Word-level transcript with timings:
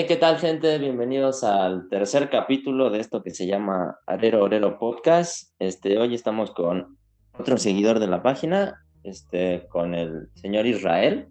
Hey, 0.00 0.06
¿qué 0.08 0.16
tal, 0.16 0.38
gente? 0.38 0.78
Bienvenidos 0.78 1.44
al 1.44 1.90
tercer 1.90 2.30
capítulo 2.30 2.88
de 2.88 3.00
esto 3.00 3.22
que 3.22 3.32
se 3.32 3.46
llama 3.46 3.98
Arero 4.06 4.42
Orero 4.42 4.78
Podcast. 4.78 5.52
Este, 5.58 5.98
hoy 5.98 6.14
estamos 6.14 6.52
con 6.52 6.96
otro 7.38 7.58
seguidor 7.58 7.98
de 7.98 8.06
la 8.06 8.22
página, 8.22 8.82
este, 9.02 9.68
con 9.68 9.94
el 9.94 10.30
señor 10.36 10.64
Israel. 10.64 11.28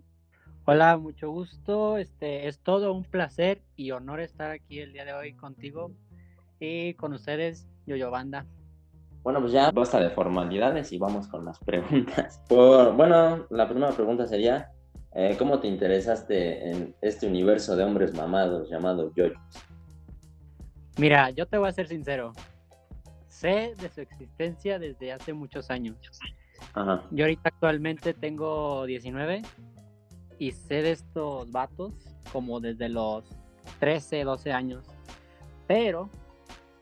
Hola, 0.66 0.98
mucho 0.98 1.32
gusto. 1.32 1.98
Este, 1.98 2.48
es 2.48 2.60
todo 2.60 2.94
un 2.94 3.06
placer 3.06 3.64
y 3.76 3.90
honor 3.90 4.20
estar 4.20 4.52
aquí 4.52 4.78
el 4.78 4.94
día 4.94 5.04
de 5.04 5.14
hoy 5.14 5.34
contigo 5.34 5.90
y 6.60 6.94
con 6.94 7.14
ustedes, 7.14 7.68
Yoyo 7.88 8.12
Banda. 8.12 8.46
Bueno, 9.24 9.42
pues 9.42 9.52
ya 9.52 9.72
basta 9.72 10.00
de 10.00 10.12
formalidades 10.12 10.92
y 10.92 11.00
vamos 11.00 11.28
con 11.28 11.44
las 11.44 11.58
preguntas. 11.58 12.40
Por, 12.48 12.96
bueno, 12.96 13.48
la 13.50 13.68
primera 13.68 13.94
pregunta 13.94 14.28
sería, 14.28 14.70
eh, 15.14 15.36
¿cómo 15.38 15.60
te 15.60 15.68
interesaste 15.68 16.70
en 16.70 16.96
este 17.02 17.28
universo 17.28 17.76
de 17.76 17.84
hombres 17.84 18.14
mamados 18.14 18.70
llamado 18.70 19.12
yoyos? 19.16 19.40
Mira, 20.98 21.30
yo 21.32 21.48
te 21.48 21.58
voy 21.58 21.70
a 21.70 21.72
ser 21.72 21.88
sincero. 21.88 22.34
Sé 23.28 23.74
de 23.80 23.90
su 23.90 24.02
existencia 24.02 24.80
desde 24.80 25.14
hace 25.14 25.34
muchos 25.34 25.70
años. 25.70 25.98
Ajá. 26.74 27.04
Yo 27.12 27.24
ahorita 27.24 27.50
actualmente 27.50 28.14
tengo 28.14 28.86
19 28.86 29.42
y 30.40 30.52
sé 30.52 30.82
de 30.82 30.92
estos 30.92 31.52
vatos 31.52 31.94
como 32.32 32.60
desde 32.60 32.90
los 32.90 33.24
13, 33.80 34.24
12 34.24 34.52
años. 34.52 34.86
Pero, 35.68 36.10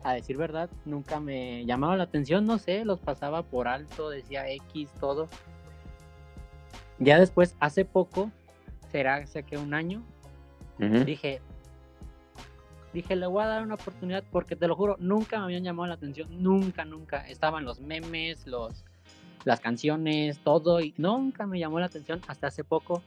a 0.03 0.13
decir 0.13 0.37
verdad, 0.37 0.69
nunca 0.85 1.19
me 1.19 1.65
llamaba 1.65 1.97
la 1.97 2.03
atención, 2.03 2.45
no 2.45 2.57
sé, 2.57 2.85
los 2.85 2.99
pasaba 2.99 3.43
por 3.43 3.67
alto, 3.67 4.09
decía 4.09 4.49
X, 4.49 4.91
todo. 4.99 5.27
Ya 6.99 7.19
después, 7.19 7.55
hace 7.59 7.85
poco, 7.85 8.31
será 8.91 9.15
hace 9.15 9.43
que 9.43 9.57
un 9.57 9.73
año, 9.73 10.03
Ujú. 10.79 11.03
dije, 11.05 11.41
dije, 12.93 13.15
le 13.15 13.27
voy 13.27 13.43
a 13.43 13.47
dar 13.47 13.63
una 13.63 13.75
oportunidad 13.75 14.23
porque 14.31 14.55
te 14.55 14.67
lo 14.67 14.75
juro, 14.75 14.95
nunca 14.99 15.37
me 15.37 15.45
habían 15.45 15.63
llamado 15.63 15.87
la 15.87 15.95
atención, 15.95 16.27
nunca, 16.41 16.85
nunca. 16.85 17.27
Estaban 17.27 17.65
los 17.65 17.79
memes, 17.79 18.47
los, 18.47 18.83
las 19.45 19.59
canciones, 19.59 20.39
todo, 20.39 20.81
y 20.81 20.93
nunca 20.97 21.45
me 21.45 21.59
llamó 21.59 21.79
la 21.79 21.85
atención 21.85 22.21
hasta 22.27 22.47
hace 22.47 22.63
poco. 22.63 23.03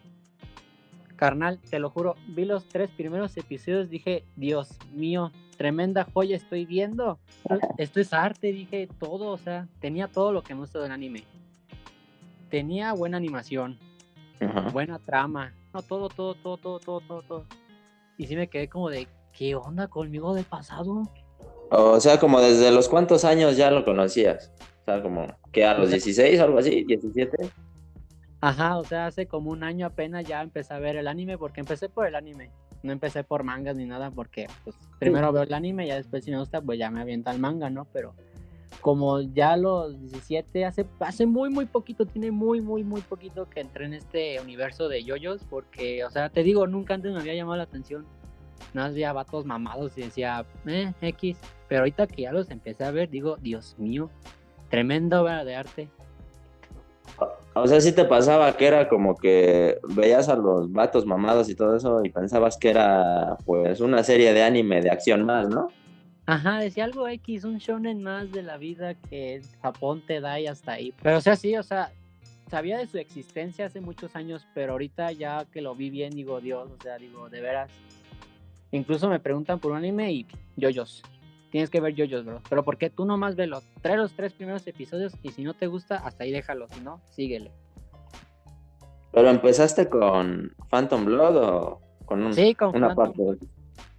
Carnal, 1.17 1.59
te 1.59 1.79
lo 1.79 1.91
juro, 1.91 2.15
vi 2.29 2.45
los 2.45 2.67
tres 2.67 2.89
primeros 2.91 3.37
episodios, 3.37 3.91
dije, 3.91 4.25
Dios 4.37 4.79
mío, 4.95 5.33
tremenda 5.59 6.07
joya 6.15 6.37
estoy 6.37 6.65
viendo. 6.65 7.19
Esto 7.77 8.01
es 8.01 8.13
arte, 8.13 8.53
dije, 8.53 8.89
todo, 8.99 9.33
o 9.33 9.39
sea, 9.39 9.69
tenía 9.81 10.09
todo 10.09 10.33
lo 10.33 10.43
que 10.43 10.55
me 10.55 10.61
gusta 10.61 10.79
del 10.79 10.93
anime. 10.93 11.25
Tenía 12.51 12.93
buena 12.93 13.17
animación, 13.17 13.79
Ajá. 14.41 14.69
buena 14.71 14.99
trama, 14.99 15.55
no, 15.73 15.83
todo, 15.83 16.09
todo, 16.09 16.35
todo, 16.35 16.57
todo, 16.57 16.81
todo, 16.81 17.01
todo, 17.01 17.23
todo. 17.23 17.47
Y 18.17 18.27
sí 18.27 18.37
me 18.37 18.49
quedé 18.49 18.69
como 18.69 18.91
de, 18.91 19.07
¿qué 19.33 19.55
onda 19.55 19.89
conmigo 19.89 20.35
del 20.35 20.45
pasado? 20.45 21.05
O 21.71 22.01
sea, 22.01 22.19
como 22.19 22.41
desde 22.41 22.73
los 22.73 22.89
cuántos 22.89 23.25
años 23.25 23.57
ya 23.57 23.71
lo 23.71 23.85
conocías. 23.85 24.51
O 24.83 24.85
sea, 24.85 25.03
como 25.03 25.27
que 25.53 25.65
a 25.65 25.79
los 25.79 25.91
16 25.91 26.41
o 26.41 26.45
algo 26.45 26.59
así, 26.59 26.85
17. 26.85 27.51
Ajá, 28.41 28.79
o 28.79 28.85
sea, 28.85 29.07
hace 29.07 29.27
como 29.27 29.51
un 29.51 29.63
año 29.63 29.87
apenas 29.87 30.25
ya 30.25 30.43
empecé 30.43 30.75
a 30.75 30.79
ver 30.79 30.97
el 30.97 31.07
anime, 31.07 31.39
porque 31.39 31.61
empecé 31.61 31.89
por 31.89 32.07
el 32.07 32.17
anime. 32.17 32.51
No 32.83 32.93
empecé 32.93 33.23
por 33.23 33.45
mangas 33.45 33.77
ni 33.77 33.85
nada, 33.85 34.11
porque 34.11 34.49
pues 34.65 34.75
primero 34.99 35.33
veo 35.33 35.43
el 35.43 35.53
anime 35.53 35.85
y 35.85 35.89
ya 35.89 35.97
después 35.97 36.25
si 36.25 36.31
me 36.31 36.39
gusta, 36.39 36.61
pues 36.61 36.79
ya 36.79 36.91
me 36.91 37.03
avienta 37.03 37.31
el 37.31 37.39
manga, 37.39 37.71
¿no? 37.71 37.87
Pero 37.93 38.15
como 38.81 39.21
ya 39.21 39.57
los 39.57 39.99
17, 40.01 40.65
hace, 40.65 40.87
hace 41.01 41.27
muy, 41.27 41.51
muy 41.51 41.67
poquito, 41.67 42.07
tiene 42.07 42.31
muy, 42.31 42.61
muy, 42.61 42.85
muy 42.85 43.01
poquito 43.03 43.49
que 43.49 43.61
entré 43.61 43.85
en 43.85 43.95
este 43.95 44.41
universo 44.41 44.89
de 44.89 45.05
yoyos, 45.05 45.43
porque, 45.51 46.05
o 46.05 46.11
sea, 46.11 46.31
te 46.31 46.43
digo, 46.43 46.67
nunca 46.67 46.95
antes 46.95 47.13
me 47.13 47.21
había 47.21 47.35
llamado 47.35 47.57
la 47.57 47.65
atención. 47.65 48.07
Nada 48.73 48.89
más 48.89 48.95
veía 48.95 49.13
vatos 49.13 49.45
mamados 49.45 49.97
y 49.99 50.03
decía, 50.03 50.45
eh, 50.67 50.93
X. 51.01 51.39
Pero 51.69 51.81
ahorita 51.81 52.07
que 52.07 52.23
ya 52.23 52.33
los 52.33 52.51
empecé 52.51 52.85
a 52.85 52.91
ver, 52.91 53.11
digo, 53.11 53.37
Dios 53.37 53.75
mío, 53.79 54.11
tremenda 54.71 55.23
obra 55.23 55.45
de 55.45 55.57
arte. 55.57 55.89
O 57.55 57.67
sea, 57.67 57.81
sí 57.81 57.93
te 57.93 58.05
pasaba 58.05 58.57
que 58.57 58.67
era 58.67 58.89
como 58.89 59.17
que 59.17 59.79
veías 59.89 60.29
a 60.29 60.37
los 60.37 60.71
vatos 60.73 61.05
mamados 61.05 61.49
y 61.49 61.57
todo 61.57 61.77
eso 61.77 62.01
y 62.05 62.11
pensabas 62.11 62.57
que 62.57 62.71
era 62.71 63.37
pues 63.45 63.81
una 63.81 64.05
serie 64.05 64.33
de 64.33 64.43
anime 64.43 64.81
de 64.81 64.91
acción 64.91 65.25
más, 65.25 65.49
¿no? 65.49 65.69
Ajá, 66.31 66.59
decía 66.61 66.85
algo 66.85 67.09
X, 67.09 67.43
un 67.43 67.59
shonen 67.59 68.05
más 68.05 68.31
de 68.31 68.45
la 68.45 68.57
vida 68.57 68.95
que 68.95 69.43
Japón 69.63 70.01
te 70.07 70.21
da 70.21 70.39
y 70.39 70.47
hasta 70.47 70.73
ahí. 70.73 70.95
Pero 71.03 71.19
o 71.19 71.21
sea, 71.21 71.35
sí, 71.35 71.57
o 71.57 71.63
sea, 71.65 71.91
sabía 72.49 72.79
de 72.79 72.87
su 72.87 72.99
existencia 72.99 73.67
hace 73.67 73.81
muchos 73.81 74.15
años, 74.15 74.47
pero 74.55 74.73
ahorita 74.73 75.11
ya 75.11 75.45
que 75.47 75.61
lo 75.61 75.75
vi 75.75 75.91
bien, 75.91 76.13
digo, 76.15 76.41
Dios, 76.41 76.71
o 76.71 76.81
sea, 76.81 76.99
digo, 76.99 77.29
de 77.29 77.41
veras. 77.41 77.73
Incluso 78.71 79.09
me 79.09 79.19
preguntan 79.19 79.59
por 79.59 79.73
un 79.73 79.79
anime 79.79 80.13
y 80.13 80.27
yoyos. 80.57 81.03
Tienes 81.51 81.69
que 81.69 81.81
ver 81.81 81.95
yoyos, 81.97 82.25
bro. 82.25 82.41
Pero 82.49 82.63
¿por 82.63 82.79
qué 82.79 82.91
tú 82.91 83.05
nomás 83.05 83.35
ve 83.35 83.49
los, 83.49 83.65
trae 83.83 83.97
los 83.97 84.13
tres 84.13 84.33
primeros 84.33 84.65
episodios 84.69 85.13
y 85.25 85.33
si 85.33 85.43
no 85.43 85.55
te 85.55 85.67
gusta, 85.67 85.97
hasta 85.97 86.23
ahí 86.23 86.31
déjalo. 86.31 86.69
Si 86.69 86.81
no, 86.81 87.01
síguele. 87.11 87.51
Pero 89.11 89.29
empezaste 89.31 89.89
con 89.89 90.55
Phantom 90.69 91.05
Blood 91.07 91.37
o 91.39 91.81
con 92.07 92.23
un- 92.23 92.33
Sí, 92.35 92.55
con 92.55 92.69
una 92.77 92.95
Phantom. 92.95 93.17
parte. 93.27 93.47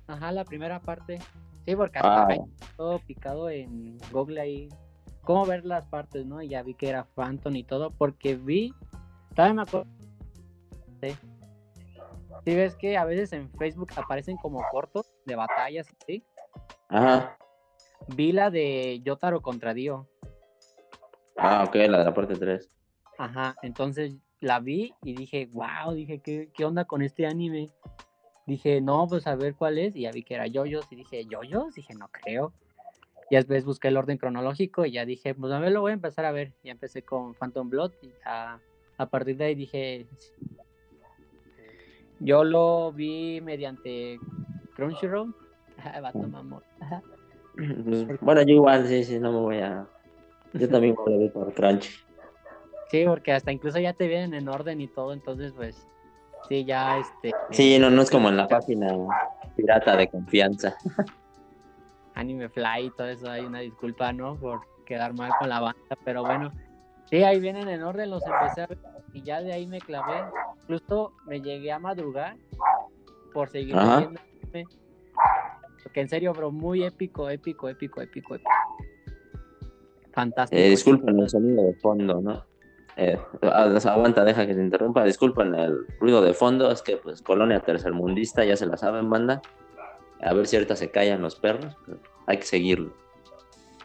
Ajá, 0.07 0.31
la 0.31 0.45
primera 0.45 0.79
parte. 0.79 1.19
Sí, 1.65 1.75
porque 1.75 1.99
hasta 1.99 2.23
Ah. 2.33 2.37
todo 2.77 2.99
picado 2.99 3.49
en 3.49 3.97
Google 4.11 4.41
ahí. 4.41 4.69
Cómo 5.23 5.45
ver 5.45 5.65
las 5.65 5.85
partes, 5.85 6.25
¿no? 6.25 6.41
Y 6.41 6.49
ya 6.49 6.63
vi 6.63 6.73
que 6.73 6.89
era 6.89 7.03
Phantom 7.15 7.55
y 7.55 7.63
todo, 7.63 7.91
porque 7.91 8.35
vi. 8.35 8.73
Todavía 9.35 9.53
me 9.53 9.61
acuerdo. 9.61 9.87
Sí. 11.01 11.15
Sí, 12.43 12.55
ves 12.55 12.75
que 12.75 12.97
a 12.97 13.05
veces 13.05 13.31
en 13.33 13.51
Facebook 13.51 13.89
aparecen 13.95 14.35
como 14.37 14.61
cortos 14.71 15.13
de 15.25 15.35
batallas, 15.35 15.87
¿sí? 16.07 16.23
Ajá. 16.89 17.37
Vi 18.15 18.31
la 18.31 18.49
de 18.49 18.99
Yotaro 19.03 19.41
contra 19.41 19.73
Dio. 19.75 20.09
Ah, 21.37 21.63
ok, 21.67 21.75
la 21.75 21.99
de 21.99 22.05
la 22.05 22.13
parte 22.13 22.35
3. 22.35 22.69
Ajá, 23.19 23.55
entonces 23.61 24.15
la 24.39 24.59
vi 24.59 24.93
y 25.03 25.13
dije, 25.13 25.47
wow, 25.53 25.93
dije, 25.93 26.19
¿qué, 26.19 26.49
qué 26.53 26.65
onda 26.65 26.85
con 26.85 27.03
este 27.03 27.27
anime? 27.27 27.69
Dije, 28.45 28.81
no, 28.81 29.07
pues 29.07 29.27
a 29.27 29.35
ver 29.35 29.55
cuál 29.55 29.77
es. 29.77 29.95
Y 29.95 30.01
ya 30.01 30.11
vi 30.11 30.23
que 30.23 30.35
era 30.35 30.47
Yoyos 30.47 30.91
y 30.91 30.95
dije, 30.95 31.25
¿Yoyos? 31.25 31.75
Dije, 31.75 31.93
no 31.95 32.07
creo. 32.09 32.53
Y 33.29 33.35
después 33.35 33.63
busqué 33.63 33.87
el 33.87 33.97
orden 33.97 34.17
cronológico 34.17 34.85
y 34.85 34.91
ya 34.91 35.05
dije, 35.05 35.33
pues 35.33 35.53
a 35.53 35.59
ver, 35.59 35.71
lo 35.71 35.81
voy 35.81 35.91
a 35.91 35.93
empezar 35.93 36.25
a 36.25 36.31
ver. 36.31 36.51
Ya 36.63 36.71
empecé 36.71 37.03
con 37.03 37.33
Phantom 37.33 37.69
Blood 37.69 37.91
y 38.01 38.11
a, 38.25 38.59
a 38.97 39.05
partir 39.05 39.37
de 39.37 39.45
ahí 39.45 39.55
dije, 39.55 40.05
yo 42.19 42.43
lo 42.43 42.91
vi 42.91 43.39
mediante 43.41 44.19
Crunchyroll. 44.75 45.33
Vato 46.01 46.19
mamón. 46.19 46.63
Bueno, 48.21 48.41
yo 48.41 48.55
igual, 48.55 48.85
sí, 48.87 49.03
sí, 49.03 49.19
no 49.19 49.31
me 49.31 49.39
voy 49.39 49.57
a... 49.59 49.87
Yo 50.53 50.67
también 50.67 50.95
voy 50.95 51.13
a 51.13 51.17
ver 51.17 51.31
por 51.31 51.53
Crunchy. 51.53 51.89
Sí, 52.89 53.05
porque 53.05 53.31
hasta 53.31 53.53
incluso 53.53 53.79
ya 53.79 53.93
te 53.93 54.07
vienen 54.07 54.33
en 54.33 54.49
orden 54.49 54.81
y 54.81 54.87
todo, 54.87 55.13
entonces 55.13 55.53
pues 55.53 55.87
sí, 56.47 56.65
ya 56.65 56.99
este... 56.99 57.33
Sí, 57.51 57.77
no, 57.79 57.89
no 57.89 58.01
es 58.01 58.11
como 58.11 58.29
en 58.29 58.37
la 58.37 58.47
página 58.47 58.87
pirata 59.55 59.95
de 59.95 60.07
confianza. 60.07 60.75
Anime 62.15 62.49
Fly 62.49 62.87
y 62.87 62.91
todo 62.91 63.07
eso, 63.07 63.29
hay 63.29 63.45
una 63.45 63.59
disculpa, 63.59 64.11
¿no? 64.11 64.35
Por 64.35 64.61
quedar 64.85 65.13
mal 65.13 65.31
con 65.39 65.49
la 65.49 65.59
banda, 65.59 65.97
pero 66.03 66.23
bueno, 66.23 66.51
sí, 67.09 67.23
ahí 67.23 67.39
vienen 67.39 67.69
en 67.69 67.83
orden, 67.83 68.09
los 68.09 68.23
empecé 68.25 68.61
a 68.61 68.67
ver 68.67 68.77
y 69.13 69.21
ya 69.23 69.41
de 69.41 69.53
ahí 69.53 69.67
me 69.67 69.79
clavé. 69.79 70.23
Incluso 70.61 71.13
me 71.25 71.41
llegué 71.41 71.71
a 71.71 71.79
madrugar 71.79 72.35
por 73.33 73.49
seguir 73.49 73.75
viendo 73.75 73.93
anime. 73.93 74.19
Porque 75.83 76.01
en 76.01 76.09
serio, 76.09 76.33
bro, 76.33 76.51
muy 76.51 76.83
épico, 76.83 77.29
épico, 77.29 77.67
épico, 77.67 78.01
épico, 78.01 78.35
épico. 78.35 78.51
Fantástico. 80.11 80.61
Eh, 80.61 80.69
disculpen 80.69 81.19
el 81.19 81.29
sonido 81.29 81.63
de 81.63 81.73
fondo, 81.75 82.21
¿no? 82.21 82.45
Eh, 82.97 83.17
ah, 83.43 83.73
aguanta, 83.85 84.23
deja 84.23 84.45
que 84.45 84.53
te 84.53 84.61
interrumpa. 84.61 85.03
Disculpen 85.03 85.55
el 85.55 85.85
ruido 85.99 86.21
de 86.21 86.33
fondo, 86.33 86.71
es 86.71 86.81
que 86.81 86.97
pues 86.97 87.21
colonia 87.21 87.59
tercermundista, 87.59 88.43
ya 88.43 88.55
se 88.55 88.65
la 88.65 88.77
saben, 88.77 89.09
banda. 89.09 89.41
A 90.21 90.33
ver 90.33 90.47
si 90.47 90.55
ahorita 90.55 90.75
se 90.75 90.91
callan 90.91 91.21
los 91.21 91.35
perros, 91.35 91.75
pero 91.85 91.99
hay 92.27 92.37
que 92.37 92.45
seguirlo. 92.45 92.93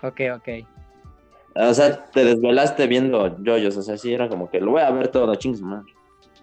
Ok, 0.02 0.20
ok. 0.36 0.48
O 1.54 1.72
sea, 1.72 2.04
te 2.06 2.24
desvelaste 2.24 2.86
viendo 2.86 3.42
yoyos, 3.42 3.76
o 3.78 3.82
sea, 3.82 3.96
sí 3.96 4.12
era 4.12 4.28
como 4.28 4.50
que 4.50 4.60
lo 4.60 4.72
voy 4.72 4.82
a 4.82 4.90
ver 4.90 5.08
todo, 5.08 5.34
chingos, 5.36 5.62
man. 5.62 5.86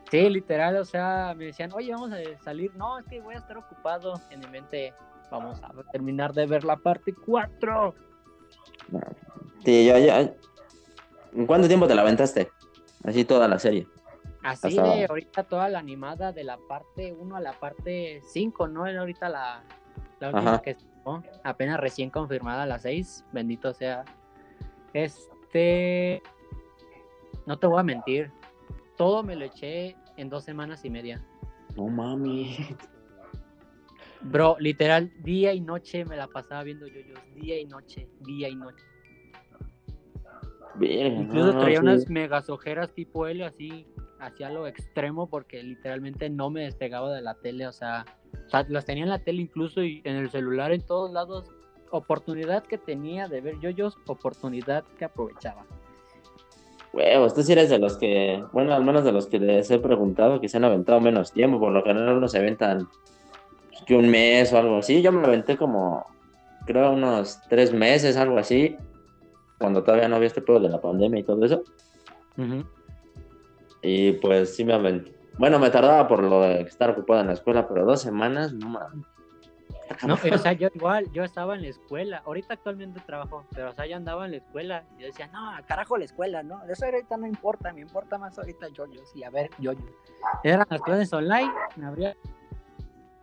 Sí, 0.09 0.29
literal, 0.29 0.75
o 0.77 0.85
sea, 0.85 1.33
me 1.35 1.45
decían, 1.45 1.71
oye, 1.73 1.91
vamos 1.91 2.11
a 2.11 2.43
salir. 2.43 2.71
No, 2.75 2.99
es 2.99 3.05
que 3.05 3.19
voy 3.19 3.35
a 3.35 3.39
estar 3.39 3.57
ocupado. 3.57 4.13
En 4.29 4.39
mi 4.41 4.47
mente, 4.47 4.93
vamos 5.31 5.59
a 5.63 5.71
terminar 5.91 6.33
de 6.33 6.45
ver 6.45 6.63
la 6.63 6.77
parte 6.77 7.13
4. 7.25 7.95
Sí, 9.65 9.85
ya, 9.85 9.97
ya. 9.97 10.33
¿En 11.35 11.45
cuánto 11.45 11.67
tiempo 11.67 11.87
te 11.87 11.95
la 11.95 12.01
aventaste? 12.01 12.51
Así 13.03 13.25
toda 13.25 13.47
la 13.47 13.59
serie. 13.59 13.87
Así 14.43 14.77
Hasta- 14.77 14.83
de 14.83 15.05
ahorita 15.05 15.43
toda 15.43 15.69
la 15.69 15.79
animada 15.79 16.31
de 16.31 16.43
la 16.43 16.57
parte 16.57 17.13
1 17.13 17.35
a 17.35 17.39
la 17.39 17.53
parte 17.53 18.21
5, 18.27 18.67
¿no? 18.67 18.85
Era 18.85 18.99
ahorita 19.01 19.29
la, 19.29 19.63
la 20.19 20.27
última 20.29 20.51
Ajá. 20.53 20.61
que 20.61 20.71
estuvo, 20.71 21.23
apenas 21.43 21.79
recién 21.79 22.09
confirmada 22.09 22.65
la 22.65 22.77
6, 22.79 23.25
bendito 23.31 23.73
sea. 23.73 24.03
Este, 24.93 26.21
no 27.45 27.57
te 27.57 27.67
voy 27.67 27.79
a 27.79 27.83
mentir, 27.83 28.31
todo 28.97 29.23
me 29.23 29.35
lo 29.35 29.45
eché 29.45 29.95
en 30.17 30.29
dos 30.29 30.43
semanas 30.43 30.83
y 30.85 30.89
media. 30.89 31.25
No 31.75 31.87
mami. 31.87 32.57
Bro, 34.21 34.57
literal, 34.59 35.11
día 35.23 35.53
y 35.53 35.59
noche 35.59 36.05
me 36.05 36.15
la 36.15 36.27
pasaba 36.27 36.63
viendo 36.63 36.87
yoyos, 36.87 37.19
día 37.35 37.59
y 37.59 37.65
noche, 37.65 38.07
día 38.21 38.47
y 38.49 38.55
noche. 38.55 38.83
Incluso 40.81 41.53
no, 41.53 41.59
traía 41.59 41.77
sí. 41.77 41.83
unas 41.83 42.09
megas 42.09 42.49
ojeras 42.49 42.91
tipo 42.93 43.27
L 43.27 43.45
así, 43.45 43.85
hacia 44.19 44.49
lo 44.49 44.67
extremo 44.67 45.29
porque 45.29 45.61
literalmente 45.61 46.29
no 46.29 46.49
me 46.49 46.63
despegaba 46.63 47.13
de 47.13 47.21
la 47.21 47.35
tele, 47.35 47.67
o 47.67 47.71
sea, 47.71 48.05
o 48.47 48.49
sea, 48.49 48.65
las 48.69 48.85
tenía 48.85 49.03
en 49.03 49.09
la 49.09 49.19
tele 49.19 49.41
incluso 49.41 49.83
y 49.83 50.01
en 50.03 50.15
el 50.15 50.29
celular 50.31 50.71
en 50.71 50.81
todos 50.81 51.11
lados. 51.11 51.51
Oportunidad 51.91 52.63
que 52.63 52.79
tenía 52.79 53.27
de 53.27 53.41
ver 53.41 53.59
yoyos, 53.59 53.97
oportunidad 54.07 54.83
que 54.97 55.05
aprovechaba. 55.05 55.63
Huevos, 56.91 57.33
tú 57.33 57.43
sí 57.43 57.51
eres 57.51 57.69
de 57.69 57.79
los 57.79 57.97
que, 57.97 58.43
bueno, 58.51 58.73
al 58.73 58.83
menos 58.83 59.03
de 59.03 59.11
los 59.11 59.27
que 59.27 59.39
les 59.39 59.69
he 59.69 59.79
preguntado 59.79 60.41
que 60.41 60.49
se 60.49 60.57
han 60.57 60.63
aventado 60.63 60.99
menos 61.01 61.31
tiempo, 61.31 61.59
por 61.59 61.71
lo 61.71 61.83
general 61.83 62.17
unos 62.17 62.31
se 62.31 62.39
aventan 62.39 62.87
pues, 63.69 63.83
que 63.85 63.95
un 63.95 64.09
mes 64.09 64.51
o 64.53 64.57
algo 64.57 64.77
así. 64.77 65.01
Yo 65.01 65.11
me 65.11 65.25
aventé 65.25 65.55
como, 65.55 66.05
creo, 66.65 66.93
unos 66.93 67.39
tres 67.49 67.73
meses, 67.73 68.17
algo 68.17 68.37
así, 68.37 68.75
cuando 69.63 69.81
todavía 69.81 70.09
no 70.09 70.17
había 70.17 70.27
este 70.27 70.41
pedo 70.41 70.59
de 70.59 70.67
la 70.67 70.81
pandemia 70.81 71.21
y 71.21 71.23
todo 71.23 71.45
eso. 71.45 71.63
Y 73.81 74.11
pues 74.11 74.53
sí 74.53 74.65
me 74.65 74.73
aventé. 74.73 75.15
Bueno, 75.37 75.57
me 75.57 75.69
tardaba 75.69 76.05
por 76.05 76.21
lo 76.21 76.41
de 76.41 76.63
estar 76.63 76.89
ocupado 76.89 77.21
en 77.21 77.27
la 77.27 77.33
escuela, 77.33 77.65
pero 77.65 77.85
dos 77.85 78.01
semanas, 78.01 78.51
no 78.51 78.67
mames. 78.67 79.05
No, 80.05 80.15
o 80.15 80.37
sea, 80.37 80.51
yo 80.51 80.67
igual, 80.75 81.09
yo 81.13 81.23
estaba 81.23 81.55
en 81.55 81.61
la 81.61 81.69
escuela, 81.69 82.23
ahorita 82.25 82.55
actualmente 82.55 82.99
trabajo, 83.05 83.45
pero 83.55 83.69
o 83.69 83.73
sea, 83.73 83.85
yo 83.85 83.95
andaba 83.95 84.25
en 84.25 84.31
la 84.31 84.37
escuela 84.37 84.83
y 84.97 85.03
yo 85.03 85.07
decía, 85.07 85.27
no, 85.27 85.51
carajo 85.65 85.97
la 85.97 86.03
escuela, 86.03 86.43
¿no? 86.43 86.61
Eso 86.65 86.83
ahorita 86.83 87.15
no 87.15 87.25
importa, 87.25 87.71
me 87.71 87.79
importa 87.79 88.17
más 88.17 88.37
ahorita 88.37 88.67
yoyos 88.67 89.15
y 89.15 89.23
a 89.23 89.29
ver 89.29 89.49
yoyos. 89.59 89.89
Eran 90.43 90.67
las 90.69 90.81
clases 90.81 91.13
online, 91.13 91.51
me 91.77 91.85
abría 91.85 92.17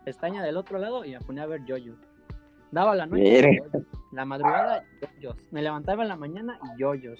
pestaña 0.05 0.41
del 0.41 0.57
otro 0.57 0.79
lado 0.79 1.05
y 1.05 1.11
me 1.11 1.19
ponía 1.19 1.43
a 1.43 1.47
ver 1.47 1.65
yoyos. 1.65 1.99
Daba 2.71 2.95
la 2.95 3.05
noche, 3.05 3.61
la 4.11 4.25
madrugada, 4.25 4.85
yoyos. 5.19 5.35
Me 5.51 5.61
levantaba 5.61 6.03
en 6.03 6.09
la 6.09 6.15
mañana 6.15 6.59
y 6.63 6.79
yoyos. 6.79 7.19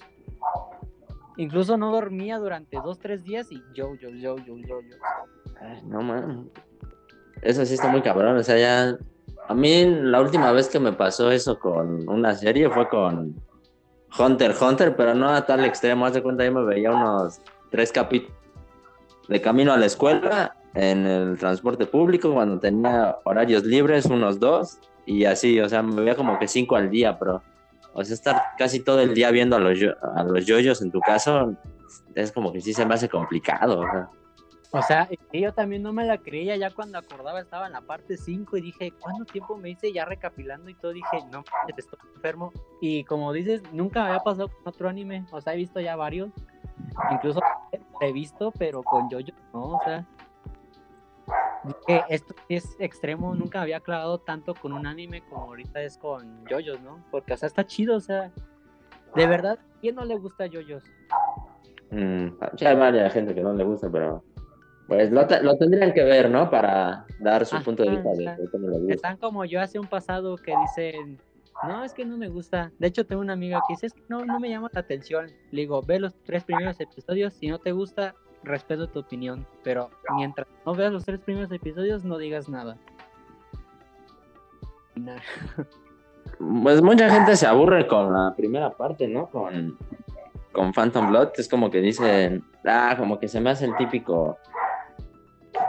Incluso 1.38 1.78
no 1.78 1.92
dormía 1.92 2.38
durante 2.38 2.78
dos, 2.78 3.00
tres 3.00 3.24
días 3.24 3.52
y 3.52 3.62
yoyos, 3.74 4.14
yoyos, 4.14 4.62
yoyos. 4.68 5.00
Ay, 5.60 5.82
no 5.86 6.02
mames. 6.02 6.48
Eso 7.42 7.66
sí 7.66 7.74
está 7.74 7.88
muy 7.90 8.02
cabrón, 8.02 8.38
o 8.38 8.44
sea, 8.44 8.58
ya... 8.58 8.98
A 9.48 9.54
mí 9.54 9.86
la 9.86 10.22
última 10.22 10.52
vez 10.54 10.70
que 10.70 10.80
me 10.80 10.94
pasó 10.94 11.32
eso 11.32 11.60
con 11.60 12.08
una 12.08 12.36
serie 12.36 12.70
fue 12.70 12.88
con 12.88 13.36
Hunter 14.18 14.52
x 14.52 14.62
Hunter, 14.62 14.96
pero 14.96 15.14
no 15.14 15.30
a 15.30 15.46
tal 15.46 15.66
extremo. 15.66 16.06
Haz 16.06 16.14
de 16.14 16.24
cuenta, 16.24 16.46
yo 16.46 16.54
me 16.54 16.64
veía 16.64 16.92
unos 16.92 17.42
tres 17.70 17.92
capítulos 17.92 18.38
de 19.28 19.42
camino 19.42 19.74
a 19.74 19.78
la 19.78 19.88
escuela, 19.88 20.56
en 20.74 21.06
el 21.06 21.38
transporte 21.38 21.86
público, 21.86 22.34
cuando 22.34 22.60
tenía 22.60 23.18
horarios 23.26 23.66
libres, 23.66 24.06
unos 24.06 24.40
dos, 24.40 24.80
y 25.06 25.26
así, 25.26 25.60
o 25.60 25.68
sea, 25.70 25.82
me 25.82 26.02
veía 26.02 26.16
como 26.16 26.38
que 26.40 26.48
cinco 26.48 26.76
al 26.76 26.90
día, 26.90 27.18
pero, 27.18 27.42
o 27.94 28.04
sea, 28.04 28.14
estar 28.14 28.42
casi 28.58 28.80
todo 28.84 29.02
el 29.02 29.14
día 29.14 29.32
viendo 29.32 29.56
a 29.56 29.60
los, 29.60 29.80
yo- 29.80 29.94
a 30.16 30.24
los 30.24 30.46
yoyos 30.46 30.82
en 30.82 30.92
tu 30.92 31.00
caso, 31.02 31.54
es 32.16 32.32
como 32.32 32.52
que 32.54 32.62
sí 32.62 32.74
se 32.74 32.86
me 32.86 32.94
hace 32.94 33.10
complicado, 33.10 33.80
o 33.80 33.84
sea. 33.84 34.10
O 34.74 34.82
sea, 34.82 35.10
yo 35.34 35.54
también 35.54 35.84
no 35.84 35.92
me 35.92 36.06
la 36.06 36.18
creía, 36.18 36.56
ya 36.56 36.72
cuando 36.72 36.98
acordaba 36.98 37.42
estaba 37.42 37.68
en 37.68 37.74
la 37.74 37.82
parte 37.82 38.16
5 38.16 38.56
y 38.56 38.62
dije, 38.62 38.94
¿cuánto 39.02 39.26
tiempo 39.26 39.58
me 39.58 39.70
hice 39.72 39.92
ya 39.92 40.06
recapilando 40.06 40.70
y 40.70 40.76
todo? 40.76 40.94
Dije, 40.94 41.18
no, 41.30 41.44
estoy 41.68 42.00
enfermo. 42.16 42.54
Y 42.80 43.04
como 43.04 43.34
dices, 43.34 43.62
nunca 43.74 44.00
me 44.02 44.08
había 44.12 44.24
pasado 44.24 44.48
con 44.48 44.66
otro 44.66 44.88
anime, 44.88 45.26
o 45.30 45.42
sea, 45.42 45.56
he 45.56 45.58
visto 45.58 45.82
ya 45.82 45.98
varios, 45.98 46.30
incluso 47.12 47.42
he 48.00 48.14
visto, 48.14 48.54
pero 48.58 48.82
con 48.82 49.10
Jojo 49.10 49.24
no, 49.54 49.64
o 49.76 49.82
sea. 49.84 50.06
Dije, 51.64 52.04
esto 52.10 52.34
es 52.50 52.76
extremo, 52.80 53.36
nunca 53.36 53.62
había 53.62 53.80
clavado 53.80 54.20
tanto 54.20 54.56
con 54.56 54.74
un 54.74 54.88
anime 54.88 55.24
como 55.30 55.44
ahorita 55.44 55.82
es 55.82 55.98
con 55.98 56.44
JoJo's, 56.46 56.82
¿no? 56.82 57.04
Porque, 57.12 57.34
o 57.34 57.38
sea, 57.38 57.48
está 57.48 57.66
chido, 57.66 57.96
o 57.96 58.00
sea, 58.00 58.32
de 59.16 59.28
verdad, 59.28 59.60
¿a 59.60 59.80
quién 59.80 59.96
no 59.96 60.06
le 60.06 60.18
gusta 60.18 60.48
JoJo's? 60.48 60.84
Mm, 61.92 62.30
sí, 62.58 62.66
hay 62.66 62.76
varias 62.76 63.14
gente 63.14 63.36
que 63.36 63.42
no 63.42 63.54
le 63.54 63.64
gusta, 63.64 63.90
pero 63.92 64.24
pues 64.88 65.12
lo, 65.12 65.26
lo 65.44 65.58
tendrían 65.58 65.94
que 65.94 66.04
ver, 66.04 66.30
¿no? 66.30 66.50
Para 66.50 67.06
dar 67.20 67.46
su 67.46 67.56
Ajá, 67.56 67.66
punto 67.66 67.84
de 67.84 67.92
vista 67.92 68.10
o 68.10 68.16
sea, 68.16 68.36
de 68.36 68.50
cómo 68.50 68.68
le 68.68 68.78
gusta. 68.80 68.94
Están 68.94 69.18
como 69.18 69.46
yo 69.46 69.62
hace 69.62 69.80
un 69.80 69.88
pasado 69.88 70.36
que 70.38 70.54
dicen, 70.58 71.20
no, 71.64 71.84
es 71.84 71.94
que 71.94 72.06
no 72.06 72.18
me 72.18 72.28
gusta. 72.28 72.72
De 72.80 72.88
hecho, 72.88 73.06
tengo 73.06 73.22
una 73.22 73.34
amiga 73.34 73.62
que 73.68 73.74
dice, 73.74 73.86
es 73.86 73.94
que 73.94 74.04
no, 74.10 74.26
no 74.26 74.40
me 74.40 74.50
llama 74.50 74.70
la 74.74 74.82
atención. 74.82 75.28
Le 75.52 75.62
digo, 75.62 75.82
ve 75.82 76.00
los 76.00 76.16
tres 76.24 76.44
primeros 76.44 76.80
episodios, 76.80 77.34
si 77.34 77.48
no 77.48 77.60
te 77.60 77.72
gusta, 77.72 78.16
respeto 78.44 78.88
tu 78.88 79.00
opinión. 79.00 79.46
Pero 79.64 79.90
mientras 80.16 80.48
no 80.66 80.74
veas 80.76 80.92
los 80.92 81.06
tres 81.06 81.20
primeros 81.20 81.52
episodios, 81.52 82.04
no 82.04 82.18
digas 82.18 82.50
nada. 82.50 82.78
Pues 86.64 86.82
mucha 86.82 87.10
gente 87.10 87.36
se 87.36 87.46
aburre 87.46 87.88
con 87.88 88.14
la 88.14 88.34
primera 88.36 88.72
parte, 88.72 89.08
¿no? 89.08 89.28
Con, 89.28 89.78
con 90.52 90.74
Phantom 90.74 91.10
Blood, 91.10 91.30
es 91.38 91.48
como 91.48 91.70
que 91.70 91.82
dicen, 91.82 92.44
ah, 92.66 92.96
como 92.98 93.20
que 93.20 93.28
se 93.28 93.40
me 93.40 93.50
hace 93.52 93.66
el 93.66 93.76
típico. 93.76 94.38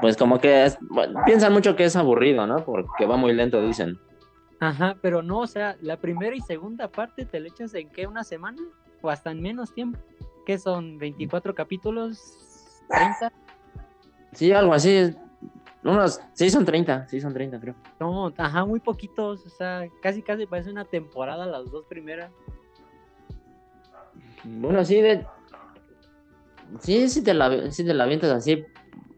Pues 0.01 0.17
como 0.17 0.39
que 0.41 0.65
es- 0.65 0.79
bueno, 0.81 1.21
piensan 1.27 1.53
mucho 1.53 1.77
que 1.77 1.85
es 1.85 1.97
aburrido, 1.97 2.47
¿no? 2.47 2.65
Porque 2.65 3.07
va 3.07 3.17
muy 3.17 3.33
lento, 3.35 3.61
dicen. 3.61 3.99
Ajá, 4.61 4.97
pero 5.03 5.23
no, 5.23 5.41
o 5.41 5.47
sea, 5.47 5.77
la 5.81 5.97
primera 5.99 6.35
y 6.37 6.41
segunda 6.41 6.89
parte 6.89 7.25
te 7.27 7.41
le 7.41 7.49
echas 7.49 7.75
en 7.75 7.91
qué, 7.91 8.07
una 8.07 8.25
semana 8.25 8.63
o 9.03 9.11
hasta 9.11 9.31
en 9.31 9.43
menos 9.43 9.75
tiempo. 9.75 9.99
¿Qué 10.47 10.59
son? 10.59 10.99
¿24 10.99 11.55
capítulos? 11.55 12.19
¿30? 12.89 13.31
Sí, 14.33 14.53
algo 14.53 14.75
así. 14.75 15.15
Unos, 15.85 16.21
sí, 16.33 16.49
son 16.49 16.65
30, 16.65 17.09
sí, 17.09 17.21
son 17.21 17.35
30, 17.35 17.59
creo. 17.59 17.75
No, 17.99 18.33
ajá, 18.37 18.65
muy 18.65 18.79
poquitos, 18.79 19.45
o 19.45 19.49
sea, 19.49 19.89
casi 20.01 20.23
casi 20.23 20.47
parece 20.47 20.71
una 20.71 20.85
temporada 20.85 21.45
las 21.47 21.71
dos 21.71 21.85
primeras. 21.87 22.33
Bueno, 24.45 24.85
sí, 24.85 25.01
de... 25.01 25.27
Sí, 26.81 27.09
sí 27.09 27.23
te 27.23 27.35
la, 27.35 27.71
sí 27.71 27.85
te 27.85 27.95
la 27.95 28.05
avientas 28.05 28.31
así, 28.31 28.65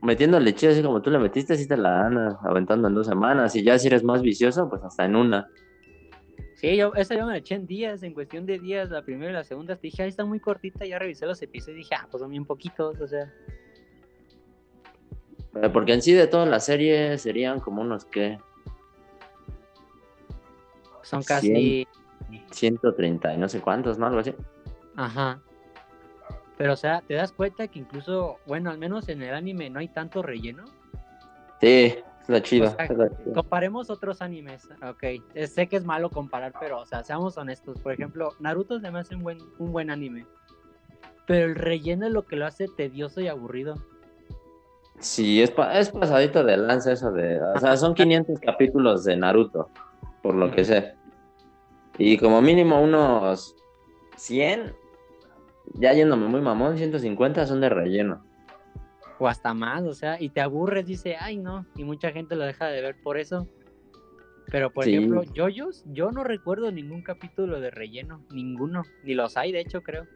metiéndole 0.02 0.54
chido 0.54 0.72
así 0.72 0.82
como 0.82 1.02
tú 1.02 1.10
le 1.10 1.18
metiste, 1.18 1.56
sí 1.56 1.68
te 1.68 1.76
la 1.76 2.06
andas 2.06 2.36
aventando 2.42 2.88
en 2.88 2.94
dos 2.94 3.06
semanas. 3.06 3.54
Y 3.56 3.62
ya 3.62 3.78
si 3.78 3.86
eres 3.86 4.02
más 4.02 4.22
vicioso, 4.22 4.68
pues 4.68 4.82
hasta 4.82 5.04
en 5.04 5.16
una. 5.16 5.48
Sí, 6.64 6.76
yo, 6.78 6.94
esa 6.94 7.14
yo 7.14 7.26
me 7.26 7.32
la 7.32 7.38
eché 7.38 7.56
en 7.56 7.66
días, 7.66 8.02
en 8.02 8.14
cuestión 8.14 8.46
de 8.46 8.58
días, 8.58 8.88
la 8.88 9.02
primera 9.02 9.30
y 9.30 9.34
la 9.34 9.44
segunda, 9.44 9.74
dije, 9.74 10.02
ah, 10.02 10.06
está 10.06 10.24
muy 10.24 10.40
cortita, 10.40 10.86
ya 10.86 10.98
revisé 10.98 11.26
los 11.26 11.42
episodios 11.42 11.76
y 11.76 11.78
dije, 11.80 11.94
ah, 11.94 12.08
pues 12.10 12.22
son 12.22 12.30
bien 12.30 12.46
poquitos, 12.46 12.98
o 12.98 13.06
sea, 13.06 13.30
Porque 15.74 15.92
en 15.92 16.00
sí 16.00 16.14
de 16.14 16.26
toda 16.26 16.46
la 16.46 16.60
serie 16.60 17.18
serían 17.18 17.60
como 17.60 17.82
unos 17.82 18.06
que 18.06 18.38
son 21.02 21.22
casi, 21.22 21.86
130 22.50 23.34
y 23.34 23.36
no 23.36 23.46
sé 23.50 23.60
cuántos, 23.60 23.98
¿no? 23.98 24.06
Algo 24.06 24.20
así. 24.20 24.34
ajá. 24.96 25.42
Pero, 26.56 26.72
o 26.72 26.76
sea, 26.76 27.02
te 27.02 27.12
das 27.12 27.32
cuenta 27.32 27.68
que 27.68 27.78
incluso, 27.78 28.38
bueno, 28.46 28.70
al 28.70 28.78
menos 28.78 29.10
en 29.10 29.20
el 29.20 29.34
anime 29.34 29.68
no 29.68 29.80
hay 29.80 29.88
tanto 29.88 30.22
relleno. 30.22 30.64
Sí, 31.60 31.94
la. 32.28 32.72
O 32.72 32.76
sea. 32.76 33.10
Comparemos 33.34 33.90
otros 33.90 34.22
animes, 34.22 34.68
ok. 34.82 35.04
Sé 35.46 35.66
que 35.68 35.76
es 35.76 35.84
malo 35.84 36.10
comparar, 36.10 36.52
pero, 36.58 36.80
o 36.80 36.86
sea, 36.86 37.02
seamos 37.04 37.36
honestos. 37.36 37.78
Por 37.80 37.92
ejemplo, 37.92 38.30
Naruto 38.40 38.80
se 38.80 38.90
me 38.90 39.00
hace 39.00 39.14
un 39.16 39.22
buen, 39.22 39.38
un 39.58 39.72
buen 39.72 39.90
anime. 39.90 40.26
Pero 41.26 41.46
el 41.46 41.54
relleno 41.54 42.06
es 42.06 42.12
lo 42.12 42.22
que 42.26 42.36
lo 42.36 42.46
hace 42.46 42.66
tedioso 42.76 43.20
y 43.20 43.28
aburrido. 43.28 43.74
Sí, 45.00 45.42
es, 45.42 45.50
pa- 45.50 45.78
es 45.78 45.90
pasadito 45.90 46.44
de 46.44 46.56
lanza 46.56 46.92
eso 46.92 47.10
de... 47.10 47.40
O 47.42 47.58
sea, 47.58 47.76
son 47.76 47.94
500 47.94 48.40
capítulos 48.40 49.04
de 49.04 49.16
Naruto, 49.16 49.70
por 50.22 50.34
lo 50.34 50.50
que 50.50 50.64
sé. 50.64 50.94
Y 51.98 52.18
como 52.18 52.40
mínimo 52.42 52.80
unos 52.80 53.54
100, 54.16 54.74
ya 55.74 55.92
yéndome 55.92 56.26
muy 56.28 56.40
mamón, 56.40 56.76
150 56.76 57.46
son 57.46 57.60
de 57.60 57.68
relleno. 57.68 58.24
O 59.18 59.28
hasta 59.28 59.54
más, 59.54 59.82
o 59.84 59.94
sea, 59.94 60.20
y 60.20 60.28
te 60.30 60.40
aburres, 60.40 60.86
dice, 60.86 61.16
ay 61.18 61.36
no, 61.36 61.66
y 61.76 61.84
mucha 61.84 62.10
gente 62.10 62.34
lo 62.36 62.44
deja 62.44 62.66
de 62.66 62.82
ver 62.82 62.96
por 63.02 63.16
eso. 63.16 63.46
Pero, 64.50 64.70
por 64.70 64.84
Sí. 64.84 64.94
ejemplo, 64.94 65.22
Yoyos, 65.22 65.84
yo 65.86 66.10
no 66.10 66.22
recuerdo 66.24 66.70
ningún 66.70 67.02
capítulo 67.02 67.60
de 67.60 67.70
relleno, 67.70 68.24
ninguno, 68.30 68.82
ni 69.02 69.14
los 69.14 69.36
hay, 69.36 69.52
de 69.52 69.60
hecho, 69.60 69.82
creo. 69.82 70.06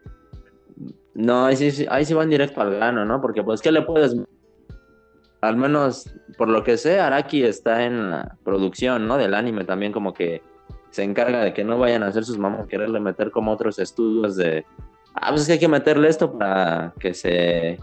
No, 1.13 1.45
ahí 1.45 1.55
sí, 1.55 1.71
sí- 1.71 1.87
ahí 1.89 2.05
sí 2.05 2.13
van 2.13 2.29
directo 2.29 2.61
al 2.61 2.75
grano, 2.75 3.05
¿no? 3.05 3.19
Porque 3.21 3.43
pues, 3.43 3.61
¿qué 3.61 3.71
le 3.71 3.81
puedes...? 3.81 4.15
Al 5.41 5.55
menos, 5.55 6.13
por 6.37 6.49
lo 6.49 6.63
que 6.63 6.77
sé, 6.77 6.99
Araki 6.99 7.43
está 7.43 7.85
en 7.85 8.09
la 8.11 8.37
producción, 8.43 9.07
¿no? 9.07 9.17
Del 9.17 9.33
anime 9.33 9.63
también 9.63 9.91
como 9.93 10.13
que 10.13 10.41
se 10.91 11.03
encarga 11.03 11.41
de 11.43 11.53
que 11.53 11.63
no 11.63 11.77
vayan 11.79 12.03
a 12.03 12.07
hacer 12.07 12.25
sus 12.25 12.37
mamás 12.37 12.67
quererle 12.67 12.99
meter 12.99 13.31
como 13.31 13.51
otros 13.51 13.79
estudios 13.79 14.35
de... 14.35 14.65
Ah, 15.13 15.29
pues 15.29 15.41
es 15.41 15.47
que 15.47 15.53
hay 15.53 15.59
que 15.59 15.67
meterle 15.67 16.09
esto 16.09 16.37
para 16.37 16.93
que 16.99 17.13
se 17.13 17.79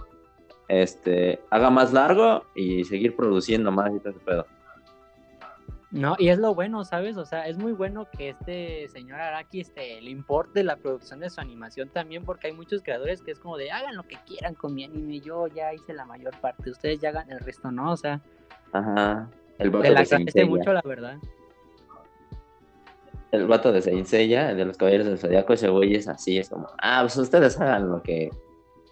este, 0.68 1.40
haga 1.50 1.70
más 1.70 1.92
largo 1.92 2.44
y 2.54 2.84
seguir 2.84 3.14
produciendo 3.14 3.70
más 3.70 3.92
y 3.94 3.98
todo 3.98 4.10
ese 4.10 4.20
pedo. 4.20 4.46
No, 5.92 6.16
y 6.18 6.28
es 6.28 6.38
lo 6.38 6.54
bueno, 6.54 6.84
¿sabes? 6.84 7.16
O 7.16 7.24
sea, 7.24 7.46
es 7.46 7.56
muy 7.56 7.72
bueno 7.72 8.06
que 8.10 8.30
este 8.30 8.88
señor 8.88 9.20
Araki 9.20 9.60
este, 9.60 10.00
le 10.02 10.10
importe 10.10 10.64
la 10.64 10.76
producción 10.76 11.20
de 11.20 11.30
su 11.30 11.40
animación 11.40 11.88
también, 11.88 12.24
porque 12.24 12.48
hay 12.48 12.52
muchos 12.52 12.82
creadores 12.82 13.22
que 13.22 13.30
es 13.30 13.38
como 13.38 13.56
de 13.56 13.70
hagan 13.70 13.96
lo 13.96 14.02
que 14.02 14.16
quieran 14.26 14.54
con 14.54 14.74
mi 14.74 14.84
anime, 14.84 15.20
yo 15.20 15.46
ya 15.46 15.72
hice 15.72 15.94
la 15.94 16.04
mayor 16.04 16.36
parte, 16.40 16.70
ustedes 16.70 17.00
ya 17.00 17.10
hagan 17.10 17.30
el 17.30 17.38
resto, 17.38 17.70
¿no? 17.70 17.92
O 17.92 17.96
sea, 17.96 18.20
Ajá. 18.72 19.30
El 19.58 19.70
vato 19.70 19.84
Te 19.84 19.90
la 19.90 20.00
agradece 20.00 20.44
mucho, 20.44 20.72
la 20.72 20.82
verdad. 20.82 21.16
El 23.32 23.46
vato 23.46 23.72
de 23.72 23.78
el 23.78 24.56
de 24.56 24.64
los 24.64 24.76
caballeros 24.76 25.06
del 25.06 25.18
Zodiaco, 25.18 25.52
ese 25.52 25.68
güey 25.68 25.94
es 25.94 26.08
así, 26.08 26.38
es 26.38 26.48
como, 26.48 26.68
ah, 26.78 27.00
pues 27.02 27.16
ustedes 27.16 27.58
hagan 27.60 27.88
lo 27.90 28.02
que, 28.02 28.30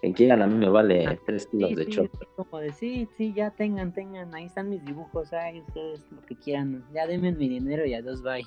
que 0.05 0.13
quieran, 0.13 0.41
a 0.41 0.47
mí 0.47 0.55
me 0.55 0.69
vale 0.69 1.05
Ah, 1.07 1.17
tres 1.25 1.47
kilos 1.47 1.69
Sí, 1.69 1.75
de 1.75 1.85
sí, 1.85 2.09
como 2.35 2.59
de 2.59 2.71
sí, 2.71 3.07
sí, 3.17 3.33
ya 3.33 3.49
tengan, 3.51 3.91
tengan, 3.93 4.33
ahí 4.35 4.45
están 4.45 4.69
mis 4.69 4.83
dibujos, 4.85 5.33
ahí 5.33 5.61
ustedes 5.61 6.01
lo 6.11 6.21
que 6.21 6.35
quieran, 6.35 6.83
ya 6.93 7.07
denme 7.07 7.31
mi 7.31 7.49
dinero 7.49 7.85
y 7.85 7.93
adiós, 7.93 8.21
bye. 8.21 8.43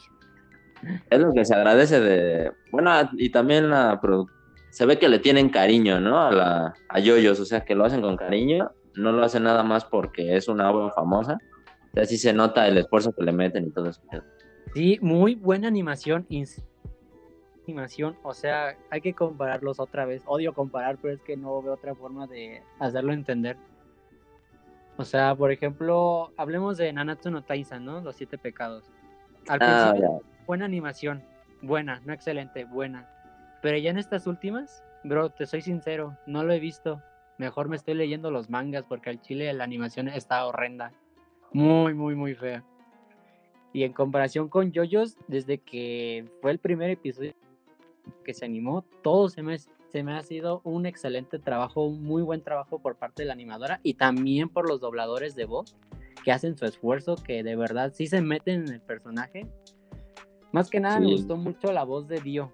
Es 1.10 1.18
lo 1.18 1.32
que 1.32 1.44
se 1.44 1.54
agradece 1.54 2.00
de, 2.00 2.52
bueno, 2.70 2.92
y 3.16 3.30
también 3.30 3.68
la 3.70 4.00
se 4.70 4.86
ve 4.86 4.98
que 4.98 5.08
le 5.08 5.18
tienen 5.18 5.48
cariño, 5.48 5.98
¿no? 6.00 6.20
A 6.20 6.30
la, 6.30 6.74
a 6.88 7.00
Yoyos, 7.00 7.40
o 7.40 7.44
sea, 7.44 7.64
que 7.64 7.74
lo 7.74 7.84
hacen 7.84 8.02
con 8.02 8.16
cariño, 8.16 8.70
no 8.94 9.10
lo 9.12 9.24
hacen 9.24 9.42
nada 9.42 9.64
más 9.64 9.84
porque 9.84 10.36
es 10.36 10.46
una 10.48 10.70
obra 10.70 10.92
famosa, 10.92 11.38
o 11.90 11.94
sea, 11.94 12.04
sí 12.04 12.16
se 12.18 12.32
nota 12.32 12.68
el 12.68 12.78
esfuerzo 12.78 13.12
que 13.12 13.24
le 13.24 13.32
meten 13.32 13.66
y 13.66 13.70
todo 13.72 13.88
eso. 13.88 14.00
Sí, 14.74 14.98
muy 15.00 15.34
buena 15.34 15.66
animación, 15.66 16.26
ins- 16.28 16.62
animación, 17.72 18.16
o 18.22 18.32
sea, 18.32 18.76
hay 18.90 19.00
que 19.00 19.12
compararlos 19.12 19.78
otra 19.78 20.06
vez. 20.06 20.22
Odio 20.26 20.54
comparar, 20.54 20.96
pero 21.00 21.14
es 21.14 21.20
que 21.20 21.36
no 21.36 21.60
veo 21.62 21.74
otra 21.74 21.94
forma 21.94 22.26
de 22.26 22.62
hacerlo 22.78 23.12
entender. 23.12 23.56
O 24.96 25.04
sea, 25.04 25.34
por 25.34 25.52
ejemplo, 25.52 26.32
hablemos 26.36 26.76
de 26.78 26.92
Nanatsu 26.92 27.30
no 27.30 27.42
Taizan, 27.44 27.84
¿no? 27.84 28.00
Los 28.00 28.16
siete 28.16 28.38
pecados. 28.38 28.90
Al 29.48 29.58
Ah, 29.62 29.90
principio, 29.92 30.22
buena 30.46 30.64
animación, 30.64 31.22
buena, 31.62 32.00
no 32.04 32.12
excelente, 32.12 32.64
buena. 32.64 33.08
Pero 33.62 33.76
ya 33.78 33.90
en 33.90 33.98
estas 33.98 34.26
últimas, 34.26 34.82
bro, 35.04 35.30
te 35.30 35.46
soy 35.46 35.60
sincero, 35.60 36.16
no 36.26 36.42
lo 36.44 36.52
he 36.52 36.58
visto. 36.58 37.02
Mejor 37.38 37.68
me 37.68 37.76
estoy 37.76 37.94
leyendo 37.94 38.30
los 38.30 38.50
mangas 38.50 38.84
porque 38.88 39.10
al 39.10 39.20
chile 39.20 39.52
la 39.52 39.64
animación 39.64 40.08
está 40.08 40.44
horrenda. 40.46 40.92
Muy, 41.52 41.94
muy, 41.94 42.14
muy 42.14 42.34
fea. 42.34 42.64
Y 43.72 43.84
en 43.84 43.92
comparación 43.92 44.48
con 44.48 44.72
JoJo's, 44.72 45.16
desde 45.28 45.58
que 45.58 46.24
fue 46.40 46.50
el 46.50 46.58
primer 46.58 46.90
episodio 46.90 47.34
que 48.24 48.34
se 48.34 48.44
animó, 48.44 48.84
todo 49.02 49.28
se 49.28 49.42
me, 49.42 49.58
se 49.58 50.02
me 50.02 50.12
ha 50.14 50.22
sido 50.22 50.60
un 50.64 50.86
excelente 50.86 51.38
trabajo, 51.38 51.84
un 51.86 52.02
muy 52.02 52.22
buen 52.22 52.42
trabajo 52.42 52.78
por 52.80 52.96
parte 52.96 53.22
de 53.22 53.26
la 53.26 53.32
animadora 53.32 53.80
y 53.82 53.94
también 53.94 54.48
por 54.48 54.68
los 54.68 54.80
dobladores 54.80 55.34
de 55.34 55.44
voz 55.46 55.76
que 56.24 56.32
hacen 56.32 56.56
su 56.56 56.64
esfuerzo, 56.66 57.14
que 57.16 57.42
de 57.42 57.56
verdad 57.56 57.92
sí 57.94 58.06
se 58.06 58.20
meten 58.20 58.66
en 58.66 58.74
el 58.74 58.80
personaje. 58.80 59.46
Más 60.52 60.68
que 60.70 60.80
nada 60.80 60.98
me 60.98 61.06
gustó 61.06 61.36
mucho 61.36 61.72
la 61.72 61.84
voz 61.84 62.08
de 62.08 62.20
Dio, 62.20 62.52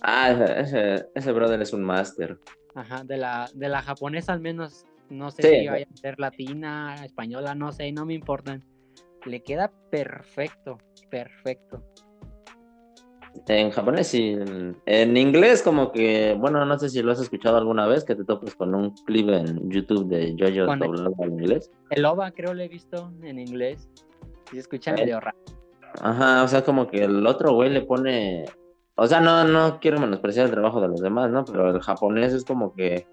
Ah, 0.00 0.30
ese, 0.30 0.60
ese, 0.60 1.08
ese 1.14 1.32
brother 1.32 1.60
es 1.60 1.72
un 1.72 1.82
máster. 1.82 2.38
ajá, 2.74 3.02
de 3.02 3.16
la, 3.16 3.50
de 3.52 3.68
la 3.68 3.82
japonesa 3.82 4.32
al 4.32 4.40
menos, 4.40 4.84
no 5.10 5.30
sé 5.32 5.42
Sí. 5.42 5.48
si 5.60 5.66
vaya 5.68 5.86
a 5.92 5.96
ser 5.96 6.20
latina, 6.20 6.94
española, 7.04 7.54
no 7.56 7.72
sé, 7.72 7.90
no 7.90 8.06
me 8.06 8.14
importan. 8.14 8.62
Le 9.24 9.42
queda 9.42 9.72
perfecto, 9.90 10.78
perfecto. 11.10 11.82
En 13.46 13.70
japonés 13.70 14.08
sí. 14.08 14.30
En, 14.30 14.76
en 14.86 15.16
inglés 15.16 15.62
como 15.62 15.92
que, 15.92 16.36
bueno, 16.38 16.64
no 16.64 16.78
sé 16.78 16.88
si 16.88 17.02
lo 17.02 17.12
has 17.12 17.20
escuchado 17.20 17.56
alguna 17.56 17.86
vez, 17.86 18.04
que 18.04 18.14
te 18.14 18.24
topes 18.24 18.54
con 18.54 18.74
un 18.74 18.90
clip 19.06 19.28
en 19.28 19.70
YouTube 19.70 20.08
de 20.08 20.34
Jojo 20.38 20.76
doblado 20.76 21.14
al 21.20 21.30
inglés. 21.32 21.70
El 21.90 22.04
OVA 22.04 22.30
creo 22.32 22.54
lo 22.54 22.62
he 22.62 22.68
visto 22.68 23.12
en 23.22 23.38
inglés. 23.38 23.88
Y 24.50 24.54
se 24.54 24.60
escucha 24.60 24.92
Eh. 24.92 24.94
medio 24.94 25.20
raro. 25.20 25.36
Ajá, 26.00 26.42
o 26.44 26.48
sea, 26.48 26.62
como 26.64 26.86
que 26.88 27.04
el 27.04 27.26
otro 27.26 27.54
güey 27.54 27.70
le 27.70 27.82
pone... 27.82 28.44
O 28.96 29.06
sea, 29.06 29.20
no, 29.20 29.44
no 29.44 29.78
quiero 29.80 30.00
menospreciar 30.00 30.46
el 30.46 30.52
trabajo 30.52 30.80
de 30.80 30.88
los 30.88 31.00
demás, 31.00 31.30
¿no? 31.30 31.44
Pero 31.44 31.70
el 31.70 31.80
japonés 31.80 32.32
es 32.32 32.44
como 32.44 32.74
que 32.74 33.06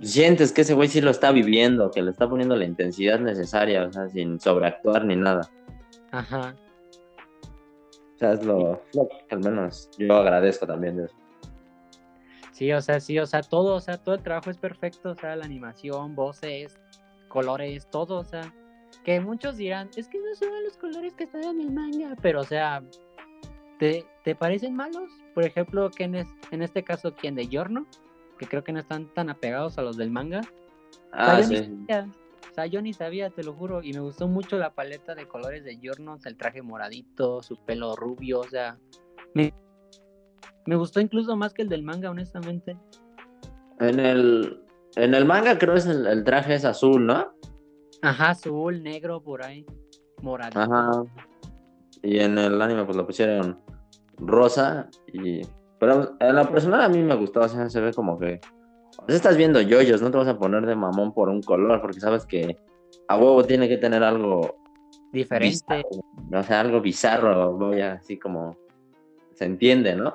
sientes 0.00 0.52
que 0.52 0.60
ese 0.62 0.74
güey 0.74 0.88
sí 0.88 1.00
lo 1.00 1.10
está 1.10 1.32
viviendo, 1.32 1.90
que 1.90 2.02
le 2.02 2.10
está 2.10 2.28
poniendo 2.28 2.56
la 2.56 2.64
intensidad 2.64 3.18
necesaria, 3.18 3.84
o 3.84 3.92
sea, 3.92 4.08
sin 4.08 4.38
sobreactuar 4.38 5.04
ni 5.04 5.16
nada. 5.16 5.50
Ajá. 6.12 6.54
O 8.14 8.18
sea, 8.18 8.32
es 8.32 8.44
lo, 8.44 8.82
lo 8.94 9.08
que 9.08 9.34
al 9.34 9.40
menos 9.40 9.90
yo 9.98 10.14
agradezco 10.14 10.66
también 10.66 11.00
eso. 11.00 11.14
Sí, 12.52 12.72
o 12.72 12.80
sea, 12.80 13.00
sí, 13.00 13.18
o 13.18 13.26
sea, 13.26 13.42
todo, 13.42 13.74
o 13.74 13.80
sea, 13.80 13.98
todo 13.98 14.14
el 14.14 14.22
trabajo 14.22 14.50
es 14.50 14.58
perfecto, 14.58 15.10
o 15.10 15.14
sea, 15.16 15.34
la 15.34 15.44
animación, 15.44 16.14
voces, 16.14 16.78
colores, 17.28 17.88
todo, 17.90 18.18
o 18.20 18.24
sea, 18.24 18.54
que 19.02 19.18
muchos 19.20 19.56
dirán, 19.56 19.90
es 19.96 20.08
que 20.08 20.18
no 20.18 20.34
son 20.36 20.50
los 20.62 20.76
colores 20.76 21.14
que 21.14 21.24
están 21.24 21.42
en 21.42 21.60
el 21.60 21.72
manga, 21.72 22.14
pero, 22.22 22.40
o 22.42 22.44
sea, 22.44 22.80
¿te, 23.80 24.06
te 24.22 24.36
parecen 24.36 24.76
malos? 24.76 25.10
Por 25.34 25.42
ejemplo, 25.42 25.90
que 25.90 26.04
en, 26.04 26.14
es- 26.14 26.28
en 26.52 26.62
este 26.62 26.84
caso, 26.84 27.12
quien 27.16 27.34
de 27.34 27.48
Yorno, 27.48 27.86
que 28.38 28.46
creo 28.46 28.62
que 28.62 28.72
no 28.72 28.78
están 28.78 29.12
tan 29.14 29.30
apegados 29.30 29.76
a 29.78 29.82
los 29.82 29.96
del 29.96 30.10
manga, 30.12 30.40
Ah, 31.12 31.42
sí. 31.42 31.56
O 32.54 32.56
sea, 32.56 32.66
yo 32.66 32.80
ni 32.80 32.92
sabía, 32.92 33.30
te 33.30 33.42
lo 33.42 33.52
juro, 33.52 33.82
y 33.82 33.92
me 33.92 33.98
gustó 33.98 34.28
mucho 34.28 34.56
la 34.58 34.76
paleta 34.76 35.16
de 35.16 35.26
colores 35.26 35.64
de 35.64 35.76
Yornos, 35.76 36.24
el 36.24 36.36
traje 36.36 36.62
moradito, 36.62 37.42
su 37.42 37.56
pelo 37.56 37.96
rubio, 37.96 38.38
o 38.38 38.48
sea, 38.48 38.78
me, 39.34 39.52
me 40.64 40.76
gustó 40.76 41.00
incluso 41.00 41.34
más 41.34 41.52
que 41.52 41.62
el 41.62 41.68
del 41.68 41.82
manga, 41.82 42.10
honestamente. 42.10 42.78
En 43.80 43.98
el, 43.98 44.62
en 44.94 45.14
el 45.14 45.24
manga 45.24 45.58
creo 45.58 45.74
es 45.74 45.86
el, 45.86 46.06
el 46.06 46.22
traje 46.22 46.54
es 46.54 46.64
azul, 46.64 47.04
¿no? 47.04 47.34
Ajá, 48.02 48.30
azul, 48.30 48.84
negro, 48.84 49.20
por 49.20 49.42
ahí, 49.42 49.66
moradito. 50.22 50.60
Ajá. 50.60 51.02
Y 52.04 52.20
en 52.20 52.38
el 52.38 52.62
anime 52.62 52.84
pues 52.84 52.96
lo 52.96 53.04
pusieron 53.04 53.58
rosa 54.16 54.88
y... 55.12 55.40
Pero 55.80 56.14
en 56.20 56.36
la 56.36 56.48
personal 56.48 56.82
a 56.82 56.88
mí 56.88 57.02
me 57.02 57.16
gustó, 57.16 57.40
o 57.40 57.48
sea, 57.48 57.68
se 57.68 57.80
ve 57.80 57.92
como 57.92 58.16
que... 58.16 58.40
Sea, 59.06 59.16
estás 59.16 59.36
viendo 59.36 59.60
yoyos, 59.60 60.02
no 60.02 60.10
te 60.10 60.18
vas 60.18 60.28
a 60.28 60.38
poner 60.38 60.66
de 60.66 60.76
mamón 60.76 61.12
por 61.12 61.28
un 61.28 61.42
color, 61.42 61.80
porque 61.80 62.00
sabes 62.00 62.26
que 62.26 62.56
a 63.08 63.16
huevo 63.16 63.44
tiene 63.44 63.68
que 63.68 63.76
tener 63.76 64.02
algo 64.02 64.56
Diferente. 65.12 65.48
bizarro, 65.48 66.40
o 66.40 66.42
sea, 66.42 66.60
algo 66.60 66.80
bizarro, 66.80 67.52
voy 67.56 67.80
así 67.80 68.18
como... 68.18 68.56
Se 69.34 69.46
entiende, 69.46 69.96
¿no? 69.96 70.14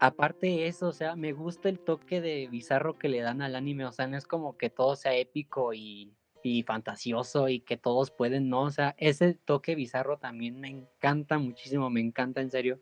Aparte 0.00 0.48
de 0.48 0.66
eso, 0.66 0.88
o 0.88 0.92
sea, 0.92 1.16
me 1.16 1.32
gusta 1.32 1.70
el 1.70 1.78
toque 1.78 2.20
de 2.20 2.46
bizarro 2.48 2.98
que 2.98 3.08
le 3.08 3.20
dan 3.20 3.40
al 3.40 3.56
anime, 3.56 3.86
o 3.86 3.92
sea, 3.92 4.06
no 4.06 4.18
es 4.18 4.26
como 4.26 4.56
que 4.58 4.68
todo 4.68 4.96
sea 4.96 5.14
épico 5.14 5.72
y, 5.72 6.12
y 6.42 6.62
fantasioso 6.62 7.48
y 7.48 7.60
que 7.60 7.76
todos 7.76 8.10
pueden, 8.10 8.48
no, 8.48 8.62
o 8.62 8.70
sea, 8.70 8.94
ese 8.98 9.34
toque 9.34 9.74
bizarro 9.74 10.18
también 10.18 10.60
me 10.60 10.68
encanta 10.68 11.38
muchísimo, 11.38 11.88
me 11.90 12.00
encanta 12.00 12.40
en 12.40 12.50
serio. 12.50 12.80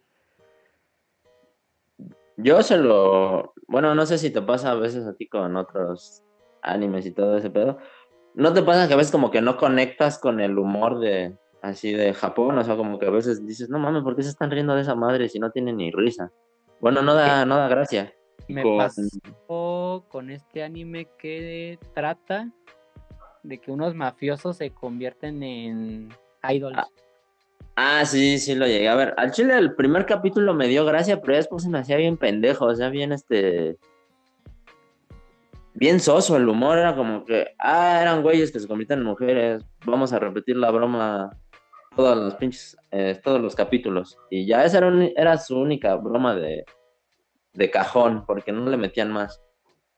Yo 2.38 2.62
se 2.62 2.78
lo. 2.78 3.52
Bueno, 3.66 3.94
no 3.94 4.06
sé 4.06 4.16
si 4.16 4.30
te 4.30 4.40
pasa 4.40 4.70
a 4.70 4.74
veces 4.76 5.04
a 5.06 5.14
ti 5.14 5.26
con 5.28 5.56
otros 5.56 6.22
animes 6.62 7.04
y 7.04 7.10
todo 7.12 7.36
ese 7.36 7.50
pedo. 7.50 7.78
¿No 8.34 8.52
te 8.52 8.62
pasa 8.62 8.86
que 8.86 8.94
a 8.94 8.96
veces 8.96 9.10
como 9.10 9.32
que 9.32 9.40
no 9.42 9.56
conectas 9.56 10.18
con 10.18 10.40
el 10.40 10.56
humor 10.56 11.00
de 11.00 11.36
así 11.62 11.92
de 11.92 12.14
Japón? 12.14 12.56
O 12.56 12.62
sea, 12.62 12.76
como 12.76 13.00
que 13.00 13.06
a 13.06 13.10
veces 13.10 13.44
dices, 13.44 13.68
no 13.68 13.80
mames, 13.80 14.04
¿por 14.04 14.14
qué 14.14 14.22
se 14.22 14.28
están 14.30 14.52
riendo 14.52 14.76
de 14.76 14.82
esa 14.82 14.94
madre 14.94 15.28
si 15.28 15.40
no 15.40 15.50
tiene 15.50 15.72
ni 15.72 15.90
risa? 15.90 16.30
Bueno, 16.80 17.02
no 17.02 17.14
da, 17.14 17.44
no 17.44 17.56
da 17.56 17.66
gracia. 17.66 18.14
Me 18.46 18.62
Con- 18.62 18.78
pasó 18.78 20.04
con 20.08 20.30
este 20.30 20.62
anime 20.62 21.08
que 21.18 21.76
trata 21.92 22.48
de 23.42 23.58
que 23.58 23.72
unos 23.72 23.96
mafiosos 23.96 24.58
se 24.58 24.70
convierten 24.70 25.42
en 25.42 26.08
idols. 26.48 26.78
Ah, 26.78 26.86
Ah, 27.76 28.04
sí, 28.04 28.38
sí 28.38 28.54
lo 28.54 28.66
llegué 28.66 28.88
a 28.88 28.94
ver. 28.96 29.14
Al 29.16 29.30
chile 29.30 29.56
el 29.56 29.74
primer 29.74 30.04
capítulo 30.04 30.52
me 30.52 30.66
dio 30.66 30.84
gracia, 30.84 31.20
pero 31.20 31.36
después 31.36 31.62
se 31.62 31.68
me 31.68 31.78
hacía 31.78 31.96
bien 31.96 32.16
pendejo, 32.16 32.66
o 32.66 32.74
sea, 32.74 32.88
bien 32.88 33.12
este. 33.12 33.78
Bien 35.74 36.00
soso 36.00 36.36
el 36.36 36.48
humor, 36.48 36.78
era 36.78 36.96
como 36.96 37.24
que, 37.24 37.54
ah, 37.60 38.00
eran 38.02 38.22
güeyes 38.22 38.50
que 38.50 38.58
se 38.58 38.66
convierten 38.66 38.98
en 38.98 39.04
mujeres, 39.04 39.64
vamos 39.86 40.12
a 40.12 40.18
repetir 40.18 40.56
la 40.56 40.72
broma 40.72 41.30
todos 41.94 42.16
los 42.16 42.34
pinches, 42.34 42.76
eh, 42.90 43.20
todos 43.22 43.40
los 43.40 43.54
capítulos. 43.54 44.18
Y 44.28 44.44
ya 44.44 44.64
esa 44.64 44.78
era, 44.78 45.04
era 45.16 45.38
su 45.38 45.56
única 45.56 45.94
broma 45.94 46.34
de, 46.34 46.64
de 47.52 47.70
cajón, 47.70 48.24
porque 48.26 48.50
no 48.50 48.68
le 48.68 48.76
metían 48.76 49.12
más. 49.12 49.40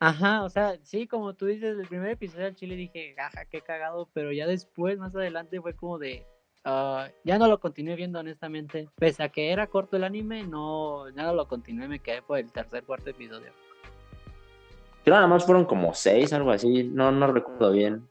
Ajá, 0.00 0.44
o 0.44 0.48
sea, 0.48 0.78
sí, 0.82 1.06
como 1.06 1.34
tú 1.34 1.46
dices, 1.46 1.78
el 1.78 1.86
primer 1.86 2.10
episodio 2.10 2.44
del 2.44 2.56
Chile 2.56 2.74
dije, 2.74 3.14
jaja, 3.16 3.44
qué 3.44 3.60
cagado, 3.60 4.08
pero 4.14 4.32
ya 4.32 4.46
después, 4.46 4.98
más 4.98 5.14
adelante, 5.14 5.60
fue 5.60 5.74
como 5.74 5.98
de, 5.98 6.26
ah, 6.64 7.08
ya 7.24 7.38
no 7.38 7.48
lo 7.48 7.58
continué 7.60 7.96
viendo 7.96 8.20
honestamente, 8.20 8.88
pese 8.98 9.22
a 9.22 9.28
que 9.28 9.50
era 9.50 9.66
corto 9.66 9.96
el 9.96 10.04
anime, 10.04 10.44
no, 10.44 11.08
ya 11.10 11.24
no 11.24 11.34
lo 11.34 11.46
continué, 11.48 11.88
me 11.88 12.00
quedé 12.00 12.22
por 12.22 12.38
el 12.38 12.50
tercer, 12.50 12.84
cuarto 12.84 13.10
episodio. 13.10 13.52
Creo 15.04 15.16
nada 15.16 15.26
más 15.26 15.44
fueron 15.44 15.64
como 15.64 15.94
seis, 15.94 16.32
algo 16.32 16.50
así, 16.50 16.84
no, 16.84 17.10
no 17.10 17.32
recuerdo 17.32 17.72
bien. 17.72 18.06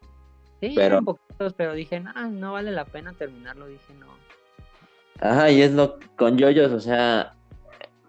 Sí, 0.60 0.74
Pero- 0.76 0.96
eran 0.96 1.06
poquitos, 1.06 1.54
pero 1.54 1.74
dije, 1.74 2.00
no, 2.00 2.12
no 2.30 2.54
vale 2.54 2.72
la 2.72 2.86
pena 2.86 3.14
terminarlo, 3.14 3.68
dije, 3.68 3.94
no. 4.00 4.08
Ajá, 5.22 5.52
y 5.52 5.62
es 5.62 5.74
lo 5.74 5.98
con 6.16 6.38
yoyos, 6.38 6.72
o 6.72 6.80
sea, 6.80 7.34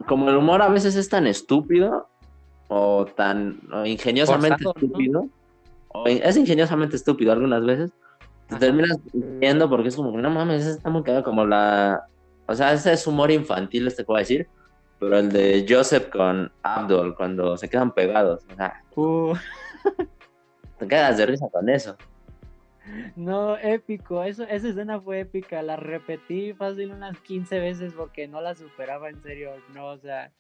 como 0.06 0.30
el 0.30 0.36
humor 0.36 0.62
a 0.62 0.68
veces 0.68 0.96
es 0.96 1.08
tan 1.08 1.26
estúpido 1.26 2.08
o 2.68 3.04
tan 3.04 3.60
o 3.72 3.84
ingeniosamente 3.84 4.62
Forzado, 4.62 4.86
¿no? 4.86 4.86
estúpido, 4.86 5.28
o 5.88 6.06
es 6.06 6.36
ingeniosamente 6.36 6.96
estúpido 6.96 7.32
algunas 7.32 7.64
veces, 7.64 7.90
te 8.50 8.56
Ajá. 8.56 8.66
terminas 8.66 8.98
viendo 9.12 9.70
porque 9.70 9.88
es 9.88 9.96
como, 9.96 10.18
no 10.18 10.28
mames, 10.28 10.62
ese 10.62 10.72
está 10.72 10.90
muy 10.90 11.04
cagado, 11.04 11.22
como 11.22 11.46
la, 11.46 12.02
o 12.46 12.54
sea, 12.54 12.72
ese 12.72 12.92
es 12.92 13.06
humor 13.06 13.30
infantil, 13.30 13.86
este 13.86 14.04
a 14.06 14.18
decir, 14.18 14.48
pero 14.98 15.18
el 15.18 15.30
de 15.30 15.64
Joseph 15.68 16.10
con 16.10 16.50
Abdul, 16.64 17.14
cuando 17.14 17.56
se 17.56 17.68
quedan 17.68 17.92
pegados, 17.94 18.44
o 18.50 18.56
sea, 18.56 18.82
Uh, 18.96 19.34
te 20.78 20.88
quedas 20.88 21.16
de 21.16 21.26
risa 21.26 21.48
con 21.48 21.68
eso. 21.68 21.96
No, 23.14 23.56
épico, 23.56 24.24
eso, 24.24 24.42
esa 24.42 24.68
escena 24.68 25.00
fue 25.00 25.20
épica, 25.20 25.62
la 25.62 25.76
repetí 25.76 26.52
fácil 26.54 26.90
unas 26.90 27.18
15 27.20 27.60
veces 27.60 27.92
porque 27.92 28.26
no 28.26 28.40
la 28.40 28.56
superaba 28.56 29.08
en 29.08 29.22
serio, 29.22 29.52
no, 29.72 29.86
o 29.86 29.98
sea. 29.98 30.32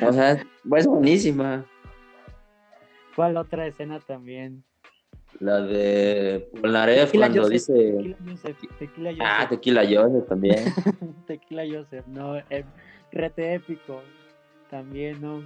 o 0.00 0.12
sea, 0.12 0.32
es 0.32 0.86
buenísima. 0.86 1.66
¿Cuál 3.14 3.36
otra 3.36 3.66
escena 3.66 4.00
también? 4.00 4.64
La 5.40 5.60
de 5.60 6.48
Polnareff 6.60 7.12
cuando 7.12 7.48
dice. 7.48 7.72
Tequila 7.72 8.16
Joseph, 8.30 8.56
Tequila 8.78 9.10
Joseph. 9.10 9.26
Ah, 9.26 9.46
Tequila 9.48 9.82
Joseph 9.82 10.28
también. 10.28 10.64
tequila 11.26 11.62
Joseph, 11.70 12.06
no, 12.06 12.36
eh, 12.36 12.64
rete 13.10 13.54
épico. 13.54 14.02
También, 14.70 15.20
no. 15.20 15.42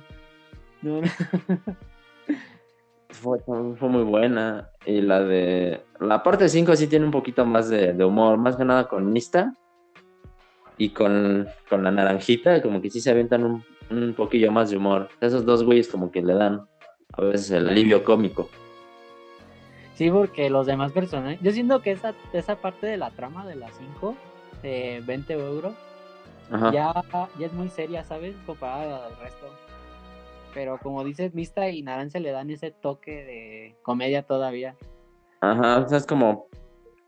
No, 0.83 1.01
fue, 3.09 3.39
fue, 3.41 3.89
muy 3.89 4.05
buena. 4.05 4.71
Y 4.85 5.01
la 5.01 5.23
de. 5.25 5.83
La 5.99 6.23
parte 6.23 6.49
5 6.49 6.77
sí 6.77 6.87
tiene 6.87 7.07
un 7.07 7.11
poquito 7.11 7.45
más 7.47 7.69
de, 7.69 7.93
humor, 8.05 8.37
más 8.39 8.57
que 8.57 8.65
nada 8.65 8.87
con 8.89 9.13
Mista. 9.13 9.55
Y 10.79 10.91
con, 10.91 11.49
con, 11.71 11.83
la 11.83 11.91
naranjita, 11.91 12.61
como 12.61 12.83
que 12.83 12.91
sí 12.91 13.01
se 13.01 13.11
avientan 13.11 13.45
un, 13.45 13.65
un 13.91 14.15
poquillo 14.15 14.53
más 14.53 14.71
de 14.71 14.77
humor. 14.77 15.09
Esos 15.23 15.47
dos 15.47 15.65
güeyes, 15.65 15.89
como 15.89 16.11
que 16.11 16.21
le 16.21 16.35
dan 16.35 16.67
a 17.15 17.23
veces 17.23 17.51
el 17.53 17.69
alivio 17.69 18.05
cómico. 18.05 18.51
Sí, 19.97 20.11
porque 20.11 20.51
los 20.51 20.67
demás 20.67 20.93
personajes. 20.93 21.41
Yo 21.41 21.51
siento 21.53 21.81
que 21.81 21.93
esa, 21.93 22.15
esa 22.35 22.57
parte 22.57 22.87
de 22.87 22.99
la 22.99 23.11
trama 23.11 23.47
de 23.47 23.57
las 23.57 23.75
5, 23.77 24.15
de 24.63 25.03
20 25.07 25.33
euros, 25.33 25.75
ya, 26.73 26.93
ya 27.39 27.47
es 27.47 27.53
muy 27.55 27.71
seria, 27.71 28.05
¿sabes? 28.05 28.37
Comparada 28.45 29.07
al 29.07 29.17
resto. 29.17 29.47
Pero 30.53 30.79
como 30.83 31.03
dices, 31.03 31.35
Mista 31.35 31.69
y 31.71 31.83
Naranja 31.83 32.21
le 32.21 32.31
dan 32.31 32.51
ese 32.51 32.71
toque 32.71 33.25
de 33.25 33.77
comedia 33.83 34.23
todavía. 34.23 34.77
Ajá, 35.41 35.79
o 35.79 35.89
sea, 35.89 35.99
es 35.99 36.07
como. 36.07 36.47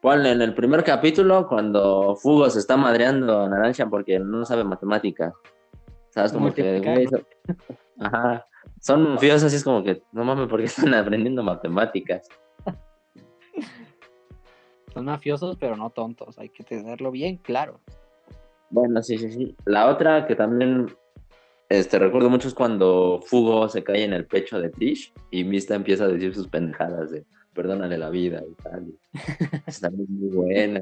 Ponle 0.00 0.30
en 0.30 0.42
el 0.42 0.54
primer 0.54 0.84
capítulo 0.84 1.48
cuando 1.48 2.14
Fugo 2.14 2.48
se 2.48 2.60
está 2.60 2.76
madreando 2.76 3.42
a 3.42 3.48
Naranja 3.48 3.86
porque 3.90 4.18
no 4.18 4.44
sabe 4.44 4.64
matemáticas. 4.64 5.34
¿Sabes? 6.10 6.32
Como 6.32 6.54
que. 6.54 7.06
Ajá. 8.00 8.46
Son 8.80 9.14
mafiosos 9.14 9.52
y 9.52 9.56
es 9.56 9.64
como 9.64 9.82
que, 9.82 10.02
no 10.12 10.24
mames, 10.24 10.46
porque 10.48 10.66
están 10.66 10.94
aprendiendo 10.94 11.42
matemáticas. 11.42 12.28
Son 14.98 15.04
mafiosos, 15.04 15.56
pero 15.60 15.76
no 15.76 15.90
tontos. 15.90 16.40
Hay 16.40 16.48
que 16.48 16.64
tenerlo 16.64 17.12
bien 17.12 17.36
claro. 17.36 17.78
Bueno, 18.68 19.00
sí, 19.00 19.16
sí, 19.16 19.30
sí. 19.30 19.56
La 19.64 19.86
otra 19.86 20.26
que 20.26 20.34
también 20.34 20.88
este, 21.68 22.00
recuerdo 22.00 22.28
mucho 22.28 22.48
es 22.48 22.54
cuando 22.54 23.20
Fugo 23.24 23.68
se 23.68 23.84
cae 23.84 24.02
en 24.02 24.12
el 24.12 24.26
pecho 24.26 24.58
de 24.58 24.70
Tish 24.70 25.12
y 25.30 25.44
Mista 25.44 25.76
empieza 25.76 26.02
a 26.02 26.08
decir 26.08 26.34
sus 26.34 26.48
pendejadas 26.48 27.12
de 27.12 27.24
perdónale 27.52 27.96
la 27.96 28.10
vida 28.10 28.42
y 28.44 28.54
tal. 28.60 28.92
Está 29.68 29.88
muy, 29.88 30.06
buena. 30.08 30.80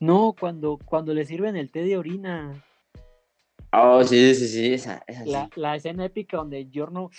No, 0.00 0.34
cuando, 0.40 0.78
cuando 0.82 1.12
le 1.12 1.26
sirven 1.26 1.54
el 1.54 1.70
té 1.70 1.82
de 1.82 1.98
orina. 1.98 2.64
Oh, 3.74 4.02
sí, 4.04 4.34
sí, 4.34 4.48
sí. 4.48 4.72
Esa, 4.72 5.04
la, 5.26 5.50
la, 5.54 5.76
escena 5.76 6.06
épica 6.06 6.38
donde 6.38 6.66
Giorno 6.70 7.10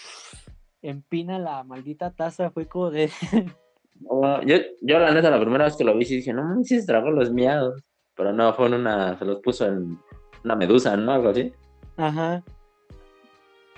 empina 0.82 1.38
la 1.38 1.64
maldita 1.64 2.10
taza 2.10 2.50
fue 2.50 2.66
como 2.66 2.90
de. 2.90 3.12
Oh, 4.08 4.42
yo, 4.42 4.58
yo, 4.82 5.00
la 5.00 5.12
neta, 5.12 5.30
la 5.30 5.40
primera 5.40 5.66
vez 5.66 5.76
que 5.76 5.84
lo 5.84 5.98
vi, 5.98 6.06
sí 6.06 6.18
dije, 6.18 6.34
no 6.34 6.44
mames, 6.44 6.68
si 6.68 6.80
se 6.80 6.88
tragó 6.88 7.12
los 7.12 7.32
miados. 7.32 7.82
Pero 8.16 8.34
no, 8.34 8.54
fue 8.54 8.68
en 8.68 8.76
una. 8.76 9.18
Se 9.18 9.26
los 9.26 9.40
puso 9.40 9.66
en 9.66 10.00
una 10.44 10.56
medusa, 10.56 10.96
¿no? 10.98 11.12
Algo 11.12 11.30
así. 11.30 11.54
Ajá. 11.98 12.44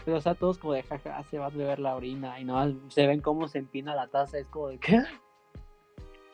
Pero, 0.04 0.18
o 0.18 0.22
sea, 0.22 0.34
todos 0.36 0.58
como 0.58 0.74
de 0.74 0.84
jaja, 0.84 1.24
se 1.24 1.38
va 1.38 1.48
a 1.48 1.50
beber 1.50 1.80
la 1.80 1.96
orina 1.96 2.40
y 2.40 2.44
no 2.44 2.74
se 2.90 3.06
ven 3.06 3.22
cómo 3.22 3.48
se 3.48 3.60
empina 3.60 3.96
la 3.96 4.08
taza, 4.08 4.40
es 4.40 4.48
como 4.48 4.70
de 4.70 4.80
¿qué? 4.80 5.00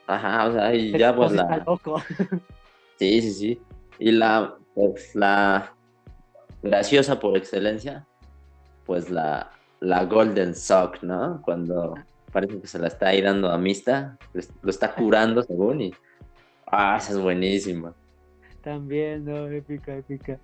Ajá, 0.08 0.48
o 0.48 0.54
sea, 0.54 0.74
y 0.74 0.98
ya 0.98 1.16
pues 1.16 1.32
la. 1.34 1.64
loco. 1.66 2.02
Sí, 2.98 3.22
sí, 3.22 3.32
sí. 3.32 3.62
Y 4.00 4.12
la, 4.12 4.56
pues 4.74 5.14
la 5.14 5.72
graciosa 6.64 7.20
por 7.20 7.38
excelencia, 7.38 8.08
pues 8.88 9.12
la, 9.12 9.52
la 9.82 10.06
Golden 10.06 10.56
Sock, 10.56 11.04
¿no? 11.04 11.40
Cuando 11.44 11.94
parece 12.32 12.60
que 12.60 12.68
se 12.68 12.80
la 12.80 12.88
está 12.88 13.10
ahí 13.10 13.22
dando 13.22 13.50
a 13.52 13.58
Mista, 13.58 14.18
lo 14.62 14.70
está 14.70 14.94
curando 14.96 15.42
según 15.44 15.82
y. 15.82 15.94
Ah, 16.66 16.98
esa 16.98 17.14
es 17.14 17.20
buenísima. 17.20 17.94
También, 18.62 19.24
no, 19.24 19.48
épica, 19.48 19.96
épica. 19.96 20.38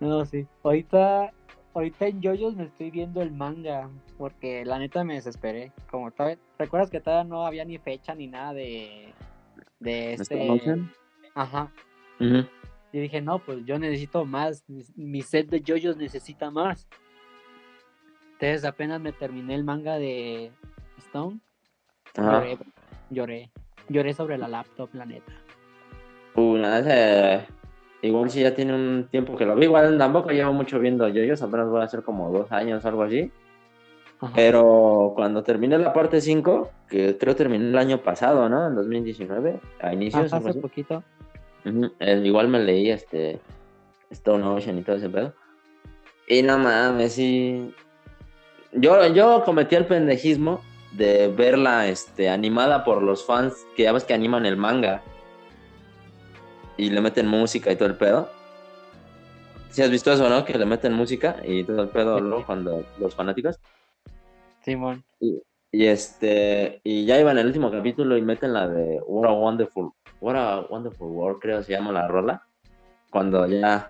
No, 0.00 0.24
sí. 0.24 0.46
Ahorita, 0.64 1.32
ahorita 1.74 2.06
en 2.06 2.20
Yoyos 2.20 2.56
me 2.56 2.64
estoy 2.64 2.90
viendo 2.90 3.22
el 3.22 3.30
manga, 3.30 3.88
porque 4.16 4.64
la 4.64 4.80
neta 4.80 5.04
me 5.04 5.14
desesperé. 5.14 5.72
Como 5.90 6.10
todavía, 6.10 6.38
¿recuerdas 6.58 6.90
que 6.90 7.00
todavía 7.00 7.28
no 7.28 7.46
había 7.46 7.64
ni 7.64 7.78
fecha 7.78 8.14
ni 8.14 8.26
nada 8.26 8.52
de, 8.54 9.14
de 9.78 10.14
este... 10.14 10.82
Ajá. 11.34 11.70
Y 12.92 12.98
dije, 12.98 13.20
no, 13.20 13.38
pues 13.38 13.64
yo 13.64 13.78
necesito 13.78 14.24
más, 14.24 14.64
mi 14.96 15.22
set 15.22 15.48
de 15.48 15.60
Yoyos 15.60 15.96
necesita 15.96 16.50
más. 16.50 16.88
Entonces 18.32 18.64
apenas 18.64 19.00
me 19.00 19.12
terminé 19.12 19.54
el 19.54 19.64
manga 19.64 19.98
de 19.98 20.52
Stone. 20.98 21.40
Lloré, 22.16 22.58
lloré, 23.10 23.50
lloré 23.88 24.14
sobre 24.14 24.38
la 24.38 24.48
laptop, 24.48 24.90
la 24.94 25.04
neta. 25.06 25.32
Uh, 26.34 26.56
nada, 26.56 27.46
Igual 28.00 28.30
si 28.30 28.42
ya 28.42 28.54
tiene 28.54 28.74
un 28.74 29.08
tiempo 29.10 29.36
que 29.36 29.44
lo 29.44 29.56
vi, 29.56 29.64
igual 29.64 29.98
tampoco 29.98 30.30
llevo 30.30 30.52
mucho 30.52 30.78
viendo 30.78 31.08
yo, 31.08 31.24
yo 31.24 31.34
apenas 31.34 31.68
voy 31.68 31.80
a 31.80 31.84
hacer 31.84 32.02
como 32.02 32.30
dos 32.30 32.52
años, 32.52 32.84
algo 32.84 33.02
así. 33.02 33.32
Pero 34.34 35.12
cuando 35.14 35.42
terminé 35.42 35.78
la 35.78 35.92
parte 35.92 36.20
5, 36.20 36.70
que 36.88 37.16
creo 37.18 37.36
terminé 37.36 37.68
el 37.68 37.78
año 37.78 38.02
pasado, 38.02 38.48
¿no? 38.48 38.66
En 38.66 38.74
2019, 38.74 39.60
a 39.80 39.92
inicios. 39.92 40.32
hace 40.32 40.54
poquito. 40.54 41.04
Eh, 41.64 42.22
igual 42.24 42.48
me 42.48 42.60
leí 42.60 42.90
este 42.90 43.40
Stone 44.10 44.44
Ocean 44.44 44.78
y 44.78 44.82
todo 44.82 44.96
ese 44.96 45.08
pedo. 45.08 45.34
Y 46.26 46.42
no 46.42 46.58
mames, 46.58 47.12
sí. 47.12 47.72
Yo, 48.72 49.06
yo 49.08 49.42
cometí 49.44 49.76
el 49.76 49.86
pendejismo 49.86 50.60
de 50.92 51.28
verla 51.28 51.88
este, 51.88 52.28
animada 52.28 52.84
por 52.84 53.02
los 53.02 53.24
fans 53.24 53.66
que 53.76 53.84
ya 53.84 53.92
ves 53.92 54.04
que 54.04 54.14
animan 54.14 54.46
el 54.46 54.56
manga 54.56 55.02
y 56.76 56.90
le 56.90 57.00
meten 57.00 57.26
música 57.26 57.70
y 57.70 57.76
todo 57.76 57.88
el 57.88 57.96
pedo. 57.96 58.30
Si 59.70 59.82
has 59.82 59.90
visto 59.90 60.12
eso, 60.12 60.28
¿no? 60.28 60.44
Que 60.44 60.56
le 60.56 60.64
meten 60.64 60.94
música 60.94 61.36
y 61.44 61.64
todo 61.64 61.82
el 61.82 61.88
pedo 61.90 62.20
¿no? 62.20 62.44
cuando 62.46 62.84
los 62.98 63.14
fanáticos. 63.14 63.58
Simón. 64.62 65.04
Y, 65.20 65.42
y, 65.70 65.86
este 65.86 66.80
y 66.84 67.04
ya 67.04 67.20
iba 67.20 67.30
en 67.32 67.38
el 67.38 67.46
último 67.46 67.70
capítulo 67.70 68.16
y 68.16 68.22
meten 68.22 68.54
la 68.54 68.68
de 68.68 69.00
What 69.06 69.28
a 69.28 69.32
Wonderful 69.32 69.92
What 70.20 70.36
a 70.36 70.60
Wonderful 70.68 71.08
World, 71.08 71.40
creo 71.40 71.62
se 71.62 71.72
llama 71.72 71.92
la 71.92 72.08
rola. 72.08 72.42
Cuando 73.10 73.46
ya 73.46 73.88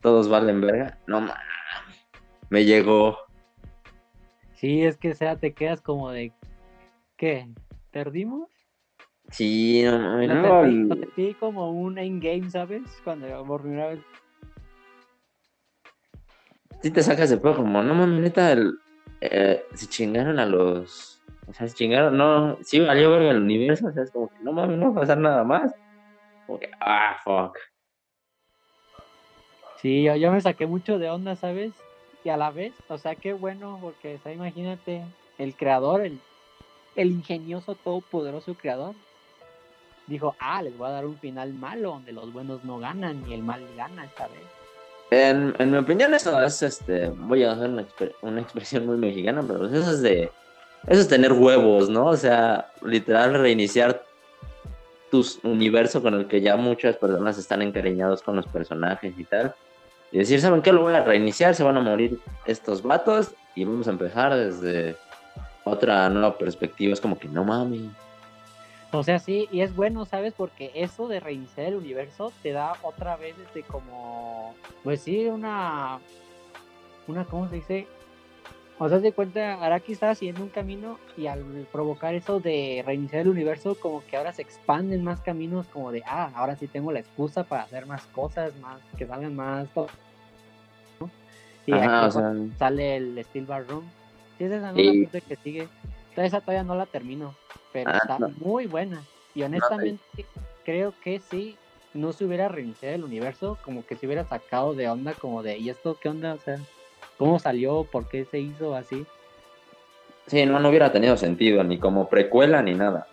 todos 0.00 0.28
valen 0.28 0.60
verga. 0.60 0.98
No 1.06 1.20
mames. 1.20 1.36
Me 2.48 2.64
llegó. 2.64 3.18
Sí, 4.60 4.82
es 4.82 4.98
que 4.98 5.12
o 5.12 5.14
sea, 5.14 5.36
te 5.36 5.54
quedas 5.54 5.80
como 5.80 6.10
de 6.10 6.34
¿qué? 7.16 7.48
¿Perdimos? 7.90 8.50
Sí, 9.30 9.80
no, 9.84 10.18
no, 10.26 10.62
no, 10.62 11.36
como 11.38 11.70
un 11.70 11.96
endgame, 11.96 12.50
¿sabes? 12.50 12.82
Cuando 13.02 13.42
por 13.46 13.62
primera 13.62 13.88
vez. 13.88 14.00
Sí 16.82 16.90
te 16.90 17.02
sacas 17.02 17.30
de 17.30 17.38
poco, 17.38 17.56
como, 17.62 17.82
no 17.82 17.94
mames, 17.94 18.20
neta, 18.20 18.52
el, 18.52 18.74
eh, 19.22 19.64
se 19.72 19.86
chingaron 19.86 20.38
a 20.38 20.44
los... 20.44 21.22
O 21.46 21.54
sea, 21.54 21.66
se 21.66 21.74
chingaron, 21.74 22.18
no, 22.18 22.58
sí 22.60 22.80
valió 22.80 23.12
ver 23.12 23.22
el 23.22 23.42
universo, 23.42 23.86
o 23.86 23.92
sea, 23.92 24.02
es 24.02 24.10
como 24.10 24.28
que 24.28 24.42
no 24.42 24.52
mames, 24.52 24.76
no 24.76 24.92
va 24.92 24.98
a 24.98 25.00
pasar 25.00 25.16
nada 25.16 25.42
más. 25.42 25.74
Como 26.46 26.58
que, 26.58 26.70
ah, 26.80 27.16
fuck. 27.24 27.56
Sí, 29.76 30.02
yo, 30.02 30.16
yo 30.16 30.30
me 30.30 30.40
saqué 30.42 30.66
mucho 30.66 30.98
de 30.98 31.08
onda, 31.08 31.34
¿sabes? 31.34 31.72
Y 32.24 32.28
a 32.28 32.36
la 32.36 32.50
vez, 32.50 32.72
o 32.88 32.98
sea, 32.98 33.14
qué 33.14 33.32
bueno, 33.32 33.78
porque, 33.80 34.16
o 34.16 34.22
sea, 34.22 34.32
imagínate, 34.32 35.02
el 35.38 35.54
creador, 35.54 36.02
el, 36.02 36.20
el 36.96 37.08
ingenioso, 37.08 37.74
todopoderoso 37.74 38.54
creador, 38.54 38.94
dijo, 40.06 40.34
ah, 40.38 40.62
les 40.62 40.76
voy 40.76 40.88
a 40.88 40.92
dar 40.92 41.06
un 41.06 41.16
final 41.18 41.54
malo 41.54 41.90
donde 41.90 42.12
los 42.12 42.32
buenos 42.32 42.64
no 42.64 42.78
ganan 42.78 43.24
y 43.28 43.34
el 43.34 43.42
mal 43.42 43.64
gana 43.76 44.04
esta 44.04 44.26
vez. 44.28 44.42
En, 45.10 45.54
en 45.58 45.70
mi 45.70 45.78
opinión 45.78 46.14
eso 46.14 46.40
es, 46.42 46.62
este, 46.62 47.08
voy 47.08 47.42
a 47.44 47.52
hacer 47.52 47.70
una, 47.70 47.86
una, 48.22 48.40
expresión 48.40 48.86
muy 48.86 48.96
mexicana, 48.96 49.42
pero 49.46 49.66
eso 49.66 49.90
es 49.90 50.02
de, 50.02 50.30
eso 50.86 51.00
es 51.00 51.08
tener 51.08 51.32
huevos, 51.32 51.88
¿no? 51.88 52.06
O 52.06 52.16
sea, 52.16 52.70
literal 52.82 53.34
reiniciar 53.34 54.04
tu 55.10 55.26
universo 55.42 56.00
con 56.02 56.14
el 56.14 56.26
que 56.26 56.40
ya 56.40 56.56
muchas 56.56 56.96
personas 56.96 57.38
están 57.38 57.62
encariñados 57.62 58.22
con 58.22 58.36
los 58.36 58.46
personajes 58.46 59.12
y 59.18 59.24
tal. 59.24 59.54
Y 60.12 60.18
decir, 60.18 60.40
¿saben 60.40 60.62
qué? 60.62 60.72
Lo 60.72 60.82
voy 60.82 60.94
a 60.94 61.04
reiniciar, 61.04 61.54
se 61.54 61.62
van 61.62 61.76
a 61.76 61.80
morir 61.80 62.18
estos 62.46 62.82
vatos 62.82 63.34
y 63.54 63.64
vamos 63.64 63.86
a 63.86 63.90
empezar 63.90 64.34
desde 64.34 64.96
otra 65.64 66.08
nueva 66.08 66.36
perspectiva. 66.36 66.92
Es 66.92 67.00
como 67.00 67.18
que 67.18 67.28
no 67.28 67.44
mami, 67.44 67.90
o 68.92 69.04
sea, 69.04 69.20
sí, 69.20 69.48
y 69.52 69.60
es 69.60 69.74
bueno, 69.76 70.04
¿sabes? 70.04 70.34
Porque 70.36 70.72
eso 70.74 71.06
de 71.06 71.20
reiniciar 71.20 71.68
el 71.68 71.76
universo 71.76 72.32
te 72.42 72.50
da 72.50 72.72
otra 72.82 73.16
vez 73.16 73.36
este 73.38 73.62
como, 73.62 74.54
pues 74.82 75.02
sí, 75.02 75.26
una, 75.26 76.00
una, 77.06 77.24
¿cómo 77.24 77.48
se 77.48 77.56
dice? 77.56 77.86
O 78.82 78.88
sea, 78.88 78.98
se 78.98 79.12
cuenta, 79.12 79.62
Araki 79.62 79.92
estaba 79.92 80.14
siguiendo 80.14 80.42
un 80.42 80.48
camino 80.48 80.98
y 81.14 81.26
al 81.26 81.68
provocar 81.70 82.14
eso 82.14 82.40
de 82.40 82.82
reiniciar 82.84 83.20
el 83.20 83.28
universo, 83.28 83.76
como 83.78 84.02
que 84.06 84.16
ahora 84.16 84.32
se 84.32 84.40
expanden 84.40 85.04
más 85.04 85.20
caminos, 85.20 85.68
como 85.68 85.92
de, 85.92 86.02
ah, 86.06 86.32
ahora 86.34 86.56
sí 86.56 86.66
tengo 86.66 86.90
la 86.90 87.00
excusa 87.00 87.44
para 87.44 87.64
hacer 87.64 87.84
más 87.84 88.06
cosas, 88.06 88.56
más 88.56 88.80
que 88.96 89.06
salgan 89.06 89.36
más. 89.36 89.68
¿no? 89.76 89.90
Y 91.66 91.72
Ajá, 91.74 91.98
aquí 91.98 92.06
o 92.06 92.10
sea, 92.10 92.32
sale 92.58 92.96
el 92.96 93.22
Steel 93.26 93.44
Bar 93.44 93.66
Room. 93.66 93.92
Sí, 94.38 94.44
esa 94.44 94.56
es 94.56 94.62
la 94.62 94.72
Sí. 94.72 95.04
parte 95.04 95.20
que 95.20 95.36
sigue. 95.36 95.68
Toda 96.14 96.26
esa 96.26 96.40
todavía 96.40 96.64
no 96.64 96.74
la 96.74 96.86
termino, 96.86 97.36
pero 97.74 97.90
Ah, 97.90 97.98
está 97.98 98.18
no. 98.18 98.30
muy 98.38 98.66
buena. 98.66 99.04
Y 99.34 99.42
honestamente, 99.42 100.02
creo 100.64 100.94
que 101.02 101.20
si 101.20 101.58
no 101.92 102.14
se 102.14 102.24
hubiera 102.24 102.48
reiniciado 102.48 102.94
el 102.94 103.04
universo, 103.04 103.58
como 103.62 103.84
que 103.84 103.96
se 103.96 104.06
hubiera 104.06 104.24
sacado 104.24 104.74
de 104.74 104.88
onda, 104.88 105.12
como 105.12 105.42
de, 105.42 105.58
¿y 105.58 105.68
esto 105.68 105.98
qué 106.00 106.08
onda? 106.08 106.32
O 106.32 106.38
sea, 106.38 106.56
¿cómo 107.20 107.38
salió? 107.38 107.84
¿Por 107.84 108.08
qué 108.08 108.24
se 108.24 108.40
hizo 108.40 108.74
así? 108.74 109.04
sí, 110.26 110.46
no, 110.46 110.58
no 110.58 110.70
hubiera 110.70 110.90
tenido 110.90 111.18
sentido, 111.18 111.62
ni 111.62 111.78
como 111.78 112.08
precuela 112.08 112.62
ni 112.62 112.72
nada. 112.72 113.06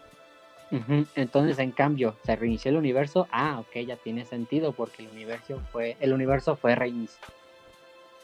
Entonces, 1.16 1.60
en 1.60 1.72
cambio, 1.72 2.16
se 2.24 2.38
reinició 2.38 2.72
el 2.72 2.78
universo. 2.78 3.28
Ah, 3.32 3.60
ok, 3.60 3.86
ya 3.86 3.98
tiene 3.98 4.24
sentido 4.24 4.72
porque 4.72 5.04
el 5.04 5.10
universo 5.10 5.60
fue, 5.74 5.98
el 6.00 6.14
universo 6.14 6.56
fue 6.56 6.74
reiniciado. 6.76 7.22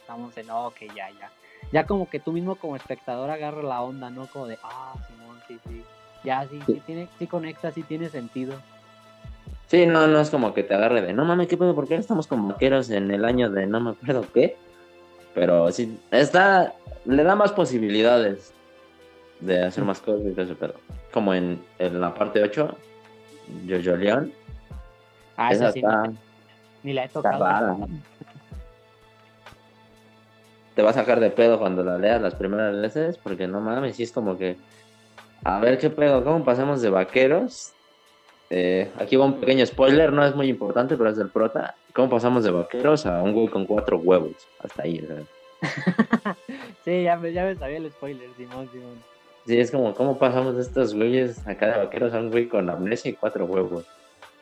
Estamos 0.01 0.37
en, 0.37 0.49
ok, 0.49 0.79
ya, 0.95 1.09
ya. 1.19 1.31
Ya 1.73 1.85
como 1.85 2.09
que 2.09 2.19
tú 2.19 2.31
mismo 2.31 2.55
como 2.55 2.77
espectador 2.77 3.29
agarra 3.29 3.61
la 3.63 3.81
onda, 3.81 4.09
¿no? 4.09 4.27
Como 4.27 4.47
de, 4.47 4.57
ah, 4.63 4.93
Simón, 5.07 5.37
sí, 5.49 5.59
sí. 5.67 5.83
Ya, 6.23 6.47
sí, 6.47 6.61
sí, 6.65 6.81
tiene, 6.85 7.09
sí 7.19 7.27
conecta, 7.27 7.71
sí 7.71 7.83
tiene 7.83 8.07
sentido. 8.07 8.55
Sí, 9.67 9.85
no, 9.85 10.07
no 10.07 10.21
es 10.21 10.29
como 10.29 10.53
que 10.53 10.63
te 10.63 10.75
agarre 10.75 11.01
de, 11.01 11.11
no 11.11 11.25
mames, 11.25 11.47
¿qué 11.47 11.57
pedo? 11.57 11.75
¿Por 11.75 11.89
qué 11.89 11.95
estamos 11.95 12.27
como 12.27 12.49
vaqueros 12.49 12.89
en 12.89 13.11
el 13.11 13.25
año 13.25 13.49
de 13.49 13.67
no 13.67 13.81
me 13.81 13.89
acuerdo 13.91 14.25
qué? 14.33 14.55
Pero 15.33 15.71
sí, 15.71 15.99
está, 16.11 16.73
le 17.05 17.23
da 17.23 17.35
más 17.35 17.51
posibilidades 17.51 18.53
de 19.39 19.63
hacer 19.63 19.83
más 19.83 19.99
cosas 19.99 20.25
y 20.27 20.31
todo 20.31 20.45
eso, 20.45 20.55
pero 20.59 20.75
como 21.11 21.33
en, 21.33 21.63
en 21.79 21.99
la 21.99 22.13
parte 22.13 22.41
8, 22.41 22.77
Jojo 23.67 23.97
León, 23.97 24.33
Ah, 25.35 25.51
esa 25.51 25.71
sí, 25.71 25.79
está, 25.79 26.03
ni, 26.03 26.17
ni 26.83 26.93
la 26.93 27.05
he 27.05 27.09
tocado. 27.09 27.87
Te 30.75 30.81
va 30.81 30.89
a 30.89 30.93
sacar 30.93 31.19
de 31.19 31.29
pedo 31.29 31.59
cuando 31.59 31.83
la 31.83 31.97
leas 31.97 32.21
las 32.21 32.35
primeras 32.35 32.75
veces, 32.79 33.17
porque 33.17 33.47
no 33.47 33.61
mames, 33.61 33.95
sí 33.95 34.03
es 34.03 34.11
como 34.11 34.37
que, 34.37 34.57
a 35.43 35.59
ver 35.59 35.77
qué 35.77 35.89
pedo, 35.89 36.23
¿cómo 36.23 36.43
pasamos 36.43 36.81
de 36.81 36.89
vaqueros? 36.89 37.73
Eh, 38.49 38.91
aquí 38.99 39.15
va 39.15 39.25
un 39.25 39.39
pequeño 39.39 39.65
spoiler, 39.65 40.11
no 40.11 40.25
es 40.25 40.35
muy 40.35 40.47
importante, 40.47 40.95
pero 40.97 41.09
es 41.09 41.17
del 41.17 41.29
prota. 41.29 41.75
¿Cómo 41.93 42.09
pasamos 42.09 42.43
de 42.43 42.51
vaqueros 42.51 43.05
a 43.05 43.21
un 43.21 43.33
güey 43.33 43.47
con 43.47 43.65
cuatro 43.65 43.97
huevos? 43.97 44.35
Hasta 44.59 44.83
ahí, 44.83 44.99
sea. 44.99 45.23
sí, 46.83 47.03
ya 47.03 47.15
me, 47.17 47.31
ya 47.31 47.45
me 47.45 47.55
sabía 47.55 47.77
el 47.77 47.91
spoiler, 47.91 48.29
Simón, 48.35 48.69
Simón. 48.71 49.03
Sí, 49.45 49.59
es 49.59 49.71
como, 49.71 49.93
¿cómo 49.93 50.17
pasamos 50.17 50.55
de 50.55 50.61
estos 50.61 50.93
güeyes 50.93 51.45
acá 51.47 51.67
de 51.67 51.77
vaqueros 51.83 52.13
a 52.13 52.19
un 52.19 52.31
güey 52.31 52.47
con 52.47 52.69
amnesia 52.69 53.11
y 53.11 53.13
cuatro 53.13 53.45
huevos? 53.45 53.85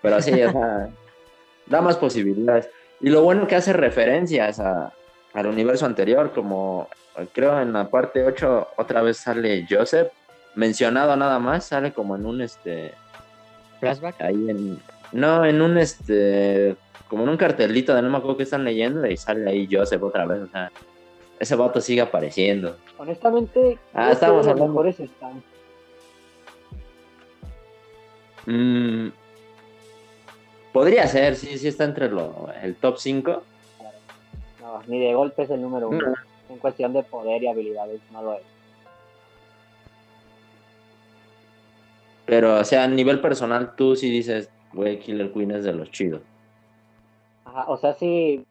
Pero 0.02 0.16
así, 0.16 0.32
o 0.32 0.52
sea, 0.52 0.90
da 1.66 1.82
más 1.82 1.98
posibilidades. 1.98 2.70
Y 3.02 3.10
lo 3.10 3.24
bueno 3.24 3.48
que 3.48 3.56
hace 3.56 3.74
referencias 3.74 4.60
a, 4.60 4.94
al 5.34 5.48
universo 5.48 5.86
anterior, 5.86 6.32
como 6.32 6.88
creo 7.34 7.60
en 7.60 7.74
la 7.74 7.90
parte 7.90 8.24
8 8.24 8.70
otra 8.78 9.02
vez 9.02 9.18
sale 9.18 9.66
Joseph, 9.70 10.10
mencionado 10.56 11.16
nada 11.16 11.40
más, 11.40 11.66
sale 11.66 11.92
como 11.94 12.16
en 12.16 12.26
un 12.26 12.42
este 12.42 12.94
Flashback. 13.80 14.22
ahí 14.22 14.50
en 14.50 14.80
no, 15.12 15.46
en 15.46 15.62
un 15.62 15.78
este 15.78 16.76
como 17.12 17.24
en 17.24 17.30
un 17.30 17.36
cartelito 17.36 17.94
de 17.94 18.02
no 18.02 18.10
me 18.10 18.20
acuerdo 18.20 18.38
qué 18.38 18.44
están 18.44 18.64
leyendo 18.64 19.06
y 19.06 19.18
sale 19.18 19.50
ahí 19.52 19.68
Joseph 19.70 20.02
otra 20.02 20.26
vez, 20.26 20.44
o 20.44 20.48
sea, 20.48 20.72
ese 21.38 21.58
vato 21.58 21.82
sigue 21.82 22.00
apareciendo. 22.00 22.78
Honestamente, 22.98 23.78
Ah, 23.94 24.14
estamos 24.14 24.48
hablando. 24.48 24.70
mejores 24.70 24.98
están. 24.98 25.44
Mm, 28.46 29.10
podría 30.72 31.06
ser, 31.08 31.36
sí, 31.36 31.58
sí 31.58 31.68
está 31.68 31.84
entre 31.84 32.08
lo, 32.10 32.48
el 32.64 32.76
top 32.76 32.98
5. 32.98 33.44
No, 34.62 34.82
ni 34.88 35.02
de 35.02 35.14
golpe 35.14 35.44
es 35.44 35.50
el 35.50 35.62
número 35.62 35.90
uno. 35.90 36.08
No. 36.12 36.14
En 36.50 36.60
cuestión 36.60 36.94
de 36.94 37.04
poder 37.04 37.44
y 37.44 37.48
habilidades, 37.50 38.00
no 38.14 38.22
lo 38.24 38.36
es. 38.36 38.44
Pero, 42.26 42.58
o 42.58 42.64
sea, 42.64 42.86
a 42.86 42.88
nivel 42.88 43.20
personal, 43.20 43.76
tú 43.76 43.98
sí 43.98 44.10
dices, 44.10 44.50
güey, 44.72 44.98
Killer 45.00 45.34
Queen 45.34 45.52
es 45.52 45.66
de 45.66 45.74
los 45.74 45.92
chidos. 45.92 46.22
Ajá, 47.54 47.66
o 47.70 47.76
sea, 47.76 47.94
si, 47.94 48.46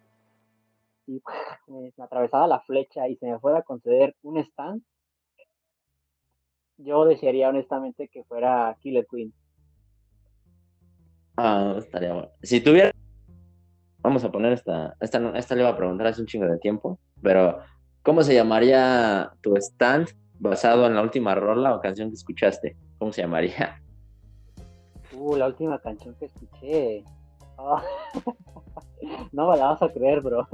si 1.06 1.22
me 1.68 1.90
atravesara 2.04 2.46
la 2.46 2.60
flecha 2.60 3.08
y 3.08 3.16
se 3.16 3.26
me 3.26 3.38
fuera 3.38 3.60
a 3.60 3.62
conceder 3.62 4.14
un 4.22 4.36
stand, 4.38 4.82
yo 6.76 7.06
desearía 7.06 7.48
honestamente 7.48 8.08
que 8.08 8.24
fuera 8.24 8.76
Killer 8.80 9.06
Queen. 9.10 9.32
Ah, 11.36 11.76
estaría 11.78 12.12
bueno. 12.12 12.28
Si 12.42 12.60
tuviera. 12.60 12.90
Vamos 14.02 14.24
a 14.24 14.30
poner 14.30 14.52
esta. 14.52 14.94
Esta, 15.00 15.38
esta 15.38 15.54
le 15.54 15.62
iba 15.62 15.70
a 15.70 15.76
preguntar 15.76 16.06
hace 16.06 16.20
un 16.20 16.26
chingo 16.26 16.46
de 16.46 16.58
tiempo. 16.58 16.98
Pero, 17.22 17.58
¿cómo 18.02 18.22
se 18.22 18.34
llamaría 18.34 19.32
tu 19.40 19.56
stand 19.56 20.08
basado 20.38 20.86
en 20.86 20.94
la 20.94 21.02
última 21.02 21.34
rola 21.34 21.74
o 21.74 21.80
canción 21.80 22.10
que 22.10 22.16
escuchaste? 22.16 22.76
¿Cómo 22.98 23.12
se 23.12 23.22
llamaría? 23.22 23.82
Uh, 25.12 25.36
la 25.36 25.46
última 25.46 25.78
canción 25.78 26.14
que 26.16 26.26
escuché. 26.26 27.04
Ah, 27.58 27.82
no 29.32 29.50
me 29.50 29.56
la 29.56 29.66
vas 29.68 29.82
a 29.82 29.88
creer, 29.88 30.20
bro. 30.20 30.46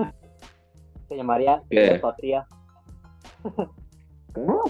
Se 1.09 1.17
llamaría 1.17 1.63
¿Qué? 1.71 1.87
Telepatía. 1.87 2.47
¿Cómo? 4.33 4.63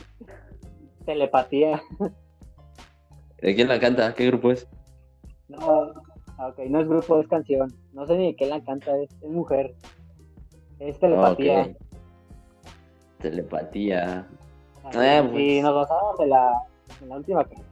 Telepatía. 1.05 1.83
¿De 3.41 3.55
quién 3.55 3.69
la 3.69 3.79
canta? 3.81 4.15
¿Qué 4.15 4.27
grupo 4.27 4.51
es? 4.51 4.69
No, 5.49 5.93
ah, 6.39 6.49
ok, 6.49 6.59
no 6.69 6.81
es 6.81 6.89
grupo, 6.89 7.21
es 7.21 7.29
canción. 7.29 7.73
No 7.93 8.07
sé 8.07 8.17
ni 8.17 8.27
de 8.29 8.37
qué 8.37 8.47
la 8.47 8.62
canta, 8.62 8.97
es, 8.99 9.11
es 9.23 9.31
mujer. 9.31 9.75
Es 10.79 10.99
telepatía. 10.99 11.75
Telepatía. 13.21 14.27
Así, 14.85 14.99
Eh, 14.99 15.23
Si 15.23 15.31
pues. 15.33 15.62
nos 15.62 15.75
basamos 15.75 16.21
en 16.21 16.31
la, 16.31 16.53
en 17.03 17.09
la 17.09 17.17
última 17.17 17.45
canción. 17.45 17.67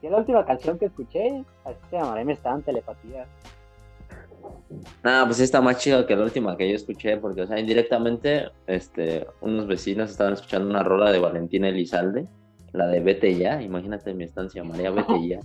Si 0.00 0.06
es 0.06 0.12
la 0.12 0.18
última 0.18 0.44
canción 0.44 0.78
que 0.78 0.86
escuché, 0.86 1.44
así 1.64 1.78
se 1.90 1.96
llamará 1.96 2.24
Me 2.24 2.34
Stand 2.34 2.64
Telepatía. 2.64 3.26
Ah, 5.04 5.22
pues 5.26 5.36
sí 5.36 5.44
está 5.44 5.60
más 5.60 5.78
chido 5.78 6.06
que 6.06 6.16
la 6.16 6.24
última 6.24 6.56
que 6.56 6.68
yo 6.68 6.74
escuché, 6.74 7.16
porque, 7.18 7.42
o 7.42 7.46
sea, 7.46 7.58
indirectamente, 7.60 8.48
este, 8.66 9.26
unos 9.40 9.66
vecinos 9.66 10.10
estaban 10.10 10.32
escuchando 10.32 10.68
una 10.68 10.82
rola 10.82 11.12
de 11.12 11.20
Valentina 11.20 11.68
Elizalde, 11.68 12.26
la 12.72 12.86
de 12.88 13.00
Vete 13.00 13.36
Ya, 13.36 13.62
imagínate 13.62 14.12
mi 14.12 14.24
estancia, 14.24 14.64
María, 14.64 14.90
Vete 14.90 15.12
Ya. 15.28 15.40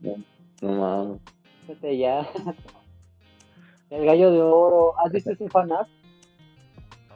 No, 0.00 0.16
no 0.62 0.72
mames. 0.72 1.20
Vete 1.68 1.98
ya. 1.98 2.26
El 3.90 4.04
gallo 4.06 4.30
de 4.30 4.40
oro. 4.40 4.94
¿Has 5.04 5.12
visto 5.12 5.32
ese 5.32 5.48
fanart? 5.48 5.88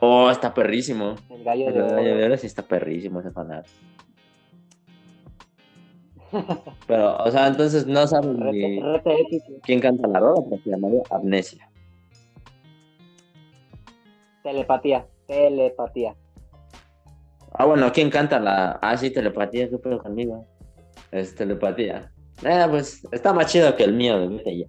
Oh, 0.01 0.31
está 0.31 0.53
perrísimo. 0.53 1.15
El 1.31 1.43
gallo 1.45 1.67
de 1.67 1.73
Pero 1.73 1.87
oro. 1.87 2.03
de 2.03 2.13
verdad 2.15 2.37
sí 2.37 2.47
está 2.47 2.63
perrísimo 2.63 3.21
ese 3.21 3.31
fanart. 3.31 3.67
Pero, 6.87 7.17
o 7.19 7.31
sea, 7.31 7.47
entonces 7.49 7.87
no 7.87 8.05
Rete, 8.07 8.81
ni 9.31 9.61
quién 9.63 9.81
canta 9.81 10.09
la 10.09 10.21
rola, 10.21 10.43
pero 10.49 10.63
se 10.63 10.71
llamaría 10.71 11.03
Amnesia. 11.11 11.69
Telepatía. 14.43 15.07
Telepatía. 15.27 16.15
Ah, 17.53 17.67
bueno, 17.67 17.91
¿quién 17.93 18.11
canta 18.11 18.41
la...? 18.41 18.79
Ah, 18.83 18.97
sí, 18.97 19.11
telepatía, 19.11 19.71
¿qué 19.71 19.79
pedo 19.79 19.99
conmigo? 19.99 20.47
Es 21.13 21.35
telepatía. 21.35 22.11
Eh, 22.43 22.67
pues 22.69 23.07
está 23.13 23.33
más 23.33 23.51
chido 23.51 23.75
que 23.77 23.85
el 23.85 23.95
mío 23.95 24.19
de 24.19 24.29
Vete 24.29 24.59
Ya. 24.59 24.67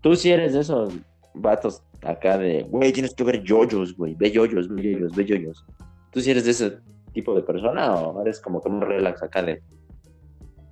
Tú 0.00 0.14
sí 0.16 0.30
eres 0.30 0.54
de 0.54 0.60
esos 0.60 0.94
vatos 1.34 1.82
acá 2.02 2.38
de, 2.38 2.62
güey, 2.62 2.92
tienes 2.92 3.14
que 3.14 3.24
ver 3.24 3.42
yoyos, 3.42 3.96
güey, 3.96 4.14
ve 4.14 4.30
yoyos, 4.30 4.68
ve 4.68 4.82
yoyos, 4.82 5.14
ve 5.14 5.24
yoyos. 5.24 5.64
¿Tú 6.10 6.20
sí 6.20 6.30
eres 6.30 6.44
de 6.44 6.50
ese 6.50 6.78
tipo 7.12 7.34
de 7.34 7.42
persona 7.42 7.94
o 7.94 8.20
eres 8.22 8.40
como 8.40 8.60
que 8.60 8.68
muy 8.68 8.84
relax 8.84 9.22
acá 9.22 9.42
de, 9.42 9.62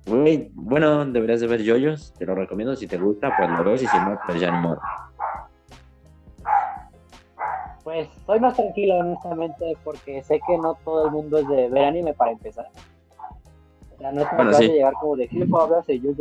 bueno, 0.05 1.05
deberías 1.05 1.41
de 1.41 1.47
ver 1.47 1.61
yoyos, 1.61 2.13
te 2.17 2.25
lo 2.25 2.35
recomiendo, 2.35 2.75
si 2.75 2.87
te 2.87 2.97
gusta, 2.97 3.35
pues 3.37 3.49
lo 3.49 3.63
ves 3.63 3.83
y 3.83 3.87
si 3.87 3.97
no, 3.97 4.19
pues 4.25 4.39
ya 4.39 4.51
modo. 4.51 4.79
Pues 7.83 8.09
soy 8.25 8.39
más 8.39 8.55
tranquilo, 8.55 8.97
honestamente, 8.99 9.77
porque 9.83 10.23
sé 10.23 10.39
que 10.45 10.57
no 10.57 10.75
todo 10.83 11.05
el 11.05 11.11
mundo 11.11 11.39
es 11.39 11.47
de 11.47 11.69
ver 11.69 11.85
anime 11.85 12.13
para 12.13 12.31
empezar. 12.31 12.67
O 13.93 13.97
sea, 13.97 14.11
no 14.11 14.21
es 14.21 14.27
como 14.27 14.37
Bueno, 14.37 14.51
que 14.51 14.55
vas 14.55 14.65
sí. 14.65 14.69
a 14.69 14.73
llegar 14.73 14.93
como 14.93 15.15
de 15.15 15.27
¿qué 15.27 15.45
puedo 15.45 15.63
hablar 15.63 15.85
de 15.85 15.99
yo 15.99 16.11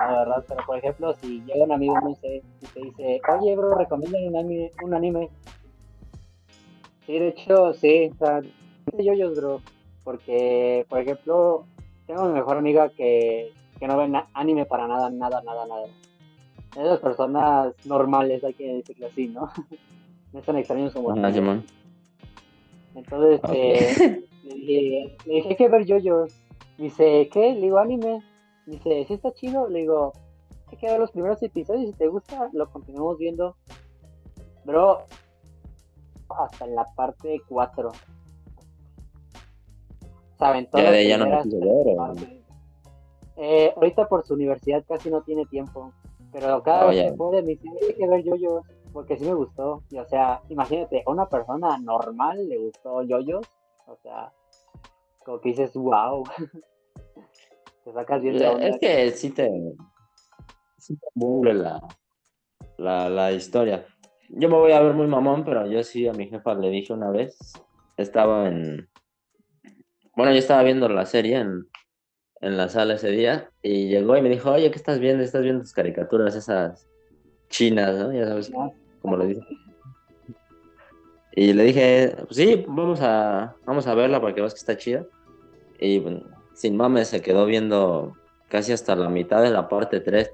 La 0.00 0.18
verdad, 0.18 0.44
pero 0.48 0.66
por 0.66 0.78
ejemplo, 0.78 1.14
si 1.14 1.40
llega 1.42 1.64
un 1.64 1.72
amigo, 1.72 2.00
no 2.00 2.14
sé, 2.16 2.42
y 2.60 2.66
te 2.66 2.80
dice, 2.80 3.20
oye, 3.28 3.56
bro, 3.56 3.74
recomiendan 3.76 4.28
un 4.28 4.36
anime, 4.36 4.70
un 4.82 4.94
anime. 4.94 5.30
Sí, 7.06 7.18
de 7.18 7.28
hecho, 7.28 7.74
sí, 7.74 8.10
o 8.12 8.16
sea, 8.16 8.42
yoyos, 8.98 9.36
bro. 9.36 9.60
Porque, 10.04 10.86
por 10.88 11.00
ejemplo, 11.00 11.66
tengo 12.12 12.28
mi 12.28 12.34
mejor 12.34 12.58
amiga 12.58 12.90
que, 12.90 13.54
que 13.78 13.88
no 13.88 13.96
ve 13.96 14.12
anime 14.34 14.66
para 14.66 14.86
nada, 14.86 15.08
nada, 15.08 15.40
nada, 15.42 15.66
nada. 15.66 15.86
Es 16.72 16.76
de 16.76 16.84
las 16.84 17.00
personas 17.00 17.74
normales, 17.86 18.44
hay 18.44 18.52
que 18.52 18.74
decirlo 18.74 19.06
así, 19.06 19.28
¿no? 19.28 19.50
No 20.32 20.38
es 20.38 20.46
tan 20.46 20.56
extraños 20.56 20.94
como 20.94 21.10
nosotros. 21.10 21.34
Simón. 21.34 21.64
Entonces 22.94 23.40
eh, 23.52 24.24
le, 24.44 24.54
dije, 24.54 25.16
le 25.26 25.34
dije 25.34 25.56
que 25.56 25.68
ver 25.68 25.84
yo 25.84 26.26
Dice, 26.78 27.28
¿qué? 27.30 27.52
Le 27.52 27.60
digo, 27.60 27.78
anime. 27.78 28.22
Dice, 28.64 29.04
¿sí 29.06 29.12
está 29.12 29.34
chido? 29.34 29.68
Le 29.68 29.80
digo, 29.80 30.14
hay 30.68 30.78
que 30.78 30.86
ver 30.86 30.98
los 30.98 31.10
primeros 31.10 31.42
episodios. 31.42 31.90
Si 31.90 31.96
te 31.98 32.08
gusta, 32.08 32.48
lo 32.54 32.70
continuamos 32.70 33.18
viendo. 33.18 33.56
Bro, 34.64 35.02
hasta 36.30 36.64
en 36.64 36.76
la 36.76 36.86
parte 36.94 37.42
4. 37.46 37.92
¿Saben? 40.42 40.68
Ya 40.74 40.90
de 40.90 41.02
ella 41.02 41.18
no 41.18 41.28
me 41.28 41.42
quiso 41.42 41.60
ver. 41.60 42.42
Eh, 43.36 43.72
ahorita 43.76 44.08
por 44.08 44.24
su 44.24 44.34
universidad 44.34 44.84
casi 44.88 45.08
no 45.08 45.22
tiene 45.22 45.46
tiempo. 45.46 45.92
Pero 46.32 46.62
cada 46.64 46.86
oh, 46.86 46.88
vez 46.88 47.04
que 47.04 47.16
puede 47.16 47.42
me 47.42 47.48
dice, 47.50 47.68
hay 47.80 47.94
que 47.94 48.08
ver 48.08 48.24
yoyos. 48.24 48.64
Porque 48.92 49.16
sí 49.16 49.24
me 49.24 49.34
gustó. 49.34 49.84
Y 49.90 49.98
o 49.98 50.04
sea, 50.04 50.42
imagínate, 50.48 51.04
a 51.06 51.10
una 51.10 51.28
persona 51.28 51.78
normal 51.78 52.48
le 52.48 52.58
gustó 52.58 53.02
yoyos. 53.02 53.46
O 53.86 53.96
sea, 54.02 54.32
como 55.24 55.40
que 55.40 55.50
dices, 55.50 55.74
wow. 55.74 56.24
te 57.84 57.92
sacas 57.92 58.20
bien 58.20 58.36
de 58.36 58.48
onda. 58.48 58.66
Es 58.66 58.78
que 58.80 59.10
sí 59.12 59.30
te. 59.30 59.48
Sí 60.78 60.96
te 60.96 61.54
la, 61.54 61.80
la, 62.78 63.08
la 63.08 63.30
historia. 63.30 63.86
Yo 64.28 64.48
me 64.48 64.56
voy 64.56 64.72
a 64.72 64.80
ver 64.80 64.94
muy 64.94 65.06
mamón, 65.06 65.44
pero 65.44 65.68
yo 65.68 65.84
sí 65.84 66.08
a 66.08 66.12
mi 66.12 66.28
jefa 66.28 66.54
le 66.54 66.68
dije 66.70 66.92
una 66.92 67.10
vez. 67.10 67.38
Estaba 67.96 68.48
en. 68.48 68.88
Bueno, 70.14 70.32
yo 70.32 70.38
estaba 70.38 70.62
viendo 70.62 70.88
la 70.88 71.06
serie 71.06 71.38
en, 71.38 71.66
en 72.40 72.56
la 72.56 72.68
sala 72.68 72.94
ese 72.94 73.10
día 73.10 73.50
y 73.62 73.88
llegó 73.88 74.16
y 74.16 74.22
me 74.22 74.28
dijo, 74.28 74.50
oye, 74.50 74.70
¿qué 74.70 74.76
estás 74.76 74.98
viendo? 74.98 75.22
Estás 75.22 75.42
viendo 75.42 75.62
tus 75.62 75.72
caricaturas 75.72 76.34
esas 76.34 76.86
chinas, 77.48 77.96
¿no? 77.96 78.12
Ya 78.12 78.26
sabes, 78.26 78.52
como 79.00 79.16
lo 79.16 79.26
dice. 79.26 79.40
Y 81.34 81.54
le 81.54 81.64
dije, 81.64 82.14
pues 82.24 82.36
sí, 82.36 82.64
vamos 82.68 83.00
a, 83.00 83.54
vamos 83.64 83.86
a 83.86 83.94
verla 83.94 84.20
para 84.20 84.34
que 84.34 84.40
veas 84.40 84.52
que 84.52 84.58
está 84.58 84.76
chida. 84.76 85.06
Y 85.80 85.98
bueno, 85.98 86.24
sin 86.54 86.76
mames 86.76 87.08
se 87.08 87.22
quedó 87.22 87.46
viendo 87.46 88.14
casi 88.48 88.72
hasta 88.72 88.94
la 88.94 89.08
mitad 89.08 89.42
de 89.42 89.50
la 89.50 89.68
parte 89.68 90.00
3. 90.00 90.30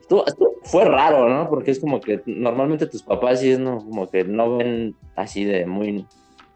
Esto, 0.00 0.24
fue 0.62 0.84
raro, 0.84 1.28
¿no? 1.28 1.48
Porque 1.48 1.72
es 1.72 1.80
como 1.80 2.00
que 2.00 2.22
normalmente 2.26 2.86
tus 2.86 3.02
papás 3.02 3.40
sí 3.40 3.50
es 3.50 3.58
no, 3.58 3.78
como 3.78 4.08
que 4.08 4.24
no 4.24 4.58
ven 4.58 4.94
así 5.16 5.44
de 5.44 5.66
muy... 5.66 6.06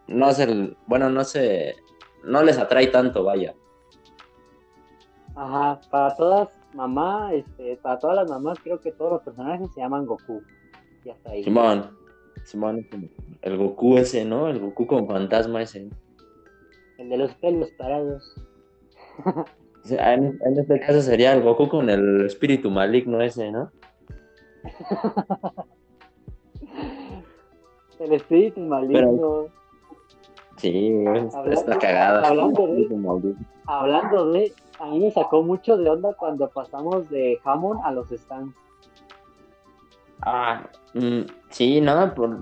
No 0.07 0.31
el 0.31 0.77
bueno, 0.87 1.09
no 1.09 1.24
sé, 1.24 1.77
no 2.24 2.42
les 2.42 2.58
atrae 2.58 2.88
tanto, 2.88 3.24
vaya. 3.24 3.54
Ajá, 5.34 5.80
para 5.90 6.14
todas 6.16 6.48
mamá, 6.74 7.32
este, 7.32 7.76
para 7.76 7.98
todas 7.98 8.16
las 8.16 8.30
mamás 8.30 8.58
creo 8.62 8.80
que 8.80 8.92
todos 8.92 9.12
los 9.12 9.22
personajes 9.22 9.72
se 9.74 9.80
llaman 9.80 10.06
Goku. 10.06 10.42
Y 11.04 11.10
hasta 11.10 11.30
ahí. 11.30 11.44
Simón, 11.44 11.90
Simón, 12.44 12.87
el 13.42 13.56
Goku 13.56 13.98
ese, 13.98 14.24
¿no? 14.24 14.48
El 14.48 14.60
Goku 14.60 14.87
con 14.87 15.06
fantasma 15.06 15.62
ese. 15.62 15.88
El 16.98 17.08
de 17.08 17.16
los 17.16 17.34
pelos 17.34 17.70
parados. 17.72 18.34
en, 19.90 20.38
este 20.58 20.80
caso 20.80 21.02
sería 21.02 21.32
el 21.32 21.42
Goku 21.42 21.68
con 21.68 21.90
el 21.90 22.26
espíritu 22.26 22.70
maligno 22.70 23.20
ese, 23.20 23.50
¿no? 23.50 23.70
el 28.00 28.12
espíritu 28.12 28.60
maligno. 28.60 29.48
Sí, 30.64 31.05
está 31.50 31.79
cagada. 31.79 32.27
Hablando 32.27 32.66
de, 32.68 33.35
hablando 33.66 34.33
de, 34.33 34.50
a 34.81 34.87
mí 34.87 35.00
me 35.00 35.11
sacó 35.11 35.42
mucho 35.42 35.77
de 35.77 35.90
onda 35.90 36.14
cuando 36.14 36.48
pasamos 36.48 37.11
de 37.11 37.38
Hammond 37.44 37.83
a 37.85 37.92
los 37.92 38.09
stands. 38.09 38.57
Ah, 40.22 40.62
mm, 40.94 41.20
sí, 41.50 41.83
nada, 41.83 42.14
por... 42.14 42.38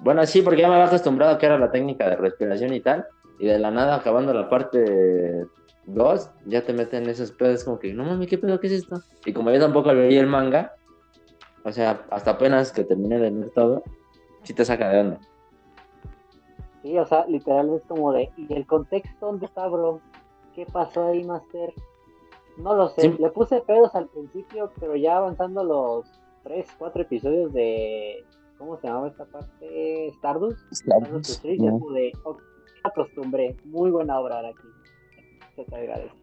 bueno, 0.00 0.24
sí, 0.24 0.40
porque 0.40 0.62
ya 0.62 0.68
me 0.68 0.76
había 0.76 0.86
acostumbrado 0.86 1.34
a 1.34 1.38
que 1.38 1.44
era 1.44 1.58
la 1.58 1.70
técnica 1.70 2.08
de 2.08 2.16
respiración 2.16 2.72
y 2.72 2.80
tal, 2.80 3.06
y 3.38 3.46
de 3.48 3.58
la 3.58 3.70
nada, 3.70 3.96
acabando 3.96 4.32
la 4.32 4.48
parte 4.48 5.44
2, 5.84 6.30
ya 6.46 6.62
te 6.62 6.72
meten 6.72 7.06
esos 7.10 7.32
pedos 7.32 7.64
como 7.64 7.78
que, 7.78 7.92
no 7.92 8.04
mames, 8.04 8.28
¿qué 8.28 8.38
pedo? 8.38 8.58
¿Qué 8.60 8.68
es 8.68 8.72
esto? 8.72 9.02
Y 9.26 9.34
como 9.34 9.50
yo 9.50 9.60
tampoco 9.60 9.92
leí 9.92 10.16
el 10.16 10.26
manga, 10.26 10.72
o 11.64 11.72
sea, 11.72 12.06
hasta 12.08 12.30
apenas 12.30 12.72
que 12.72 12.84
terminé 12.84 13.18
de 13.18 13.30
leer 13.30 13.50
todo, 13.54 13.82
sí 14.42 14.54
te 14.54 14.64
saca 14.64 14.88
de 14.88 15.00
onda. 15.00 15.20
Sí, 16.82 16.96
o 16.96 17.06
sea, 17.06 17.26
literal 17.26 17.74
es 17.74 17.82
como 17.84 18.12
de, 18.12 18.30
¿y 18.36 18.52
el 18.54 18.66
contexto 18.66 19.26
dónde 19.26 19.46
está, 19.46 19.66
bro? 19.68 20.00
¿Qué 20.54 20.66
pasó 20.66 21.08
ahí, 21.08 21.24
Master? 21.24 21.72
No 22.56 22.74
lo 22.74 22.88
sé. 22.88 23.16
Le 23.18 23.30
puse 23.30 23.60
pedos 23.60 23.94
al 23.94 24.08
principio, 24.08 24.72
pero 24.80 24.96
ya 24.96 25.16
avanzando 25.16 25.62
los 25.64 26.06
tres, 26.42 26.66
cuatro 26.78 27.02
episodios 27.02 27.52
de. 27.52 28.24
¿Cómo 28.58 28.76
se 28.76 28.88
llamaba 28.88 29.08
esta 29.08 29.24
parte? 29.24 30.08
Stardust. 30.08 30.60
Stardust, 30.72 31.44
ya 31.44 31.72
acostumbré. 32.82 33.56
Muy 33.64 33.90
buena 33.90 34.18
obra 34.18 34.40
aquí. 34.40 34.66
Se 35.54 35.64
te 35.64 35.76
agradece. 35.76 36.14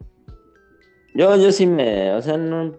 Yo, 1.14 1.34
yo 1.36 1.50
sí 1.52 1.66
me. 1.66 2.12
O 2.14 2.20
sea, 2.20 2.36
no. 2.36 2.72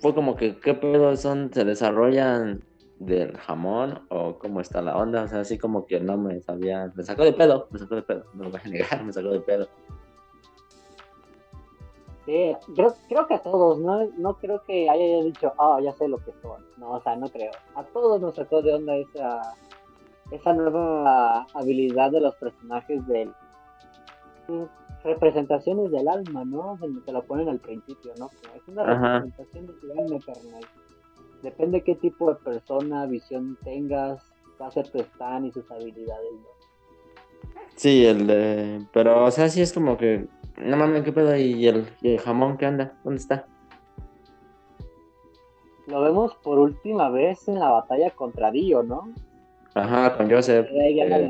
Fue 0.00 0.14
como 0.14 0.36
que, 0.36 0.58
¿qué 0.58 0.74
pedos 0.74 1.20
son? 1.20 1.52
¿Se 1.52 1.64
desarrollan 1.64 2.62
del 2.98 3.36
jamón 3.36 4.00
o 4.08 4.38
cómo 4.38 4.60
está 4.60 4.82
la 4.82 4.96
onda? 4.96 5.22
O 5.22 5.28
sea, 5.28 5.40
así 5.40 5.58
como 5.58 5.86
que 5.86 6.00
no 6.00 6.16
me 6.16 6.40
sabía. 6.40 6.92
Me 6.94 7.02
sacó 7.02 7.24
de 7.24 7.32
pedo, 7.32 7.68
me 7.70 7.78
sacó 7.78 7.94
de 7.94 8.02
pedo. 8.02 8.24
No 8.34 8.44
lo 8.44 8.50
voy 8.50 8.60
a 8.64 8.68
negar, 8.68 9.04
me 9.04 9.12
sacó 9.12 9.28
de 9.30 9.40
pedo. 9.40 9.68
Sí, 12.26 12.54
creo, 12.74 12.94
creo 13.08 13.26
que 13.26 13.34
a 13.34 13.42
todos, 13.42 13.78
¿no? 13.78 14.04
No 14.18 14.36
creo 14.36 14.62
que 14.64 14.90
haya 14.90 15.24
dicho, 15.24 15.52
ah, 15.58 15.80
ya 15.82 15.92
sé 15.92 16.08
lo 16.08 16.18
que 16.18 16.32
son. 16.42 16.62
No, 16.76 16.90
o 16.90 17.00
sea, 17.00 17.16
no 17.16 17.28
creo. 17.28 17.52
A 17.74 17.82
todos 17.84 18.20
nos 18.20 18.34
sacó 18.34 18.60
de 18.60 18.74
onda 18.74 18.94
esa, 18.96 19.54
esa 20.30 20.52
nueva 20.52 21.46
habilidad 21.54 22.10
de 22.10 22.20
los 22.20 22.34
personajes 22.34 23.06
de 23.06 23.30
representaciones 25.04 25.90
del 25.90 26.06
alma, 26.06 26.44
¿no? 26.44 26.78
Te 27.06 27.12
lo 27.12 27.22
ponen 27.22 27.48
al 27.48 27.60
principio, 27.60 28.12
¿no? 28.18 28.28
Es 28.54 28.66
una 28.68 28.84
representación 28.84 29.66
de 29.66 29.72
tu 29.74 29.90
alma, 29.92 30.18
carnal. 30.26 30.64
Depende 31.42 31.82
qué 31.82 31.94
tipo 31.94 32.30
de 32.30 32.36
persona, 32.36 33.06
visión 33.06 33.56
tengas, 33.64 34.32
va 34.60 34.66
a 34.66 34.70
ser 34.70 34.88
tu 34.90 34.98
stand 34.98 35.46
y 35.46 35.52
sus 35.52 35.70
habilidades, 35.70 36.32
¿no? 36.32 36.48
Sí, 37.76 38.04
el 38.04 38.26
de... 38.26 38.84
Pero, 38.92 39.24
o 39.24 39.30
sea, 39.30 39.48
sí 39.48 39.62
es 39.62 39.72
como 39.72 39.96
que 39.96 40.26
no 40.56 40.76
mames, 40.76 41.04
¿qué 41.04 41.12
pedo? 41.12 41.36
¿Y 41.36 41.68
el, 41.68 41.86
el 42.02 42.18
jamón 42.18 42.56
qué 42.56 42.66
anda? 42.66 42.98
¿Dónde 43.04 43.20
está? 43.20 43.46
Lo 45.86 46.02
vemos 46.02 46.34
por 46.42 46.58
última 46.58 47.08
vez 47.08 47.46
en 47.48 47.60
la 47.60 47.70
batalla 47.70 48.10
contra 48.10 48.50
Dio, 48.50 48.82
¿no? 48.82 49.14
Ajá, 49.74 50.16
con 50.16 50.28
Joseph. 50.30 50.66
Eh, 50.70 51.28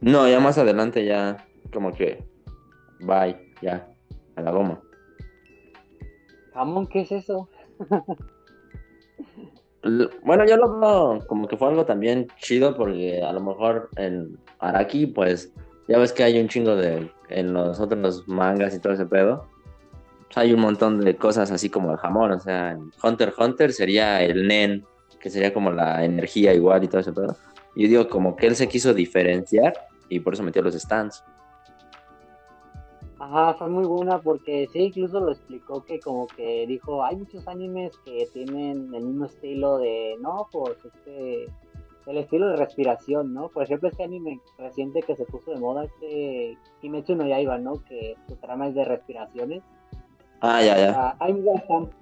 no, 0.00 0.28
ya 0.28 0.38
más 0.40 0.58
adelante 0.58 1.04
ya 1.04 1.48
como 1.72 1.92
que 1.92 2.22
bye, 3.00 3.54
ya, 3.62 3.88
a 4.36 4.42
la 4.42 4.50
goma. 4.50 4.80
Jamón, 6.56 6.86
¿qué 6.86 7.02
es 7.02 7.12
eso? 7.12 7.48
Bueno, 10.24 10.44
yo 10.46 10.56
lo 10.56 10.80
veo 10.80 11.26
como 11.28 11.46
que 11.46 11.56
fue 11.56 11.68
algo 11.68 11.84
también 11.84 12.26
chido 12.40 12.76
porque 12.76 13.22
a 13.22 13.32
lo 13.32 13.40
mejor 13.40 13.90
en 13.96 14.36
Araki, 14.58 15.06
pues 15.06 15.52
ya 15.86 15.98
ves 15.98 16.12
que 16.12 16.24
hay 16.24 16.40
un 16.40 16.48
chingo 16.48 16.74
de 16.74 17.08
en 17.28 17.52
los 17.52 17.78
otros 17.78 18.26
mangas 18.26 18.74
y 18.74 18.80
todo 18.80 18.94
ese 18.94 19.06
pedo. 19.06 19.46
Pues, 20.24 20.38
hay 20.38 20.52
un 20.52 20.60
montón 20.60 21.00
de 21.00 21.14
cosas 21.16 21.50
así 21.52 21.68
como 21.68 21.92
el 21.92 21.98
jamón, 21.98 22.32
o 22.32 22.40
sea, 22.40 22.72
en 22.72 22.90
Hunter 23.02 23.32
Hunter 23.38 23.72
sería 23.72 24.22
el 24.22 24.48
Nen, 24.48 24.84
que 25.20 25.30
sería 25.30 25.52
como 25.52 25.70
la 25.70 26.04
energía 26.04 26.54
igual 26.54 26.82
y 26.82 26.88
todo 26.88 27.02
ese 27.02 27.12
pedo. 27.12 27.36
Yo 27.76 27.86
digo 27.86 28.08
como 28.08 28.34
que 28.34 28.46
él 28.46 28.56
se 28.56 28.66
quiso 28.66 28.94
diferenciar 28.94 29.74
y 30.08 30.20
por 30.20 30.32
eso 30.34 30.42
metió 30.42 30.62
los 30.62 30.74
stands. 30.74 31.22
Ajá, 33.28 33.54
fue 33.54 33.68
muy 33.68 33.84
buena 33.84 34.20
porque 34.20 34.68
sí, 34.72 34.84
incluso 34.84 35.18
lo 35.18 35.32
explicó 35.32 35.84
que 35.84 35.98
como 35.98 36.28
que 36.28 36.64
dijo, 36.68 37.02
hay 37.02 37.16
muchos 37.16 37.48
animes 37.48 37.96
que 38.04 38.28
tienen 38.32 38.94
el 38.94 39.04
mismo 39.04 39.24
estilo 39.24 39.78
de, 39.78 40.14
no, 40.20 40.46
pues 40.52 40.76
este, 40.84 41.46
el 42.06 42.18
estilo 42.18 42.48
de 42.50 42.56
respiración, 42.56 43.34
¿no? 43.34 43.48
Por 43.48 43.64
ejemplo, 43.64 43.88
este 43.88 44.04
anime 44.04 44.40
reciente 44.58 45.02
que 45.02 45.16
se 45.16 45.24
puso 45.24 45.50
de 45.50 45.58
moda, 45.58 45.84
este 45.84 46.56
Kimetsu 46.80 47.16
no 47.16 47.26
Yaiba, 47.26 47.58
¿no? 47.58 47.82
Que 47.82 48.14
su 48.28 48.36
trama 48.36 48.68
es 48.68 48.76
de 48.76 48.84
respiraciones. 48.84 49.64
Ah, 50.40 50.62
ya, 50.62 50.76
ya. 50.76 51.16
hay, 51.18 51.34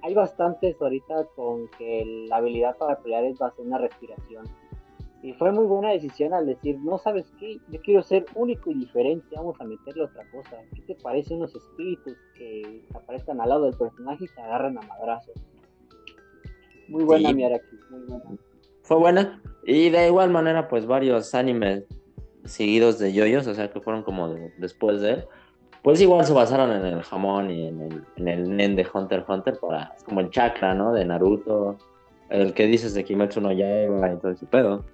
hay 0.02 0.14
bastantes 0.14 0.76
ahorita 0.78 1.24
con 1.36 1.68
que 1.78 2.04
la 2.28 2.36
habilidad 2.36 2.76
para 2.76 2.98
pelear 2.98 3.24
es 3.24 3.38
basada 3.38 3.62
en 3.62 3.70
la 3.70 3.78
respiración. 3.78 4.44
Y 5.24 5.32
fue 5.32 5.50
muy 5.52 5.64
buena 5.64 5.88
decisión 5.88 6.34
al 6.34 6.44
decir, 6.44 6.78
no 6.80 6.98
sabes 6.98 7.24
qué, 7.40 7.58
yo 7.70 7.80
quiero 7.80 8.02
ser 8.02 8.26
único 8.34 8.70
y 8.70 8.74
diferente, 8.74 9.34
vamos 9.34 9.58
a 9.58 9.64
meterle 9.64 10.02
otra 10.02 10.22
cosa. 10.30 10.58
¿Qué 10.74 10.82
te 10.82 10.94
parece 10.96 11.32
unos 11.32 11.56
espíritus 11.56 12.14
que 12.36 12.84
aparezcan 12.94 13.40
al 13.40 13.48
lado 13.48 13.64
del 13.64 13.74
personaje 13.74 14.24
y 14.24 14.28
se 14.28 14.38
agarran 14.42 14.76
a 14.76 14.82
madrazos? 14.82 15.34
Muy 16.88 17.04
buena 17.04 17.30
sí. 17.30 17.42
aquí, 17.42 17.76
muy 17.88 18.00
buena. 18.00 18.24
Fue 18.82 18.98
buena. 18.98 19.42
Y 19.64 19.88
de 19.88 20.08
igual 20.08 20.28
manera, 20.28 20.68
pues 20.68 20.84
varios 20.84 21.34
animes 21.34 21.84
seguidos 22.44 22.98
de 22.98 23.14
yoyos, 23.14 23.46
o 23.46 23.54
sea 23.54 23.70
que 23.70 23.80
fueron 23.80 24.02
como 24.02 24.28
después 24.58 25.00
de 25.00 25.12
él, 25.12 25.24
pues 25.82 26.02
igual 26.02 26.26
se 26.26 26.34
basaron 26.34 26.70
en 26.70 26.84
el 26.84 27.02
jamón 27.02 27.50
y 27.50 27.68
en 27.68 27.80
el, 27.80 28.04
en 28.16 28.28
el 28.28 28.54
nen 28.54 28.76
de 28.76 28.86
Hunter 28.92 29.20
x 29.20 29.30
Hunter, 29.30 29.58
para, 29.58 29.96
como 30.04 30.20
el 30.20 30.28
chakra, 30.28 30.74
¿no? 30.74 30.92
De 30.92 31.02
Naruto, 31.06 31.78
el 32.28 32.52
que 32.52 32.66
dices 32.66 32.92
de 32.92 33.04
Kimetsu 33.04 33.40
no 33.40 33.52
Yaiba 33.52 34.12
y 34.12 34.16
todo 34.18 34.32
ese 34.32 34.44
pedo. 34.44 34.84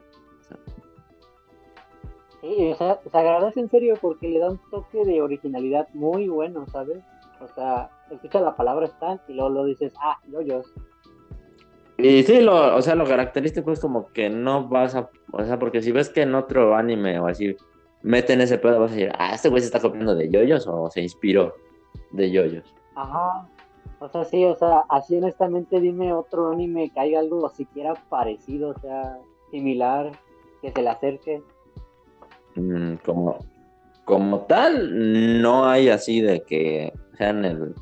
Sí, 2.41 2.71
o 2.73 2.75
sea, 2.75 2.99
se 3.11 3.19
agradece 3.19 3.61
en 3.61 3.71
serio 3.71 3.95
porque 4.01 4.29
le 4.29 4.39
da 4.39 4.51
un 4.51 4.61
toque 4.71 5.05
de 5.05 5.21
originalidad 5.21 5.89
muy 5.93 6.29
bueno, 6.29 6.67
¿sabes? 6.69 6.99
O 7.41 7.49
sea, 7.49 7.91
escucha 8.11 8.41
la 8.41 8.57
palabra 8.57 8.87
stand 8.87 9.21
y 9.29 9.35
luego 9.35 9.51
lo 9.51 9.65
dices, 9.65 9.93
ah, 10.01 10.19
yoyos. 10.31 10.73
Y 11.99 12.23
sí, 12.23 12.41
lo, 12.41 12.77
o 12.77 12.81
sea, 12.81 12.95
lo 12.95 13.05
característico 13.05 13.73
es 13.73 13.81
como 13.81 14.09
que 14.13 14.31
no 14.31 14.69
vas 14.69 14.95
a, 14.95 15.11
o 15.33 15.45
sea, 15.45 15.59
porque 15.59 15.83
si 15.83 15.93
ves 15.93 16.09
que 16.09 16.23
en 16.23 16.35
otro 16.35 16.75
anime 16.75 17.21
o 17.21 17.27
así 17.27 17.57
meten 18.03 18.41
ese 18.41 18.57
pedo, 18.57 18.81
vas 18.81 18.93
a 18.93 18.95
decir, 18.95 19.13
ah, 19.19 19.35
este 19.35 19.51
güey 19.51 19.61
se 19.61 19.67
está 19.67 19.81
copiando 19.81 20.15
de 20.15 20.31
yoyos 20.31 20.67
o 20.67 20.91
se 20.91 21.03
inspiró 21.03 21.55
de 22.13 22.31
yoyos. 22.31 22.75
Ajá. 22.95 23.47
O 23.99 24.09
sea, 24.09 24.25
sí, 24.25 24.47
o 24.47 24.57
sea, 24.57 24.85
así 24.89 25.19
honestamente 25.19 25.79
dime 25.79 26.15
otro 26.15 26.53
anime 26.53 26.89
que 26.89 27.01
haya 27.01 27.19
algo 27.19 27.47
siquiera 27.51 27.93
parecido, 28.09 28.71
o 28.71 28.79
sea, 28.81 29.19
similar, 29.51 30.13
que 30.61 30.71
se 30.71 30.83
le 30.83 30.89
acerque. 30.89 31.43
Mm, 32.57 32.97
como, 33.05 33.39
como 34.05 34.41
tal, 34.41 35.41
no 35.41 35.67
hay 35.67 35.89
así 35.89 36.21
de 36.21 36.43
que 36.43 36.93
sean 37.17 37.45
el, 37.45 37.75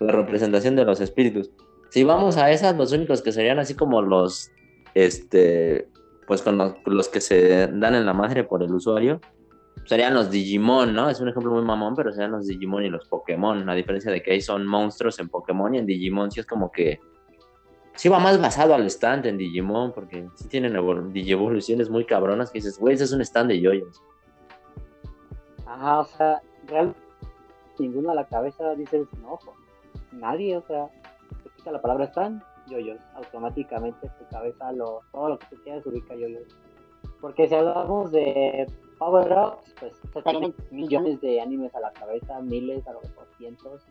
la 0.00 0.12
representación 0.12 0.76
de 0.76 0.84
los 0.84 1.00
espíritus. 1.00 1.50
Si 1.90 2.04
vamos 2.04 2.36
a 2.36 2.50
esas, 2.50 2.76
los 2.76 2.92
únicos 2.92 3.22
que 3.22 3.32
serían 3.32 3.58
así 3.58 3.74
como 3.74 4.02
los, 4.02 4.50
este, 4.94 5.88
pues 6.26 6.42
con 6.42 6.58
los, 6.58 6.74
los 6.86 7.08
que 7.08 7.20
se 7.20 7.68
dan 7.68 7.94
en 7.94 8.06
la 8.06 8.12
madre 8.12 8.44
por 8.44 8.62
el 8.62 8.72
usuario, 8.72 9.20
serían 9.86 10.14
los 10.14 10.30
Digimon, 10.30 10.94
¿no? 10.94 11.10
Es 11.10 11.20
un 11.20 11.28
ejemplo 11.28 11.52
muy 11.52 11.62
mamón, 11.62 11.94
pero 11.94 12.12
serían 12.12 12.32
los 12.32 12.46
Digimon 12.46 12.84
y 12.84 12.90
los 12.90 13.06
Pokémon. 13.06 13.68
A 13.68 13.74
diferencia 13.74 14.10
de 14.10 14.22
que 14.22 14.32
ahí 14.32 14.40
son 14.40 14.66
monstruos 14.66 15.18
en 15.20 15.28
Pokémon 15.28 15.74
y 15.74 15.78
en 15.78 15.86
Digimon 15.86 16.30
sí 16.30 16.40
es 16.40 16.46
como 16.46 16.70
que. 16.70 17.00
Sí 17.96 18.08
va 18.08 18.18
más 18.18 18.40
basado 18.40 18.74
al 18.74 18.84
stand 18.86 19.26
en 19.26 19.38
Digimon, 19.38 19.92
porque 19.92 20.28
sí 20.34 20.48
tienen 20.48 21.12
Digievoluciones 21.12 21.88
muy 21.90 22.04
cabronas 22.04 22.50
que 22.50 22.58
dices, 22.58 22.78
güey, 22.78 22.94
ese 22.94 23.04
es 23.04 23.12
un 23.12 23.20
stand 23.20 23.50
de 23.50 23.60
yoyos. 23.60 24.02
Ajá, 25.66 26.00
o 26.00 26.04
sea, 26.04 26.42
realmente 26.66 26.98
ninguno 27.78 28.10
a 28.10 28.14
la 28.14 28.26
cabeza 28.26 28.74
dices, 28.74 29.06
no, 29.22 29.38
pues, 29.44 29.56
nadie, 30.12 30.56
o 30.56 30.62
sea, 30.62 30.88
te 31.42 31.50
quita 31.56 31.72
la 31.72 31.80
palabra 31.80 32.06
stand, 32.06 32.42
yoyos. 32.68 32.98
Automáticamente 33.14 34.10
tu 34.18 34.28
cabeza, 34.28 34.72
lo, 34.72 35.02
todo 35.12 35.30
lo 35.30 35.38
que 35.38 35.46
tú 35.46 35.62
quieras 35.62 35.86
ubica 35.86 36.14
yoyos. 36.14 36.42
Porque 37.20 37.48
si 37.48 37.54
hablamos 37.54 38.10
de 38.12 38.66
Power 38.98 39.32
Ups, 39.32 39.74
pues 39.78 39.96
se 40.12 40.22
tienen 40.22 40.54
millones 40.70 41.20
de 41.20 41.40
animes 41.40 41.74
a 41.74 41.80
la 41.80 41.92
cabeza, 41.92 42.40
miles, 42.40 42.86
a 42.86 42.92
lo 42.92 43.00
mejor 43.00 43.26
cientos, 43.38 43.86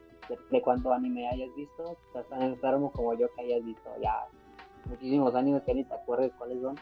de 0.50 0.62
cuánto 0.62 0.94
anime 0.94 1.28
hayas 1.28 1.54
visto. 1.56 1.98
Sea, 2.12 2.24
tan 2.24 2.42
enfermo 2.42 2.92
como 2.92 3.14
yo 3.14 3.28
que 3.36 3.42
hayas 3.42 3.66
visto 3.66 3.90
ya 4.02 4.28
muchísimos 4.86 5.34
animes 5.36 5.64
que 5.64 5.74
ni 5.74 5.84
te 5.84 5.94
acuerdes 5.94 6.32
cuáles 6.38 6.62
son. 6.62 6.76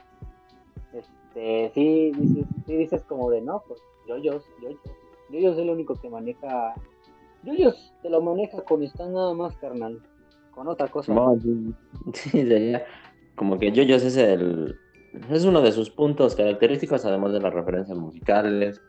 Este, 0.93 1.71
sí 1.73 2.11
dices, 2.11 2.45
sí 2.65 2.75
dices 2.75 3.03
como 3.03 3.29
de 3.29 3.41
no, 3.41 3.63
pues 3.67 3.79
yo 4.07 4.17
yo 4.17 4.41
yo 4.61 4.69
yo 5.29 5.51
es 5.51 5.57
el 5.57 5.69
único 5.69 5.95
que 5.95 6.09
maneja. 6.09 6.73
yo 7.43 7.73
te 8.01 8.09
lo 8.09 8.21
maneja 8.21 8.61
con 8.63 8.83
esta 8.83 9.07
nada 9.07 9.33
más, 9.33 9.55
carnal. 9.57 10.01
Con 10.53 10.67
otra 10.67 10.87
cosa. 10.89 11.13
No, 11.13 11.37
sí, 12.13 12.29
sería 12.31 12.85
como 13.35 13.57
que 13.57 13.71
yo 13.71 13.83
es 13.83 14.17
el 14.17 14.77
es 15.29 15.45
uno 15.45 15.61
de 15.61 15.71
sus 15.71 15.89
puntos 15.89 16.35
característicos, 16.35 17.05
además 17.05 17.33
de 17.33 17.41
las 17.41 17.53
referencias 17.53 17.97
musicales, 17.97 18.81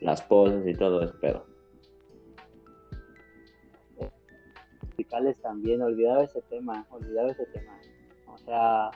las 0.00 0.22
poses 0.22 0.66
y 0.66 0.74
todo 0.74 1.02
eso, 1.02 1.14
pero. 1.20 1.51
Musicales 4.92 5.36
también, 5.40 5.82
olvidaba 5.82 6.24
ese 6.24 6.42
tema, 6.42 6.86
olvidaba 6.90 7.30
ese 7.30 7.46
tema. 7.46 7.72
O 8.26 8.38
sea, 8.38 8.90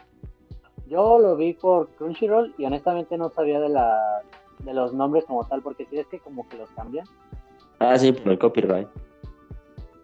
yo 0.89 1.19
lo 1.19 1.37
vi 1.37 1.55
por 1.55 1.89
Crunchyroll 1.91 2.55
y 2.59 2.65
honestamente 2.65 3.19
no 3.19 3.31
sabía 3.31 3.61
de 3.61 3.69
la 3.69 4.23
de 4.61 4.75
los 4.75 4.93
nombres 4.93 5.25
como 5.25 5.45
tal, 5.45 5.63
porque 5.63 5.87
si 5.87 5.99
es 5.99 6.07
que 6.07 6.19
como 6.19 6.49
que 6.49 6.57
los 6.57 6.71
cambian. 6.71 7.07
Ah, 7.79 7.97
sí, 7.99 8.13
por 8.13 8.33
el 8.33 8.39
copyright. 8.39 8.89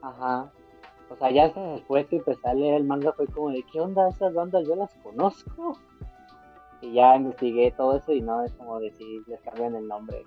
Ajá. 0.02 0.50
O 1.10 1.16
sea, 1.16 1.30
ya 1.30 1.48
después 1.48 2.06
que 2.06 2.16
empecé 2.16 2.48
a 2.48 2.54
leer 2.54 2.74
el 2.74 2.84
manga 2.84 3.12
fue 3.12 3.26
como 3.26 3.50
de, 3.50 3.62
¿qué 3.70 3.80
onda? 3.80 4.08
Esas 4.08 4.34
bandas 4.34 4.66
yo 4.66 4.76
las 4.76 4.94
conozco. 5.02 5.78
Y 6.80 6.94
ya 6.94 7.16
investigué 7.16 7.70
todo 7.72 7.96
eso 7.96 8.12
y 8.12 8.20
no 8.20 8.42
es 8.42 8.52
como 8.54 8.80
decir, 8.80 9.22
les 9.26 9.40
cambian 9.42 9.76
el 9.76 9.86
nombre. 9.86 10.24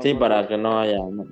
sí, 0.00 0.14
para 0.14 0.46
que 0.48 0.56
no 0.56 0.78
haya 0.78 0.98
no, 0.98 1.26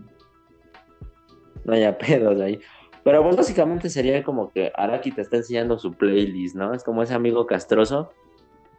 haya 1.73 1.97
pedos 1.99 2.41
ahí. 2.41 2.61
Pero 3.03 3.23
pues 3.23 3.37
básicamente 3.37 3.91
sería 3.91 4.23
como 4.23 4.51
que 4.51 4.73
Araki 4.75 5.13
te 5.13 5.21
está 5.21 5.37
enseñando 5.37 5.79
su 5.79 5.93
playlist, 5.93 6.57
¿no? 6.57 6.73
Es 6.73 6.83
como 6.83 7.03
ese 7.03 7.15
amigo 7.15 7.47
castroso 7.47 8.11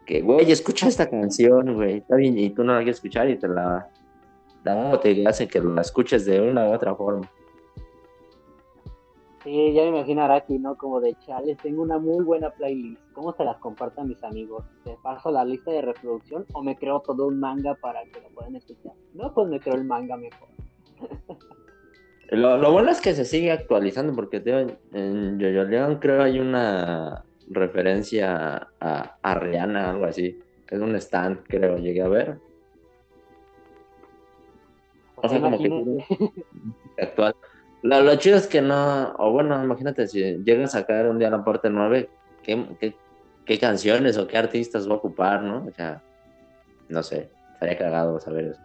que, 0.06 0.22
güey, 0.22 0.52
escucha 0.52 0.88
esta 0.88 1.10
canción, 1.10 1.74
güey, 1.76 1.98
está 1.98 2.16
bien, 2.16 2.38
y 2.38 2.50
tú 2.50 2.64
no 2.64 2.74
la 2.74 2.80
quieres 2.80 2.98
escuchar 2.98 3.30
y 3.30 3.38
te 3.38 3.48
la, 3.48 3.88
la 4.64 5.00
te 5.00 5.28
hace 5.28 5.48
que 5.48 5.60
la 5.60 5.82
escuches 5.82 6.26
de 6.26 6.42
una 6.42 6.70
u 6.70 6.74
otra 6.74 6.96
forma. 6.96 7.30
Sí, 9.44 9.74
ya 9.74 9.84
me 9.84 9.90
imagino 9.90 10.24
Araki, 10.24 10.58
¿no? 10.58 10.76
Como 10.76 11.00
de 11.00 11.16
chales, 11.20 11.58
tengo 11.60 11.84
una 11.84 12.00
muy 12.00 12.24
buena 12.24 12.50
playlist. 12.50 13.00
¿Cómo 13.14 13.32
se 13.34 13.44
las 13.44 13.58
comparto 13.58 14.02
a 14.02 14.04
mis 14.04 14.24
amigos? 14.24 14.66
¿Te 14.84 14.98
paso 15.04 15.30
la 15.30 15.46
lista 15.46 15.70
de 15.70 15.84
reproducción 15.84 16.48
o 16.54 16.64
me 16.64 16.76
creo 16.76 17.00
todo 17.02 17.28
un 17.28 17.40
manga 17.40 17.76
para 17.76 18.04
que 18.06 18.22
lo 18.22 18.30
puedan 18.30 18.56
escuchar? 18.56 18.94
No, 19.14 19.32
pues 19.36 19.48
me 19.48 19.60
creo 19.60 19.76
el 19.76 19.86
manga 19.86 20.18
mejor. 20.18 20.48
lo, 22.30 22.72
bueno 22.72 22.92
es 22.92 23.02
que 23.02 23.14
se 23.14 23.26
sigue 23.26 23.52
actualizando 23.52 24.14
porque 24.16 24.42
en 24.94 25.40
Yoyo 25.40 25.64
León 25.66 26.00
creo 26.00 26.24
hay 26.24 26.40
una 26.40 27.24
referencia 27.50 28.70
a, 28.80 29.18
a 29.22 29.36
Rihanna, 29.36 29.92
algo 29.92 30.06
así. 30.06 30.40
Es 30.70 30.80
un 30.80 30.96
stand, 30.96 31.44
creo, 31.48 31.78
llegué 31.78 32.02
a 32.02 32.08
ver. 32.08 32.38
O 35.16 35.30
sea, 35.30 35.40
como 35.40 35.58
que 35.58 36.32
actual. 37.02 37.36
Lo, 37.82 38.16
chido 38.16 38.38
es 38.38 38.48
que 38.48 38.62
no, 38.62 39.14
o 39.20 39.32
bueno, 39.32 39.64
imagínate 39.64 40.08
si 40.08 40.44
llegas 40.44 40.74
a 40.76 40.86
caer 40.86 41.08
un 41.08 41.20
día 41.20 41.30
la 41.30 41.44
parte 41.44 41.70
9, 41.70 42.10
¿qué, 42.42 42.96
qué, 43.46 43.60
canciones 43.60 44.18
o 44.18 44.26
qué 44.26 44.38
artistas 44.38 44.90
va 44.90 44.94
a 44.94 44.98
ocupar, 44.98 45.44
no? 45.44 45.66
O 45.68 45.72
sea, 45.72 46.02
no 46.90 47.04
sé, 47.04 47.30
estaría 47.54 47.78
cagado 47.78 48.20
saber 48.20 48.46
eso. 48.46 48.62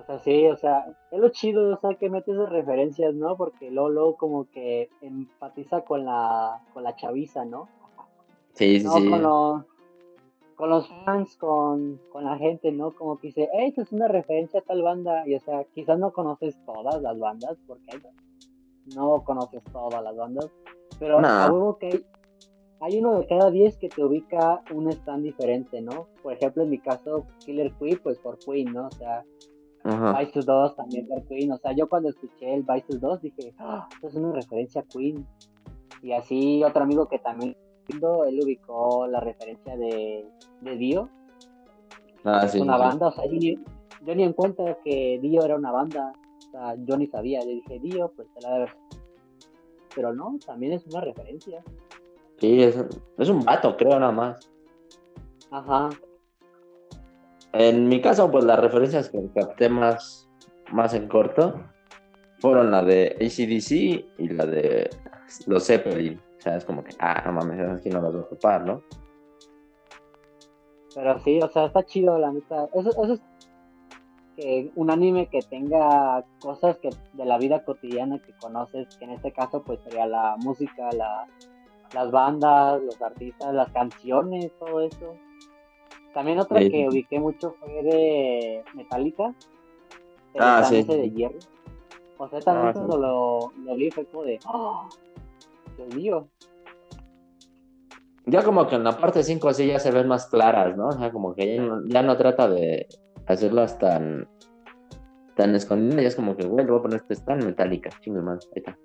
O 0.00 0.04
sea, 0.04 0.18
sí, 0.18 0.46
o 0.46 0.56
sea, 0.56 0.86
es 1.10 1.20
lo 1.20 1.28
chido, 1.28 1.74
o 1.74 1.76
sea, 1.76 1.94
que 1.94 2.08
metes 2.08 2.34
esas 2.34 2.48
referencias, 2.48 3.14
¿no? 3.14 3.36
Porque 3.36 3.70
Lolo 3.70 4.16
como 4.16 4.48
que 4.50 4.88
empatiza 5.02 5.82
con 5.82 6.06
la, 6.06 6.62
con 6.72 6.84
la 6.84 6.96
chaviza, 6.96 7.44
¿no? 7.44 7.68
Sí, 8.54 8.80
sí, 8.80 8.88
sí. 8.88 9.10
Con 9.10 9.22
los, 9.22 9.64
con 10.60 10.70
los 10.70 10.88
fans, 11.04 11.36
con, 11.36 12.00
la 12.14 12.36
gente, 12.36 12.72
¿no? 12.72 12.94
Como 12.94 13.18
que 13.18 13.28
dice, 13.28 13.48
hey, 13.52 13.68
esto 13.68 13.82
es 13.82 13.92
una 13.92 14.08
referencia 14.08 14.60
a 14.60 14.62
tal 14.62 14.82
banda. 14.82 15.26
Y 15.26 15.34
o 15.34 15.40
sea, 15.40 15.64
quizás 15.74 15.98
no 15.98 16.12
conoces 16.12 16.58
todas 16.64 17.00
las 17.00 17.18
bandas, 17.18 17.56
porque 17.66 17.98
no 18.94 19.22
conoces 19.24 19.62
todas 19.72 20.02
las 20.02 20.16
bandas. 20.16 20.50
Pero 20.98 21.20
no. 21.20 21.76
que 21.78 22.04
hay, 22.80 22.98
uno 22.98 23.20
de 23.20 23.26
cada 23.26 23.50
diez 23.50 23.76
que 23.78 23.88
te 23.88 24.04
ubica 24.04 24.62
un 24.72 24.90
stand 24.90 25.24
diferente, 25.24 25.80
¿no? 25.80 26.08
Por 26.22 26.34
ejemplo, 26.34 26.62
en 26.62 26.70
mi 26.70 26.78
caso, 26.78 27.26
Killer 27.44 27.72
Queen, 27.78 28.00
pues 28.02 28.18
por 28.18 28.38
Queen, 28.38 28.72
¿no? 28.72 28.86
O 28.86 28.90
sea, 28.90 29.24
Vice 29.84 30.40
2 30.40 30.76
también 30.76 31.08
por 31.08 31.26
Queen. 31.26 31.52
O 31.52 31.58
sea, 31.58 31.72
yo 31.72 31.88
cuando 31.88 32.10
escuché 32.10 32.54
el 32.54 32.62
Vice 32.62 32.98
2 32.98 33.22
dije, 33.22 33.54
ah, 33.58 33.88
esto 33.92 34.08
es 34.08 34.14
una 34.14 34.32
referencia 34.32 34.82
a 34.82 34.84
Queen. 34.84 35.26
Y 36.02 36.12
así 36.12 36.62
otro 36.64 36.82
amigo 36.82 37.08
que 37.08 37.18
también 37.18 37.56
él 37.88 38.40
ubicó 38.42 39.06
la 39.06 39.20
referencia 39.20 39.76
de, 39.76 40.24
de 40.60 40.76
Dio. 40.76 41.08
Ah, 42.24 42.42
es 42.44 42.54
una 42.54 42.76
banda, 42.76 43.08
o 43.08 43.12
sea, 43.12 43.24
yo 43.26 44.14
ni, 44.14 44.22
en 44.22 44.32
cuenta 44.32 44.76
que 44.84 45.18
Dio 45.22 45.44
era 45.44 45.56
una 45.56 45.72
banda. 45.72 46.12
O 46.48 46.50
sea, 46.50 46.74
yo 46.84 46.96
ni 46.96 47.06
sabía. 47.06 47.40
Le 47.40 47.54
dije 47.54 47.78
Dio, 47.80 48.12
pues 48.14 48.28
te 48.34 48.40
la 48.42 48.58
de 48.60 48.66
Pero 49.94 50.12
no, 50.14 50.38
también 50.44 50.74
es 50.74 50.86
una 50.86 51.00
referencia. 51.00 51.62
Sí, 52.38 52.62
es, 52.62 52.76
es 53.18 53.28
un 53.28 53.44
vato, 53.44 53.76
creo, 53.76 53.98
nada 53.98 54.12
más. 54.12 54.50
Ajá. 55.50 55.90
En 57.52 57.88
mi 57.88 58.00
caso, 58.00 58.30
pues 58.30 58.44
las 58.44 58.58
referencias 58.58 59.08
que 59.08 59.18
capté 59.34 59.68
más, 59.68 60.28
más 60.72 60.94
en 60.94 61.08
corto 61.08 61.60
fueron 62.38 62.70
la 62.70 62.82
de 62.82 63.16
ACDC 63.20 64.18
y 64.18 64.28
la 64.28 64.46
de 64.46 64.90
los 65.46 65.66
Zeppelin. 65.66 66.20
O 66.38 66.42
sea, 66.42 66.56
es 66.56 66.64
como 66.64 66.82
que, 66.82 66.94
ah, 67.00 67.22
no 67.26 67.32
mames, 67.32 67.80
aquí 67.80 67.90
no 67.90 68.00
las 68.00 68.12
voy 68.12 68.20
a 68.22 68.24
ocupar, 68.24 68.64
¿no? 68.64 68.82
Pero 70.94 71.18
sí, 71.20 71.40
o 71.42 71.48
sea, 71.48 71.66
está 71.66 71.84
chido, 71.84 72.18
la 72.18 72.32
neta. 72.32 72.68
Eso, 72.74 72.90
eso 72.90 73.12
es 73.12 73.20
que 74.36 74.70
un 74.74 74.90
anime 74.90 75.28
que 75.28 75.40
tenga 75.40 76.24
cosas 76.40 76.78
que 76.78 76.90
de 77.12 77.24
la 77.24 77.38
vida 77.38 77.64
cotidiana 77.64 78.18
que 78.20 78.32
conoces, 78.40 78.96
que 78.96 79.04
en 79.04 79.10
este 79.12 79.32
caso 79.32 79.62
pues 79.62 79.80
sería 79.84 80.06
la 80.06 80.36
música, 80.38 80.88
la, 80.92 81.26
las 81.92 82.10
bandas, 82.10 82.80
los 82.82 83.00
artistas, 83.02 83.54
las 83.54 83.70
canciones, 83.72 84.50
todo 84.58 84.80
eso. 84.80 85.14
También 86.14 86.38
otra 86.40 86.60
que 86.60 86.88
ubiqué 86.88 87.20
mucho 87.20 87.54
fue 87.60 87.82
de 87.82 88.64
Metallica. 88.74 89.34
ah, 90.38 90.64
sí. 90.64 90.82
de 90.82 91.10
hierro. 91.10 91.38
O 92.18 92.28
sea, 92.28 92.40
también 92.40 92.68
ah, 92.68 92.72
cuando 92.72 92.98
lo, 92.98 93.52
lo, 93.64 93.74
vi 93.76 93.90
fue 93.90 94.04
como 94.06 94.24
de, 94.24 94.38
¡oh! 94.46 94.88
sucedió. 95.76 96.28
Ya 98.26 98.44
como 98.44 98.66
que 98.66 98.76
en 98.76 98.84
la 98.84 98.98
parte 98.98 99.22
5 99.22 99.48
así 99.48 99.66
ya 99.66 99.78
se 99.78 99.90
ven 99.90 100.06
más 100.06 100.26
claras, 100.26 100.76
¿no? 100.76 100.88
O 100.88 100.92
sea, 100.92 101.10
como 101.10 101.34
que 101.34 101.56
ya 101.56 101.62
no, 101.62 101.86
ya 101.86 102.02
no 102.02 102.16
trata 102.16 102.48
de 102.48 102.86
hacerlas 103.26 103.78
tan 103.78 104.28
tan 105.36 105.54
escondidas, 105.54 106.02
ya 106.02 106.08
es 106.08 106.16
como 106.16 106.36
que, 106.36 106.46
güey, 106.46 106.66
le 106.66 106.70
voy 106.70 106.80
a 106.80 106.82
poner 106.82 107.02
este 107.08 107.24
tan 107.24 107.38
metálica, 107.38 107.88
chingue 108.00 108.20
más, 108.20 108.46
ahí 108.54 108.62
está. 108.66 108.78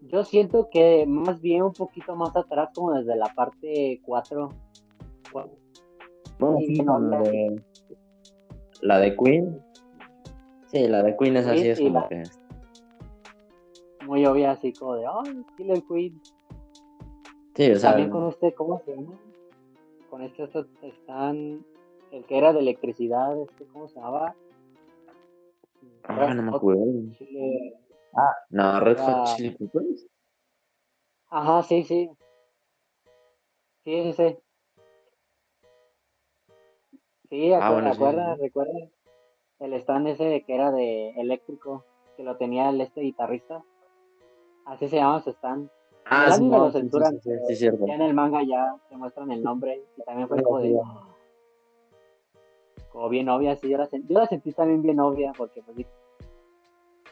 Yo 0.00 0.24
siento 0.24 0.68
que 0.70 1.06
más 1.06 1.40
bien 1.40 1.62
un 1.62 1.72
poquito 1.72 2.16
más 2.16 2.34
atrás, 2.36 2.70
como 2.74 2.92
desde 2.92 3.16
la 3.16 3.32
parte 3.34 4.00
4. 4.04 4.48
Bueno, 5.34 6.58
Sí, 6.60 6.76
sí, 6.76 6.82
no, 6.82 6.98
la 7.00 7.20
de, 7.22 7.62
la 8.82 8.98
de 9.00 9.16
Queen. 9.16 9.60
Sí, 10.66 10.86
la 10.88 11.02
de 11.02 11.16
Queen 11.16 11.36
es 11.36 11.46
así, 11.46 11.58
Sí, 11.62 11.68
es 11.68 11.78
como 11.80 12.00
la- 12.00 12.08
que... 12.08 12.22
Muy 14.06 14.26
obvia, 14.26 14.52
así 14.52 14.72
como 14.74 14.94
de, 14.96 15.06
ay, 15.06 15.44
Killer 15.56 15.82
Queen. 15.88 16.20
Sí, 17.56 17.70
o 17.72 17.76
sea, 17.78 17.90
También 17.90 18.10
con 18.10 18.28
este, 18.28 18.52
¿cómo 18.54 18.80
se 18.84 18.94
llama? 18.94 19.18
Con 20.10 20.22
este 20.22 20.44
están, 20.82 21.64
el 22.12 22.24
que 22.26 22.38
era 22.38 22.52
de 22.52 22.60
electricidad, 22.60 23.40
este, 23.40 23.66
¿cómo 23.66 23.88
se 23.88 23.96
llamaba? 23.96 24.34
ah, 26.04 26.34
no 26.34 26.42
me 26.42 26.56
acuerdo. 26.56 26.82
Chili- 27.18 27.74
No, 28.50 28.80
Red 28.80 28.98
Hot 28.98 29.08
Ah. 29.08 29.24
Chili 29.36 29.50
Peppers. 29.56 30.06
Ajá, 31.28 31.62
sí, 31.62 31.82
sí. 31.84 32.10
Sí, 33.84 34.02
sí, 34.02 34.12
sí. 34.12 34.36
Sí, 37.34 37.52
Ah, 37.52 37.68
bueno, 37.72 37.88
sí, 37.92 37.98
recuerda, 37.98 38.36
sí. 38.36 38.42
recuerda 38.42 38.72
el 39.58 39.72
stand 39.74 40.06
ese 40.06 40.44
que 40.46 40.54
era 40.54 40.70
de 40.70 41.10
eléctrico, 41.16 41.84
que 42.16 42.22
lo 42.22 42.36
tenía 42.36 42.70
el 42.70 42.80
este 42.80 43.00
guitarrista. 43.00 43.60
Así 44.66 44.88
se 44.88 44.96
llama 44.96 45.20
su 45.20 45.30
stand. 45.30 45.68
Ah, 46.04 46.30
sí, 46.30 46.44
no, 46.44 46.58
lo 46.58 46.66
sí, 46.66 46.74
sí, 46.74 46.78
censuran, 46.82 47.14
sí, 47.14 47.18
sí, 47.22 47.30
pero 47.30 47.46
sí, 47.48 47.56
cierto. 47.56 47.86
Ya 47.88 47.94
en 47.96 48.02
el 48.02 48.14
manga 48.14 48.40
ya 48.44 48.76
te 48.88 48.96
muestran 48.96 49.32
el 49.32 49.42
nombre 49.42 49.82
y 49.96 50.02
también 50.02 50.28
fue 50.28 50.44
como 50.44 50.60
de... 50.60 50.80
Como 52.92 53.08
bien 53.08 53.28
obvia, 53.28 53.56
sí, 53.56 53.68
yo 53.68 53.78
la, 53.78 53.88
sen- 53.88 54.06
yo 54.06 54.16
la 54.16 54.28
sentí 54.28 54.52
también 54.52 54.82
bien 54.82 55.00
obvia 55.00 55.32
porque 55.36 55.60
pues 55.62 55.76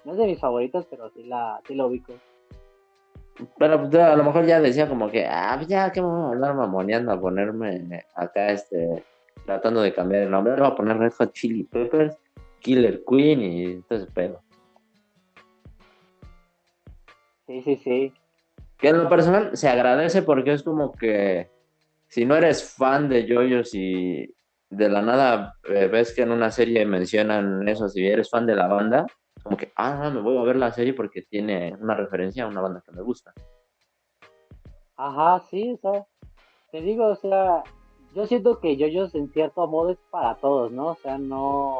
no 0.05 0.13
es 0.13 0.19
de 0.19 0.27
mis 0.27 0.39
favoritos, 0.39 0.87
pero 0.89 1.11
sí 1.11 1.25
la, 1.25 1.61
sí 1.67 1.75
lo 1.75 1.89
ubico. 1.89 2.13
Pero 3.59 3.81
pues, 3.81 3.95
a 3.97 4.15
lo 4.15 4.23
mejor 4.23 4.47
ya 4.47 4.61
decía 4.61 4.89
como 4.89 5.11
que, 5.11 5.27
ah, 5.27 5.55
pues 5.57 5.67
ya 5.67 5.91
que 5.91 6.01
voy 6.01 6.13
a 6.13 6.29
andar 6.31 6.55
mamoneando 6.55 7.11
a 7.11 7.21
ponerme 7.21 8.05
acá, 8.15 8.53
este, 8.53 9.03
tratando 9.45 9.83
de 9.83 9.93
cambiar 9.93 10.23
el 10.23 10.31
nombre. 10.31 10.55
Le 10.55 10.61
voy 10.61 10.71
a 10.71 10.75
poner 10.75 10.99
Red 10.99 11.13
Hot 11.19 11.33
Chili 11.33 11.65
Peppers, 11.65 12.17
Killer 12.61 13.03
Queen 13.09 13.43
y 13.43 13.83
todo 13.83 13.99
ese 13.99 14.11
pedo. 14.11 14.43
Sí, 17.47 17.63
sí, 17.63 17.77
sí. 17.77 18.13
Que 18.79 18.89
en 18.89 18.99
lo 18.99 19.09
personal 19.09 19.57
se 19.57 19.69
agradece 19.69 20.23
porque 20.23 20.53
es 20.53 20.63
como 20.63 20.93
que 20.93 21.51
si 22.09 22.25
no 22.25 22.37
eres 22.37 22.75
fan 22.75 23.09
de 23.09 23.27
yoyos 23.27 23.75
y 23.75 24.35
de 24.71 24.89
la 24.89 25.03
nada 25.03 25.55
eh, 25.65 25.87
ves 25.87 26.15
que 26.15 26.23
en 26.23 26.31
una 26.31 26.51
serie 26.51 26.85
mencionan 26.87 27.69
eso, 27.69 27.89
si 27.89 28.07
eres 28.07 28.31
fan 28.31 28.47
de 28.47 28.57
la 28.57 28.67
banda, 28.69 29.07
como 29.43 29.57
que, 29.57 29.73
ah, 29.77 30.11
me 30.11 30.21
voy 30.21 30.39
a 30.39 30.43
ver 30.43 30.57
la 30.57 30.73
serie 30.73 30.95
porque 30.95 31.23
tiene 31.23 31.75
una 31.81 31.95
referencia 31.95 32.45
a 32.45 32.49
una 32.49 32.61
banda 32.61 32.83
que 32.85 32.93
me 32.93 33.03
gusta. 33.03 33.33
Ajá, 34.97 35.45
sí, 35.51 35.73
o 35.73 35.77
sea, 35.79 36.07
te 36.71 36.81
digo, 36.81 37.07
o 37.07 37.17
sea, 37.17 37.63
yo 38.15 38.27
siento 38.27 38.59
que 38.61 38.77
JoJo's 38.77 39.15
en 39.15 39.29
cierto 39.33 39.67
modo 39.67 39.91
es 39.91 39.99
para 40.11 40.35
todos, 40.37 40.71
¿no? 40.73 40.89
O 40.89 40.95
sea, 40.97 41.19
no, 41.19 41.77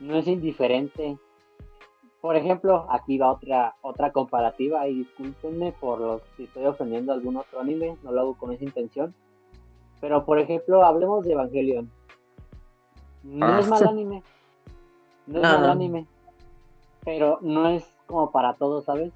no 0.00 0.16
es 0.16 0.26
indiferente. 0.28 1.18
Por 2.20 2.36
ejemplo, 2.36 2.86
aquí 2.90 3.18
va 3.18 3.32
otra, 3.32 3.74
otra 3.82 4.12
comparativa 4.12 4.86
y 4.86 4.94
discúlpenme 4.94 5.72
por 5.72 6.00
los 6.00 6.22
si 6.36 6.44
estoy 6.44 6.66
ofendiendo 6.66 7.10
a 7.12 7.16
algún 7.16 7.36
otro 7.36 7.60
anime, 7.60 7.96
no 8.04 8.12
lo 8.12 8.20
hago 8.20 8.34
con 8.34 8.52
esa 8.52 8.62
intención. 8.64 9.12
Pero 10.00 10.24
por 10.24 10.38
ejemplo, 10.38 10.84
hablemos 10.84 11.24
de 11.24 11.32
Evangelion. 11.32 11.90
No 13.24 13.46
Ah. 13.46 13.60
es 13.60 13.68
mal 13.68 13.86
anime. 13.88 14.22
No 15.26 15.38
es 15.38 15.42
mal 15.42 15.70
anime. 15.70 16.06
Pero 17.04 17.38
no 17.40 17.68
es 17.68 17.84
como 18.06 18.30
para 18.30 18.54
todos, 18.54 18.84
¿sabes? 18.84 19.12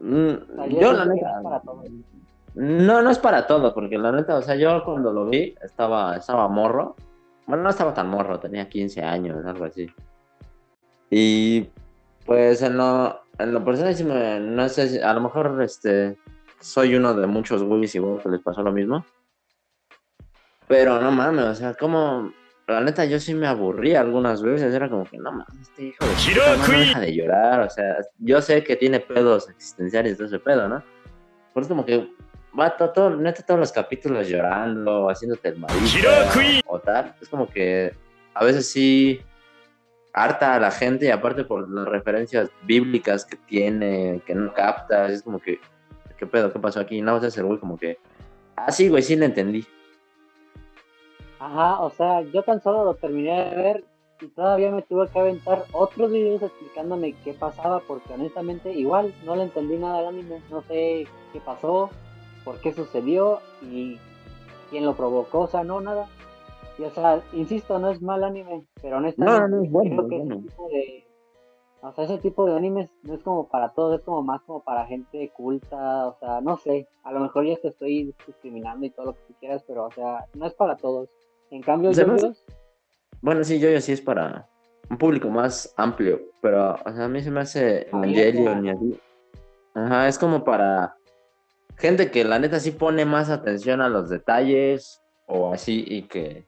Mm, 0.00 0.34
O 0.52 0.54
sea, 0.56 0.66
yo 0.66 0.92
la 0.92 1.04
neta, 1.06 1.40
para 1.42 1.60
todos. 1.60 1.86
No, 2.54 3.02
no 3.02 3.10
es 3.10 3.18
para 3.18 3.46
todo, 3.46 3.72
porque 3.74 3.98
la 3.98 4.12
neta, 4.12 4.36
o 4.36 4.42
sea, 4.42 4.54
yo 4.56 4.82
cuando 4.84 5.12
lo 5.12 5.26
vi 5.26 5.54
estaba, 5.62 6.16
estaba 6.16 6.48
morro. 6.48 6.96
Bueno, 7.46 7.64
no 7.64 7.70
estaba 7.70 7.92
tan 7.94 8.08
morro, 8.08 8.38
tenía 8.38 8.68
15 8.68 9.02
años, 9.02 9.44
algo 9.44 9.64
así. 9.64 9.90
Y 11.10 11.66
pues 12.24 12.62
en 12.62 12.76
lo, 12.76 13.20
en 13.38 13.52
lo 13.52 13.64
personal, 13.64 13.94
sí 13.94 14.04
me- 14.04 14.38
no 14.40 14.68
sé, 14.68 14.88
si- 14.88 15.00
a 15.00 15.12
lo 15.12 15.20
mejor 15.20 15.60
este, 15.62 16.16
soy 16.60 16.94
uno 16.94 17.14
de 17.14 17.26
muchos 17.26 17.62
güeyes 17.62 17.94
igual 17.94 18.22
que 18.22 18.28
les 18.28 18.40
pasó 18.40 18.62
lo 18.62 18.72
mismo. 18.72 19.04
Pero 20.68 21.00
no 21.00 21.10
mames, 21.10 21.44
o 21.44 21.54
sea, 21.54 21.74
como, 21.74 22.32
la 22.66 22.80
neta, 22.80 23.04
yo 23.04 23.18
sí 23.18 23.34
me 23.34 23.46
aburrí 23.46 23.94
algunas 23.94 24.42
veces, 24.42 24.72
era 24.74 24.88
como 24.88 25.04
que, 25.04 25.18
no 25.18 25.32
mames, 25.32 25.60
este 25.60 25.86
hijo 25.86 26.04
de 26.04 26.12
puta 26.12 26.56
no, 26.56 26.68
no 26.68 26.78
deja 26.80 27.00
de 27.00 27.14
llorar, 27.14 27.60
o 27.60 27.70
sea, 27.70 27.96
yo 28.18 28.40
sé 28.40 28.62
que 28.64 28.76
tiene 28.76 29.00
pedos 29.00 29.50
existenciales, 29.50 30.16
todo 30.16 30.28
ese 30.28 30.38
pedo, 30.38 30.68
¿no? 30.68 30.82
Por 31.52 31.62
eso 31.64 31.68
como 31.70 31.84
que 31.84 32.08
va 32.58 32.76
todo, 32.76 32.90
todo- 32.90 33.16
neta 33.16 33.42
todos 33.42 33.60
los 33.60 33.72
capítulos 33.72 34.28
llorando, 34.28 35.08
haciéndote 35.08 35.48
el 35.48 35.58
marido 35.58 36.10
o 36.66 36.78
tal. 36.78 37.14
Es 37.20 37.28
como 37.28 37.46
que 37.48 37.92
a 38.34 38.44
veces 38.44 38.68
sí 38.70 39.20
harta 40.14 40.54
a 40.54 40.60
la 40.60 40.70
gente 40.70 41.06
y 41.06 41.10
aparte 41.10 41.44
por 41.44 41.68
las 41.70 41.86
referencias 41.88 42.50
bíblicas 42.64 43.24
que 43.24 43.36
tiene, 43.36 44.20
que 44.26 44.34
no 44.34 44.52
captas, 44.52 45.10
es 45.10 45.22
como 45.22 45.38
que, 45.40 45.58
¿qué 46.18 46.26
pedo? 46.26 46.52
¿Qué 46.52 46.58
pasó 46.58 46.80
aquí? 46.80 47.00
Nada 47.00 47.18
más 47.18 47.26
es 47.26 47.38
el 47.38 47.44
güey 47.44 47.58
como 47.58 47.78
que, 47.78 47.98
ah, 48.56 48.70
sí, 48.70 48.88
güey, 48.88 49.02
sí 49.02 49.16
le 49.16 49.26
entendí. 49.26 49.66
Ajá, 51.38 51.80
o 51.80 51.90
sea, 51.90 52.20
yo 52.22 52.42
tan 52.42 52.62
solo 52.62 52.84
lo 52.84 52.94
terminé 52.94 53.50
de 53.50 53.56
ver 53.56 53.84
y 54.20 54.28
todavía 54.28 54.70
me 54.70 54.82
tuve 54.82 55.08
que 55.08 55.18
aventar 55.18 55.64
otros 55.72 56.12
videos 56.12 56.42
explicándome 56.42 57.14
qué 57.24 57.32
pasaba, 57.32 57.80
porque 57.80 58.12
honestamente 58.12 58.70
igual 58.72 59.12
no 59.24 59.34
le 59.34 59.44
entendí 59.44 59.76
nada 59.76 59.98
al 59.98 60.06
anime, 60.08 60.40
no 60.50 60.62
sé 60.62 61.08
qué 61.32 61.40
pasó, 61.44 61.90
por 62.44 62.60
qué 62.60 62.72
sucedió 62.72 63.40
y 63.62 63.98
quién 64.70 64.84
lo 64.84 64.94
provocó, 64.94 65.40
o 65.40 65.46
sea, 65.46 65.64
no, 65.64 65.80
nada. 65.80 66.08
Y 66.78 66.84
o 66.84 66.90
sea, 66.90 67.22
insisto, 67.32 67.78
no 67.78 67.90
es 67.90 68.00
mal 68.00 68.24
anime, 68.24 68.64
pero 68.80 68.96
honestamente 68.96 69.40
No, 69.40 69.48
no, 69.48 69.62
es 69.62 69.70
bueno, 69.70 69.96
creo 69.96 70.08
que 70.08 70.18
bueno. 70.18 70.34
ese 70.36 70.48
tipo 70.48 70.68
de... 70.68 71.06
O 71.84 71.92
sea, 71.92 72.04
ese 72.04 72.18
tipo 72.18 72.46
de 72.46 72.56
animes 72.56 72.90
no 73.02 73.14
es 73.14 73.22
como 73.22 73.48
para 73.48 73.70
todos, 73.70 73.98
es 73.98 74.04
como 74.04 74.22
más 74.22 74.40
como 74.42 74.62
para 74.62 74.86
gente 74.86 75.32
culta, 75.36 76.06
o 76.06 76.16
sea, 76.20 76.40
no 76.40 76.56
sé, 76.56 76.86
a 77.02 77.10
lo 77.10 77.18
mejor 77.18 77.44
ya 77.44 77.56
te 77.56 77.68
estoy 77.68 78.14
discriminando 78.26 78.86
y 78.86 78.90
todo 78.90 79.06
lo 79.06 79.12
que 79.14 79.20
tú 79.26 79.34
quieras, 79.40 79.64
pero 79.66 79.86
o 79.86 79.90
sea, 79.90 80.26
no 80.34 80.46
es 80.46 80.54
para 80.54 80.76
todos. 80.76 81.08
En 81.50 81.60
cambio, 81.60 81.90
yo 81.90 82.06
Bueno, 83.20 83.42
sí, 83.42 83.58
yo, 83.58 83.68
yo 83.68 83.80
sí 83.80 83.92
es 83.92 84.00
para 84.00 84.48
un 84.88 84.96
público 84.96 85.28
más 85.28 85.74
amplio, 85.76 86.20
pero 86.40 86.74
o 86.74 86.92
sea, 86.92 87.04
a 87.04 87.08
mí 87.08 87.20
se 87.20 87.32
me 87.32 87.40
hace 87.40 87.88
Evangelion 87.88 88.64
y 88.64 88.70
así. 88.70 89.00
Ajá, 89.74 90.06
es 90.06 90.18
como 90.18 90.44
para 90.44 90.96
gente 91.76 92.10
que 92.10 92.24
la 92.24 92.38
neta 92.38 92.60
sí 92.60 92.70
pone 92.70 93.04
más 93.04 93.30
atención 93.30 93.80
a 93.80 93.88
los 93.88 94.08
detalles 94.08 95.02
o 95.26 95.52
así 95.52 95.84
y 95.86 96.02
que, 96.02 96.46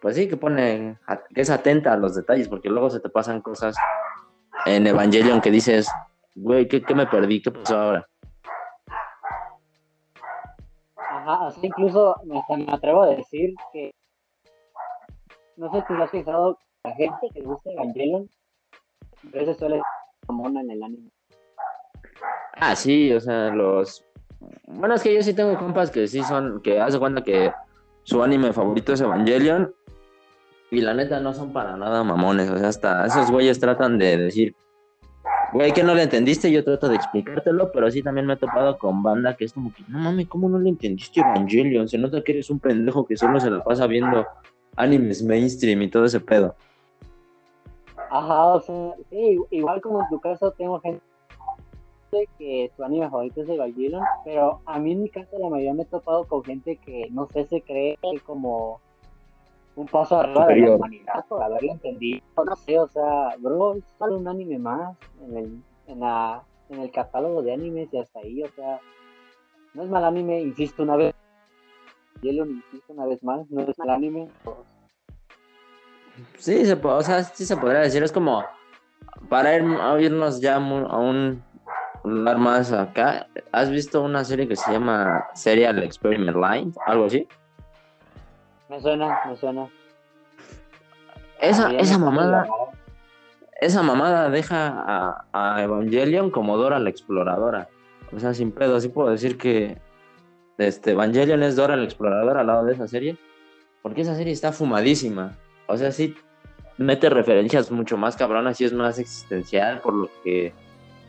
pues 0.00 0.16
sí, 0.16 0.28
que 0.28 0.36
pone, 0.36 0.98
que 1.34 1.40
es 1.40 1.50
atenta 1.50 1.92
a 1.92 1.96
los 1.96 2.14
detalles, 2.14 2.48
porque 2.48 2.68
luego 2.68 2.90
se 2.90 3.00
te 3.00 3.08
pasan 3.08 3.40
cosas 3.40 3.76
en 4.66 4.86
Evangelion 4.86 5.40
que 5.40 5.50
dices, 5.50 5.88
güey, 6.34 6.68
¿qué, 6.68 6.82
qué 6.82 6.94
me 6.94 7.06
perdí? 7.06 7.42
¿Qué 7.42 7.50
pasó 7.50 7.78
ahora? 7.78 8.08
Ajá, 10.96 11.46
así 11.46 11.66
incluso 11.66 12.16
hasta 12.16 12.56
me 12.56 12.72
atrevo 12.72 13.02
a 13.02 13.08
decir 13.08 13.54
que 13.72 13.92
no 15.56 15.70
sé 15.70 15.84
si 15.86 15.94
lo 15.94 16.04
has 16.04 16.10
fijado, 16.10 16.58
la 16.82 16.94
gente 16.94 17.28
que 17.32 17.40
gusta 17.42 17.70
Evangelion 17.70 18.28
a 19.32 19.38
veces 19.38 19.56
suele 19.56 19.76
ser 19.76 20.34
mona 20.34 20.60
en 20.60 20.70
el 20.70 20.82
anime. 20.82 21.10
Ah, 22.54 22.76
sí, 22.76 23.12
o 23.12 23.20
sea, 23.20 23.50
los... 23.50 24.04
Bueno, 24.66 24.94
es 24.94 25.02
que 25.02 25.14
yo 25.14 25.22
sí 25.22 25.34
tengo 25.34 25.56
compas 25.58 25.90
que 25.90 26.06
sí 26.08 26.22
son, 26.22 26.60
que 26.62 26.80
hace 26.80 26.98
cuenta 26.98 27.22
que 27.22 27.52
su 28.02 28.22
anime 28.22 28.52
favorito 28.52 28.92
es 28.92 29.00
Evangelion 29.00 29.74
y 30.70 30.80
la 30.80 30.94
neta 30.94 31.20
no 31.20 31.32
son 31.32 31.52
para 31.52 31.76
nada 31.76 32.02
mamones, 32.02 32.50
o 32.50 32.58
sea, 32.58 32.68
hasta 32.68 33.06
esos 33.06 33.30
güeyes 33.30 33.60
tratan 33.60 33.98
de 33.98 34.16
decir, 34.16 34.54
güey, 35.52 35.72
que 35.72 35.84
no 35.84 35.94
le 35.94 36.02
entendiste, 36.02 36.50
yo 36.50 36.64
trato 36.64 36.88
de 36.88 36.96
explicártelo, 36.96 37.70
pero 37.72 37.90
sí 37.90 38.02
también 38.02 38.26
me 38.26 38.34
he 38.34 38.36
topado 38.36 38.76
con 38.78 39.02
banda 39.02 39.36
que 39.36 39.44
es 39.44 39.52
como 39.52 39.72
que, 39.72 39.84
no 39.88 39.98
mames, 39.98 40.26
¿cómo 40.26 40.48
no 40.48 40.58
le 40.58 40.70
entendiste 40.70 41.20
Evangelion? 41.20 41.88
Se 41.88 41.98
nota 41.98 42.22
que 42.22 42.32
eres 42.32 42.50
un 42.50 42.58
pendejo 42.58 43.06
que 43.06 43.16
solo 43.16 43.38
se 43.38 43.50
la 43.50 43.62
pasa 43.62 43.86
viendo 43.86 44.26
animes 44.76 45.22
mainstream 45.22 45.82
y 45.82 45.88
todo 45.88 46.04
ese 46.04 46.20
pedo. 46.20 46.56
Ajá, 48.10 48.46
o 48.46 48.60
sea, 48.60 48.94
sí, 49.10 49.38
igual 49.50 49.80
como 49.80 50.02
en 50.02 50.08
tu 50.08 50.20
caso 50.20 50.50
tengo 50.52 50.80
gente 50.80 51.02
que 52.38 52.70
su 52.76 52.84
anime 52.84 53.08
favorito 53.08 53.42
es 53.42 53.48
Evangelion, 53.48 54.02
pero 54.24 54.60
a 54.66 54.78
mí 54.78 54.92
en 54.92 55.02
mi 55.02 55.08
caso 55.08 55.38
la 55.38 55.48
mayoría 55.48 55.74
me 55.74 55.82
he 55.82 55.86
topado 55.86 56.24
con 56.24 56.42
gente 56.44 56.76
que 56.76 57.08
no 57.10 57.26
sé, 57.26 57.46
se 57.46 57.62
cree 57.62 57.98
como 58.24 58.80
un 59.76 59.86
paso 59.86 60.18
arriba 60.18 60.46
de 60.46 60.56
la 60.56 60.76
humanidad 60.76 61.26
por 61.28 61.42
haberlo 61.42 61.72
entendido, 61.72 62.20
no 62.36 62.56
sé, 62.56 62.78
o 62.78 62.88
sea, 62.88 63.34
bro, 63.38 63.74
es 63.74 63.84
solo 63.98 64.18
un 64.18 64.28
anime 64.28 64.58
más 64.58 64.96
en, 65.20 65.36
el, 65.36 65.62
en 65.88 66.00
la 66.00 66.44
en 66.70 66.80
el 66.80 66.90
catálogo 66.90 67.42
de 67.42 67.52
animes 67.52 67.88
y 67.92 67.98
hasta 67.98 68.20
ahí, 68.20 68.42
o 68.42 68.48
sea, 68.48 68.80
no 69.74 69.82
es 69.82 69.90
mal 69.90 70.04
anime, 70.04 70.40
insisto 70.40 70.82
una 70.82 70.96
vez. 70.96 71.14
Hielo, 72.22 72.46
insisto 72.46 72.92
una 72.92 73.06
vez 73.06 73.22
más, 73.22 73.48
no 73.50 73.62
es 73.62 73.78
mal 73.78 73.90
anime. 73.90 74.28
Sí, 76.38 76.64
se, 76.64 76.74
o 76.74 77.02
sea, 77.02 77.24
sí 77.24 77.44
se 77.44 77.56
podría 77.56 77.80
decir, 77.80 78.02
es 78.02 78.12
como 78.12 78.44
para 79.28 79.56
ir 79.56 79.64
irnos 80.00 80.40
ya 80.40 80.56
a 80.56 80.98
un 80.98 81.42
lugar 82.04 82.38
más 82.38 82.72
acá. 82.72 83.26
¿Has 83.52 83.70
visto 83.70 84.02
una 84.02 84.24
serie 84.24 84.46
que 84.46 84.56
se 84.56 84.72
llama 84.72 85.26
Serial 85.34 85.82
Experiment 85.82 86.36
Line? 86.36 86.72
¿Algo 86.86 87.06
así? 87.06 87.26
Me 88.68 88.80
suena, 88.80 89.20
me 89.26 89.36
suena. 89.36 89.68
Esa, 91.40 91.72
esa 91.72 91.98
mamada. 91.98 92.46
Esa 93.60 93.82
mamada 93.82 94.28
deja 94.30 95.24
a, 95.32 95.62
Evangelion 95.62 96.30
como 96.30 96.56
Dora 96.56 96.78
la 96.78 96.90
exploradora. 96.90 97.68
O 98.14 98.18
sea, 98.18 98.34
sin 98.34 98.52
pedo, 98.52 98.76
así 98.76 98.88
puedo 98.88 99.10
decir 99.10 99.38
que 99.38 99.78
este 100.58 100.92
Evangelion 100.92 101.42
es 101.42 101.56
Dora 101.56 101.76
la 101.76 101.84
exploradora 101.84 102.40
al 102.40 102.46
lado 102.46 102.64
de 102.64 102.74
esa 102.74 102.88
serie. 102.88 103.16
Porque 103.82 104.02
esa 104.02 104.14
serie 104.14 104.32
está 104.32 104.52
fumadísima. 104.52 105.32
O 105.66 105.76
sea, 105.76 105.92
sí 105.92 106.14
mete 106.76 107.08
referencias 107.08 107.70
mucho 107.70 107.96
más 107.96 108.16
cabronas 108.16 108.60
y 108.60 108.64
es 108.64 108.72
más 108.72 108.98
existencial 108.98 109.80
por 109.80 109.94
lo 109.94 110.10
que 110.22 110.52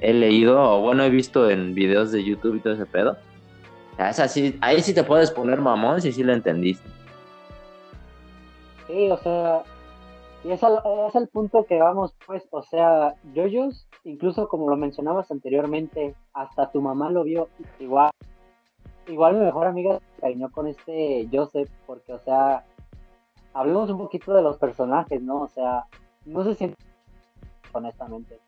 he 0.06 0.14
leído 0.14 0.62
o 0.62 0.82
bueno, 0.82 1.04
he 1.04 1.10
visto 1.10 1.50
en 1.50 1.74
videos 1.74 2.12
de 2.12 2.24
YouTube 2.24 2.58
y 2.58 2.60
todo 2.60 2.74
ese 2.74 2.86
pedo. 2.86 3.18
Es 3.98 4.20
así, 4.20 4.56
ahí 4.62 4.80
sí 4.82 4.94
te 4.94 5.04
puedes 5.04 5.32
poner 5.32 5.60
mamón 5.62 6.00
si 6.00 6.12
sí 6.12 6.24
lo 6.24 6.32
entendiste. 6.32 6.88
Sí, 8.86 9.10
o 9.10 9.18
sea, 9.18 9.64
y 10.44 10.52
es 10.52 10.62
es 10.62 11.16
el 11.16 11.28
punto 11.28 11.66
que 11.66 11.80
vamos, 11.80 12.14
pues, 12.28 12.48
o 12.52 12.62
sea, 12.62 13.16
yoyos, 13.34 13.88
incluso 14.04 14.48
como 14.48 14.70
lo 14.70 14.78
mencionabas 14.78 15.32
anteriormente, 15.32 16.14
hasta 16.34 16.70
tu 16.70 16.82
mamá 16.82 17.10
lo 17.10 17.24
vio 17.24 17.50
igual. 17.80 18.12
Igual 19.08 19.38
mi 19.38 19.46
mejor 19.46 19.66
amiga 19.66 19.98
se 19.98 20.22
cariñó 20.22 20.52
con 20.52 20.68
este 20.68 21.28
Joseph, 21.32 21.70
porque, 21.88 22.14
o 22.14 22.20
sea, 22.20 22.64
hablemos 23.54 23.90
un 23.90 23.98
poquito 23.98 24.36
de 24.36 24.44
los 24.44 24.58
personajes, 24.58 25.20
¿no? 25.20 25.42
O 25.42 25.48
sea, 25.48 25.86
no 26.26 26.44
se 26.44 26.54
siente, 26.54 26.78
honestamente, 27.72 28.40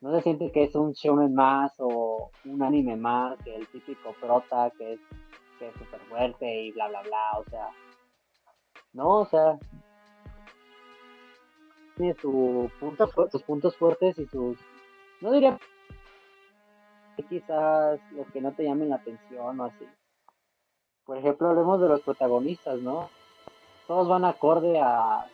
no 0.00 0.14
se 0.14 0.22
siente 0.22 0.52
que 0.52 0.64
es 0.64 0.74
un 0.74 0.92
shonen 0.92 1.34
más 1.34 1.72
o 1.78 2.30
un 2.44 2.62
anime 2.62 2.96
más 2.96 3.36
que 3.44 3.54
el 3.56 3.66
típico 3.68 4.14
prota 4.20 4.70
que 4.78 4.94
es 4.94 5.00
que 5.58 5.68
es 5.68 5.74
súper 5.74 6.00
fuerte 6.02 6.62
y 6.62 6.70
bla 6.72 6.88
bla 6.88 7.02
bla, 7.02 7.38
o 7.38 7.44
sea, 7.50 7.68
no, 8.92 9.08
o 9.20 9.26
sea, 9.26 9.58
tiene 11.96 12.14
su 12.14 12.70
punto, 12.78 13.08
sus 13.30 13.42
puntos 13.42 13.76
fuertes 13.76 14.18
y 14.18 14.26
sus, 14.26 14.56
no 15.20 15.32
diría 15.32 15.58
quizás 17.28 18.00
los 18.12 18.26
que 18.28 18.40
no 18.40 18.52
te 18.52 18.64
llamen 18.64 18.90
la 18.90 18.96
atención 18.96 19.58
o 19.58 19.64
así. 19.64 19.86
Por 21.04 21.18
ejemplo, 21.18 21.48
hablemos 21.48 21.80
de 21.80 21.88
los 21.88 22.00
protagonistas, 22.02 22.80
¿no? 22.80 23.10
Todos 23.88 24.08
van 24.08 24.24
acorde 24.24 24.78
a, 24.78 25.26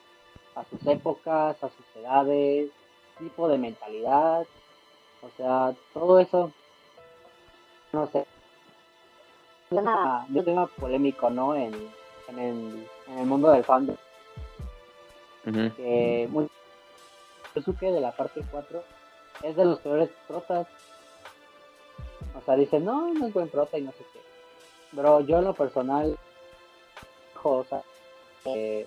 a 0.54 0.64
sus 0.70 0.86
épocas, 0.86 1.62
a 1.62 1.68
sus 1.68 1.96
edades, 1.96 2.70
tipo 3.18 3.48
de 3.48 3.58
mentalidad, 3.58 4.46
o 5.22 5.30
sea, 5.36 5.74
todo 5.92 6.18
eso, 6.18 6.52
no 7.92 8.06
sé, 8.08 8.26
es 9.70 10.36
un 10.36 10.44
tema 10.44 10.66
polémico, 10.66 11.30
¿no? 11.30 11.54
En, 11.54 11.74
en, 12.28 12.38
el, 12.38 12.88
en 13.08 13.18
el 13.18 13.26
mundo 13.26 13.50
del 13.50 13.64
fandom. 13.64 13.96
que 15.42 16.28
muy, 16.30 16.48
que 17.78 17.86
de 17.86 18.00
la 18.00 18.12
parte 18.12 18.42
4 18.50 18.82
es 19.42 19.56
de 19.56 19.64
los 19.64 19.80
peores 19.80 20.10
protas. 20.28 20.66
O 22.36 22.40
sea, 22.44 22.56
dicen, 22.56 22.84
no, 22.84 23.12
no 23.14 23.26
es 23.26 23.32
buen 23.32 23.48
prota 23.48 23.78
y 23.78 23.82
no 23.82 23.92
sé 23.92 24.04
qué. 24.12 24.20
Pero 24.94 25.20
yo 25.20 25.38
en 25.38 25.44
lo 25.44 25.54
personal, 25.54 26.18
o 27.42 27.64
sea, 27.64 27.82
eh, 28.44 28.84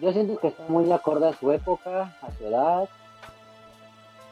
yo 0.00 0.12
siento 0.12 0.38
que 0.38 0.48
está 0.48 0.64
muy 0.68 0.90
acorde 0.92 1.28
a 1.28 1.32
su 1.32 1.50
época, 1.52 2.16
a 2.22 2.30
su 2.32 2.46
edad, 2.46 2.88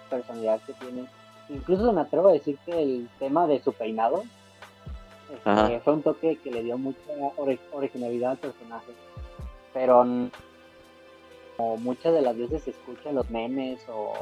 personalidad 0.08 0.60
que 0.62 0.72
tiene. 0.74 1.06
Incluso 1.48 1.92
me 1.92 2.00
atrevo 2.00 2.28
a 2.28 2.32
decir 2.32 2.58
que 2.64 2.82
el 2.82 3.08
tema 3.18 3.46
de 3.46 3.62
su 3.62 3.72
peinado 3.72 4.24
este, 5.32 5.80
fue 5.80 5.92
un 5.94 6.02
toque 6.02 6.36
que 6.36 6.50
le 6.50 6.62
dio 6.62 6.78
mucha 6.78 7.00
originalidad 7.72 8.32
al 8.32 8.38
personaje. 8.38 8.92
Pero 9.72 10.04
como 11.56 11.76
muchas 11.78 12.12
de 12.12 12.22
las 12.22 12.36
veces 12.36 12.62
se 12.62 12.70
escuchan 12.70 13.14
los 13.14 13.30
memes 13.30 13.80
o, 13.88 14.12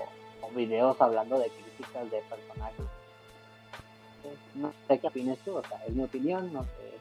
videos 0.55 1.01
hablando 1.01 1.39
de 1.39 1.49
críticas 1.49 2.09
de 2.11 2.21
personajes. 2.31 2.87
No 4.55 4.73
sé 4.87 4.99
qué 5.01 5.09
opinas 5.09 5.39
tú, 5.39 5.57
o 5.57 5.63
sea, 5.65 5.85
es 5.85 5.95
mi 5.95 6.05
opinión, 6.05 6.53
no 6.53 6.63
sé 6.63 6.95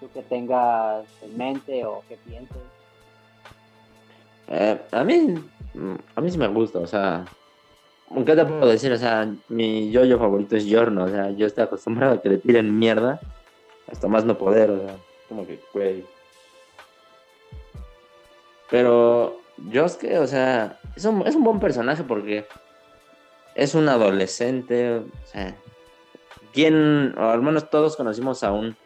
tú 0.00 0.08
que 0.12 0.22
tengas 0.22 1.04
en 1.20 1.36
mente 1.36 1.84
o 1.84 2.02
que 2.08 2.16
pienses. 2.16 2.56
Eh, 4.48 4.80
a 4.90 5.04
mí, 5.04 5.34
a 6.14 6.20
mí 6.20 6.30
sí 6.30 6.38
me 6.38 6.48
gusta, 6.48 6.78
o 6.78 6.86
sea, 6.86 7.24
¿qué 8.24 8.36
te 8.36 8.44
puedo 8.44 8.66
decir? 8.66 8.92
O 8.92 8.98
sea, 8.98 9.32
mi 9.48 9.90
yo-yo 9.90 10.18
favorito 10.18 10.56
es 10.56 10.66
Yorno, 10.66 11.04
o 11.04 11.08
sea, 11.08 11.30
yo 11.30 11.46
estoy 11.46 11.64
acostumbrado 11.64 12.14
a 12.14 12.22
que 12.22 12.28
le 12.28 12.38
tiren 12.38 12.78
mierda 12.78 13.20
hasta 13.90 14.08
más 14.08 14.24
no 14.24 14.36
poder, 14.36 14.70
o 14.70 14.78
sea, 14.78 14.96
como 15.28 15.46
que, 15.46 15.60
güey. 15.72 16.04
Pero 18.70 19.40
Josuke, 19.72 20.18
o 20.18 20.26
sea, 20.26 20.78
es 20.96 21.04
un, 21.04 21.26
es 21.26 21.34
un 21.34 21.44
buen 21.44 21.60
personaje 21.60 22.02
porque 22.02 22.46
es 23.54 23.74
un 23.74 23.88
adolescente, 23.88 24.98
o 24.98 25.26
sea, 25.26 25.54
¿quién, 26.52 27.14
o 27.18 27.30
al 27.30 27.42
menos 27.42 27.70
todos 27.70 27.96
conocimos 27.96 28.42
a 28.42 28.52
un 28.52 28.76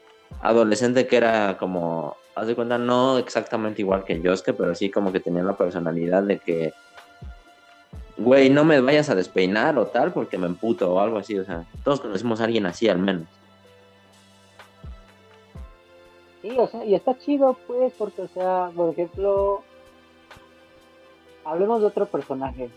adolescente 0.43 1.07
que 1.07 1.17
era 1.17 1.57
como, 1.59 2.17
haz 2.39 2.47
de 2.47 2.55
cuenta, 2.55 2.79
no 2.79 3.19
exactamente 3.19 3.83
igual 3.83 4.05
que 4.05 4.21
Josuke, 4.23 4.53
pero 4.53 4.75
sí 4.75 4.91
como 4.91 5.13
que 5.13 5.21
tenía 5.21 5.43
la 5.43 5.57
personalidad 5.57 6.23
de 6.23 6.39
que, 6.39 6.73
güey, 8.17 8.49
no 8.51 8.65
me 8.65 8.81
vayas 8.81 9.11
a 9.11 9.15
despeinar 9.15 9.79
o 9.79 9.87
tal 9.87 10.13
porque 10.13 10.39
me 10.39 10.47
emputo 10.47 10.93
o 10.93 11.01
algo 11.01 11.19
así, 11.19 11.39
o 11.39 11.45
sea, 11.45 11.65
todos 11.85 12.01
conocimos 12.01 12.41
a 12.41 12.45
alguien 12.45 12.67
así 12.67 12.89
al 12.89 12.99
menos. 12.99 13.25
Sí, 16.43 16.51
o 16.57 16.69
sea, 16.69 16.85
y 16.85 16.95
está 16.95 17.19
chido, 17.19 17.57
pues, 17.67 17.93
porque, 17.99 18.23
o 18.23 18.29
sea, 18.29 18.71
por 18.75 18.93
ejemplo, 18.93 19.63
hablemos 21.45 21.81
de 21.81 21.89
otro 21.89 22.07
personaje. 22.07 22.71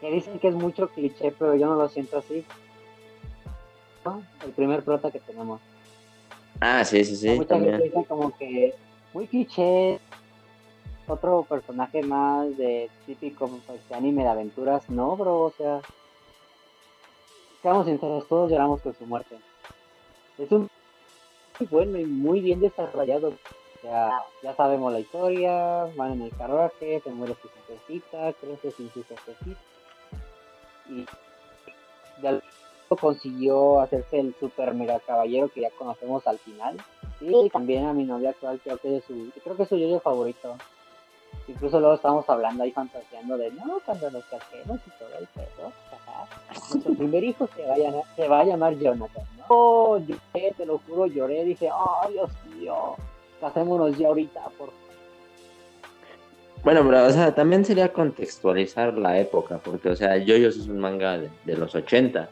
Que 0.00 0.10
dicen 0.10 0.38
que 0.38 0.48
es 0.48 0.54
mucho 0.54 0.88
cliché, 0.88 1.34
pero 1.36 1.56
yo 1.56 1.66
no 1.66 1.74
lo 1.74 1.88
siento 1.88 2.18
así. 2.18 2.44
El 4.44 4.52
primer 4.52 4.84
prota 4.84 5.10
que 5.10 5.18
tenemos. 5.18 5.60
Ah, 6.60 6.84
sí, 6.84 7.04
sí, 7.04 7.16
sí. 7.16 7.30
Mucha 7.30 7.58
gente 7.58 7.84
dice 7.84 8.04
como 8.06 8.36
que 8.36 8.74
muy 9.12 9.26
cliché. 9.26 9.98
Otro 11.08 11.44
personaje 11.44 12.02
más 12.02 12.56
de 12.56 12.90
típico 13.06 13.48
pues, 13.66 13.88
de 13.88 13.94
anime 13.94 14.22
de 14.22 14.28
aventuras. 14.28 14.88
No, 14.90 15.16
bro, 15.16 15.42
o 15.42 15.52
sea. 15.52 15.80
Seamos 17.62 17.86
sinceros, 17.86 18.28
todos 18.28 18.50
lloramos 18.50 18.80
con 18.80 18.94
su 18.94 19.06
muerte. 19.06 19.36
Es 20.38 20.50
un 20.50 20.68
muy 21.58 21.68
bueno 21.68 21.98
y 21.98 22.04
muy 22.04 22.40
bien 22.40 22.60
desarrollado 22.60 23.32
ya, 23.82 24.24
ya 24.42 24.54
sabemos 24.54 24.92
la 24.92 25.00
historia, 25.00 25.84
van 25.96 26.12
en 26.12 26.22
el 26.22 26.36
carruaje, 26.36 27.00
se 27.00 27.10
muere 27.10 27.36
su 27.40 27.48
jefecita, 27.48 28.32
crece 28.34 28.70
sin 28.72 28.90
su 28.92 29.04
jefecita. 29.04 29.60
Y 30.88 31.06
ya 32.22 32.40
consiguió 32.94 33.80
hacerse 33.80 34.20
el 34.20 34.34
super 34.38 34.72
mega 34.74 35.00
caballero 35.00 35.48
que 35.48 35.62
ya 35.62 35.70
conocemos 35.70 36.24
al 36.26 36.38
final. 36.38 36.76
Y 37.20 37.48
también 37.50 37.86
a 37.86 37.92
mi 37.92 38.04
novia 38.04 38.30
actual 38.30 38.60
creo 38.62 38.76
que 38.76 38.98
es 38.98 39.04
su, 39.04 39.32
creo 39.42 39.56
que 39.56 39.62
es 39.64 39.68
su 39.68 39.76
yo 39.76 39.98
favorito. 39.98 40.56
Incluso 41.48 41.80
luego 41.80 41.94
estamos 41.94 42.28
hablando 42.28 42.62
ahí 42.62 42.70
fantaseando 42.70 43.36
de 43.38 43.50
no, 43.52 43.80
cuando 43.84 44.10
nos 44.10 44.24
casemos 44.26 44.78
y 44.86 44.90
todo 44.98 45.18
el 45.18 45.26
pedo. 45.28 45.72
Nuestro 46.70 46.94
primer 46.94 47.24
hijo 47.24 47.48
se 47.56 47.66
va, 47.66 47.74
a, 47.74 48.14
se 48.14 48.28
va 48.28 48.40
a 48.40 48.44
llamar 48.44 48.74
Jonathan. 48.78 49.24
No, 49.48 49.98
lloré, 49.98 50.52
te 50.56 50.66
lo 50.66 50.78
juro, 50.78 51.06
lloré, 51.06 51.44
dije, 51.44 51.70
oh 51.72 52.08
Dios 52.10 52.30
mío 52.54 52.96
Hacémonos 53.42 53.96
ya 53.98 54.08
ahorita, 54.08 54.40
por 54.58 54.70
bueno, 56.66 56.84
pero, 56.84 57.06
o 57.06 57.10
sea, 57.10 57.32
también 57.32 57.64
sería 57.64 57.92
contextualizar 57.92 58.98
la 58.98 59.20
época, 59.20 59.60
porque, 59.62 59.88
o 59.88 59.94
sea, 59.94 60.16
Yoyos 60.16 60.56
es 60.56 60.66
un 60.66 60.80
manga 60.80 61.16
de, 61.16 61.56
los 61.56 61.72
80, 61.72 62.28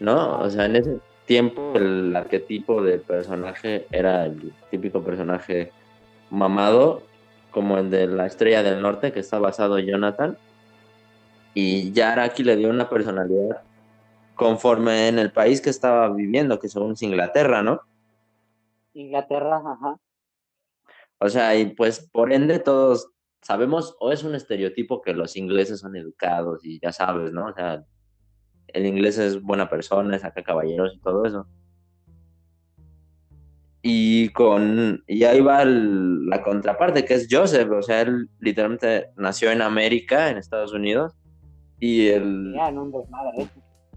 ¿no? 0.00 0.40
O 0.40 0.50
sea, 0.50 0.66
en 0.66 0.76
ese 0.76 0.98
tiempo 1.26 1.72
el 1.74 2.14
arquetipo 2.14 2.82
de 2.82 2.98
personaje 2.98 3.86
era 3.90 4.26
el 4.26 4.52
típico 4.70 5.02
personaje 5.02 5.72
mamado, 6.30 7.02
como 7.50 7.78
el 7.78 7.90
de 7.90 8.06
la 8.06 8.26
Estrella 8.26 8.62
del 8.62 8.82
Norte, 8.82 9.12
que 9.12 9.20
está 9.20 9.38
basado 9.38 9.78
en 9.78 9.86
Jonathan, 9.86 10.36
y 11.54 11.90
ya 11.92 12.12
Araki 12.12 12.44
le 12.44 12.56
dio 12.56 12.68
una 12.68 12.88
personalidad 12.88 13.62
conforme 14.34 15.08
en 15.08 15.18
el 15.18 15.32
país 15.32 15.60
que 15.62 15.70
estaba 15.70 16.08
viviendo, 16.10 16.58
que 16.58 16.68
según 16.68 16.92
es 16.92 17.02
Inglaterra, 17.02 17.62
¿no? 17.62 17.80
Inglaterra, 18.92 19.56
ajá. 19.56 19.96
O 21.18 21.28
sea, 21.30 21.56
y 21.56 21.74
pues 21.74 22.08
por 22.12 22.32
ende 22.32 22.58
todos 22.58 23.10
sabemos, 23.40 23.96
o 24.00 24.12
es 24.12 24.22
un 24.22 24.34
estereotipo 24.34 25.00
que 25.00 25.14
los 25.14 25.36
ingleses 25.36 25.80
son 25.80 25.96
educados 25.96 26.64
y 26.64 26.78
ya 26.78 26.92
sabes, 26.92 27.32
¿no? 27.32 27.46
O 27.46 27.54
sea, 27.54 27.84
el 28.68 28.86
inglés 28.86 29.18
es 29.18 29.40
buena 29.40 29.68
persona, 29.68 30.18
saca 30.18 30.42
caballeros 30.42 30.94
y 30.94 31.00
todo 31.00 31.24
eso. 31.24 31.46
Y 33.82 34.30
con 34.30 35.04
y 35.06 35.22
ahí 35.24 35.40
va 35.40 35.64
la 35.64 36.42
contraparte, 36.42 37.04
que 37.04 37.14
es 37.14 37.28
Joseph, 37.30 37.70
o 37.70 37.82
sea, 37.82 38.00
él 38.02 38.28
literalmente 38.40 39.10
nació 39.16 39.52
en 39.52 39.62
América, 39.62 40.28
en 40.28 40.38
Estados 40.38 40.72
Unidos, 40.72 41.14
y 41.78 42.08
el, 42.08 42.52
desmadre. 42.52 43.42
¿eh? 43.42 43.48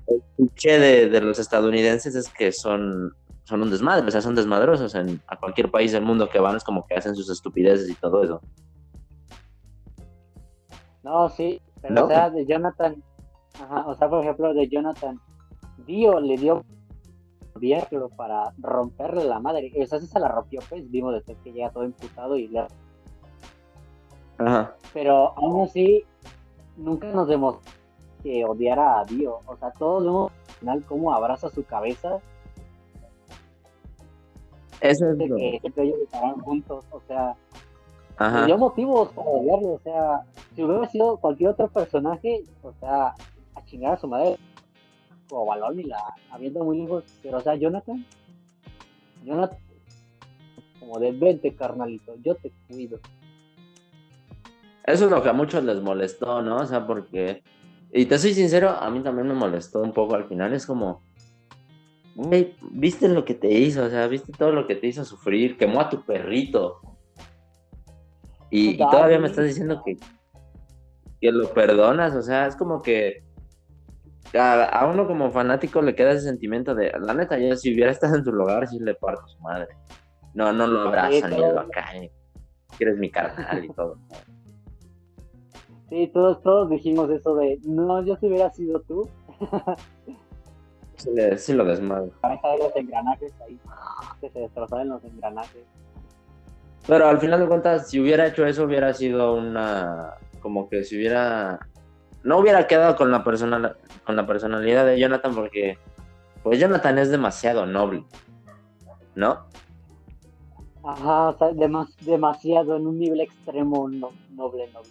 el 0.08 0.24
cliché 0.36 0.80
de, 0.80 1.10
de 1.10 1.22
los 1.22 1.40
estadounidenses 1.40 2.16
es 2.16 2.30
que 2.30 2.52
son, 2.52 3.14
son 3.44 3.64
un 3.64 3.72
desmadre, 3.72 4.08
o 4.08 4.12
sea, 4.12 4.22
son 4.22 4.36
desmadrosos. 4.36 4.94
En, 4.96 5.22
a 5.28 5.40
cualquier 5.40 5.72
país 5.72 5.92
del 5.92 6.04
mundo 6.04 6.30
que 6.30 6.40
van 6.40 6.56
es 6.56 6.64
como 6.64 6.86
que 6.86 6.96
hacen 6.96 7.16
sus 7.16 7.30
estupideces 7.30 7.90
y 7.90 7.96
todo 7.96 8.24
eso. 8.24 8.42
No, 11.04 11.30
sí, 11.30 11.62
pero 11.82 11.94
¿No? 11.96 12.06
o 12.06 12.08
sea, 12.08 12.30
de 12.30 12.46
Jonathan, 12.46 13.02
ajá, 13.62 13.88
o 13.88 13.96
sea, 13.96 14.10
por 14.10 14.22
ejemplo, 14.22 14.54
de 14.54 14.68
Jonathan, 14.68 15.20
Dio 15.86 16.20
le 16.20 16.38
dio 16.38 16.64
para 18.16 18.54
romperle 18.60 19.26
la 19.26 19.40
madre, 19.40 19.72
o 19.82 19.86
sea, 19.86 20.00
se 20.00 20.20
la 20.20 20.30
rompió, 20.30 20.62
pues, 20.70 20.90
vimos 20.90 21.14
después 21.14 21.38
que 21.44 21.52
llega 21.52 21.70
todo 21.72 21.84
imputado 21.84 22.38
y 22.38 22.48
le... 22.48 22.66
Ajá. 24.38 24.74
Pero 24.94 25.38
aún 25.38 25.64
así, 25.64 26.06
nunca 26.78 27.08
nos 27.08 27.28
demostró 27.28 27.70
que 28.24 28.46
odiara 28.46 29.00
a 29.00 29.06
Dio, 29.06 29.40
o 29.46 29.58
sea, 29.58 29.72
todos 29.72 30.04
vemos 30.06 30.32
al 30.32 30.54
final 30.56 30.86
cómo 30.88 31.14
abraza 31.14 31.50
su 31.50 31.64
cabeza, 31.66 32.20
Eso 34.82 35.10
es 35.10 35.18
de 35.18 35.28
lo- 35.28 35.36
que 35.36 35.58
siempre 35.60 35.84
ellos 35.84 36.00
estarán 36.04 36.40
juntos, 36.40 36.86
o 36.92 37.02
sea, 37.08 37.36
Ajá. 38.18 38.46
dio 38.46 38.58
motivos 38.58 39.10
para 39.10 39.28
odiarlo, 39.30 39.74
o 39.74 39.80
sea, 39.80 40.22
si 40.56 40.64
hubiera 40.64 40.88
sido 40.90 41.18
cualquier 41.18 41.50
otro 41.50 41.68
personaje, 41.68 42.44
o 42.64 42.72
sea, 42.80 43.14
chingar 43.70 43.94
a 43.94 43.98
su 43.98 44.08
madre, 44.08 44.38
o 45.32 45.46
balón 45.46 45.80
y 45.80 45.84
la 45.84 46.04
habiendo 46.32 46.64
muy 46.64 46.82
lejos, 46.82 47.04
pero 47.22 47.38
o 47.38 47.42
sea, 47.42 47.56
Jonathan, 47.56 48.06
Jonathan, 49.24 49.60
como 50.80 51.00
de 51.00 51.12
vente 51.12 51.54
carnalito, 51.56 52.16
yo 52.24 52.36
te 52.36 52.52
cuido. 52.68 53.00
Eso 54.86 55.06
es 55.06 55.12
lo 55.12 55.22
que 55.22 55.30
a 55.30 55.34
muchos 55.34 55.64
les 55.64 55.82
molestó, 55.82 56.42
¿no? 56.42 56.58
O 56.58 56.66
sea, 56.66 56.88
porque. 56.88 57.44
Y 57.92 58.06
te 58.06 58.18
soy 58.18 58.34
sincero, 58.34 58.70
a 58.70 58.90
mí 58.90 59.02
también 59.02 59.28
me 59.28 59.34
molestó 59.34 59.82
un 59.82 59.94
poco 59.94 60.16
al 60.16 60.28
final. 60.28 60.54
Es 60.54 60.66
como. 60.66 61.04
Güey, 62.16 62.56
viste 62.72 63.08
lo 63.08 63.24
que 63.24 63.36
te 63.36 63.52
hizo, 63.52 63.84
o 63.84 63.90
sea, 63.90 64.08
viste 64.08 64.32
todo 64.32 64.52
lo 64.52 64.68
que 64.68 64.76
te 64.76 64.88
hizo 64.88 65.06
sufrir, 65.06 65.58
quemó 65.58 65.80
a 65.80 65.90
tu 65.90 66.04
perrito. 66.04 66.82
Y, 68.50 68.72
y 68.72 68.78
todavía 68.78 69.20
me 69.20 69.28
estás 69.28 69.46
diciendo 69.46 69.82
que, 69.86 69.96
que 71.22 71.32
lo 71.32 71.54
perdonas, 71.54 72.16
o 72.16 72.22
sea, 72.22 72.48
es 72.48 72.56
como 72.56 72.82
que 72.82 73.24
a, 74.34 74.66
a 74.66 74.86
uno 74.88 75.08
como 75.08 75.32
fanático 75.32 75.82
le 75.82 75.96
queda 75.96 76.12
ese 76.12 76.22
sentimiento 76.22 76.76
de, 76.76 76.92
la 77.00 77.14
neta, 77.14 77.38
yo 77.38 77.56
si 77.56 77.74
hubiera 77.74 77.92
estado 77.92 78.16
en 78.16 78.24
su 78.24 78.32
lugar, 78.32 78.68
sí 78.68 78.80
le 78.80 78.96
parto 78.96 79.24
a 79.24 79.28
su 79.28 79.40
madre. 79.40 79.68
No, 80.34 80.54
no 80.54 80.68
lo 80.68 80.82
abrazan 80.82 81.32
ni 81.32 81.38
lo 81.38 81.68
que 82.78 82.84
eres 82.84 82.98
mi 82.98 83.10
carnal 83.10 83.66
y 83.66 83.70
todo. 83.70 83.98
Sí, 85.90 86.08
todos, 86.14 86.42
todos 86.44 86.70
dijimos 86.70 87.10
eso 87.10 87.36
de, 87.36 87.60
no, 87.64 88.06
yo 88.06 88.16
si 88.18 88.28
hubiera 88.28 88.52
sido 88.52 88.80
tú, 88.82 89.10
Sí, 91.00 91.12
sí 91.38 91.54
lo 91.54 91.64
desmadre. 91.64 92.12
cabeza 92.22 92.48
de 92.50 92.58
los 92.58 92.76
engranajes 92.76 93.34
ahí, 93.48 93.58
que 94.20 94.30
se 94.30 94.40
destrozaban 94.40 94.90
los 94.90 95.04
engranajes. 95.06 95.64
Pero 96.86 97.08
al 97.08 97.20
final 97.20 97.40
de 97.40 97.48
cuentas, 97.48 97.90
si 97.90 98.00
hubiera 98.00 98.28
hecho 98.28 98.46
eso, 98.46 98.64
hubiera 98.64 98.94
sido 98.94 99.36
una. 99.36 100.16
Como 100.42 100.70
que 100.70 100.84
si 100.84 100.98
hubiera. 100.98 101.60
No 102.30 102.38
hubiera 102.38 102.68
quedado 102.68 102.96
con 102.96 103.10
la, 103.10 103.24
personal, 103.24 103.76
con 104.06 104.16
la 104.16 104.28
personalidad 104.28 104.86
de 104.86 105.00
Jonathan, 105.00 105.34
porque. 105.34 105.80
Pues 106.44 106.60
Jonathan 106.60 107.00
es 107.00 107.10
demasiado 107.10 107.66
noble. 107.66 108.04
¿No? 109.16 109.48
Ajá, 110.84 111.30
o 111.30 111.38
sea, 111.40 111.50
demas- 111.54 111.98
demasiado 112.02 112.76
en 112.76 112.86
un 112.86 113.00
nivel 113.00 113.22
extremo 113.22 113.90
no, 113.90 114.12
noble, 114.36 114.70
noble. 114.72 114.90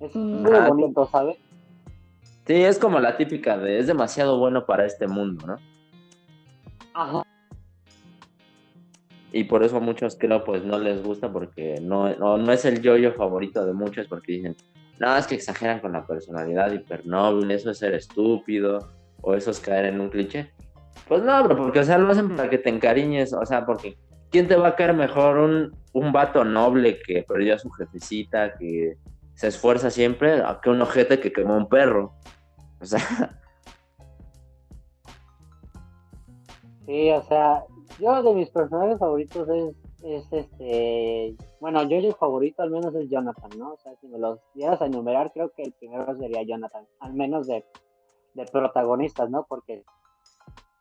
Es 0.00 0.16
muy 0.16 0.50
Ajá. 0.50 0.68
bonito, 0.70 1.06
¿sabes? 1.12 1.36
Sí, 2.46 2.54
es 2.54 2.78
como 2.78 2.98
la 3.00 3.18
típica 3.18 3.58
de. 3.58 3.80
Es 3.80 3.86
demasiado 3.86 4.38
bueno 4.38 4.64
para 4.64 4.86
este 4.86 5.06
mundo, 5.06 5.46
¿no? 5.46 5.56
Ajá. 6.94 7.22
Y 9.30 9.44
por 9.44 9.62
eso 9.62 9.76
a 9.76 9.80
muchos 9.80 10.16
creo 10.18 10.42
pues 10.42 10.64
no 10.64 10.78
les 10.78 11.02
gusta 11.02 11.30
porque 11.30 11.82
no, 11.82 12.08
no, 12.16 12.38
no 12.38 12.50
es 12.50 12.64
el 12.64 12.80
yo-yo 12.80 13.12
favorito 13.12 13.66
de 13.66 13.74
muchos 13.74 14.08
porque 14.08 14.32
dicen, 14.32 14.56
no, 14.98 15.16
es 15.16 15.26
que 15.26 15.34
exageran 15.34 15.80
con 15.80 15.92
la 15.92 16.06
personalidad 16.06 16.72
hipernoble, 16.72 17.54
eso 17.54 17.70
es 17.70 17.78
ser 17.78 17.94
estúpido 17.94 18.90
o 19.20 19.34
eso 19.34 19.50
es 19.50 19.60
caer 19.60 19.86
en 19.86 20.00
un 20.00 20.10
cliché. 20.10 20.52
Pues 21.06 21.22
no, 21.22 21.42
bro, 21.44 21.56
porque 21.56 21.80
o 21.80 21.84
sea, 21.84 21.98
lo 21.98 22.10
hacen 22.10 22.36
para 22.36 22.50
que 22.50 22.58
te 22.58 22.68
encariñes, 22.68 23.32
o 23.32 23.44
sea, 23.46 23.64
porque 23.64 23.96
¿quién 24.30 24.48
te 24.48 24.56
va 24.56 24.68
a 24.68 24.76
caer 24.76 24.94
mejor 24.94 25.38
un, 25.38 25.76
un 25.92 26.12
vato 26.12 26.44
noble 26.44 27.00
que 27.00 27.22
perdió 27.22 27.54
a 27.54 27.58
su 27.58 27.70
jefecita, 27.70 28.54
que 28.54 28.96
se 29.34 29.48
esfuerza 29.48 29.90
siempre, 29.90 30.42
que 30.62 30.70
un 30.70 30.82
ojete 30.82 31.20
que 31.20 31.32
quemó 31.32 31.56
un 31.56 31.68
perro? 31.68 32.14
O 32.80 32.84
sea, 32.84 33.00
Sí, 36.88 37.10
o 37.10 37.22
sea, 37.24 37.64
yo 38.00 38.22
de 38.22 38.32
mis 38.32 38.48
personajes 38.48 38.98
favoritos 38.98 39.46
es, 39.46 39.76
es 40.02 40.32
este, 40.32 41.36
bueno, 41.60 41.82
yo 41.84 41.96
el 41.96 42.14
favorito 42.14 42.62
al 42.62 42.70
menos 42.70 42.94
es 42.94 43.08
Jonathan, 43.08 43.50
¿no? 43.58 43.72
O 43.72 43.76
sea, 43.78 43.94
si 43.96 44.06
me 44.08 44.18
los 44.18 44.38
dieras 44.54 44.80
a 44.80 44.86
enumerar, 44.86 45.32
creo 45.32 45.50
que 45.50 45.62
el 45.62 45.72
primero 45.72 46.16
sería 46.16 46.42
Jonathan, 46.42 46.86
al 47.00 47.14
menos 47.14 47.46
de, 47.46 47.64
de 48.34 48.44
protagonistas, 48.46 49.28
¿no? 49.30 49.44
Porque 49.48 49.84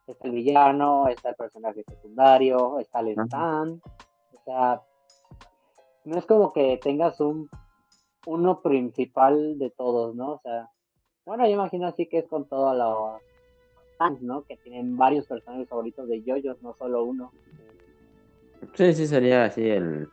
está 0.06 0.28
el 0.28 0.34
villano, 0.34 1.08
está 1.08 1.30
el 1.30 1.36
personaje 1.36 1.84
secundario, 1.84 2.80
está 2.80 3.00
el 3.00 3.12
Ajá. 3.12 3.24
Stan, 3.26 3.82
o 4.34 4.44
sea, 4.46 4.82
no 6.06 6.18
es 6.18 6.26
como 6.26 6.54
que 6.54 6.78
tengas 6.78 7.20
un 7.20 7.50
uno 8.26 8.62
principal 8.62 9.58
de 9.58 9.70
todos, 9.70 10.16
¿no? 10.16 10.34
O 10.34 10.40
sea, 10.42 10.70
bueno, 11.26 11.46
yo 11.46 11.52
imagino 11.52 11.88
así 11.88 12.08
que 12.08 12.20
es 12.20 12.28
con 12.28 12.46
todos 12.46 12.76
los 12.76 13.22
fans, 13.98 14.22
¿no? 14.22 14.44
Que 14.44 14.58
tienen 14.58 14.98
varios 14.98 15.26
personajes 15.26 15.68
favoritos 15.68 16.08
de 16.08 16.22
JoJo's, 16.22 16.62
no 16.62 16.74
solo 16.76 17.04
uno. 17.04 17.32
Sí, 18.74 18.94
sí, 18.94 19.08
sería 19.08 19.46
así 19.46 19.68
el, 19.68 20.08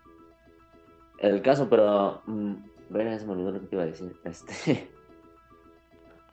el 1.18 1.42
caso, 1.42 1.68
pero. 1.68 2.22
mm, 2.26 2.54
verga, 2.90 3.18
se 3.18 3.26
me 3.26 3.32
olvidó 3.32 3.52
lo 3.52 3.60
que 3.60 3.66
te 3.66 3.76
iba 3.76 3.82
a 3.84 3.86
decir. 3.86 4.14
Este. 4.24 4.90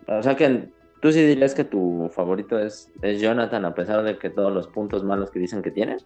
O 0.07 0.21
sea 0.23 0.35
que 0.35 0.71
tú 1.01 1.11
sí 1.11 1.21
dirías 1.25 1.53
que 1.53 1.63
tu 1.63 2.09
favorito 2.13 2.57
es, 2.57 2.91
es 3.01 3.21
Jonathan, 3.21 3.65
a 3.65 3.73
pesar 3.73 4.03
de 4.03 4.17
que 4.17 4.29
todos 4.29 4.51
los 4.51 4.67
puntos 4.67 5.03
malos 5.03 5.29
que 5.31 5.39
dicen 5.39 5.61
que 5.61 5.71
tiene. 5.71 5.97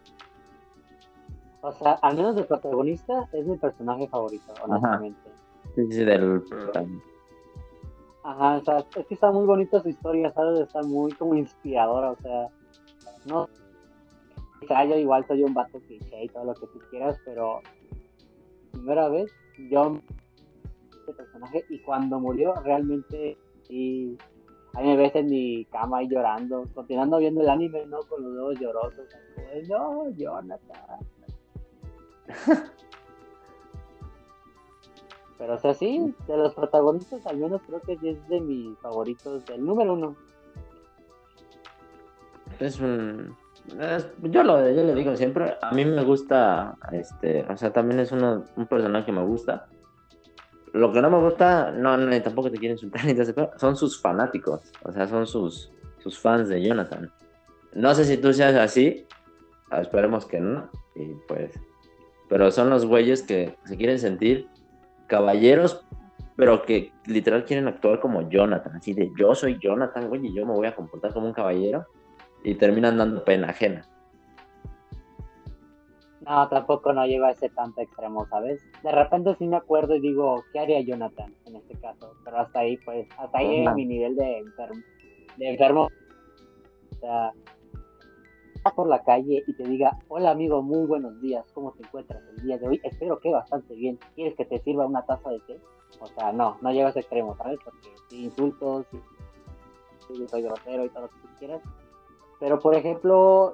O 1.61 1.71
sea, 1.71 1.93
al 1.93 2.15
menos 2.15 2.35
de 2.35 2.43
protagonista 2.43 3.27
es 3.31 3.45
mi 3.45 3.57
personaje 3.57 4.07
favorito, 4.07 4.53
honestamente. 4.63 5.19
Sí, 5.75 5.87
sí, 5.91 6.05
del. 6.05 6.43
Ajá, 8.23 8.57
o 8.57 8.63
sea, 8.63 8.85
es 8.95 9.05
que 9.07 9.13
está 9.13 9.31
muy 9.31 9.45
bonita 9.45 9.81
su 9.81 9.89
historia, 9.89 10.31
¿sabes? 10.33 10.59
Está 10.59 10.81
muy 10.83 11.11
como 11.13 11.35
inspiradora, 11.35 12.11
o 12.11 12.17
sea, 12.17 12.49
no. 13.25 13.49
O 14.65 14.67
sea, 14.67 14.83
yo 14.83 14.97
igual 14.97 15.23
soy 15.27 15.43
un 15.43 15.53
vato 15.53 15.79
cliché 15.79 16.23
y 16.23 16.29
todo 16.29 16.43
lo 16.43 16.55
que 16.55 16.65
tú 16.65 16.79
quieras, 16.89 17.21
pero 17.23 17.61
primera 18.71 19.07
vez 19.09 19.31
yo 19.69 19.99
este 21.01 21.13
personaje 21.13 21.63
y 21.69 21.77
cuando 21.83 22.19
murió 22.19 22.55
realmente 22.55 23.37
sí 23.67 24.17
ahí 24.73 24.87
me 24.87 24.97
ves 24.97 25.13
en 25.13 25.29
mi 25.29 25.65
cama 25.65 25.99
ahí 25.99 26.07
llorando, 26.07 26.63
continuando 26.73 27.19
viendo 27.19 27.41
el 27.41 27.49
anime, 27.49 27.85
¿no? 27.85 27.99
Con 28.09 28.23
los 28.23 28.35
ojos 28.41 28.59
llorosos, 28.59 29.07
de, 29.37 29.67
no, 29.67 30.09
Jonathan. 30.09 30.99
Pero 35.37 35.53
o 35.53 35.59
sea, 35.59 35.75
sí, 35.75 36.15
de 36.27 36.37
los 36.37 36.55
protagonistas 36.55 37.27
al 37.27 37.37
menos 37.37 37.61
creo 37.67 37.81
que 37.81 37.93
es 38.01 38.27
de 38.27 38.41
mis 38.41 38.75
favoritos, 38.79 39.43
el 39.49 39.63
número 39.63 39.93
uno. 39.93 40.15
Es 42.59 42.79
un. 42.79 43.44
Yo, 44.21 44.43
lo, 44.43 44.69
yo 44.69 44.83
le 44.83 44.93
digo 44.93 45.15
siempre, 45.15 45.57
a 45.61 45.71
mí 45.71 45.85
me 45.85 46.03
gusta, 46.03 46.77
este, 46.91 47.45
o 47.49 47.57
sea, 47.57 47.71
también 47.71 47.99
es 47.99 48.11
uno, 48.11 48.45
un 48.55 48.67
personaje 48.67 49.07
que 49.07 49.11
me 49.11 49.23
gusta. 49.23 49.67
Lo 50.73 50.91
que 50.91 51.01
no 51.01 51.09
me 51.09 51.19
gusta, 51.19 51.71
no, 51.71 51.97
no, 51.97 52.21
tampoco 52.21 52.51
te 52.51 52.57
quieren 52.57 52.77
insultar 52.77 53.01
son 53.57 53.75
sus 53.75 53.99
fanáticos, 53.99 54.61
o 54.83 54.91
sea, 54.91 55.07
son 55.07 55.25
sus, 55.25 55.71
sus 55.99 56.19
fans 56.19 56.49
de 56.49 56.61
Jonathan. 56.61 57.11
No 57.73 57.93
sé 57.95 58.05
si 58.05 58.17
tú 58.17 58.33
seas 58.33 58.55
así, 58.55 59.05
esperemos 59.71 60.25
que 60.25 60.39
no, 60.39 60.69
y 60.95 61.13
pues, 61.27 61.51
pero 62.29 62.51
son 62.51 62.69
los 62.69 62.85
güeyes 62.85 63.23
que 63.23 63.55
se 63.65 63.77
quieren 63.77 63.99
sentir 63.99 64.47
caballeros, 65.07 65.85
pero 66.35 66.63
que 66.63 66.91
literal 67.05 67.45
quieren 67.45 67.67
actuar 67.67 67.99
como 67.99 68.29
Jonathan, 68.29 68.75
así 68.75 68.93
de 68.93 69.11
yo 69.17 69.33
soy 69.33 69.57
Jonathan, 69.59 70.09
güey, 70.09 70.27
y 70.27 70.33
yo 70.33 70.45
me 70.45 70.53
voy 70.53 70.67
a 70.67 70.75
comportar 70.75 71.13
como 71.13 71.27
un 71.27 71.33
caballero 71.33 71.87
y 72.45 72.55
terminan 72.55 72.97
dando 72.97 73.23
pena 73.23 73.49
ajena. 73.49 73.85
No, 76.21 76.47
tampoco 76.47 76.93
no 76.93 77.05
llego 77.05 77.25
a 77.25 77.31
ese 77.31 77.49
tanto 77.49 77.81
extremo, 77.81 78.25
¿sabes? 78.27 78.61
De 78.83 78.91
repente 78.91 79.35
sí 79.37 79.47
me 79.47 79.57
acuerdo 79.57 79.95
y 79.95 79.99
digo, 79.99 80.43
¿qué 80.53 80.59
haría 80.59 80.81
Jonathan 80.81 81.33
en 81.45 81.55
este 81.57 81.75
caso? 81.75 82.13
Pero 82.23 82.37
hasta 82.37 82.59
ahí, 82.59 82.77
pues, 82.77 83.07
hasta 83.17 83.37
ahí 83.37 83.47
llega 83.47 83.73
mi 83.73 83.85
nivel 83.85 84.15
de 84.15 84.39
enfermo. 84.39 84.81
De 85.37 85.49
enfermo. 85.49 85.89
O 86.91 86.99
sea, 86.99 87.33
por 88.75 88.87
la 88.87 89.03
calle 89.03 89.43
y 89.45 89.53
te 89.53 89.63
diga, 89.63 89.97
hola 90.07 90.31
amigo, 90.31 90.63
muy 90.63 90.87
buenos 90.87 91.21
días, 91.21 91.45
¿cómo 91.53 91.71
te 91.73 91.83
encuentras 91.83 92.23
el 92.35 92.43
día 92.43 92.57
de 92.57 92.67
hoy? 92.67 92.81
Espero 92.83 93.19
que 93.19 93.29
bastante 93.29 93.75
bien. 93.75 93.99
¿Quieres 94.15 94.35
que 94.35 94.45
te 94.45 94.59
sirva 94.59 94.87
una 94.87 95.05
taza 95.05 95.29
de 95.29 95.39
té? 95.41 95.59
O 95.99 96.07
sea, 96.07 96.31
no, 96.31 96.57
no 96.61 96.71
llego 96.71 96.87
a 96.87 96.89
ese 96.89 97.01
extremo, 97.01 97.35
¿sabes? 97.37 97.59
Porque 97.63 97.89
si 98.09 98.25
insultos, 98.25 98.87
si 100.07 100.27
soy 100.27 100.41
grosero 100.41 100.85
y 100.85 100.89
todo 100.89 101.01
lo 101.03 101.09
que 101.09 101.19
tú 101.19 101.27
quieras. 101.37 101.61
Pero, 102.39 102.59
por 102.59 102.75
ejemplo, 102.75 103.53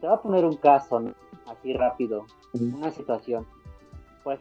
te 0.00 0.06
voy 0.06 0.16
a 0.16 0.20
poner 0.20 0.44
un 0.44 0.56
caso, 0.56 1.00
¿no? 1.00 1.14
así 1.50 1.72
rápido, 1.72 2.26
una 2.54 2.90
situación. 2.90 3.46
Pues, 4.22 4.40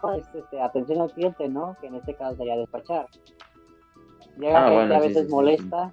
pues 0.00 0.24
este, 0.34 0.60
atención 0.60 1.00
al 1.00 1.12
cliente, 1.12 1.48
¿no? 1.48 1.76
Que 1.80 1.88
en 1.88 1.96
este 1.96 2.14
caso 2.14 2.36
sería 2.36 2.56
despachar. 2.56 3.06
Llega 4.38 4.66
ah, 4.66 4.70
gente 4.70 4.94
a 4.94 5.00
veces 5.00 5.28
molesta, 5.28 5.92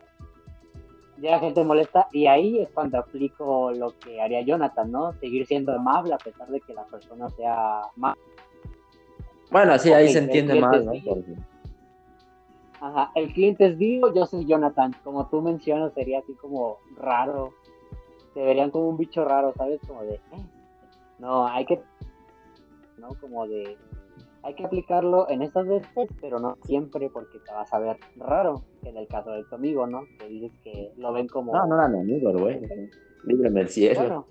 llega 1.18 1.40
gente 1.40 1.64
molesta 1.64 2.08
y 2.12 2.28
ahí 2.28 2.60
es 2.60 2.70
cuando 2.70 3.00
aplico 3.00 3.72
lo 3.72 3.98
que 3.98 4.22
haría 4.22 4.42
Jonathan, 4.42 4.92
¿no? 4.92 5.14
Seguir 5.14 5.46
siendo 5.46 5.74
amable 5.74 6.14
a 6.14 6.18
pesar 6.18 6.48
de 6.48 6.62
que 6.62 6.74
la 6.74 6.86
persona 6.86 7.30
sea 7.32 7.82
más. 7.96 8.16
Bueno, 9.52 9.78
sí, 9.80 9.92
ahí 9.92 10.10
se 10.10 10.20
entiende 10.20 10.60
más, 10.60 10.84
¿no? 10.84 10.94
Ajá, 12.80 13.12
el 13.16 13.34
cliente 13.34 13.68
es 13.68 13.78
Dio, 13.78 14.14
yo 14.14 14.26
soy 14.26 14.46
Jonathan. 14.46 14.96
Como 15.04 15.28
tú 15.28 15.42
mencionas, 15.42 15.94
sería 15.94 16.20
así 16.20 16.34
como 16.34 16.78
raro 16.98 17.54
se 18.38 18.44
verían 18.44 18.70
como 18.70 18.90
un 18.90 18.98
bicho 18.98 19.26
raro, 19.26 19.52
¿sabes? 19.58 19.82
Como 19.88 20.04
de, 20.04 20.14
eh, 20.14 20.46
no, 21.18 21.48
hay 21.48 21.66
que, 21.66 21.82
¿no? 23.00 23.10
Como 23.20 23.48
de, 23.48 23.76
hay 24.44 24.54
que 24.54 24.64
aplicarlo 24.64 25.28
en 25.28 25.42
estas 25.42 25.66
veces, 25.68 26.08
pero 26.22 26.40
no 26.40 26.56
siempre 26.62 27.10
porque 27.10 27.40
te 27.40 27.52
vas 27.52 27.74
a 27.74 27.80
ver 27.80 27.98
raro, 28.16 28.62
en 28.84 28.96
el 28.96 29.08
caso 29.08 29.32
de 29.32 29.44
tu 29.46 29.56
amigo, 29.56 29.88
¿no? 29.88 30.04
Que 30.20 30.28
dices 30.28 30.52
que 30.64 30.94
lo 30.98 31.14
ven 31.14 31.28
como... 31.28 31.52
No, 31.52 31.66
no 31.66 31.80
era 31.80 31.88
mi 31.88 32.00
amigo, 32.00 32.32
güey. 32.32 32.62
Líbreme 33.24 33.62
el 33.62 33.70
cielo. 33.70 34.02
Bueno, 34.02 34.28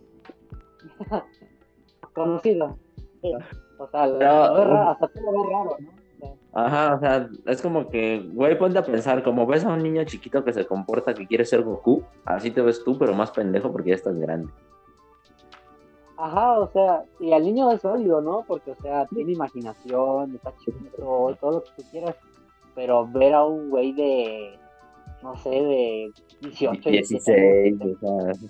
conocido. 2.15 2.79
O 3.79 3.89
sea, 3.89 4.05
hasta 4.05 5.09
tú 5.09 5.21
lo 5.21 5.33
ves 5.33 5.51
raro, 5.51 5.77
¿no? 5.81 5.96
Ajá, 6.53 6.95
o 6.95 7.01
sea, 7.01 7.29
es 7.45 7.61
como 7.61 7.91
que, 7.91 8.31
güey, 8.33 8.59
ponte 8.59 8.79
a 8.79 8.83
pensar, 8.83 9.23
como 9.23 9.47
ves 9.47 9.65
a 9.65 9.75
un 9.75 9.83
niño 9.83 10.05
chiquito 10.05 10.43
que 10.43 10.55
se 10.55 10.67
comporta 10.67 11.13
que 11.13 11.27
quiere 11.27 11.45
ser 11.45 11.63
Goku, 11.63 12.03
así 12.25 12.51
te 12.51 12.63
ves 12.63 12.83
tú, 12.83 12.97
pero 12.99 13.15
más 13.15 13.31
pendejo 13.31 13.71
porque 13.71 13.91
ya 13.91 13.97
estás 13.97 14.17
grande. 14.17 14.51
Ajá, 16.17 16.59
o 16.59 16.71
sea, 16.73 17.05
y 17.21 17.33
al 17.33 17.43
niño 17.43 17.71
es 17.73 17.83
sólido, 17.83 18.23
¿no? 18.23 18.43
Porque, 18.49 18.71
o 18.71 18.77
sea, 18.77 19.05
tiene 19.07 19.33
imaginación, 19.33 20.35
está 20.35 20.55
chiquito, 20.65 21.37
todo 21.39 21.53
lo 21.53 21.63
que 21.63 21.71
tú 21.77 21.83
quieras, 21.91 22.17
pero 22.75 23.07
ver 23.07 23.35
a 23.35 23.45
un 23.45 23.69
güey 23.69 23.93
de, 23.93 24.59
no 25.23 25.37
sé, 25.37 25.51
de 25.51 26.11
18, 26.41 26.89
16, 26.89 27.77
o 27.83 27.99
sea. 27.99 28.49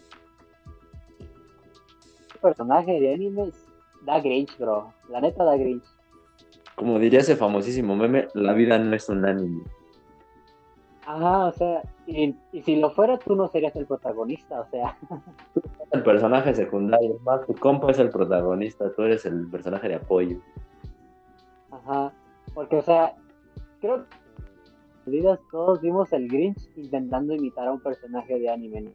personaje 2.40 3.00
de 3.00 3.14
anime 3.14 3.50
da 4.02 4.20
Grinch, 4.20 4.56
bro, 4.58 4.92
la 5.08 5.20
neta 5.20 5.42
da 5.42 5.56
Grinch 5.56 5.95
como 6.76 6.98
diría 6.98 7.20
ese 7.20 7.36
famosísimo 7.36 7.96
meme, 7.96 8.28
la 8.34 8.52
vida 8.52 8.78
no 8.78 8.94
es 8.94 9.08
un 9.08 9.24
anime. 9.24 9.64
Ajá, 11.06 11.46
o 11.46 11.52
sea, 11.52 11.82
y, 12.06 12.34
si 12.62 12.76
lo 12.76 12.90
fuera 12.90 13.18
tú 13.18 13.34
no 13.34 13.48
serías 13.48 13.74
el 13.76 13.86
protagonista, 13.86 14.60
o 14.60 14.66
sea. 14.70 14.96
El 15.92 16.02
personaje 16.02 16.52
secundario, 16.52 17.18
más 17.24 17.46
tu 17.46 17.54
compa 17.54 17.92
es 17.92 18.00
el 18.00 18.10
protagonista, 18.10 18.92
tú 18.92 19.02
eres 19.02 19.24
el 19.24 19.48
personaje 19.48 19.86
de 19.88 19.94
apoyo. 19.94 20.40
Ajá, 21.70 22.12
porque 22.52 22.76
o 22.76 22.82
sea, 22.82 23.14
creo 23.80 24.04
que 25.04 25.38
todos 25.52 25.80
vimos 25.80 26.12
el 26.12 26.26
Grinch 26.26 26.68
intentando 26.76 27.34
imitar 27.34 27.68
a 27.68 27.72
un 27.72 27.80
personaje 27.80 28.36
de 28.36 28.50
anime. 28.50 28.92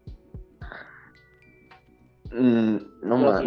Mm, 2.34 2.78
no, 3.04 3.18
no 3.18 3.40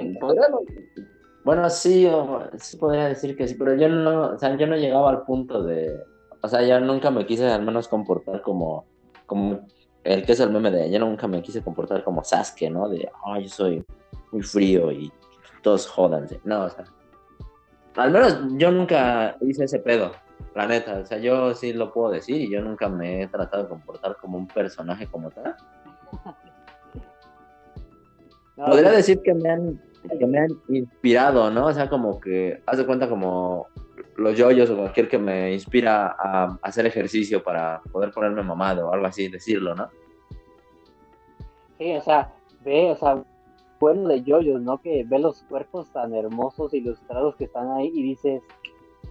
bueno, 1.45 1.69
sí, 1.69 2.09
sí 2.57 2.77
podría 2.79 3.09
decir 3.09 3.37
que 3.37 3.47
sí, 3.47 3.55
pero 3.55 3.75
yo 3.75 3.89
no, 3.89 4.31
o 4.35 4.39
sea, 4.39 4.57
yo 4.57 4.67
no 4.67 4.77
llegaba 4.77 5.11
al 5.11 5.25
punto 5.25 5.63
de, 5.63 6.03
o 6.41 6.49
sea, 6.49 6.63
yo 6.63 6.81
nunca 6.81 7.11
me 7.11 7.27
quise 7.27 7.47
al 7.47 7.63
menos 7.63 7.87
comportar 7.87 8.41
como, 8.41 8.87
como 9.27 9.67
el 10.05 10.25
que 10.25 10.33
es 10.33 10.41
el 10.41 10.51
meme 10.51 10.71
de, 10.71 10.91
yo 10.91 10.99
nunca 11.01 11.29
me 11.29 11.43
quise 11.43 11.63
comportar 11.63 12.03
como 12.03 12.25
Sasuke, 12.25 12.71
¿no? 12.71 12.89
De, 12.89 13.11
ay, 13.27 13.45
yo 13.45 13.49
soy 13.51 13.85
muy 14.33 14.43
frío 14.43 14.91
y 14.91 15.13
todos 15.63 15.87
jodanse. 15.87 16.41
No, 16.45 16.65
o 16.65 16.71
sea, 16.71 16.87
al 17.97 18.11
menos 18.11 18.39
yo 18.53 18.71
nunca 18.71 19.37
hice 19.43 19.65
ese 19.65 19.81
pedo, 19.81 20.13
la 20.55 20.67
neta, 20.67 21.01
o 21.01 21.05
sea, 21.05 21.19
yo 21.19 21.55
sí 21.55 21.75
lo 21.75 21.93
puedo 21.93 22.11
decir 22.11 22.37
y 22.37 22.51
yo 22.51 22.63
nunca 22.63 22.89
me 22.89 23.23
he 23.23 23.27
tratado 23.29 23.65
de 23.65 23.69
comportar 23.69 24.17
como 24.17 24.39
un 24.39 24.47
personaje 24.47 25.07
como 25.09 25.31
tal. 25.31 25.55
Podría 28.57 28.93
decir 28.93 29.21
que 29.21 29.35
me 29.35 29.51
han 29.51 29.81
que 30.09 30.27
me 30.27 30.39
han 30.39 30.49
inspirado, 30.69 31.51
¿no? 31.51 31.67
O 31.67 31.73
sea, 31.73 31.89
como 31.89 32.21
que, 32.21 32.63
haz 32.67 32.79
de 32.79 32.87
cuenta 32.87 33.09
como 33.09 33.67
los 34.17 34.37
yoyos 34.37 34.71
o 34.71 34.77
cualquier 34.77 35.09
que 35.09 35.19
me 35.19 35.53
inspira 35.53 36.15
a 36.19 36.59
hacer 36.63 36.87
ejercicio 36.87 37.43
para 37.43 37.81
poder 37.93 38.11
ponerme 38.13 38.43
mamado 38.43 38.89
o 38.89 38.93
algo 38.93 39.07
así, 39.07 39.29
decirlo, 39.29 39.75
¿no? 39.75 39.89
Sí, 41.79 41.95
o 41.97 42.01
sea, 42.01 42.33
ve, 42.65 42.93
o 42.93 42.97
sea, 42.97 43.23
bueno 43.81 44.09
de 44.09 44.23
yoyos, 44.23 44.61
¿no? 44.61 44.79
Que 44.79 45.05
ve 45.05 45.19
los 45.19 45.43
cuerpos 45.45 45.91
tan 45.93 46.15
hermosos, 46.15 46.73
ilustrados 46.73 47.37
que 47.37 47.45
están 47.45 47.71
ahí 47.73 47.91
y 47.93 48.03
dices, 48.03 48.43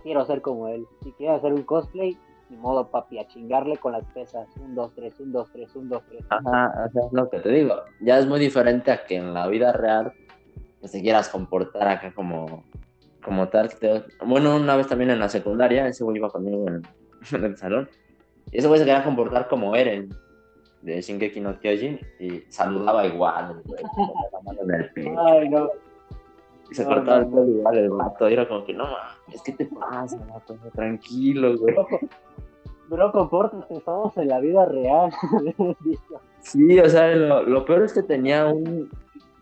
quiero 0.03 0.25
ser 0.25 0.41
como 0.41 0.67
él. 0.67 0.85
Si 1.03 1.11
quieres 1.13 1.37
hacer 1.37 1.53
un 1.53 1.63
cosplay, 1.63 2.17
ni 2.49 2.57
modo, 2.57 2.87
papi, 2.87 3.19
a 3.19 3.27
chingarle 3.27 3.77
con 3.77 3.91
las 3.91 4.05
pesas. 4.13 4.47
Un, 4.57 4.75
dos, 4.75 4.93
tres, 4.95 5.19
un, 5.19 5.31
dos, 5.31 5.49
tres, 5.51 5.75
un, 5.75 5.89
dos, 5.89 6.03
tres. 6.07 6.23
Ajá, 6.29 6.87
o 6.87 6.91
sea, 6.91 7.05
es 7.05 7.13
lo 7.13 7.29
que 7.29 7.39
te 7.39 7.49
digo. 7.49 7.75
Ya 8.01 8.19
es 8.19 8.27
muy 8.27 8.39
diferente 8.39 8.91
a 8.91 9.05
que 9.05 9.15
en 9.17 9.33
la 9.33 9.47
vida 9.47 9.73
real 9.73 10.13
que 10.83 10.89
te 10.89 11.01
quieras 11.01 11.29
comportar 11.29 11.87
acá 11.87 12.13
como, 12.13 12.65
como 13.23 13.47
tal. 13.47 13.69
Bueno, 14.25 14.57
una 14.57 14.75
vez 14.75 14.87
también 14.87 15.11
en 15.11 15.19
la 15.19 15.29
secundaria, 15.29 15.87
ese 15.87 16.03
güey 16.03 16.17
iba 16.17 16.29
conmigo 16.29 16.65
en, 17.31 17.43
el 17.43 17.57
salón, 17.57 17.89
y 18.51 18.57
ese 18.57 18.67
güey 18.67 18.79
se 18.79 18.85
quería 18.85 19.03
comportar 19.03 19.47
como 19.47 19.75
Eren 19.75 20.09
de 20.81 20.99
Shingeki 20.99 21.39
no 21.39 21.57
Kyojin 21.61 21.97
y 22.19 22.41
saludaba 22.49 23.07
igual, 23.07 23.63
Ay, 25.17 25.49
no. 25.49 25.69
Y 26.69 26.75
se 26.75 26.83
cortaba 26.83 27.19
el 27.19 27.27
pelo 27.27 27.47
igual 27.47 27.77
el 27.77 27.89
vato, 27.89 28.29
y 28.29 28.33
era 28.33 28.47
como 28.47 28.65
que, 28.65 28.73
no, 28.73 28.85
es 29.31 29.41
que 29.41 29.53
te 29.53 29.65
pasa, 29.65 30.17
vato? 30.29 30.57
Tranquilo, 30.73 31.57
güey. 31.57 31.75
Bro, 32.89 33.11
compórtate, 33.13 33.73
estamos 33.73 34.17
en 34.17 34.27
la 34.27 34.39
vida 34.39 34.65
real. 34.65 35.11
sí, 36.39 36.77
o 36.77 36.89
sea, 36.89 37.15
lo, 37.15 37.43
lo 37.43 37.63
peor 37.63 37.83
es 37.83 37.93
que 37.93 38.03
tenía 38.03 38.47
un, 38.47 38.89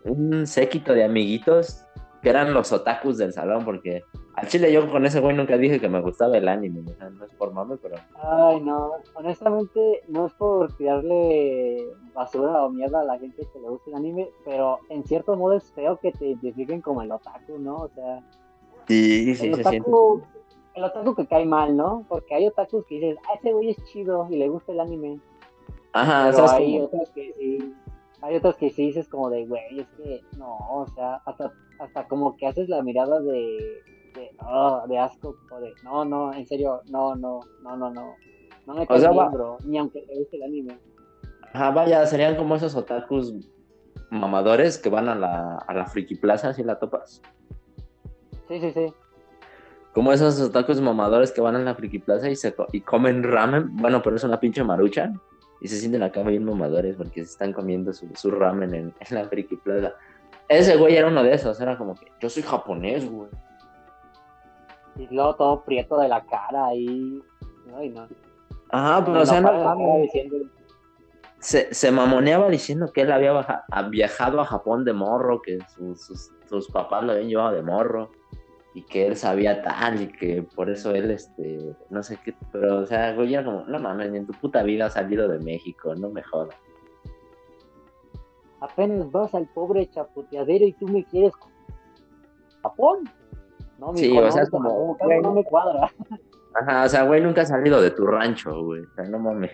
un 0.06 0.47
séquito 0.47 0.93
de 0.93 1.04
amiguitos 1.04 1.86
que 2.22 2.30
eran 2.30 2.54
los 2.54 2.72
otakus 2.72 3.18
del 3.18 3.34
salón, 3.34 3.66
porque 3.66 4.04
al 4.36 4.47
chile 4.47 4.72
yo 4.72 4.89
con 4.91 5.06
ese 5.06 5.20
güey 5.20 5.36
nunca 5.36 5.58
dije 5.58 5.80
que 5.80 5.89
me 5.89 6.02
gustaba 6.02 6.38
el 6.38 6.47
anime, 6.47 6.82
no 6.82 7.26
es 7.26 7.34
por 7.34 7.52
mame, 7.52 7.78
pero... 7.78 7.95
Ay, 8.22 8.62
no, 8.62 8.91
honestamente 9.16 10.04
no 10.08 10.28
es 10.28 10.34
por 10.34 10.72
tirarle 10.78 11.88
basura 12.14 12.64
o 12.64 12.70
mierda 12.70 13.02
a 13.02 13.06
la 13.06 13.18
gente 13.18 13.47
que 13.52 13.60
le 13.60 13.70
gusta 13.70 13.89
el 13.89 13.95
anime, 13.95 14.30
pero 14.45 14.80
en 14.89 15.04
cierto 15.04 15.36
modo 15.36 15.54
es 15.54 15.72
feo 15.74 15.97
que 15.97 16.12
te 16.12 16.28
identifiquen 16.28 16.82
como 16.82 17.02
el 17.02 17.12
otaku, 17.12 17.58
¿no? 17.58 17.78
O 17.78 17.89
sea... 17.89 18.22
Sí, 18.88 19.36
sí, 19.36 19.47
el 19.47 19.56
se 19.56 19.62
otaku, 19.62 20.22
El 20.76 20.84
otaku 20.84 21.16
que 21.16 21.26
cae 21.26 21.45
mal, 21.45 21.76
¿no? 21.76 22.06
Porque 22.08 22.36
hay 22.36 22.47
otakus 22.47 22.86
que 22.86 22.95
dices, 22.95 23.18
ah, 23.28 23.34
ese 23.39 23.52
güey 23.52 23.72
es 23.72 23.84
chido 23.86 24.28
y 24.30 24.38
le 24.38 24.47
gusta 24.47 24.72
el 24.72 24.80
anime. 24.80 25.20
Ajá, 25.93 26.30
pero 26.32 26.49
hay 26.49 26.80
otros 26.80 27.10
que 27.10 27.34
sí 27.38 27.74
hay 28.22 28.36
otros 28.36 28.56
que 28.56 28.70
sí 28.70 28.88
dices 28.88 29.08
como 29.08 29.30
de, 29.30 29.46
güey, 29.46 29.80
es 29.80 29.88
que 29.98 30.24
no, 30.38 30.56
o 30.56 30.88
sea, 30.96 31.16
hasta, 31.26 31.52
hasta 31.80 32.08
como 32.08 32.38
que 32.38 32.48
haces 32.48 32.70
la 32.70 32.84
mirada 32.84 33.20
de, 33.20 33.82
de, 34.14 34.32
oh, 34.46 34.84
de 34.88 35.00
asco, 35.00 35.36
o 35.52 35.60
de, 35.60 35.74
no, 35.84 36.06
no, 36.06 36.34
en 36.34 36.46
serio, 36.46 36.82
no, 36.90 37.16
no, 37.16 37.40
no, 37.64 37.76
no, 37.76 37.90
no, 37.90 38.16
no 38.68 38.74
me 38.74 38.86
caes 38.86 39.10
bien, 39.10 39.32
bro, 39.32 39.58
ni 39.66 39.78
aunque 39.78 40.02
te 40.02 40.16
guste 40.16 40.38
el 40.38 40.44
anime. 40.44 40.78
Ajá, 41.54 41.72
vaya, 41.72 42.06
serían 42.06 42.36
como 42.36 42.56
esos 42.56 42.76
otakus 42.76 43.34
mamadores 44.12 44.78
que 44.78 44.90
van 44.90 45.10
a 45.10 45.16
la, 45.16 45.58
a 45.58 45.74
la 45.74 45.86
friki 45.86 46.16
plaza, 46.16 46.54
si 46.54 46.64
la 46.64 46.78
topas. 46.78 47.22
Sí, 48.48 48.60
sí, 48.60 48.72
sí. 48.72 48.94
Como 49.94 50.14
esos 50.14 50.40
otakus 50.40 50.80
mamadores 50.80 51.32
que 51.32 51.42
van 51.42 51.56
a 51.56 51.60
la 51.60 51.76
friki 51.76 52.00
plaza 52.00 52.30
y, 52.30 52.36
se, 52.36 52.56
y 52.72 52.82
comen 52.82 53.24
ramen, 53.24 53.76
bueno, 53.76 54.02
pero 54.02 54.16
es 54.16 54.24
una 54.24 54.40
pinche 54.40 54.64
marucha 54.64 55.12
y 55.62 55.68
se 55.68 55.78
sienten 55.78 56.01
acá 56.01 56.24
bien 56.24 56.43
mamadores 56.43 56.95
porque 56.95 57.24
se 57.24 57.32
están 57.32 57.53
comiendo 57.53 57.93
su, 57.93 58.32
ramen 58.32 58.74
en, 58.74 58.93
la 59.12 59.26
Friki 59.26 59.55
Plaza. 59.57 59.93
Ese 60.49 60.76
güey 60.76 60.95
era 60.95 61.07
uno 61.07 61.24
de 61.24 61.34
esos, 61.34 61.62
era 61.62 61.78
como 61.78 61.95
que 61.95 62.07
yo 62.20 62.30
soy 62.30 62.43
japonés, 62.43 63.09
güey. 63.09 63.30
Y 64.97 65.07
luego 65.14 65.36
todo 65.36 65.64
prieto 65.64 65.99
de 65.99 66.07
la 66.07 66.26
cara 66.26 66.66
ahí. 66.66 67.22
Ay, 67.76 67.89
no. 67.89 68.07
Ajá, 68.72 69.05
pero 69.05 69.22
o 69.22 69.26
sea, 69.26 69.39
no. 69.39 69.51
se, 71.39 71.74
se 71.74 71.91
mamoneaba 71.91 72.49
diciendo 72.49 72.91
que 72.91 73.01
él 73.01 73.12
había 73.12 73.64
viajado 73.89 74.41
a 74.41 74.45
Japón 74.45 74.84
de 74.84 74.93
morro, 74.93 75.41
que 75.41 75.59
sus, 75.76 76.01
sus, 76.03 76.32
sus 76.49 76.68
papás 76.70 77.03
lo 77.03 77.12
habían 77.12 77.30
llevado 77.30 77.55
de 77.55 77.62
morro 77.62 78.12
y 78.74 78.84
que 78.84 79.08
él 79.08 79.18
sabía 79.18 79.62
tal 79.62 80.02
y 80.02 80.08
que 80.08 80.44
por 80.44 80.70
eso 80.70 80.92
él, 80.96 81.12
este, 81.12 81.76
no 81.90 82.02
sé 82.04 82.18
qué, 82.24 82.34
pero, 82.52 82.80
o 82.80 82.86
sea, 82.86 83.14
güey, 83.14 83.34
era 83.34 83.44
como, 83.44 83.66
no 83.66 83.80
mames, 83.80 84.12
ni 84.12 84.20
en 84.20 84.28
tu 84.28 84.34
puta 84.34 84.64
vida 84.64 84.86
has 84.86 84.94
salido 84.94 85.28
de 85.28 85.40
México, 85.40 85.94
no 85.96 86.10
me 86.10 86.24
jodas. 86.24 86.56
Apenas 88.62 89.12
vas 89.12 89.34
al 89.34 89.48
pobre 89.48 89.90
chapoteadero 89.90 90.66
y 90.66 90.74
tú 90.74 90.88
me 90.88 91.04
quieres 91.04 91.34
Japón. 92.62 93.10
No, 93.80 93.96
Sí, 93.96 94.16
o 94.16 94.32
sea, 94.32 94.44
es 94.44 94.50
como, 94.50 94.96
güey. 94.96 95.20
no 95.22 95.34
me 95.34 95.44
cuadra. 95.44 95.92
Ajá, 96.54 96.84
o 96.84 96.90
sea, 96.90 97.04
güey, 97.04 97.22
nunca 97.22 97.42
has 97.42 97.50
salido 97.50 97.82
de 97.82 97.92
tu 97.92 98.06
rancho, 98.06 98.64
güey, 98.64 98.82
o 98.82 98.94
sea, 98.96 99.06
no 99.06 99.20
mames. 99.20 99.52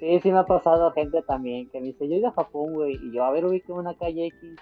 Sí, 0.00 0.20
sí 0.20 0.32
me 0.32 0.38
ha 0.38 0.44
pasado 0.44 0.90
gente 0.92 1.22
también 1.22 1.68
que 1.70 1.80
me 1.80 1.88
dice, 1.88 2.08
yo 2.08 2.16
ido 2.16 2.28
a 2.28 2.32
Japón, 2.32 2.72
güey, 2.72 2.98
y 3.02 3.12
yo, 3.12 3.24
a 3.24 3.30
ver, 3.30 3.44
ubique 3.44 3.72
una 3.72 3.94
calle 3.96 4.26
X. 4.26 4.56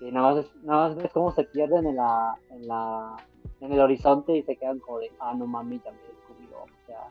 Y 0.00 0.12
nada 0.12 0.34
más, 0.34 0.46
nada 0.62 0.88
más 0.88 0.96
ves 0.96 1.12
cómo 1.12 1.32
se 1.32 1.44
pierden 1.44 1.86
en 1.86 1.96
la, 1.96 2.38
en 2.50 2.68
la, 2.68 3.16
en 3.60 3.72
el 3.72 3.80
horizonte 3.80 4.36
y 4.36 4.42
se 4.42 4.56
quedan 4.56 4.78
como 4.78 4.98
de, 5.00 5.10
ah, 5.18 5.34
no 5.34 5.46
mami, 5.46 5.80
me 5.84 5.90
descubrió, 5.92 6.62
o 6.62 6.86
sea. 6.86 7.10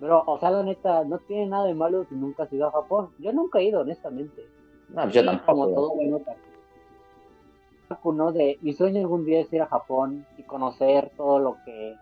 Pero, 0.00 0.22
o 0.26 0.38
sea, 0.38 0.50
la 0.50 0.62
neta, 0.62 1.04
no 1.04 1.18
tiene 1.18 1.46
nada 1.46 1.64
de 1.66 1.74
malo 1.74 2.04
si 2.04 2.14
nunca 2.14 2.44
has 2.44 2.52
ido 2.52 2.68
a 2.68 2.72
Japón. 2.72 3.10
Yo 3.18 3.32
nunca 3.32 3.58
he 3.58 3.64
ido, 3.64 3.80
honestamente. 3.80 4.46
No, 4.88 5.08
yo 5.10 5.20
Sí, 5.20 5.26
tampoco. 5.26 5.46
Como 5.46 5.64
güey. 5.64 5.74
todo 5.74 5.94
bueno, 5.94 6.20
¿no? 8.14 8.32
De, 8.32 8.58
mi 8.62 8.72
sueño 8.72 9.00
algún 9.00 9.24
día 9.24 9.40
es 9.40 9.52
ir 9.52 9.62
a 9.62 9.66
Japón 9.66 10.26
y 10.36 10.42
conocer 10.44 11.10
todo 11.16 11.38
lo 11.38 11.56
que, 11.64 11.96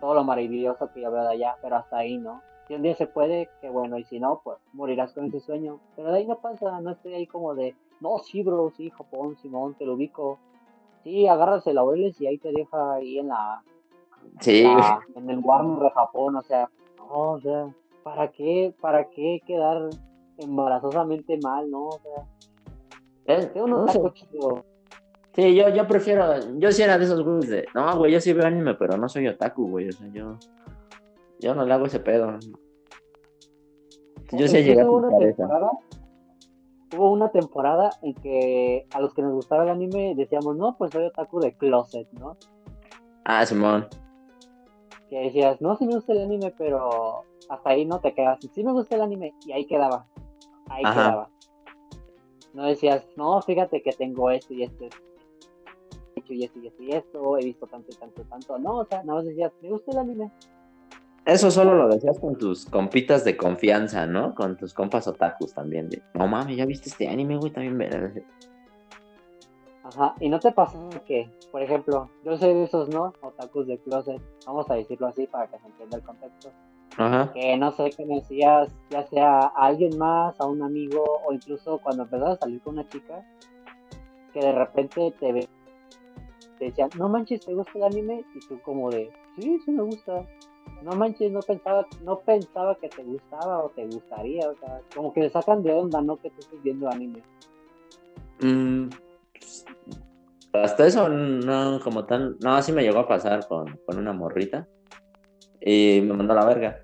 todo 0.00 0.14
lo 0.14 0.24
maravilloso 0.24 0.90
que 0.92 1.00
yo 1.00 1.10
veo 1.10 1.22
de 1.22 1.28
allá, 1.30 1.56
pero 1.62 1.76
hasta 1.76 1.98
ahí, 1.98 2.18
¿no? 2.18 2.42
Si 2.66 2.74
un 2.74 2.82
día 2.82 2.94
se 2.94 3.06
puede, 3.06 3.48
que 3.60 3.70
bueno, 3.70 3.98
y 3.98 4.04
si 4.04 4.20
no, 4.20 4.40
pues 4.44 4.58
morirás 4.72 5.12
con 5.12 5.26
ese 5.26 5.40
sueño. 5.40 5.80
Pero 5.96 6.12
de 6.12 6.18
ahí 6.18 6.26
no 6.26 6.38
pasa, 6.38 6.80
no 6.80 6.90
estoy 6.90 7.14
ahí 7.14 7.26
como 7.26 7.54
de, 7.54 7.74
no, 8.00 8.18
sí, 8.18 8.42
bro, 8.42 8.72
sí, 8.76 8.90
Japón, 8.90 9.36
Simón, 9.38 9.74
te 9.74 9.84
lo 9.84 9.94
ubico. 9.94 10.38
Sí, 11.04 11.26
agarras 11.26 11.66
el 11.66 11.76
laureles 11.76 12.20
y 12.20 12.26
ahí 12.26 12.38
te 12.38 12.50
deja 12.52 12.94
ahí 12.94 13.18
en 13.18 13.28
la, 13.28 13.62
Sí, 14.40 14.62
la- 14.64 15.00
en 15.14 15.30
el 15.30 15.38
Warner 15.38 15.78
de 15.84 15.90
Japón, 15.90 16.36
o 16.36 16.42
sea, 16.42 16.68
no, 16.96 17.32
o 17.32 17.40
sea, 17.40 17.68
¿para 18.02 18.30
qué, 18.30 18.74
para 18.80 19.08
qué 19.10 19.40
quedar 19.46 19.88
embarazosamente 20.36 21.38
mal, 21.42 21.70
no? 21.70 21.84
O 21.88 22.00
sea, 23.26 23.52
que 23.52 23.62
uno 23.62 23.84
no 23.84 23.92
sé. 23.92 24.00
Sí, 25.34 25.54
yo, 25.54 25.68
yo 25.68 25.86
prefiero, 25.86 26.34
yo 26.58 26.72
sí 26.72 26.82
era 26.82 26.98
de 26.98 27.04
esos 27.04 27.22
güeyes 27.22 27.48
de, 27.48 27.66
no, 27.74 27.96
güey, 27.96 28.12
yo 28.12 28.20
sí 28.20 28.32
veo 28.32 28.46
anime, 28.46 28.74
pero 28.74 28.96
no 28.96 29.08
soy 29.08 29.28
otaku, 29.28 29.68
güey, 29.68 29.88
o 29.88 29.92
sea, 29.92 30.08
yo, 30.08 30.36
yo 31.38 31.54
no 31.54 31.64
le 31.64 31.72
hago 31.74 31.86
ese 31.86 32.00
pedo. 32.00 32.38
Yo 34.32 34.48
sí 34.48 34.56
llegué 34.64 34.80
a 34.80 34.84
hubo 36.96 37.10
una 37.10 37.30
temporada 37.30 37.90
en 38.02 38.14
que 38.14 38.86
a 38.92 39.00
los 39.00 39.14
que 39.14 39.22
nos 39.22 39.32
gustaba 39.32 39.64
el 39.64 39.70
anime 39.70 40.14
decíamos, 40.16 40.56
no, 40.56 40.76
pues 40.76 40.92
soy 40.92 41.04
otaku 41.04 41.40
de 41.40 41.54
closet, 41.54 42.10
¿no? 42.12 42.36
Ah, 43.24 43.44
Simón. 43.44 43.88
Que 45.10 45.20
decías, 45.20 45.60
no, 45.60 45.76
sí 45.76 45.86
me 45.86 45.94
gusta 45.94 46.12
el 46.12 46.22
anime, 46.22 46.52
pero 46.56 47.24
hasta 47.48 47.70
ahí 47.70 47.84
no 47.84 48.00
te 48.00 48.14
quedas. 48.14 48.38
Sí 48.52 48.62
me 48.62 48.72
gusta 48.72 48.94
el 48.96 49.02
anime 49.02 49.34
y 49.46 49.52
ahí 49.52 49.66
quedaba. 49.66 50.06
Ahí 50.68 50.84
Ajá. 50.84 50.94
quedaba. 50.94 51.30
No 52.54 52.64
decías, 52.64 53.06
no, 53.16 53.40
fíjate 53.42 53.82
que 53.82 53.92
tengo 53.92 54.30
esto 54.30 54.54
y 54.54 54.64
esto 54.64 54.84
y 54.84 56.44
esto 56.44 56.58
y 56.58 56.66
esto 56.66 56.82
y 56.82 56.92
esto, 56.92 57.38
he 57.38 57.44
visto 57.44 57.66
tanto 57.66 57.90
y 57.92 57.96
tanto 57.96 58.22
y 58.22 58.24
tanto. 58.24 58.58
No, 58.58 58.78
o 58.78 58.84
sea, 58.84 59.02
nada 59.02 59.18
más 59.18 59.24
decías, 59.26 59.52
me 59.62 59.70
gusta 59.70 59.92
el 59.92 59.98
anime. 59.98 60.30
Eso 61.28 61.50
solo 61.50 61.74
lo 61.74 61.88
decías 61.88 62.18
con 62.18 62.38
tus 62.38 62.64
compitas 62.64 63.22
de 63.22 63.36
confianza, 63.36 64.06
¿no? 64.06 64.34
Con 64.34 64.56
tus 64.56 64.72
compas 64.72 65.06
otakus 65.08 65.52
también. 65.52 65.90
De, 65.90 66.00
no 66.14 66.26
mames, 66.26 66.56
¿ya 66.56 66.64
viste 66.64 66.88
este 66.88 67.06
anime, 67.06 67.36
güey? 67.36 67.52
También 67.52 67.76
ve. 67.76 68.24
Ajá, 69.84 70.14
y 70.20 70.30
no 70.30 70.40
te 70.40 70.52
pasa 70.52 70.78
que, 71.06 71.30
por 71.52 71.62
ejemplo, 71.62 72.08
yo 72.24 72.38
soy 72.38 72.54
de 72.54 72.64
esos, 72.64 72.88
¿no? 72.88 73.12
Otakus 73.20 73.66
de 73.66 73.76
closet, 73.76 74.22
vamos 74.46 74.70
a 74.70 74.76
decirlo 74.76 75.06
así 75.06 75.26
para 75.26 75.46
que 75.48 75.58
se 75.58 75.66
entienda 75.66 75.98
el 75.98 76.02
contexto. 76.02 76.50
Ajá. 76.96 77.30
Que 77.34 77.58
no 77.58 77.72
sé, 77.72 77.90
decías, 77.98 78.74
ya 78.88 79.06
sea 79.08 79.40
a 79.40 79.66
alguien 79.66 79.98
más, 79.98 80.40
a 80.40 80.46
un 80.46 80.62
amigo, 80.62 81.04
o 81.26 81.32
incluso 81.34 81.76
cuando 81.82 82.04
empezabas 82.04 82.38
a 82.38 82.40
salir 82.40 82.62
con 82.62 82.72
una 82.72 82.88
chica, 82.88 83.22
que 84.32 84.40
de 84.40 84.52
repente 84.52 85.14
te 85.20 85.32
ve, 85.34 85.46
te 86.58 86.64
decían, 86.64 86.88
no 86.98 87.10
manches, 87.10 87.44
¿te 87.44 87.52
gusta 87.52 87.72
el 87.74 87.84
anime? 87.84 88.24
Y 88.34 88.40
tú 88.48 88.58
como 88.62 88.90
de, 88.90 89.10
sí, 89.36 89.60
sí 89.62 89.70
me 89.70 89.82
gusta. 89.82 90.24
No 90.82 90.92
manches, 90.92 91.32
no 91.32 91.40
pensaba, 91.40 91.86
no 92.04 92.20
pensaba 92.20 92.76
que 92.76 92.88
te 92.88 93.02
gustaba 93.02 93.64
o 93.64 93.70
te 93.70 93.84
gustaría, 93.86 94.48
o 94.48 94.56
sea, 94.56 94.80
como 94.94 95.12
que 95.12 95.22
le 95.22 95.30
sacan 95.30 95.62
de 95.62 95.72
onda, 95.72 96.00
¿no? 96.00 96.16
Que 96.16 96.30
tú 96.30 96.40
estés 96.40 96.62
viendo 96.62 96.88
anime. 96.88 97.22
Mm, 98.40 98.88
pues, 99.32 99.66
hasta 100.52 100.86
eso, 100.86 101.08
no, 101.08 101.80
como 101.80 102.04
tal. 102.04 102.36
No, 102.40 102.54
así 102.54 102.72
me 102.72 102.82
llegó 102.82 103.00
a 103.00 103.08
pasar 103.08 103.46
con, 103.48 103.78
con 103.86 103.98
una 103.98 104.12
morrita. 104.12 104.66
Y 105.60 106.00
me 106.02 106.14
mandó 106.14 106.32
a 106.34 106.36
la 106.36 106.46
verga. 106.46 106.80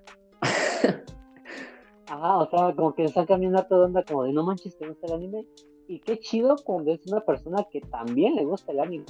Ajá, 2.07 2.39
o 2.39 2.51
sea, 2.51 2.75
como 2.75 2.95
que 2.95 3.03
le 3.03 3.09
sacan 3.09 3.41
bien 3.41 3.57
harto 3.57 3.79
de 3.79 3.85
onda, 3.87 4.03
como 4.03 4.25
de, 4.25 4.33
no 4.33 4.43
manches, 4.43 4.77
¿te 4.77 4.89
gusta 4.89 5.07
el 5.07 5.13
anime? 5.15 5.47
Y 5.87 6.01
qué 6.01 6.19
chido 6.19 6.57
cuando 6.65 6.93
es 6.93 7.07
una 7.07 7.21
persona 7.21 7.65
que 7.71 7.81
también 7.81 8.35
le 8.35 8.45
gusta 8.45 8.73
el 8.73 8.81
anime. 8.81 9.05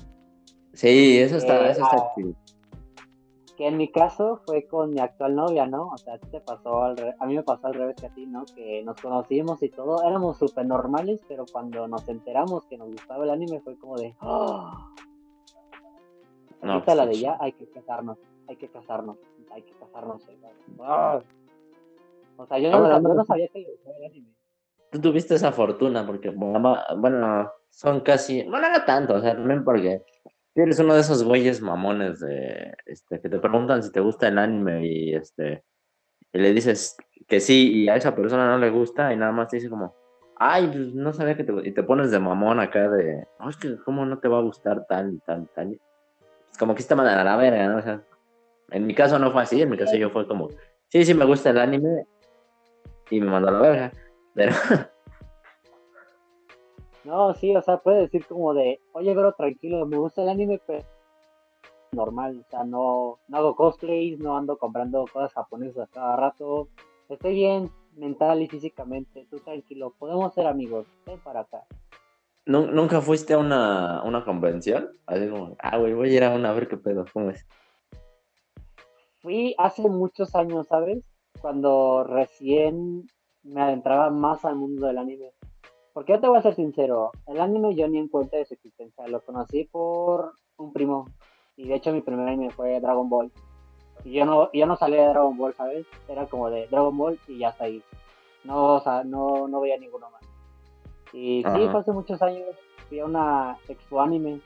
Sí, 0.75 1.19
eso 1.19 1.37
está, 1.37 1.67
Eh, 1.67 1.71
eso 1.71 1.83
está 1.83 1.97
ah. 1.97 2.13
Que 3.57 3.69
en 3.69 3.77
mi 3.77 3.91
caso 3.93 4.41
fue 4.45 4.67
con 4.67 4.91
mi 4.91 4.99
actual 4.99 5.37
novia, 5.37 5.65
¿no? 5.67 5.87
O 5.89 5.97
sea, 5.99 6.15
a 6.15 6.19
ti 6.19 6.27
te 6.29 6.41
pasó 6.41 6.83
al 6.83 6.97
re- 6.97 7.15
a 7.21 7.27
mí 7.27 7.37
me 7.37 7.43
pasó 7.45 7.69
al 7.69 7.75
revés 7.75 7.95
que 8.01 8.07
a 8.07 8.11
ti, 8.15 8.27
¿no? 8.27 8.45
Que 8.55 8.83
nos 8.83 9.01
conocimos 9.01 9.63
y 9.63 9.69
todo, 9.69 10.03
éramos 10.03 10.39
súper 10.39 10.67
normales, 10.67 11.21
pero 11.29 11.45
cuando 11.53 11.87
nos 11.87 12.09
enteramos 12.09 12.65
que 12.67 12.77
nos 12.77 12.89
gustaba 12.91 13.23
el 13.25 13.31
anime 13.31 13.61
fue 13.61 13.79
como 13.79 13.97
de, 13.97 14.15
¡oh! 14.21 14.73
No, 16.63 16.83
pues, 16.83 16.97
la 16.97 17.05
qué 17.05 17.11
de 17.11 17.19
ya, 17.21 17.37
hay 17.41 17.53
que 17.53 17.69
casarnos, 17.71 18.19
hay 18.49 18.57
que 18.57 18.69
casarnos, 18.69 19.19
hay 19.53 19.63
que 19.63 19.73
casarnos. 19.75 20.23
¡Ah! 20.81 21.21
O 22.37 22.47
sea, 22.47 22.59
yo 22.59 22.71
no, 22.71 23.01
no. 23.01 23.15
no 23.15 23.25
sabía 23.25 23.47
que 23.49 23.61
le 23.61 23.71
gustaba 23.71 23.97
el 23.99 24.05
anime. 24.07 24.29
Tú 24.91 25.01
tuviste 25.01 25.35
esa 25.35 25.53
fortuna 25.53 26.05
porque, 26.07 26.31
bueno, 26.31 26.77
bueno, 26.97 27.51
son 27.71 28.01
casi, 28.01 28.43
bueno, 28.49 28.69
no 28.71 28.85
tanto, 28.85 29.15
o 29.15 29.21
sea, 29.21 29.35
también 29.37 29.63
porque 29.65 30.03
eres 30.63 30.79
uno 30.79 30.95
de 30.95 31.01
esos 31.01 31.25
güeyes 31.25 31.61
mamones 31.61 32.21
de, 32.21 32.75
este, 32.87 33.21
que 33.21 33.29
te 33.29 33.39
preguntan 33.39 33.83
si 33.83 33.91
te 33.91 34.01
gusta 34.01 34.29
el 34.29 34.39
anime 34.39 34.87
y, 34.87 35.15
este, 35.15 35.65
y 36.33 36.39
le 36.39 36.53
dices 36.53 36.97
que 37.27 37.41
sí 37.41 37.73
y 37.73 37.89
a 37.89 37.97
esa 37.97 38.15
persona 38.15 38.47
no 38.47 38.59
le 38.59 38.71
gusta 38.71 39.13
y 39.13 39.17
nada 39.17 39.33
más 39.33 39.49
te 39.49 39.57
dice 39.57 39.69
como, 39.69 39.95
ay, 40.37 40.67
pues 40.69 40.95
no 40.95 41.13
sabía 41.13 41.37
que 41.37 41.45
te, 41.45 41.53
gu-", 41.53 41.67
y 41.67 41.73
te 41.73 41.83
pones 41.83 42.11
de 42.11 42.19
mamón 42.19 42.61
acá 42.61 42.89
de, 42.89 43.27
no, 43.41 43.51
es 43.51 43.57
que 43.57 43.77
cómo 43.85 44.07
no 44.07 44.19
te 44.19 44.29
va 44.29 44.39
a 44.39 44.43
gustar 44.43 44.87
tal 44.87 45.15
y 45.15 45.19
tal 45.21 45.43
y 45.43 45.55
tal. 45.55 45.81
Es 46.51 46.59
como 46.59 46.75
que 46.75 46.83
te 46.83 46.95
mandan 46.95 47.19
a 47.19 47.25
la 47.25 47.37
verga, 47.37 47.69
¿no? 47.69 47.79
O 47.79 47.83
sea, 47.83 48.03
en 48.71 48.87
mi 48.87 48.95
caso 48.95 49.19
no 49.19 49.33
fue 49.33 49.43
así, 49.43 49.61
en 49.61 49.71
mi 49.71 49.77
caso 49.77 49.97
yo 49.97 50.11
fue 50.11 50.27
como, 50.27 50.51
sí, 50.89 51.05
sí 51.05 51.15
me 51.15 51.25
gusta 51.25 51.51
el 51.51 51.59
anime 51.59 52.07
y 53.11 53.21
me 53.21 53.31
mandó 53.31 53.49
a 53.49 53.53
la 53.53 53.61
verga, 53.61 53.93
pero... 54.35 54.53
No, 57.05 57.35
sí, 57.35 57.55
o 57.55 57.61
sea, 57.63 57.79
puede 57.79 58.03
decir 58.03 58.27
como 58.27 58.55
de, 58.55 58.81
oye, 58.93 59.15
bro, 59.15 59.33
tranquilo, 59.35 59.85
me 59.87 59.99
gusta 59.99 60.23
el 60.23 60.31
anime, 60.31 60.61
pero 60.67 60.85
normal, 61.93 62.43
o 62.47 62.51
sea, 62.51 62.65
no, 62.65 63.19
no 63.29 63.37
hago 63.37 63.55
cosplays, 63.55 64.19
no 64.19 64.37
ando 64.37 64.57
comprando 64.57 65.05
cosas 65.13 65.33
japonesas 65.33 65.89
a 65.89 65.93
cada 65.93 66.17
rato, 66.17 66.69
estoy 67.09 67.35
bien 67.35 67.71
mental 67.97 68.43
y 68.43 68.49
físicamente, 68.49 69.27
tú 69.31 69.39
tranquilo, 69.39 69.95
podemos 69.99 70.33
ser 70.35 70.47
amigos, 70.47 70.87
ven 71.07 71.21
para 71.21 71.41
acá. 71.41 71.63
¿Nu- 72.47 72.67
¿Nunca 72.67 73.01
fuiste 73.01 73.35
a 73.35 73.39
una, 73.39 74.03
una 74.03 74.25
convención? 74.25 74.91
Así 75.07 75.29
como, 75.29 75.57
ah, 75.61 75.79
güey, 75.79 75.95
voy 75.95 76.11
a 76.11 76.17
ir 76.17 76.25
a 76.25 76.35
una 76.35 76.51
a 76.51 76.55
ver 76.55 76.69
qué 76.69 76.77
pedo, 76.77 77.05
¿cómo 77.13 77.31
es? 77.31 77.47
Fui 79.21 79.55
hace 79.59 79.89
muchos 79.89 80.35
años, 80.35 80.67
¿sabes? 80.69 81.03
Cuando 81.41 82.05
recién 82.05 83.07
me 83.43 83.63
adentraba 83.63 84.11
más 84.11 84.45
al 84.45 84.57
mundo 84.57 84.87
del 84.87 84.99
anime. 84.99 85.31
Porque 85.95 86.13
yo 86.13 86.21
te 86.21 86.27
voy 86.27 86.39
a 86.39 86.43
ser 86.43 86.57
sincero, 86.57 87.13
el 87.29 87.41
anime 87.41 87.77
yo 87.77 87.87
ni 87.89 87.99
en 87.99 88.09
cuenta 88.09 88.37
de 88.37 88.45
su 88.45 88.55
existencia, 88.55 89.07
lo 89.07 89.21
conocí 89.21 89.65
por 89.65 90.33
un 90.57 90.73
primo. 90.73 91.07
Y 91.57 91.69
de 91.69 91.77
hecho 91.77 91.93
mi 91.93 92.01
primer 92.01 92.29
anime 92.29 92.51
fue 92.51 92.81
Dragon 92.81 93.09
Ball. 93.09 93.31
Y 94.05 94.13
yo 94.13 94.27
no, 94.27 94.51
yo 94.53 94.67
no 94.67 94.75
salía 94.77 95.03
de 95.03 95.09
Dragon 95.11 95.39
Ball, 95.39 95.55
¿sabes? 95.55 95.87
Era 96.09 96.27
como 96.27 96.51
de 96.51 96.67
Dragon 96.67 96.99
Ball 96.99 97.19
y 97.29 97.39
ya 97.39 97.51
está 97.51 97.65
ahí. 97.65 97.81
No, 98.43 98.75
o 98.75 98.81
sea, 98.81 99.05
no, 99.05 99.47
no 99.47 99.61
veía 99.61 99.79
ninguno 99.79 100.11
más. 100.11 100.23
Y 101.13 101.45
sí, 101.45 101.69
fue 101.71 101.81
hace 101.81 101.93
muchos 101.93 102.21
años, 102.23 102.49
fui 102.89 102.99
a 102.99 103.05
una 103.05 103.57
expo 103.69 104.01
anime. 104.01 104.41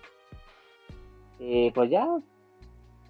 Y 1.39 1.71
pues 1.71 1.89
ya, 1.89 2.07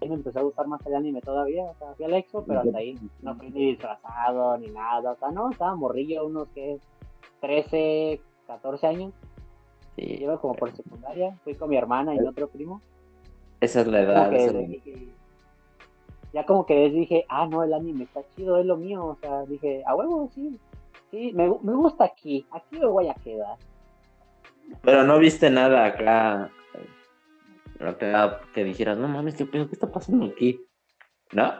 ahí 0.01 0.07
me 0.07 0.15
empezó 0.15 0.39
a 0.39 0.43
gustar 0.43 0.65
más 0.65 0.85
el 0.85 0.95
anime 0.95 1.19
todavía. 1.19 1.65
O 1.65 1.75
sea, 1.75 1.93
fui 1.93 2.05
a 2.05 2.07
la 2.07 2.17
expo, 2.17 2.45
pero 2.47 2.61
hasta 2.61 2.77
ahí. 2.77 2.97
No 3.21 3.35
fui 3.35 3.49
ni 3.49 3.71
disfrazado 3.71 4.57
ni 4.57 4.67
nada. 4.67 5.11
O 5.11 5.15
sea, 5.17 5.29
no, 5.29 5.51
estaba 5.51 5.75
morrillo, 5.75 6.25
unos 6.25 6.47
que 6.49 6.79
13, 7.41 8.21
14 8.49 8.87
años. 8.87 9.13
Sí, 9.95 10.17
Iba 10.21 10.39
como 10.41 10.55
por 10.55 10.75
secundaria. 10.75 11.37
Fui 11.43 11.53
con 11.55 11.69
mi 11.69 11.77
hermana 11.77 12.15
y 12.15 12.19
mi 12.19 12.27
otro 12.27 12.47
primo. 12.49 12.81
esa 13.61 13.81
es 13.81 13.87
la 13.87 13.99
Como 13.99 14.11
edad. 14.11 14.29
que 14.31 14.51
la- 14.53 14.59
dije- 14.67 15.07
ya 16.33 16.45
como 16.45 16.65
que 16.65 16.89
dije, 16.89 17.25
ah, 17.29 17.47
no, 17.47 17.63
el 17.63 17.73
anime 17.73 18.03
está 18.05 18.21
chido, 18.35 18.57
es 18.57 18.65
lo 18.65 18.77
mío, 18.77 19.03
o 19.05 19.15
sea, 19.21 19.43
dije, 19.45 19.83
a 19.85 19.95
huevo, 19.95 20.29
sí, 20.33 20.59
sí, 21.11 21.31
me, 21.33 21.47
me 21.63 21.73
gusta 21.73 22.05
aquí, 22.05 22.45
aquí 22.51 22.77
me 22.79 22.85
voy 22.85 23.07
a 23.09 23.15
quedar. 23.15 23.57
Pero 24.83 25.03
no 25.03 25.17
viste 25.19 25.49
nada 25.49 25.85
acá, 25.85 26.51
acá 27.79 28.41
que 28.53 28.63
dijeras, 28.63 28.97
no 28.97 29.07
mames, 29.07 29.35
¿qué, 29.35 29.49
¿qué 29.49 29.67
está 29.71 29.91
pasando 29.91 30.25
aquí? 30.27 30.59
¿No? 31.33 31.51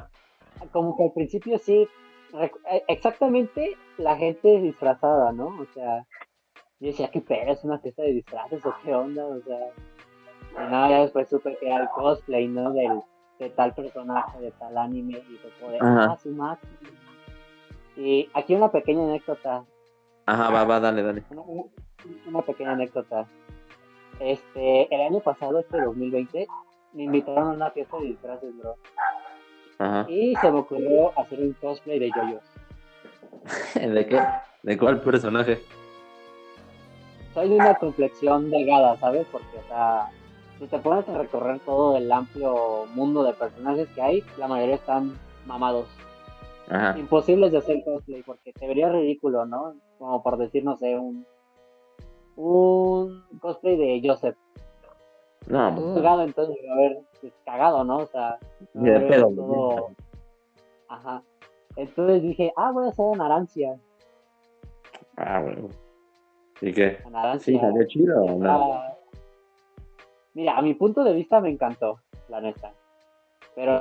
Como 0.72 0.96
que 0.96 1.04
al 1.06 1.14
principio 1.14 1.58
sí, 1.58 1.88
eh, 2.72 2.84
exactamente 2.88 3.76
la 3.98 4.16
gente 4.18 4.60
disfrazada, 4.62 5.32
¿no? 5.32 5.48
O 5.48 5.66
sea, 5.74 6.06
yo 6.80 6.88
decía, 6.88 7.10
¿qué 7.12 7.22
pedo? 7.22 7.52
¿Es 7.52 7.64
una 7.64 7.80
fiesta 7.80 8.04
de 8.04 8.14
disfraces 8.14 8.66
o 8.66 8.74
qué 8.84 8.94
onda? 8.94 9.26
O 9.26 9.42
sea, 9.42 9.60
y 10.52 10.72
nada, 10.72 10.90
ya 10.90 11.02
después 11.02 11.30
supe 11.30 11.58
que 11.58 11.68
era 11.68 11.84
el 11.84 11.90
cosplay, 11.90 12.48
¿no? 12.48 12.72
Del, 12.72 13.02
de 13.38 13.50
tal 13.50 13.74
personaje, 13.74 14.40
de 14.40 14.52
tal 14.52 14.78
anime, 14.78 15.22
y 15.30 15.36
fue 15.38 15.52
como 15.60 15.72
de, 15.72 15.80
ah, 15.82 16.18
su 16.22 16.30
máquina. 16.30 16.72
Y 17.98 18.30
aquí 18.34 18.56
una 18.56 18.72
pequeña 18.72 19.04
anécdota. 19.04 19.66
Ajá, 20.26 20.50
va, 20.52 20.64
va, 20.64 20.80
dale, 20.80 21.04
dale. 21.04 21.24
Una, 21.30 21.42
una 22.28 22.42
pequeña 22.44 22.72
anécdota. 22.72 23.28
Este, 24.22 24.94
el 24.94 25.02
año 25.02 25.20
pasado, 25.20 25.60
este 25.60 25.82
2020, 25.82 26.48
me 26.94 27.04
invitaron 27.04 27.50
a 27.50 27.52
una 27.52 27.72
fiesta 27.72 27.98
de 27.98 28.06
disfraces, 28.06 28.58
bro. 28.58 28.76
Ajá. 29.80 30.06
Y 30.10 30.36
se 30.36 30.52
me 30.52 30.60
ocurrió 30.60 31.18
hacer 31.20 31.40
un 31.40 31.54
cosplay 31.54 32.00
de 32.00 32.12
yoyos. 32.16 32.44
¿De 33.76 34.06
qué? 34.08 34.22
¿De 34.64 34.78
cuál 34.78 35.02
personaje? 35.02 35.62
Soy 37.40 37.48
de 37.48 37.56
una 37.56 37.76
complexión 37.76 38.52
delgada, 38.52 38.98
¿sabes? 38.98 39.26
Porque, 39.32 39.60
o 39.60 39.68
sea, 39.70 40.10
si 40.60 40.68
te 40.68 40.78
pones 40.80 41.08
a 41.08 41.18
recorrer 41.18 41.62
todo 41.62 41.96
el 41.96 42.12
amplio 42.12 42.86
mundo 42.94 43.24
de 43.24 43.32
personajes 43.32 43.88
que 43.96 44.02
hay, 44.02 44.24
la 44.38 44.50
mayoría 44.50 44.76
están 44.76 45.18
mamados. 45.46 45.88
Ajá. 46.68 47.00
Imposibles 47.00 47.54
de 47.54 47.60
hacer 47.60 47.82
cosplay, 47.86 48.24
porque 48.24 48.52
te 48.52 48.68
vería 48.68 48.90
ridículo, 48.90 49.46
¿no? 49.46 49.76
Como 49.98 50.22
por 50.22 50.38
decir, 50.38 50.66
no 50.66 50.76
sé, 50.76 50.98
un, 50.98 51.26
un 52.36 53.24
cosplay 53.40 53.78
de 53.78 54.02
Joseph. 54.06 54.36
No, 55.48 55.74
pues, 55.76 55.96
cagado, 55.96 56.24
entonces, 56.24 56.58
a 56.70 56.76
ver, 56.76 57.00
es 57.24 57.34
cagado, 57.46 57.86
¿no? 57.86 58.00
O 58.00 58.08
sea, 58.08 58.38
de 58.74 59.00
pedo, 59.00 59.32
todo... 59.34 59.92
Ajá. 60.90 61.24
Entonces 61.78 62.22
dije, 62.22 62.52
ah, 62.58 62.72
voy 62.74 62.88
a 62.88 62.90
hacer 62.90 63.06
una 63.06 63.30
Narancia. 63.30 63.80
Ah, 65.16 65.40
bueno. 65.40 65.70
¿Y 66.62 66.74
qué? 66.74 66.98
¿Sí 67.40 67.58
salió 67.58 67.88
chido 67.88 68.24
o 68.24 68.38
no? 68.38 68.82
Mira, 70.34 70.58
a 70.58 70.62
mi 70.62 70.74
punto 70.74 71.04
de 71.04 71.14
vista 71.14 71.42
me 71.42 71.50
encantó, 71.50 72.00
la 72.28 72.42
neta. 72.42 72.74
Pero 73.56 73.80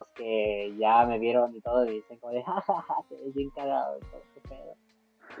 los 0.00 0.08
que 0.14 0.74
ya 0.78 1.06
me 1.06 1.18
vieron 1.18 1.54
y 1.56 1.60
todo 1.60 1.84
y 1.86 1.94
dicen 1.94 2.18
como 2.18 2.32
de, 2.32 2.42
jajaja, 2.44 2.96
te 3.08 3.16
ves 3.16 3.34
bien 3.34 3.50
cagado 3.50 3.96
ese 3.96 4.48
pedo. 4.48 4.74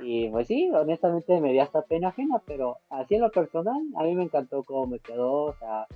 Y 0.00 0.28
pues 0.30 0.46
sí, 0.46 0.70
honestamente 0.70 1.40
me 1.40 1.52
dio 1.52 1.62
hasta 1.62 1.82
pena 1.82 2.08
ajena, 2.08 2.42
pero 2.46 2.78
así 2.88 3.16
en 3.16 3.20
lo 3.20 3.30
personal, 3.30 3.82
a 3.96 4.02
mí 4.04 4.14
me 4.14 4.24
encantó 4.24 4.62
cómo 4.62 4.86
me 4.86 4.98
quedó, 5.00 5.44
o 5.44 5.54
sea, 5.54 5.86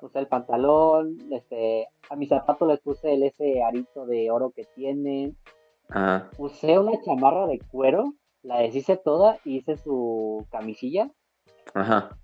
puse 0.00 0.18
el 0.18 0.26
pantalón, 0.26 1.16
este, 1.32 1.88
a 2.10 2.16
mis 2.16 2.28
zapatos 2.28 2.68
les 2.68 2.80
puse 2.80 3.14
el 3.14 3.22
ese 3.22 3.62
arito 3.62 4.06
de 4.06 4.30
oro 4.30 4.50
que 4.50 4.64
tienen. 4.74 5.36
Ajá. 5.88 6.30
Usé 6.36 6.78
una 6.78 7.00
chamarra 7.02 7.46
de 7.46 7.58
cuero, 7.58 8.14
la 8.42 8.60
deshice 8.60 8.96
toda 8.96 9.38
y 9.44 9.58
hice 9.58 9.76
su 9.76 10.46
camisilla. 10.50 11.10
Ajá. 11.74 12.16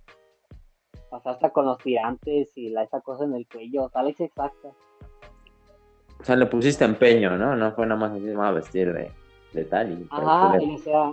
O 1.10 1.20
sea, 1.20 1.32
hasta 1.32 1.50
con 1.50 1.66
los 1.66 1.78
tirantes 1.78 2.56
y 2.56 2.70
la, 2.70 2.82
esa 2.82 3.00
cosa 3.00 3.24
en 3.24 3.34
el 3.34 3.46
cuello, 3.46 3.84
o 3.84 3.88
sea, 3.88 4.02
exacta. 4.06 4.70
O 6.20 6.24
sea, 6.24 6.36
le 6.36 6.46
pusiste 6.46 6.84
empeño, 6.84 7.36
¿no? 7.36 7.54
No 7.54 7.72
fue 7.72 7.86
nada 7.86 8.00
más 8.00 8.12
así, 8.12 8.30
a 8.30 8.50
vestir 8.50 8.92
de, 8.92 9.10
de 9.52 9.64
tal 9.64 9.92
y... 9.92 10.08
Ajá, 10.10 10.60
y 10.60 10.74
o 10.74 10.78
sea, 10.78 11.12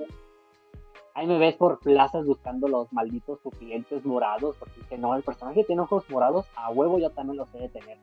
ahí 1.13 1.27
me 1.27 1.37
ves 1.37 1.55
por 1.55 1.79
plazas 1.79 2.25
buscando 2.25 2.67
los 2.67 2.91
malditos 2.93 3.39
pupilentes 3.39 4.05
morados, 4.05 4.55
porque 4.57 4.79
dice, 4.79 4.97
no, 4.97 5.15
el 5.15 5.23
personaje 5.23 5.63
tiene 5.63 5.81
ojos 5.81 6.09
morados, 6.09 6.45
a 6.55 6.71
huevo 6.71 6.97
yo 6.99 7.09
también 7.11 7.37
los 7.37 7.49
sé 7.49 7.59
de 7.59 7.69
tener. 7.69 7.97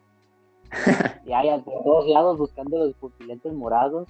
y 1.26 1.32
ahí 1.32 1.48
a 1.48 1.62
todos 1.62 2.06
lados 2.08 2.38
buscando 2.38 2.78
los 2.78 2.94
pupilentes 2.94 3.52
morados. 3.52 4.08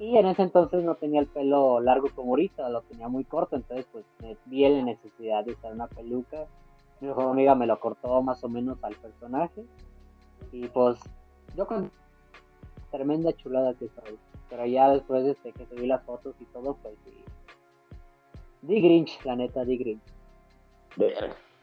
Y 0.00 0.16
en 0.16 0.26
ese 0.26 0.42
entonces 0.42 0.82
no 0.82 0.96
tenía 0.96 1.20
el 1.20 1.28
pelo 1.28 1.78
largo 1.78 2.08
como 2.16 2.30
ahorita, 2.30 2.68
lo 2.70 2.80
tenía 2.82 3.06
muy 3.06 3.22
corto, 3.22 3.54
entonces 3.54 3.86
pues 3.92 4.04
me 4.20 4.36
vi 4.46 4.68
la 4.68 4.82
necesidad 4.82 5.44
de 5.44 5.52
usar 5.52 5.72
una 5.72 5.86
peluca 5.86 6.46
mi 7.00 7.08
mejor 7.08 7.30
amiga 7.30 7.54
me 7.54 7.66
lo 7.66 7.80
cortó 7.80 8.22
más 8.22 8.44
o 8.44 8.48
menos 8.48 8.82
al 8.84 8.94
personaje. 8.96 9.64
Y 10.52 10.66
pues 10.68 10.98
yo 11.56 11.66
con 11.66 11.90
tremenda 12.90 13.32
chulada 13.32 13.74
que 13.74 13.88
soy. 13.88 14.18
Pero 14.48 14.66
ya 14.66 14.90
después 14.90 15.24
de 15.24 15.30
este, 15.32 15.52
que 15.52 15.66
subí 15.66 15.86
las 15.86 16.02
fotos 16.04 16.34
y 16.40 16.44
todo, 16.46 16.76
pues 16.82 16.94
sí. 17.04 17.12
Di 18.62 18.80
Grinch, 18.80 19.24
la 19.24 19.36
neta, 19.36 19.64
di 19.64 19.78
Grinch. 19.78 20.02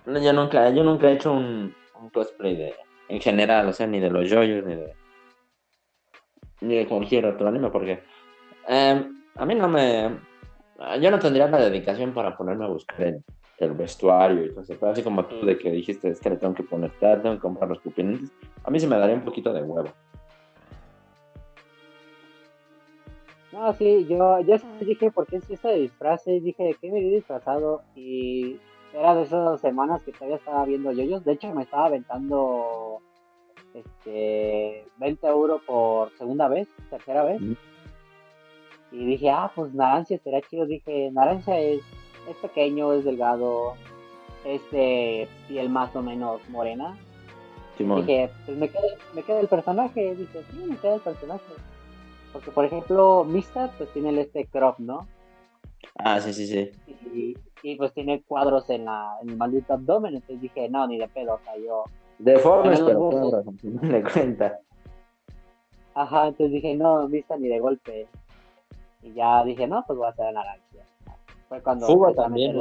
Yo 0.05 0.33
nunca, 0.33 0.69
yo 0.69 0.83
nunca 0.83 1.09
he 1.09 1.13
hecho 1.13 1.33
un, 1.33 1.75
cosplay 2.13 2.55
de, 2.55 2.73
en 3.09 3.19
general, 3.19 3.67
o 3.67 3.73
sea, 3.73 3.85
ni 3.85 3.99
de 3.99 4.09
los 4.09 4.29
yoyos, 4.29 4.65
ni 4.65 4.75
de, 4.75 4.93
ni 6.61 6.75
de 6.77 6.87
cualquier 6.87 7.25
otro 7.25 7.47
anime, 7.47 7.69
porque 7.69 8.01
em, 8.67 9.15
a 9.35 9.45
mí 9.45 9.55
no 9.55 9.67
me, 9.67 10.19
yo 11.01 11.11
no 11.11 11.19
tendría 11.19 11.47
la 11.47 11.59
dedicación 11.59 12.13
para 12.13 12.35
ponerme 12.37 12.65
a 12.65 12.69
buscar 12.69 13.19
el 13.57 13.73
vestuario 13.73 14.45
y 14.45 14.49
todo 14.49 14.61
eso. 14.61 14.85
Así 14.85 15.03
como 15.03 15.25
tú 15.25 15.45
de 15.45 15.57
que 15.57 15.71
dijiste, 15.71 16.09
es 16.09 16.19
que 16.19 16.29
le 16.29 16.37
tengo 16.37 16.53
que 16.53 16.63
poner 16.63 16.91
tal, 16.99 17.21
tengo 17.21 17.35
que 17.35 17.41
comprar 17.41 17.69
los 17.69 17.79
pupilentes. 17.79 18.31
A 18.63 18.69
mí 18.69 18.79
se 18.79 18.87
me 18.87 18.97
daría 18.97 19.15
un 19.15 19.23
poquito 19.23 19.51
de 19.53 19.63
huevo. 19.63 19.89
No, 23.51 23.73
sí, 23.73 24.05
yo, 24.07 24.39
yo 24.41 24.57
dije, 24.81 25.09
¿por 25.09 25.25
qué 25.25 25.37
es 25.37 25.49
ese 25.49 25.73
disfraces? 25.73 26.43
Dije, 26.43 26.75
¿qué 26.79 26.91
me 26.91 26.99
he 26.99 27.15
disfrazado? 27.15 27.81
Y 27.95 28.59
era 28.93 29.15
de 29.15 29.23
esas 29.23 29.59
semanas 29.61 30.03
que 30.03 30.11
todavía 30.11 30.37
estaba 30.37 30.65
viendo 30.65 30.91
yoyos. 30.91 31.25
De 31.25 31.33
hecho, 31.33 31.51
me 31.53 31.63
estaba 31.63 31.85
aventando 31.85 33.01
este 33.73 34.85
20 34.97 35.27
euros 35.27 35.61
por 35.63 36.11
segunda 36.17 36.47
vez, 36.47 36.67
tercera 36.89 37.23
vez. 37.23 37.41
Y 38.91 39.05
dije, 39.05 39.29
ah, 39.29 39.51
pues 39.53 39.73
Narancia 39.73 40.19
será 40.23 40.41
chido. 40.41 40.65
Dije, 40.65 41.09
Narancia 41.11 41.59
es 41.59 41.81
es 42.29 42.35
pequeño, 42.37 42.93
es 42.93 43.05
delgado, 43.05 43.75
es 44.45 44.61
de 44.71 45.27
piel 45.47 45.69
más 45.69 45.95
o 45.95 46.01
menos 46.01 46.47
morena. 46.49 46.97
Dije, 47.77 48.31
pues 48.45 48.57
me 48.57 48.69
queda, 48.69 48.81
me 49.13 49.23
queda 49.23 49.39
el 49.39 49.47
personaje. 49.47 50.15
Dije, 50.15 50.43
sí, 50.51 50.57
me 50.67 50.77
queda 50.77 50.95
el 50.95 51.01
personaje. 51.01 51.43
Porque, 52.33 52.51
por 52.51 52.65
ejemplo, 52.65 53.23
Mista, 53.23 53.71
pues 53.77 53.91
tiene 53.93 54.09
el 54.09 54.19
este 54.19 54.45
crop, 54.47 54.79
¿no? 54.79 55.07
Ah, 55.95 56.19
sí, 56.19 56.33
sí, 56.33 56.47
sí. 56.47 57.35
Y, 57.63 57.75
pues 57.75 57.93
tiene 57.93 58.23
cuadros 58.23 58.69
en, 58.69 58.85
la, 58.85 59.17
en 59.21 59.29
el 59.29 59.37
maldito 59.37 59.73
abdomen. 59.73 60.15
Entonces 60.15 60.41
dije, 60.41 60.69
no, 60.69 60.87
ni 60.87 60.97
de 60.97 61.07
pedo. 61.07 61.35
O 61.35 61.39
sea, 61.43 61.55
yo. 61.57 61.83
Deformes, 62.17 62.81
pero 62.81 63.43
no 63.63 63.81
le 63.83 64.03
cuenta. 64.03 64.59
Ajá, 65.93 66.27
entonces 66.27 66.53
dije, 66.53 66.75
no, 66.75 67.07
Mista 67.07 67.37
ni 67.37 67.47
de 67.47 67.59
golpe. 67.59 68.07
Y 69.07 69.13
ya 69.13 69.43
dije, 69.45 69.67
no, 69.67 69.83
pues 69.87 69.97
voy 69.97 70.07
a 70.07 70.09
hacer 70.09 70.33
naranja. 70.33 70.61
Fue 71.47 71.61
cuando 71.61 71.87
Fugo 71.87 72.13
también. 72.13 72.53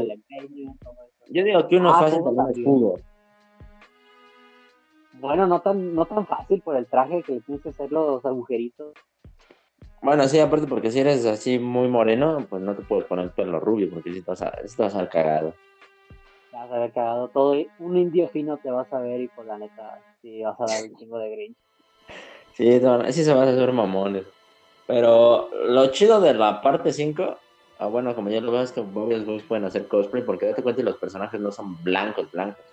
Yo 1.28 1.44
digo 1.44 1.66
que 1.66 1.76
uno 1.76 1.90
ah, 1.90 2.00
fácil 2.00 2.22
también 2.22 2.46
es 2.50 2.64
Fugo. 2.64 2.96
Bueno, 5.14 5.46
no 5.46 5.60
tan, 5.60 5.94
no 5.94 6.04
tan 6.04 6.26
fácil 6.26 6.60
por 6.60 6.76
el 6.76 6.86
traje 6.86 7.22
que 7.22 7.40
tienes 7.40 7.62
que 7.62 7.70
hacer 7.70 7.90
los 7.90 8.24
agujeritos. 8.24 8.92
Bueno, 10.02 10.28
sí, 10.28 10.38
aparte 10.38 10.68
porque 10.68 10.92
si 10.92 11.00
eres 11.00 11.26
así 11.26 11.58
muy 11.58 11.88
moreno, 11.88 12.46
pues 12.48 12.62
no 12.62 12.76
te 12.76 12.82
puedes 12.82 13.06
poner 13.06 13.32
pelo 13.32 13.58
rubio 13.58 13.90
porque 13.90 14.12
si 14.12 14.22
te 14.22 14.30
vas 14.30 14.42
a, 14.42 14.52
te 14.52 14.82
vas 14.82 14.94
a 14.94 14.98
ver 14.98 15.08
cagado. 15.08 15.54
Te 16.50 16.56
vas 16.56 16.70
a 16.70 16.78
ver 16.78 16.92
cagado 16.92 17.28
todo. 17.28 17.56
Un 17.80 17.96
indio 17.96 18.28
fino 18.28 18.58
te 18.58 18.70
vas 18.70 18.92
a 18.92 19.00
ver 19.00 19.20
y 19.20 19.28
por 19.28 19.46
la 19.46 19.58
neta, 19.58 19.98
sí, 20.22 20.42
vas 20.42 20.60
a 20.60 20.66
dar 20.66 20.84
un 20.84 20.96
chingo 20.96 21.18
de 21.18 21.30
grinch. 21.30 21.56
Sí, 22.52 22.80
sí 23.12 23.24
se 23.24 23.34
van 23.34 23.48
a 23.48 23.52
hacer 23.52 23.72
mamones. 23.72 24.35
Pero 24.86 25.50
lo 25.66 25.86
chido 25.88 26.20
de 26.20 26.34
la 26.34 26.60
parte 26.62 26.92
5 26.92 27.38
Ah, 27.78 27.86
bueno, 27.86 28.14
como 28.14 28.30
ya 28.30 28.40
lo 28.40 28.52
ves, 28.52 28.72
que 28.72 28.80
varios 28.80 29.26
Boys 29.26 29.42
pueden 29.42 29.66
hacer 29.66 29.86
cosplay, 29.86 30.22
porque 30.22 30.46
date 30.46 30.62
cuenta 30.62 30.78
que 30.78 30.88
los 30.88 30.96
personajes 30.96 31.38
no 31.40 31.52
son 31.52 31.82
blancos, 31.82 32.30
blancos. 32.32 32.64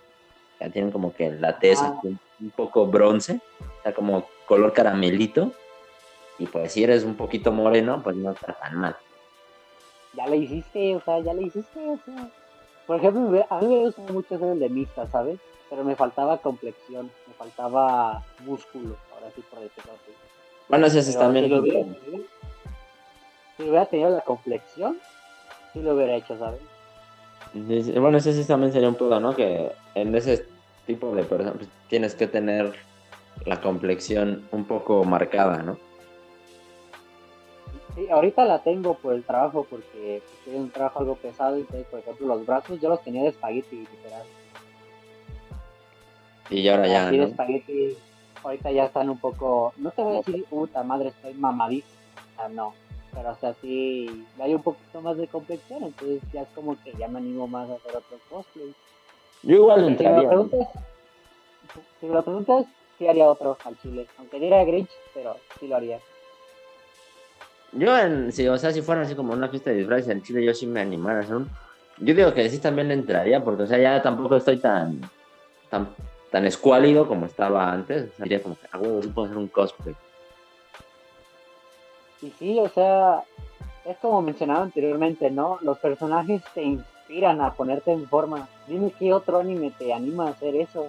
Ya 0.60 0.70
tienen 0.70 0.90
como 0.90 1.12
que 1.12 1.30
la 1.30 1.58
tez 1.58 1.80
ah. 1.82 2.00
un, 2.02 2.18
poco 2.56 2.86
bronce, 2.86 3.40
o 3.60 3.82
sea, 3.82 3.92
como 3.92 4.26
color 4.46 4.72
caramelito. 4.72 5.52
Y 6.38 6.46
pues 6.46 6.72
si 6.72 6.82
eres 6.82 7.04
un 7.04 7.16
poquito 7.16 7.52
moreno, 7.52 8.02
pues 8.02 8.16
no 8.16 8.30
está 8.30 8.54
tan 8.54 8.76
mal. 8.76 8.96
Ya 10.14 10.26
le 10.26 10.38
hiciste, 10.38 10.96
o 10.96 11.00
sea, 11.00 11.20
ya 11.20 11.34
le 11.34 11.42
hiciste, 11.42 11.78
o 11.78 11.98
sea. 12.04 12.30
Por 12.86 12.96
ejemplo, 12.96 13.46
a 13.48 13.60
mí 13.60 13.66
me 13.66 13.78
gusta 13.80 14.02
mucho 14.12 14.34
hacer 14.34 14.48
el 14.48 14.58
de 14.58 14.68
mixta, 14.68 15.06
¿sabes? 15.08 15.38
Pero 15.70 15.84
me 15.84 15.96
faltaba 15.96 16.38
complexión, 16.38 17.10
me 17.26 17.34
faltaba 17.34 18.22
músculo, 18.40 18.96
ahora 19.14 19.30
sí 19.34 19.42
por 19.50 19.60
decirlo 19.60 19.92
así. 19.92 20.12
Bueno, 20.68 20.86
ese 20.86 21.00
es 21.00 21.18
también 21.18 21.50
si 23.56 23.62
hubiera 23.62 23.86
tenido 23.86 24.10
la 24.10 24.20
complexión, 24.22 24.98
sí 25.72 25.80
lo 25.80 25.94
hubiera 25.94 26.16
hecho, 26.16 26.36
¿sabes? 26.38 26.60
Bueno, 27.54 28.18
ese 28.18 28.32
sí 28.32 28.44
también 28.44 28.72
sería 28.72 28.88
un 28.88 28.96
pedo, 28.96 29.20
¿no? 29.20 29.34
Que 29.36 29.70
en 29.94 30.14
ese 30.14 30.46
tipo 30.86 31.14
de 31.14 31.22
personas 31.22 31.54
pues, 31.56 31.68
tienes 31.88 32.14
que 32.14 32.26
tener 32.26 32.72
la 33.44 33.60
complexión 33.60 34.46
un 34.50 34.64
poco 34.64 35.04
marcada, 35.04 35.62
¿no? 35.62 35.78
Sí, 37.94 38.08
ahorita 38.10 38.44
la 38.44 38.60
tengo 38.62 38.94
por 38.94 39.14
el 39.14 39.22
trabajo, 39.22 39.66
porque 39.70 40.16
es 40.16 40.22
un 40.52 40.70
trabajo 40.70 40.98
algo 41.00 41.14
pesado. 41.14 41.58
Y 41.58 41.62
por 41.62 42.00
ejemplo, 42.00 42.26
los 42.26 42.44
brazos 42.44 42.80
yo 42.80 42.88
los 42.88 43.02
tenía 43.04 43.22
de 43.22 43.28
espagueti, 43.28 43.76
literal. 43.76 44.26
Y 46.50 46.68
ahora 46.68 46.88
ya. 46.88 47.06
Así 47.06 47.18
de 47.18 47.24
espagueti, 47.24 47.96
ahorita 48.44 48.70
ya 48.70 48.84
están 48.84 49.10
un 49.10 49.18
poco. 49.18 49.72
No 49.76 49.90
te 49.90 50.02
voy 50.02 50.14
a 50.14 50.18
decir, 50.18 50.44
puta 50.44 50.82
madre, 50.82 51.08
estoy 51.08 51.34
mamadísima. 51.34 51.90
No. 52.52 52.74
Pero 53.12 53.30
o 53.30 53.34
sea, 53.36 53.54
sí, 53.60 54.26
hay 54.40 54.54
un 54.54 54.62
poquito 54.62 55.00
más 55.00 55.16
de 55.16 55.26
complexión. 55.28 55.84
Entonces 55.84 56.20
ya 56.32 56.42
es 56.42 56.48
como 56.54 56.76
que 56.82 56.92
ya 56.92 57.08
me 57.08 57.18
animo 57.18 57.46
más 57.46 57.70
a 57.70 57.74
hacer 57.74 57.96
otros 57.96 58.20
cosplays. 58.28 58.74
Yo 59.42 59.56
igual 59.56 59.88
entraría. 59.88 60.30
Si 62.00 62.06
me 62.06 62.14
lo 62.14 62.22
preguntas, 62.22 62.66
sí 62.98 63.06
haría 63.08 63.28
otro 63.28 63.56
al 63.64 63.78
chile. 63.80 64.06
Aunque 64.18 64.38
diría 64.38 64.64
Grinch, 64.64 64.90
pero 65.12 65.36
sí 65.58 65.68
lo 65.68 65.76
haría. 65.76 65.98
Yo, 67.76 67.98
en, 67.98 68.30
sí, 68.30 68.46
o 68.46 68.56
sea, 68.56 68.72
si 68.72 68.82
fuera 68.82 69.02
así 69.02 69.14
como 69.14 69.32
una 69.32 69.48
fiesta 69.48 69.70
de 69.70 69.76
disfraces 69.76 70.08
en 70.08 70.22
Chile, 70.22 70.44
yo 70.44 70.54
sí 70.54 70.66
me 70.66 70.80
animara 70.80 71.18
a 71.18 71.22
hacer 71.22 71.34
un... 71.36 71.50
Yo 71.98 72.14
digo 72.14 72.32
que 72.32 72.48
sí 72.48 72.58
también 72.58 72.88
le 72.88 72.94
entraría, 72.94 73.42
porque, 73.42 73.64
o 73.64 73.66
sea, 73.66 73.78
ya 73.78 74.00
tampoco 74.00 74.36
estoy 74.36 74.58
tan, 74.58 75.00
tan, 75.70 75.88
tan 76.34 76.46
escuálido 76.46 77.06
como 77.06 77.26
estaba 77.26 77.70
antes. 77.70 78.10
O 78.10 78.16
sea, 78.16 78.24
diría 78.24 78.42
como 78.42 78.56
que, 78.56 78.66
ah, 78.72 78.78
huevo, 78.78 79.00
sí 79.00 79.08
puedo 79.08 79.26
hacer 79.26 79.38
un 79.38 79.46
cosplay. 79.46 79.94
Y 82.22 82.30
sí, 82.30 82.58
o 82.58 82.68
sea, 82.70 83.22
es 83.84 83.96
como 83.98 84.20
mencionaba 84.20 84.64
anteriormente, 84.64 85.30
¿no? 85.30 85.58
Los 85.60 85.78
personajes 85.78 86.42
te 86.52 86.64
inspiran 86.64 87.40
a 87.40 87.52
ponerte 87.52 87.92
en 87.92 88.08
forma. 88.08 88.48
Dime 88.66 88.92
qué 88.98 89.12
otro 89.12 89.38
anime 89.38 89.70
te 89.78 89.94
anima 89.94 90.26
a 90.26 90.30
hacer 90.30 90.56
eso. 90.56 90.88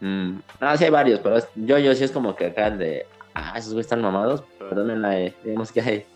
Mm. 0.00 0.38
Ah, 0.58 0.76
sí 0.76 0.82
hay 0.82 0.90
varios, 0.90 1.20
pero 1.20 1.38
yo, 1.54 1.78
yo 1.78 1.94
sí 1.94 2.02
es 2.02 2.10
como 2.10 2.34
que 2.34 2.46
acá 2.46 2.68
de, 2.68 3.06
ah, 3.34 3.52
esos 3.56 3.72
güeyes 3.72 3.86
están 3.86 4.02
mamados, 4.02 4.42
perdónenla, 4.58 5.20
eh, 5.20 5.34
digamos 5.44 5.70
que 5.70 5.80
hay. 5.80 6.06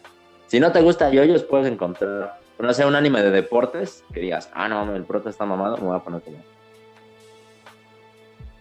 Si 0.49 0.59
no 0.59 0.73
te 0.73 0.81
gusta 0.81 1.09
yoyos, 1.11 1.45
puedes 1.45 1.69
encontrar, 1.69 2.41
no 2.59 2.75
sé, 2.75 2.85
un 2.85 2.97
anime 2.97 3.23
de 3.23 3.31
deportes 3.31 4.03
que 4.13 4.19
digas, 4.19 4.51
ah, 4.53 4.67
no, 4.67 4.93
el 4.97 5.05
prota 5.05 5.31
está 5.31 5.47
mamado, 5.47 5.77
me 5.77 5.85
voy 5.85 5.97
a 5.97 6.03
poner 6.03 6.21
como. 6.21 6.39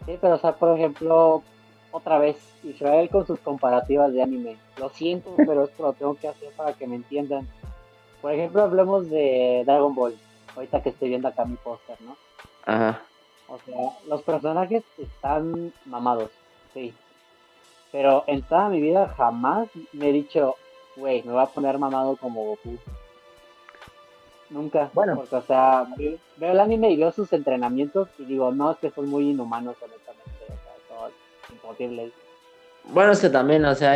Sí, 0.10 0.18
pero 0.20 0.36
o 0.36 0.39
sea, 0.39 0.53
por 0.53 0.76
ejemplo, 0.76 1.43
otra 1.91 2.18
vez, 2.18 2.36
Israel 2.64 3.10
con 3.12 3.28
sus 3.28 3.39
comparativas 3.41 4.12
de 4.12 4.24
anime. 4.24 4.57
Lo 4.78 4.89
siento, 4.89 5.32
pero 5.38 5.66
esto 5.66 5.84
lo 5.84 5.93
tengo 5.93 6.16
que 6.16 6.28
hacer 6.28 6.51
para 6.53 6.74
que 6.74 6.88
me 6.88 6.95
entiendan. 6.95 7.47
Por 8.20 8.34
ejemplo, 8.34 8.64
hablemos 8.64 9.07
de 9.12 9.62
Dragon 9.68 9.93
Ball. 9.93 10.18
Ahorita 10.55 10.82
que 10.82 10.89
estoy 10.89 11.10
viendo 11.10 11.28
acá 11.28 11.45
mi 11.45 11.57
póster, 11.57 11.95
¿no? 12.01 12.18
Ajá. 12.66 13.03
O 13.49 13.60
sea, 13.60 13.76
los 14.07 14.24
personajes 14.24 14.84
están 14.97 15.72
mamados, 15.86 16.32
sí. 16.74 16.91
Pero 17.91 18.24
en 18.26 18.41
toda 18.41 18.68
mi 18.70 18.82
vida 18.82 19.14
jamás 19.16 19.70
me 19.93 20.10
he 20.10 20.12
dicho, 20.12 20.55
güey, 20.95 21.22
me 21.22 21.34
voy 21.34 21.43
a 21.43 21.47
poner 21.47 21.78
mamado 21.78 22.16
como 22.18 22.45
Goku. 22.45 22.80
Nunca. 24.50 24.89
Bueno. 24.93 25.16
Porque, 25.16 25.36
o 25.36 25.41
sea, 25.41 25.88
veo 25.97 26.52
el 26.52 26.60
anime 26.60 26.91
y 26.91 26.97
veo 26.97 27.12
sus 27.12 27.32
entrenamientos 27.34 28.10
y 28.18 28.26
digo, 28.26 28.52
no, 28.52 28.72
es 28.72 28.78
que 28.78 28.89
son 28.89 29.08
muy 29.08 29.30
inhumanos, 29.30 29.76
honestamente. 29.82 30.32
O 30.43 30.47
sea, 30.47 30.97
son 30.97 31.12
imposibles. 31.56 32.12
Bueno, 32.86 33.12
es 33.12 33.20
que 33.20 33.30
también, 33.30 33.66
o 33.66 33.76
sea, 33.76 33.93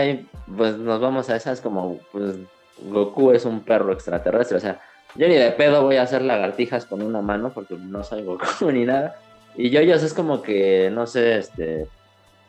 pues 0.56 0.78
nos 0.78 1.00
vamos 1.00 1.30
a 1.30 1.36
esas 1.36 1.62
como, 1.62 1.98
pues, 2.12 2.36
Goku 2.90 3.32
es 3.32 3.46
un 3.46 3.62
perro 3.62 3.92
extraterrestre. 3.94 4.58
O 4.58 4.60
sea, 4.60 4.80
yo 5.16 5.28
ni 5.28 5.36
de 5.36 5.52
pedo 5.52 5.84
voy 5.84 5.98
a 5.98 6.04
hacer 6.04 6.22
lagartijas 6.22 6.86
con 6.86 7.02
una 7.02 7.22
mano 7.22 7.52
porque 7.54 7.76
no 7.76 8.04
soy 8.04 8.24
Goku 8.24 8.46
ni 8.72 8.86
nada. 8.86 9.16
Y 9.56 9.70
Yoyos 9.70 10.04
es 10.04 10.14
como 10.14 10.42
que, 10.42 10.90
no 10.92 11.06
sé, 11.06 11.38
este, 11.38 11.88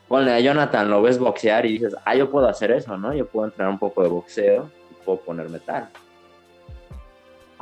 ponle 0.07 0.33
a 0.33 0.39
Jonathan, 0.39 0.89
lo 0.89 1.01
ves 1.01 1.19
boxear 1.19 1.65
y 1.65 1.73
dices, 1.73 1.95
ah, 2.03 2.15
yo 2.15 2.29
puedo 2.29 2.47
hacer 2.47 2.71
eso, 2.71 2.97
¿no? 2.97 3.13
Yo 3.13 3.27
puedo 3.27 3.47
entrenar 3.47 3.71
un 3.71 3.79
poco 3.79 4.03
de 4.03 4.09
boxeo 4.09 4.69
y 4.91 5.05
puedo 5.05 5.19
poner 5.19 5.49
metal. 5.49 5.89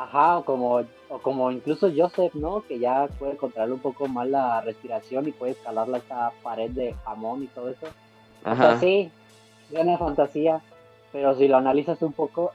Ajá, 0.04 0.40
o 0.40 0.44
como, 0.44 0.82
o 1.08 1.18
como 1.22 1.50
incluso 1.50 1.90
Joseph, 1.96 2.36
¿no? 2.36 2.62
Que 2.68 2.78
ya 2.78 3.08
puede 3.20 3.38
controlar 3.38 3.72
un 3.72 3.80
poco 3.80 4.06
más 4.10 4.28
la 4.28 4.60
respiración 4.60 5.30
y 5.30 5.32
puede 5.32 5.54
escalar 5.54 5.88
la 5.88 6.00
esta 6.00 6.34
pared 6.44 6.70
de 6.72 6.94
jamón 7.06 7.44
y 7.44 7.48
todo 7.48 7.70
eso. 7.70 7.88
Ajá. 8.44 8.78
sí, 8.82 9.10
es 9.72 9.80
una 9.80 9.98
fantasía, 9.98 10.62
pero 11.14 11.36
si 11.36 11.48
lo 11.48 11.56
analizas 11.56 12.02
un 12.02 12.12
poco, 12.12 12.52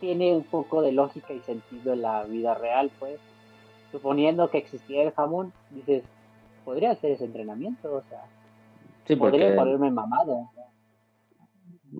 tiene 0.00 0.34
un 0.34 0.42
poco 0.42 0.82
de 0.82 0.90
lógica 0.90 1.32
y 1.32 1.38
sentido 1.40 1.92
en 1.92 2.02
la 2.02 2.24
vida 2.24 2.54
real, 2.54 2.90
pues 2.98 3.20
suponiendo 3.92 4.50
que 4.50 4.58
existiera 4.58 5.04
el 5.04 5.14
jamón, 5.14 5.52
dices, 5.70 6.02
podría 6.64 6.90
hacer 6.90 7.12
ese 7.12 7.26
entrenamiento, 7.26 7.94
o 7.94 8.02
sea, 8.08 8.24
sí, 9.04 9.14
porque... 9.14 9.38
podría 9.38 9.54
ponerme 9.54 9.92
mamado. 9.92 10.50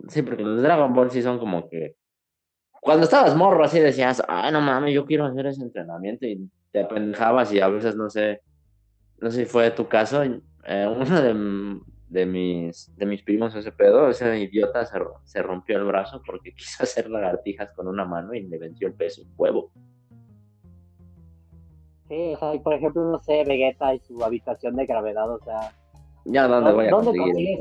Sí, 0.08 0.22
porque 0.22 0.42
los 0.42 0.60
Dragon 0.60 0.92
Ball 0.92 1.12
sí 1.12 1.22
son 1.22 1.38
como 1.38 1.68
que 1.68 1.94
cuando 2.84 3.04
estabas 3.04 3.34
morro 3.34 3.64
así 3.64 3.80
decías, 3.80 4.22
ay 4.28 4.52
no 4.52 4.60
mames, 4.60 4.92
yo 4.92 5.06
quiero 5.06 5.24
hacer 5.24 5.46
ese 5.46 5.62
entrenamiento 5.62 6.26
y 6.26 6.50
te 6.70 6.84
pendejabas 6.84 7.50
y 7.50 7.58
a 7.58 7.68
veces 7.68 7.96
no 7.96 8.10
sé, 8.10 8.42
no 9.20 9.30
sé 9.30 9.38
si 9.38 9.44
fue 9.46 9.70
tu 9.70 9.88
caso, 9.88 10.22
eh, 10.22 10.86
uno 10.86 11.22
de, 11.22 11.80
de, 12.10 12.26
mis, 12.26 12.94
de 12.94 13.06
mis 13.06 13.22
primos 13.22 13.54
ese 13.54 13.72
pedo, 13.72 14.10
ese 14.10 14.38
idiota 14.38 14.84
se, 14.84 14.98
se 15.24 15.42
rompió 15.42 15.78
el 15.78 15.84
brazo 15.84 16.20
porque 16.26 16.52
quiso 16.56 16.82
hacer 16.82 17.08
lagartijas 17.08 17.72
con 17.72 17.88
una 17.88 18.04
mano 18.04 18.34
y 18.34 18.42
le 18.42 18.58
venció 18.58 18.86
el 18.88 18.94
peso 18.94 19.22
huevo. 19.34 19.70
Sí, 22.10 22.34
o 22.34 22.38
sea, 22.38 22.62
por 22.62 22.74
ejemplo, 22.74 23.02
no 23.10 23.18
sé, 23.20 23.44
Vegeta 23.44 23.94
y 23.94 23.98
su 24.00 24.22
habitación 24.22 24.76
de 24.76 24.84
gravedad, 24.84 25.30
o 25.30 25.38
sea. 25.42 25.72
Ya, 26.26 26.46
¿dónde 26.46 26.70
voy 26.70 26.86
a 26.88 26.90
conseguir? 26.90 27.58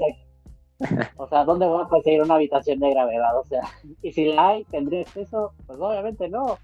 O 1.18 1.28
sea, 1.28 1.46
¿dónde 1.46 1.68
voy 1.68 1.84
a 1.84 1.88
conseguir 1.88 2.22
una 2.22 2.36
habitación 2.36 2.80
de 2.80 2.92
gravedad? 2.92 3.38
O 3.40 3.44
sea, 3.46 3.62
y 4.02 4.12
si 4.12 4.26
la 4.26 4.50
hay, 4.50 4.64
¿tendré 4.66 5.02
acceso? 5.02 5.54
Pues 5.66 5.80
obviamente 5.80 6.30
no. 6.30 6.58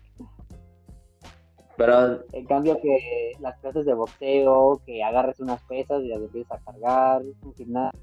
Pero. 1.77 2.23
En 2.33 2.45
cambio, 2.45 2.79
que 2.81 3.31
las 3.39 3.57
clases 3.59 3.85
de 3.85 3.93
boxeo, 3.93 4.81
que 4.85 5.03
agarres 5.03 5.39
unas 5.39 5.61
pesas 5.63 6.03
y 6.03 6.07
las 6.07 6.19
empieces 6.19 6.51
a 6.51 6.59
cargar, 6.59 7.21
un 7.21 7.53
gimnasio. 7.55 7.99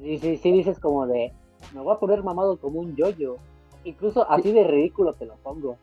Sí, 0.00 0.18
sí, 0.18 0.36
sí, 0.36 0.52
dices 0.52 0.78
como 0.78 1.06
de. 1.06 1.32
Me 1.74 1.80
voy 1.80 1.94
a 1.94 1.98
poner 1.98 2.22
mamado 2.22 2.58
como 2.58 2.80
un 2.80 2.96
yoyo. 2.96 3.36
Incluso 3.84 4.28
así 4.30 4.52
de 4.52 4.64
ridículo 4.64 5.12
te 5.12 5.26
lo 5.26 5.34
pongo 5.36 5.76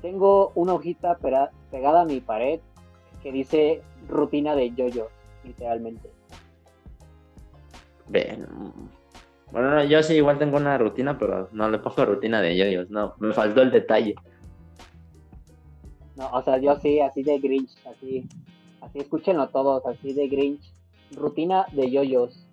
tengo 0.00 0.52
una 0.54 0.74
hojita 0.74 1.18
pegada 1.18 2.00
a 2.02 2.04
mi 2.04 2.20
pared 2.20 2.60
que 3.22 3.32
dice 3.32 3.82
rutina 4.08 4.54
de 4.54 4.70
yoyo, 4.70 5.08
literalmente. 5.44 6.10
Bueno, 9.50 9.84
yo 9.84 10.02
sí 10.02 10.14
igual 10.14 10.38
tengo 10.38 10.56
una 10.56 10.76
rutina, 10.76 11.18
pero 11.18 11.48
no 11.52 11.70
le 11.70 11.78
pongo 11.78 12.04
rutina 12.04 12.40
de 12.40 12.56
yoyos, 12.56 12.90
no, 12.90 13.14
me 13.18 13.32
faltó 13.32 13.62
el 13.62 13.70
detalle. 13.70 14.14
No, 16.16 16.30
o 16.32 16.42
sea, 16.42 16.58
yo 16.58 16.76
sí, 16.76 17.00
así 17.00 17.22
de 17.22 17.38
Grinch, 17.38 17.70
así, 17.86 18.26
así 18.80 18.98
escúchenlo 18.98 19.48
todos, 19.48 19.86
así 19.86 20.12
de 20.12 20.28
Grinch, 20.28 20.72
rutina 21.12 21.66
de 21.72 21.90
yoyos. 21.90 22.46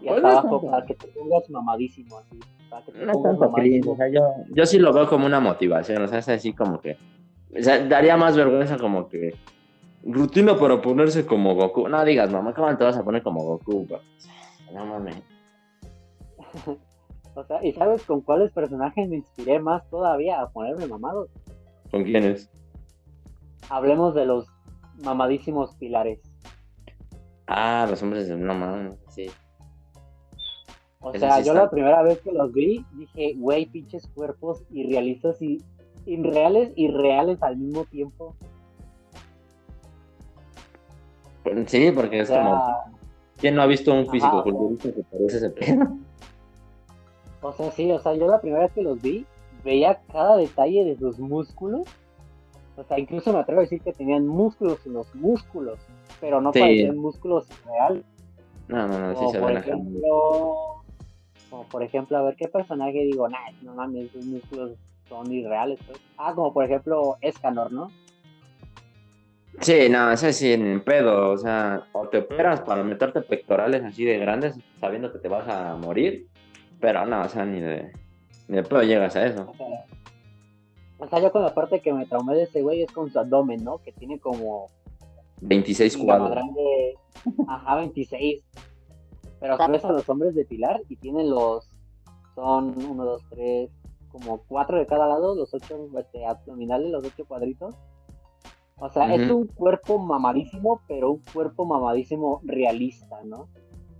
Y 0.00 0.08
hasta 0.08 0.38
abajo 0.38 0.62
para 0.64 0.86
que 0.86 0.94
te 0.94 1.08
pongas 1.08 1.48
mamadísimo, 1.50 2.18
así. 2.18 2.38
No 2.94 3.22
tanto 3.22 3.50
o 3.50 3.96
sea, 3.96 4.08
yo, 4.08 4.20
yo 4.50 4.66
sí 4.66 4.78
lo 4.78 4.92
veo 4.92 5.06
como 5.08 5.26
una 5.26 5.38
motivación, 5.38 6.02
o 6.02 6.08
sea, 6.08 6.18
es 6.18 6.28
así 6.28 6.52
como 6.52 6.80
que, 6.80 6.96
o 7.56 7.62
sea, 7.62 7.84
daría 7.86 8.16
más 8.16 8.36
vergüenza 8.36 8.76
como 8.78 9.08
que, 9.08 9.34
rutina 10.04 10.58
para 10.58 10.80
ponerse 10.80 11.26
como 11.26 11.54
Goku, 11.54 11.88
no 11.88 12.04
digas, 12.04 12.30
mamá, 12.30 12.54
¿cómo 12.54 12.76
te 12.76 12.84
vas 12.84 12.96
a 12.96 13.04
poner 13.04 13.22
como 13.22 13.42
Goku? 13.44 13.86
No 14.72 14.86
mames. 14.86 15.22
o 17.34 17.44
sea, 17.44 17.64
¿y 17.64 17.72
sabes 17.72 18.04
con 18.04 18.20
cuáles 18.20 18.52
personajes 18.52 19.08
me 19.08 19.16
inspiré 19.16 19.58
más 19.60 19.88
todavía 19.90 20.40
a 20.40 20.50
ponerme 20.50 20.86
mamado? 20.86 21.28
¿Con 21.90 22.04
quiénes? 22.04 22.50
Hablemos 23.70 24.14
de 24.14 24.26
los 24.26 24.46
mamadísimos 25.02 25.74
pilares. 25.76 26.20
Ah, 27.46 27.86
los 27.88 28.02
hombres 28.02 28.28
de 28.28 28.36
no 28.36 28.54
mames, 28.54 28.98
sí. 29.08 29.30
O 31.00 31.12
sea, 31.18 31.40
yo 31.40 31.52
la 31.52 31.68
primera 31.68 32.02
vez 32.02 32.18
que 32.20 32.32
los 32.32 32.50
vi, 32.52 32.84
dije, 32.94 33.34
güey, 33.36 33.66
pinches 33.66 34.06
cuerpos 34.14 34.64
irrealistas 34.70 35.40
y 35.42 35.62
irreales 36.06 36.72
y 36.76 36.88
reales 36.88 37.42
al 37.42 37.58
mismo 37.58 37.84
tiempo. 37.84 38.34
Sí, 41.66 41.90
porque 41.92 42.20
es 42.20 42.30
como. 42.30 42.94
¿Quién 43.38 43.56
no 43.56 43.62
ha 43.62 43.66
visto 43.66 43.92
un 43.92 44.08
físico 44.08 44.42
culturista 44.42 44.92
que 44.92 45.02
parece 45.02 45.36
ese 45.36 45.50
pedo? 45.50 45.98
O 47.42 47.52
sea, 47.52 47.70
sí, 47.72 47.90
o 47.90 47.98
sea, 47.98 48.14
yo 48.14 48.26
la 48.26 48.40
primera 48.40 48.62
vez 48.62 48.72
que 48.72 48.82
los 48.82 49.02
vi, 49.02 49.26
veía 49.64 50.00
cada 50.10 50.36
detalle 50.36 50.84
de 50.84 50.96
sus 50.96 51.18
músculos. 51.18 51.82
O 52.76 52.84
sea, 52.84 52.98
incluso 52.98 53.32
me 53.32 53.40
atrevo 53.40 53.60
a 53.60 53.64
decir 53.64 53.80
que 53.82 53.92
tenían 53.92 54.26
músculos 54.26 54.78
en 54.86 54.94
los 54.94 55.14
músculos, 55.14 55.78
pero 56.20 56.40
no 56.40 56.52
parecían 56.52 56.96
músculos 56.96 57.46
reales. 57.66 58.04
No, 58.68 58.88
no, 58.88 58.98
no, 58.98 59.18
sí 59.18 59.26
se 59.30 59.40
ven 59.40 59.58
ejemplo, 59.58 60.82
como 61.50 61.64
por 61.70 61.82
ejemplo, 61.82 62.16
a 62.16 62.22
ver 62.22 62.34
qué 62.36 62.48
personaje 62.48 63.04
digo, 63.04 63.28
nah, 63.28 63.50
no 63.62 63.74
mames, 63.74 64.06
esos 64.06 64.24
músculos 64.24 64.72
son 65.08 65.30
irreales. 65.30 65.78
Pues. 65.86 66.00
Ah, 66.16 66.32
como 66.34 66.52
por 66.52 66.64
ejemplo 66.64 67.16
Escanor, 67.20 67.72
¿no? 67.72 67.90
Sí, 69.60 69.88
no, 69.88 70.10
eso 70.10 70.28
es 70.28 70.36
sin 70.36 70.80
pedo, 70.80 71.30
o 71.30 71.38
sea, 71.38 71.86
o 71.92 72.08
te 72.08 72.18
operas 72.18 72.60
para 72.62 72.82
meterte 72.82 73.20
pectorales 73.22 73.82
así 73.84 74.04
de 74.04 74.18
grandes 74.18 74.56
sabiendo 74.80 75.12
que 75.12 75.18
te 75.18 75.28
vas 75.28 75.48
a 75.48 75.76
morir, 75.76 76.28
pero 76.80 77.06
no, 77.06 77.22
o 77.22 77.28
sea, 77.28 77.44
ni 77.44 77.60
de, 77.60 77.92
ni 78.48 78.56
de 78.56 78.62
pedo 78.62 78.82
llegas 78.82 79.16
a 79.16 79.26
eso. 79.26 79.48
O 79.50 79.54
sea, 79.54 79.66
o 80.98 81.08
sea, 81.08 81.20
yo 81.20 81.32
con 81.32 81.42
la 81.42 81.54
parte 81.54 81.80
que 81.80 81.92
me 81.92 82.06
traumé 82.06 82.34
de 82.34 82.44
ese 82.44 82.62
güey 82.62 82.82
es 82.82 82.90
con 82.90 83.10
su 83.10 83.18
abdomen, 83.18 83.62
¿no? 83.62 83.78
Que 83.78 83.92
tiene 83.92 84.18
como 84.18 84.68
26 85.40 85.96
un 85.96 86.06
gramo 86.06 86.28
cuadros. 86.28 86.44
grande, 86.44 86.94
ajá, 87.48 87.76
26. 87.76 88.42
Pero 89.40 89.56
sabes 89.56 89.84
a 89.84 89.92
los 89.92 90.08
hombres 90.08 90.34
de 90.34 90.44
pilar 90.44 90.80
y 90.88 90.96
tienen 90.96 91.28
los, 91.28 91.68
son 92.34 92.74
1, 92.76 93.04
2, 93.04 93.22
3, 93.30 93.70
como 94.10 94.38
cuatro 94.46 94.78
de 94.78 94.86
cada 94.86 95.06
lado, 95.06 95.34
los 95.34 95.52
ocho 95.52 95.88
este, 95.98 96.24
abdominales, 96.24 96.90
los 96.90 97.04
ocho 97.04 97.24
cuadritos. 97.26 97.74
O 98.76 98.88
sea, 98.88 99.14
es 99.14 99.30
un 99.30 99.46
cuerpo 99.46 99.98
mamadísimo, 99.98 100.82
pero 100.88 101.12
un 101.12 101.22
cuerpo 101.32 101.64
mamadísimo 101.64 102.40
realista, 102.44 103.22
¿no? 103.24 103.48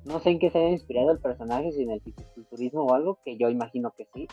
No 0.04 0.18
sé 0.18 0.30
en 0.30 0.38
qué 0.38 0.50
se 0.50 0.58
haya 0.58 0.70
inspirado 0.70 1.12
el 1.12 1.20
personaje, 1.20 1.72
si 1.72 1.82
en 1.82 1.90
el 1.90 2.00
fisiculturismo 2.00 2.84
o 2.84 2.94
algo, 2.94 3.18
que 3.24 3.38
yo 3.38 3.48
imagino 3.48 3.92
que 3.96 4.06
sí. 4.12 4.26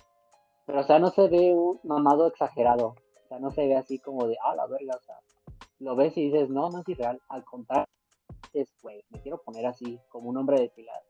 Pero, 0.66 0.82
o 0.82 0.84
sea, 0.84 1.00
no 1.00 1.10
se 1.12 1.28
ve 1.28 1.54
un 1.54 1.80
mamado 1.84 2.28
exagerado. 2.28 2.88
O 2.88 3.28
sea, 3.30 3.40
no 3.40 3.52
se 3.52 3.68
ve 3.68 3.76
así 3.78 4.00
como 4.00 4.28
de, 4.28 4.36
ah, 4.44 4.56
la 4.56 4.68
verga, 4.68 4.96
o 4.98 5.02
sea, 5.02 5.16
lo 5.80 5.96
ves 5.96 6.18
y 6.18 6.30
dices, 6.30 6.50
no, 6.50 6.70
no 6.70 6.80
es 6.80 6.90
irreal. 6.90 7.22
Al 7.30 7.44
contrario, 7.46 7.88
dices, 8.54 8.74
güey, 8.82 9.04
me 9.10 9.22
quiero 9.22 9.42
poner 9.42 9.66
así, 9.68 10.00
como 10.10 10.30
un 10.30 10.38
hombre 10.38 10.60
de 10.60 10.70
pilar. 10.70 11.02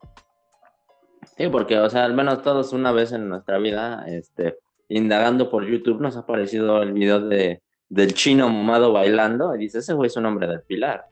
Sí, 1.36 1.48
porque, 1.48 1.78
o 1.78 1.88
sea, 1.88 2.04
al 2.04 2.14
menos 2.14 2.42
todos 2.42 2.72
una 2.72 2.92
vez 2.92 3.12
en 3.12 3.28
nuestra 3.28 3.58
vida, 3.58 4.04
este, 4.06 4.58
indagando 4.88 5.50
por 5.50 5.66
YouTube, 5.66 6.00
nos 6.00 6.16
ha 6.16 6.20
aparecido 6.20 6.82
el 6.82 6.92
video 6.92 7.20
de, 7.20 7.62
del 7.92 8.14
chino 8.14 8.48
mamado 8.48 8.90
bailando 8.90 9.54
y 9.54 9.58
dice, 9.58 9.80
ese 9.80 9.92
güey 9.92 10.06
es 10.06 10.16
un 10.16 10.24
hombre 10.24 10.46
del 10.46 10.62
pilar. 10.62 11.04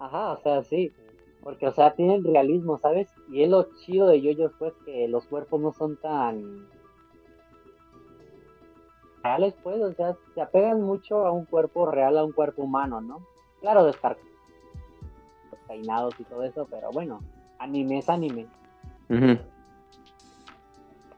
Ajá, 0.00 0.32
o 0.32 0.42
sea, 0.42 0.64
sí. 0.64 0.92
Porque, 1.40 1.68
o 1.68 1.72
sea, 1.72 1.94
tienen 1.94 2.24
realismo, 2.24 2.78
¿sabes? 2.78 3.08
Y 3.30 3.44
es 3.44 3.48
lo 3.48 3.68
chido 3.76 4.08
de 4.08 4.20
yoyos, 4.20 4.50
pues, 4.58 4.72
que 4.84 5.06
los 5.06 5.24
cuerpos 5.26 5.60
no 5.60 5.72
son 5.72 5.96
tan 5.98 6.66
reales, 9.22 9.54
pues, 9.62 9.80
o 9.80 9.92
sea, 9.92 10.16
se 10.34 10.42
apegan 10.42 10.82
mucho 10.82 11.24
a 11.24 11.30
un 11.30 11.44
cuerpo 11.44 11.86
real, 11.86 12.18
a 12.18 12.24
un 12.24 12.32
cuerpo 12.32 12.62
humano, 12.62 13.00
¿no? 13.00 13.24
Claro, 13.60 13.84
de 13.84 13.92
estar 13.92 14.18
peinados 15.68 16.18
y 16.18 16.24
todo 16.24 16.42
eso, 16.42 16.66
pero 16.68 16.90
bueno, 16.90 17.20
anime 17.60 17.98
es 17.98 18.08
anime. 18.08 18.48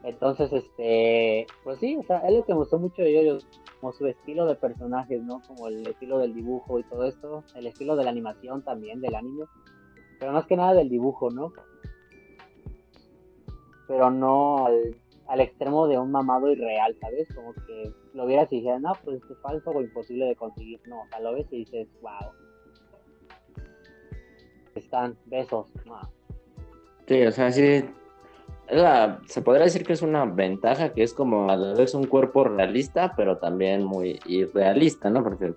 Entonces, 0.03 0.53
este, 0.53 1.47
pues 1.63 1.79
sí, 1.79 1.97
o 1.97 2.03
sea, 2.03 2.19
es 2.19 2.35
lo 2.35 2.45
que 2.45 2.53
me 2.53 2.59
gustó 2.59 2.77
mucho 2.77 3.01
de 3.01 3.13
yoyos, 3.13 3.47
como 3.79 3.93
su 3.93 4.07
estilo 4.07 4.45
de 4.45 4.55
personajes, 4.55 5.21
¿no? 5.23 5.41
Como 5.47 5.67
el 5.67 5.85
estilo 5.87 6.19
del 6.19 6.33
dibujo 6.33 6.79
y 6.79 6.83
todo 6.83 7.05
esto, 7.05 7.43
el 7.55 7.67
estilo 7.67 7.95
de 7.95 8.03
la 8.03 8.09
animación 8.09 8.63
también, 8.63 9.01
del 9.01 9.15
anime, 9.15 9.45
pero 10.19 10.31
más 10.31 10.45
que 10.45 10.57
nada 10.57 10.73
del 10.73 10.89
dibujo, 10.89 11.29
¿no? 11.29 11.53
Pero 13.87 14.09
no 14.11 14.65
al, 14.65 14.95
al 15.27 15.41
extremo 15.41 15.87
de 15.87 15.97
un 15.97 16.11
mamado 16.11 16.51
irreal, 16.51 16.95
¿sabes? 16.99 17.27
Como 17.33 17.53
que 17.53 17.93
lo 18.13 18.25
vieras 18.25 18.51
y 18.51 18.57
dijeras, 18.57 18.81
no, 18.81 18.93
pues 19.03 19.21
es 19.29 19.37
falso 19.41 19.71
o 19.71 19.81
imposible 19.81 20.25
de 20.25 20.35
conseguir, 20.35 20.81
no, 20.87 21.01
o 21.01 21.07
sea, 21.07 21.19
lo 21.19 21.33
ves 21.33 21.47
y 21.51 21.59
dices, 21.59 21.87
wow. 22.01 22.31
Están 24.75 25.17
besos, 25.25 25.71
no. 25.85 25.99
Sí, 27.07 27.23
o 27.23 27.31
sea, 27.31 27.51
sí. 27.51 27.83
Se 29.27 29.41
podría 29.41 29.65
decir 29.65 29.85
que 29.85 29.93
es 29.93 30.01
una 30.01 30.25
ventaja 30.25 30.93
que 30.93 31.03
es 31.03 31.13
como 31.13 31.49
a 31.49 31.55
la 31.55 31.73
vez 31.73 31.93
un 31.93 32.05
cuerpo 32.05 32.43
realista, 32.43 33.13
pero 33.15 33.37
también 33.37 33.83
muy 33.83 34.19
irrealista, 34.25 35.09
¿no? 35.09 35.23
Porque, 35.23 35.53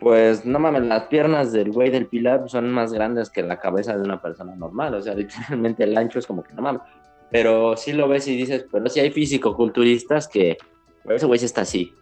pues, 0.00 0.44
no 0.44 0.58
mames, 0.58 0.82
las 0.82 1.04
piernas 1.04 1.52
del 1.52 1.72
güey 1.72 1.90
del 1.90 2.06
pilar 2.06 2.48
son 2.48 2.70
más 2.70 2.92
grandes 2.92 3.30
que 3.30 3.42
la 3.42 3.58
cabeza 3.58 3.96
de 3.96 4.02
una 4.02 4.20
persona 4.20 4.54
normal, 4.54 4.94
o 4.94 5.02
sea, 5.02 5.14
literalmente 5.14 5.84
el 5.84 5.96
ancho 5.96 6.18
es 6.18 6.26
como 6.26 6.42
que 6.42 6.52
no 6.54 6.62
mames. 6.62 6.82
Pero 7.30 7.76
sí 7.76 7.92
lo 7.92 8.08
ves 8.08 8.28
y 8.28 8.36
dices, 8.36 8.66
pero 8.70 8.88
sí 8.88 9.00
hay 9.00 9.10
físico-culturistas 9.10 10.28
que, 10.28 10.58
pero 11.02 11.16
ese 11.16 11.26
güey 11.26 11.38
sí 11.38 11.46
está 11.46 11.62
así. 11.62 11.92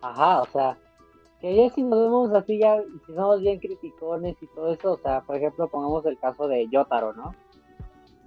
Ajá, 0.00 0.42
o 0.42 0.46
sea, 0.46 0.76
que 1.44 1.54
ya 1.54 1.68
si 1.68 1.82
nos 1.82 2.00
vemos 2.00 2.32
así, 2.32 2.58
ya, 2.58 2.82
si 3.06 3.12
somos 3.12 3.42
bien 3.42 3.58
criticones 3.58 4.34
y 4.40 4.46
todo 4.46 4.72
eso, 4.72 4.92
o 4.92 4.96
sea, 4.96 5.20
por 5.20 5.36
ejemplo, 5.36 5.68
pongamos 5.68 6.06
el 6.06 6.18
caso 6.18 6.48
de 6.48 6.66
Yotaro, 6.70 7.12
¿no? 7.12 7.34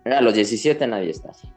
A 0.06 0.22
los 0.22 0.36
17 0.36 0.86
nadie 0.86 1.10
está 1.10 1.32
así. 1.32 1.52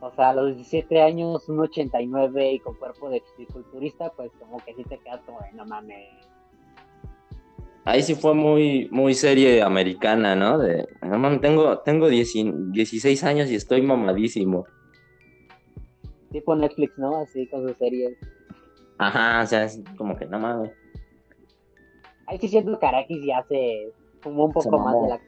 O 0.00 0.10
sea, 0.12 0.30
a 0.30 0.34
los 0.34 0.54
17 0.54 1.02
años, 1.02 1.46
un 1.50 1.60
89 1.60 2.52
y 2.52 2.58
con 2.60 2.76
cuerpo 2.76 3.10
de 3.10 3.20
fisiculturista, 3.36 4.10
pues 4.16 4.30
como 4.40 4.56
que 4.64 4.72
sí 4.72 4.84
te 4.84 4.96
quedas 5.00 5.20
como 5.26 5.38
no 5.52 5.66
mames. 5.66 6.08
Ahí 7.84 8.02
sí 8.02 8.14
fue 8.14 8.32
muy, 8.32 8.88
muy 8.90 9.12
serie 9.12 9.60
americana, 9.60 10.34
¿no? 10.34 10.56
De, 10.56 10.88
no 11.02 11.18
mames, 11.18 11.42
tengo, 11.42 11.80
tengo 11.80 12.08
10 12.08 12.32
16 12.72 13.24
años 13.24 13.50
y 13.50 13.56
estoy 13.56 13.82
mamadísimo. 13.82 14.64
Tipo 16.30 16.56
Netflix, 16.56 16.96
¿no? 16.96 17.18
Así 17.18 17.46
con 17.48 17.68
sus 17.68 17.76
series. 17.76 18.16
Ajá, 18.98 19.42
o 19.42 19.46
sea, 19.46 19.64
es 19.64 19.82
como 19.96 20.16
que 20.16 20.26
no 20.26 20.38
mames. 20.38 20.72
Siento 22.40 22.78
que 22.78 22.86
Araki 22.86 23.26
ya 23.26 23.42
se 23.48 23.92
fumó 24.20 24.46
un 24.46 24.52
poco 24.52 24.78
más 24.78 24.94
de 25.02 25.08
la... 25.08 25.20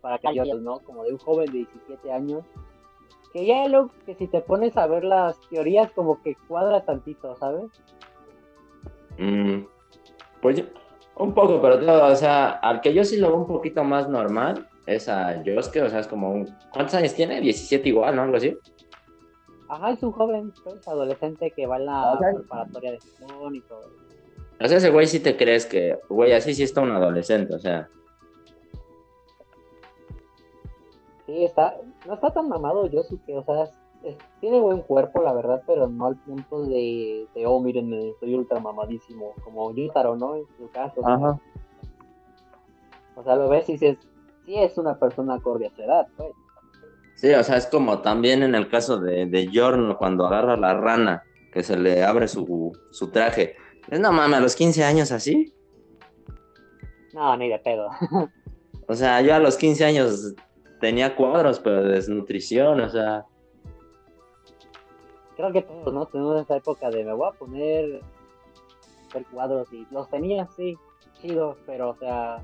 Para 0.00 0.18
que 0.18 0.34
yo, 0.34 0.44
¿no? 0.58 0.80
Como 0.80 1.04
de 1.04 1.12
un 1.12 1.18
joven 1.18 1.46
de 1.46 1.58
17 1.58 2.12
años. 2.12 2.44
Que 3.32 3.46
ya 3.46 3.68
lo 3.68 3.90
que 4.06 4.14
si 4.14 4.26
te 4.26 4.40
pones 4.40 4.76
a 4.76 4.86
ver 4.86 5.04
las 5.04 5.38
teorías 5.50 5.92
como 5.92 6.22
que 6.22 6.36
cuadra 6.48 6.84
tantito, 6.84 7.36
¿sabes? 7.36 7.70
Mm, 9.18 9.64
pues 10.40 10.64
un 11.16 11.34
poco, 11.34 11.60
pero 11.60 11.78
todo, 11.78 12.06
o 12.06 12.16
sea, 12.16 12.50
al 12.50 12.80
que 12.80 12.94
yo 12.94 13.04
sí 13.04 13.18
lo 13.18 13.28
veo 13.28 13.36
un 13.36 13.46
poquito 13.46 13.84
más 13.84 14.08
normal 14.08 14.68
es 14.86 15.08
a 15.08 15.42
Yosuke, 15.42 15.82
o 15.82 15.88
sea, 15.88 16.00
es 16.00 16.06
como 16.06 16.32
un... 16.32 16.48
¿Cuántos 16.72 16.94
años 16.94 17.14
tiene? 17.14 17.40
17 17.40 17.88
igual, 17.88 18.16
¿no? 18.16 18.22
Algo 18.22 18.36
así. 18.36 18.56
Ajá, 19.72 19.90
es 19.92 20.02
un 20.02 20.10
joven, 20.12 20.52
pues, 20.64 20.86
adolescente 20.88 21.52
que 21.52 21.66
va 21.66 21.76
en 21.76 21.86
la 21.86 22.12
O 22.14 22.18
sea- 22.18 22.32
preparatoria 22.34 22.92
de 22.92 22.98
Japón 22.98 23.54
y 23.54 23.60
todo. 23.60 23.86
O 24.62 24.66
sea, 24.68 24.76
ese 24.78 24.90
güey 24.90 25.06
sí 25.06 25.20
te 25.20 25.36
crees 25.36 25.64
que, 25.64 25.98
güey, 26.08 26.32
así 26.32 26.54
sí 26.54 26.64
está 26.64 26.80
un 26.80 26.90
adolescente, 26.90 27.54
o 27.54 27.58
sea. 27.58 27.88
Sí, 31.26 31.44
está, 31.44 31.76
no 32.06 32.14
está 32.14 32.30
tan 32.32 32.48
mamado 32.48 32.86
Yosuke, 32.86 33.36
o 33.36 33.44
sea, 33.44 33.62
es- 33.64 33.74
es- 34.02 34.18
tiene 34.40 34.60
buen 34.60 34.80
cuerpo, 34.82 35.22
la 35.22 35.32
verdad, 35.32 35.62
pero 35.66 35.86
no 35.86 36.06
al 36.06 36.16
punto 36.16 36.62
de, 36.64 37.26
de 37.34 37.46
oh, 37.46 37.60
miren, 37.60 37.92
estoy 37.94 38.34
ultra 38.34 38.58
mamadísimo, 38.58 39.34
como 39.44 39.72
Yutaro, 39.72 40.16
¿no? 40.16 40.34
En 40.36 40.46
su 40.58 40.68
caso. 40.70 41.00
Ajá. 41.06 41.38
O 43.16 43.22
sea, 43.22 43.36
lo 43.36 43.48
ves 43.48 43.68
y 43.68 43.72
dices, 43.72 43.98
sí 44.44 44.56
es 44.56 44.76
una 44.78 44.98
persona 44.98 45.34
acorde 45.34 45.66
a 45.68 45.70
su 45.70 45.82
edad, 45.82 46.08
pues. 46.16 46.32
Sí, 47.20 47.34
o 47.34 47.44
sea, 47.44 47.58
es 47.58 47.66
como 47.66 48.00
también 48.00 48.42
en 48.42 48.54
el 48.54 48.66
caso 48.70 48.98
de, 48.98 49.26
de 49.26 49.50
Jorn 49.52 49.94
cuando 49.96 50.26
agarra 50.26 50.56
la 50.56 50.72
rana, 50.72 51.22
que 51.52 51.62
se 51.62 51.76
le 51.76 52.02
abre 52.02 52.26
su, 52.26 52.72
su 52.92 53.10
traje. 53.10 53.56
Es 53.90 54.00
no 54.00 54.10
mames, 54.10 54.38
a 54.38 54.40
los 54.40 54.56
15 54.56 54.82
años 54.84 55.12
así. 55.12 55.52
No, 57.12 57.36
ni 57.36 57.48
de 57.48 57.58
pedo. 57.58 57.90
O 58.86 58.94
sea, 58.96 59.20
yo 59.20 59.32
a 59.36 59.38
los 59.38 59.56
15 59.56 59.84
años 59.84 60.34
tenía 60.80 61.14
cuadros, 61.14 61.60
pero 61.60 61.84
de 61.84 61.90
desnutrición, 61.90 62.80
o 62.80 62.88
sea. 62.88 63.24
Creo 65.36 65.52
que 65.52 65.62
todos, 65.62 65.94
¿no? 65.94 66.06
Tenemos 66.06 66.42
esa 66.42 66.56
época 66.56 66.90
de 66.90 67.04
me 67.04 67.12
voy 67.12 67.28
a 67.28 67.38
poner 67.38 68.00
ver 69.14 69.24
cuadros 69.32 69.72
y 69.72 69.86
los 69.92 70.10
tenía, 70.10 70.48
sí, 70.56 70.76
chido, 71.20 71.56
pero, 71.66 71.90
o 71.90 71.96
sea, 71.98 72.42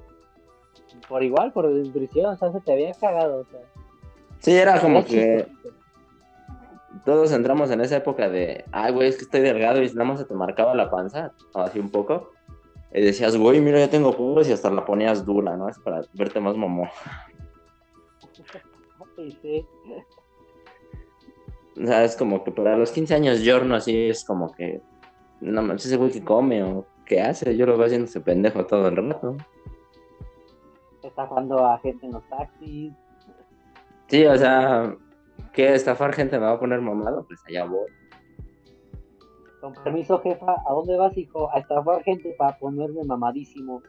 por 1.08 1.24
igual, 1.24 1.52
por 1.52 1.66
desnutrición, 1.66 2.34
o 2.34 2.36
sea, 2.36 2.52
se 2.52 2.60
te 2.60 2.74
había 2.74 2.92
cagado, 2.92 3.40
o 3.40 3.44
sea. 3.46 3.62
Sí, 4.40 4.52
era 4.52 4.80
como 4.80 5.04
que 5.04 5.46
todos 7.04 7.32
entramos 7.32 7.70
en 7.70 7.80
esa 7.80 7.96
época 7.96 8.28
de, 8.28 8.64
ay, 8.72 8.92
güey, 8.92 9.08
es 9.08 9.16
que 9.16 9.24
estoy 9.24 9.40
delgado 9.40 9.82
y 9.82 9.88
nada 9.88 10.04
más 10.04 10.18
se 10.18 10.24
te 10.24 10.34
marcaba 10.34 10.74
la 10.74 10.90
panza, 10.90 11.32
o 11.52 11.60
así 11.60 11.78
un 11.78 11.90
poco. 11.90 12.32
Y 12.92 13.00
decías, 13.00 13.36
güey, 13.36 13.60
mira, 13.60 13.78
ya 13.78 13.90
tengo 13.90 14.16
cuadros 14.16 14.48
y 14.48 14.52
hasta 14.52 14.70
la 14.70 14.84
ponías 14.84 15.24
dura, 15.24 15.56
¿no? 15.56 15.68
Es 15.68 15.78
para 15.78 16.02
verte 16.12 16.40
más 16.40 16.56
momo. 16.56 16.88
Sí, 19.16 19.30
sí. 19.40 19.66
O 21.82 21.86
sea, 21.86 22.04
es 22.04 22.16
como 22.16 22.44
que 22.44 22.50
para 22.50 22.76
los 22.76 22.90
15 22.90 23.14
años 23.14 23.40
Jorno 23.42 23.74
así 23.74 24.10
es 24.10 24.22
como 24.24 24.52
que, 24.52 24.82
no 25.40 25.62
manches, 25.62 25.86
ese 25.86 25.96
güey 25.96 26.10
que 26.10 26.22
come 26.22 26.62
o 26.62 26.84
qué 27.06 27.22
hace, 27.22 27.56
yo 27.56 27.64
lo 27.64 27.78
veo 27.78 27.86
haciendo 27.86 28.04
ese 28.04 28.20
pendejo 28.20 28.66
todo 28.66 28.88
el 28.88 28.96
rato. 28.96 29.36
Estafando 31.02 31.64
a 31.66 31.78
gente 31.78 32.04
en 32.04 32.12
los 32.12 32.28
taxis. 32.28 32.92
Sí, 34.08 34.24
o 34.24 34.36
sea, 34.36 34.96
¿qué 35.52 35.74
estafar 35.74 36.12
gente 36.12 36.38
me 36.38 36.46
va 36.46 36.52
a 36.52 36.60
poner 36.60 36.80
mamado? 36.80 37.24
Pues 37.26 37.40
allá 37.48 37.64
voy. 37.64 37.90
Con 39.60 39.72
permiso, 39.74 40.20
jefa, 40.20 40.54
¿a 40.66 40.72
dónde 40.72 40.96
vas, 40.96 41.16
hijo? 41.16 41.50
A 41.52 41.58
estafar 41.58 42.02
gente 42.04 42.34
para 42.38 42.56
ponerme 42.58 43.02
mamadísimo. 43.04 43.82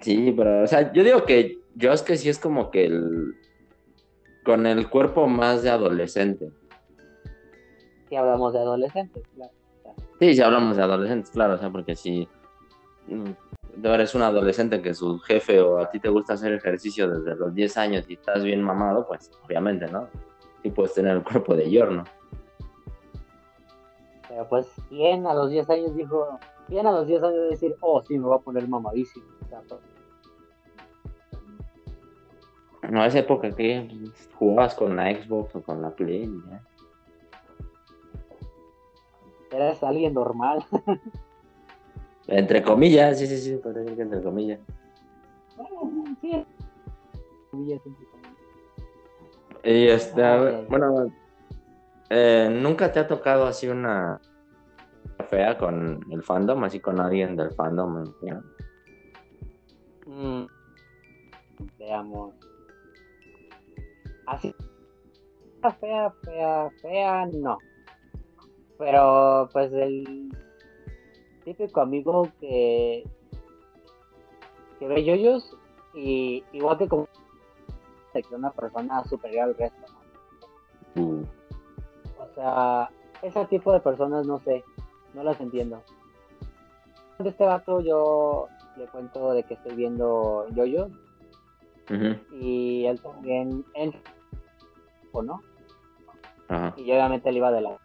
Sí, 0.00 0.32
pero, 0.36 0.62
o 0.62 0.66
sea, 0.66 0.92
yo 0.92 1.02
digo 1.02 1.24
que 1.24 1.58
Josuke 1.80 2.16
sí 2.16 2.28
es 2.28 2.38
como 2.38 2.70
que 2.70 2.84
el, 2.84 3.34
con 4.44 4.66
el 4.66 4.90
cuerpo 4.90 5.26
más 5.26 5.62
de 5.62 5.70
adolescente. 5.70 6.50
Si 8.08 8.16
hablamos 8.16 8.52
de 8.52 8.58
adolescentes, 8.60 9.22
claro. 9.34 9.52
Sí, 10.20 10.34
si 10.34 10.40
hablamos 10.42 10.76
de 10.76 10.82
adolescentes, 10.82 11.30
claro, 11.30 11.54
o 11.54 11.58
sea, 11.58 11.70
porque 11.70 11.94
mm, 13.08 13.30
eres 13.84 14.14
un 14.14 14.22
adolescente 14.22 14.80
que 14.80 14.94
su 14.94 15.18
jefe 15.20 15.60
o 15.60 15.78
a 15.78 15.90
ti 15.90 16.00
te 16.00 16.08
gusta 16.08 16.34
hacer 16.34 16.52
ejercicio 16.52 17.08
desde 17.08 17.34
los 17.36 17.54
10 17.54 17.76
años 17.76 18.04
y 18.08 18.14
estás 18.14 18.42
bien 18.42 18.62
mamado, 18.62 19.06
pues 19.06 19.30
obviamente, 19.44 19.86
¿no? 19.88 20.08
Sí 20.62 20.70
puedes 20.70 20.94
tener 20.94 21.16
el 21.16 21.22
cuerpo 21.22 21.54
de 21.54 21.70
yorno. 21.70 22.04
Pero 24.28 24.48
pues, 24.48 24.66
¿quién 24.88 25.26
a 25.26 25.34
los 25.34 25.50
10 25.50 25.70
años 25.70 25.96
dijo, 25.96 26.38
quién 26.68 26.86
a 26.86 26.92
los 26.92 27.06
10 27.06 27.22
años 27.22 27.34
de 27.34 27.48
decir, 27.50 27.76
oh, 27.80 28.02
sí, 28.02 28.18
me 28.18 28.26
voy 28.26 28.36
a 28.36 28.40
poner 28.40 28.68
mamadísimo? 28.68 29.26
No, 32.90 33.04
esa 33.04 33.18
época 33.18 33.50
que 33.50 33.88
jugabas 34.34 34.74
con 34.74 34.96
la 34.96 35.12
Xbox 35.12 35.56
o 35.56 35.62
con 35.62 35.82
la 35.82 35.90
Play, 35.90 36.30
¿ya? 36.50 36.62
eres 39.56 39.82
alguien 39.82 40.14
normal. 40.14 40.64
entre 42.28 42.62
comillas, 42.62 43.18
sí, 43.18 43.26
sí, 43.26 43.38
sí, 43.38 43.56
parece 43.62 43.94
que 43.94 44.02
entre 44.02 44.22
comillas. 44.22 44.60
Y 49.64 49.88
este, 49.88 50.66
bueno, 50.68 51.12
eh, 52.10 52.48
¿nunca 52.52 52.92
te 52.92 53.00
ha 53.00 53.06
tocado 53.06 53.46
así 53.46 53.68
una 53.68 54.20
fea 55.28 55.58
con 55.58 56.04
el 56.10 56.22
fandom, 56.22 56.62
así 56.64 56.80
con 56.80 57.00
alguien 57.00 57.36
del 57.36 57.50
fandom? 57.52 58.12
Mm, 60.06 60.46
veamos. 61.78 62.34
Así. 64.26 64.54
Fea, 65.80 66.12
fea, 66.22 66.70
fea, 66.80 67.26
no. 67.26 67.58
Pero 68.78 69.48
pues 69.52 69.72
el 69.72 70.30
típico 71.46 71.80
amigo 71.80 72.28
que, 72.40 73.04
que 74.80 74.88
ve 74.88 75.04
yoyos 75.04 75.56
y 75.94 76.42
igual 76.52 76.76
que 76.76 76.88
como 76.88 77.08
que 78.12 78.34
una 78.34 78.50
persona 78.50 79.04
superior 79.04 79.44
al 79.44 79.56
resto. 79.56 79.92
Mm. 80.96 81.22
O 82.18 82.34
sea, 82.34 82.90
ese 83.22 83.44
tipo 83.46 83.72
de 83.72 83.80
personas 83.80 84.26
no 84.26 84.40
sé, 84.40 84.64
no 85.14 85.22
las 85.22 85.40
entiendo. 85.40 85.82
De 87.20 87.28
este 87.28 87.44
vato 87.44 87.80
yo 87.80 88.48
le 88.76 88.86
cuento 88.86 89.32
de 89.32 89.44
que 89.44 89.54
estoy 89.54 89.76
viendo 89.76 90.48
yoyos 90.50 90.90
y 92.32 92.86
él 92.86 93.00
también, 93.00 93.64
él, 93.74 93.94
¿o 95.12 95.22
no? 95.22 95.40
Y 96.76 96.86
yo 96.86 96.94
obviamente 96.94 97.30
le 97.30 97.38
iba 97.38 97.52
de 97.52 97.60
la 97.60 97.78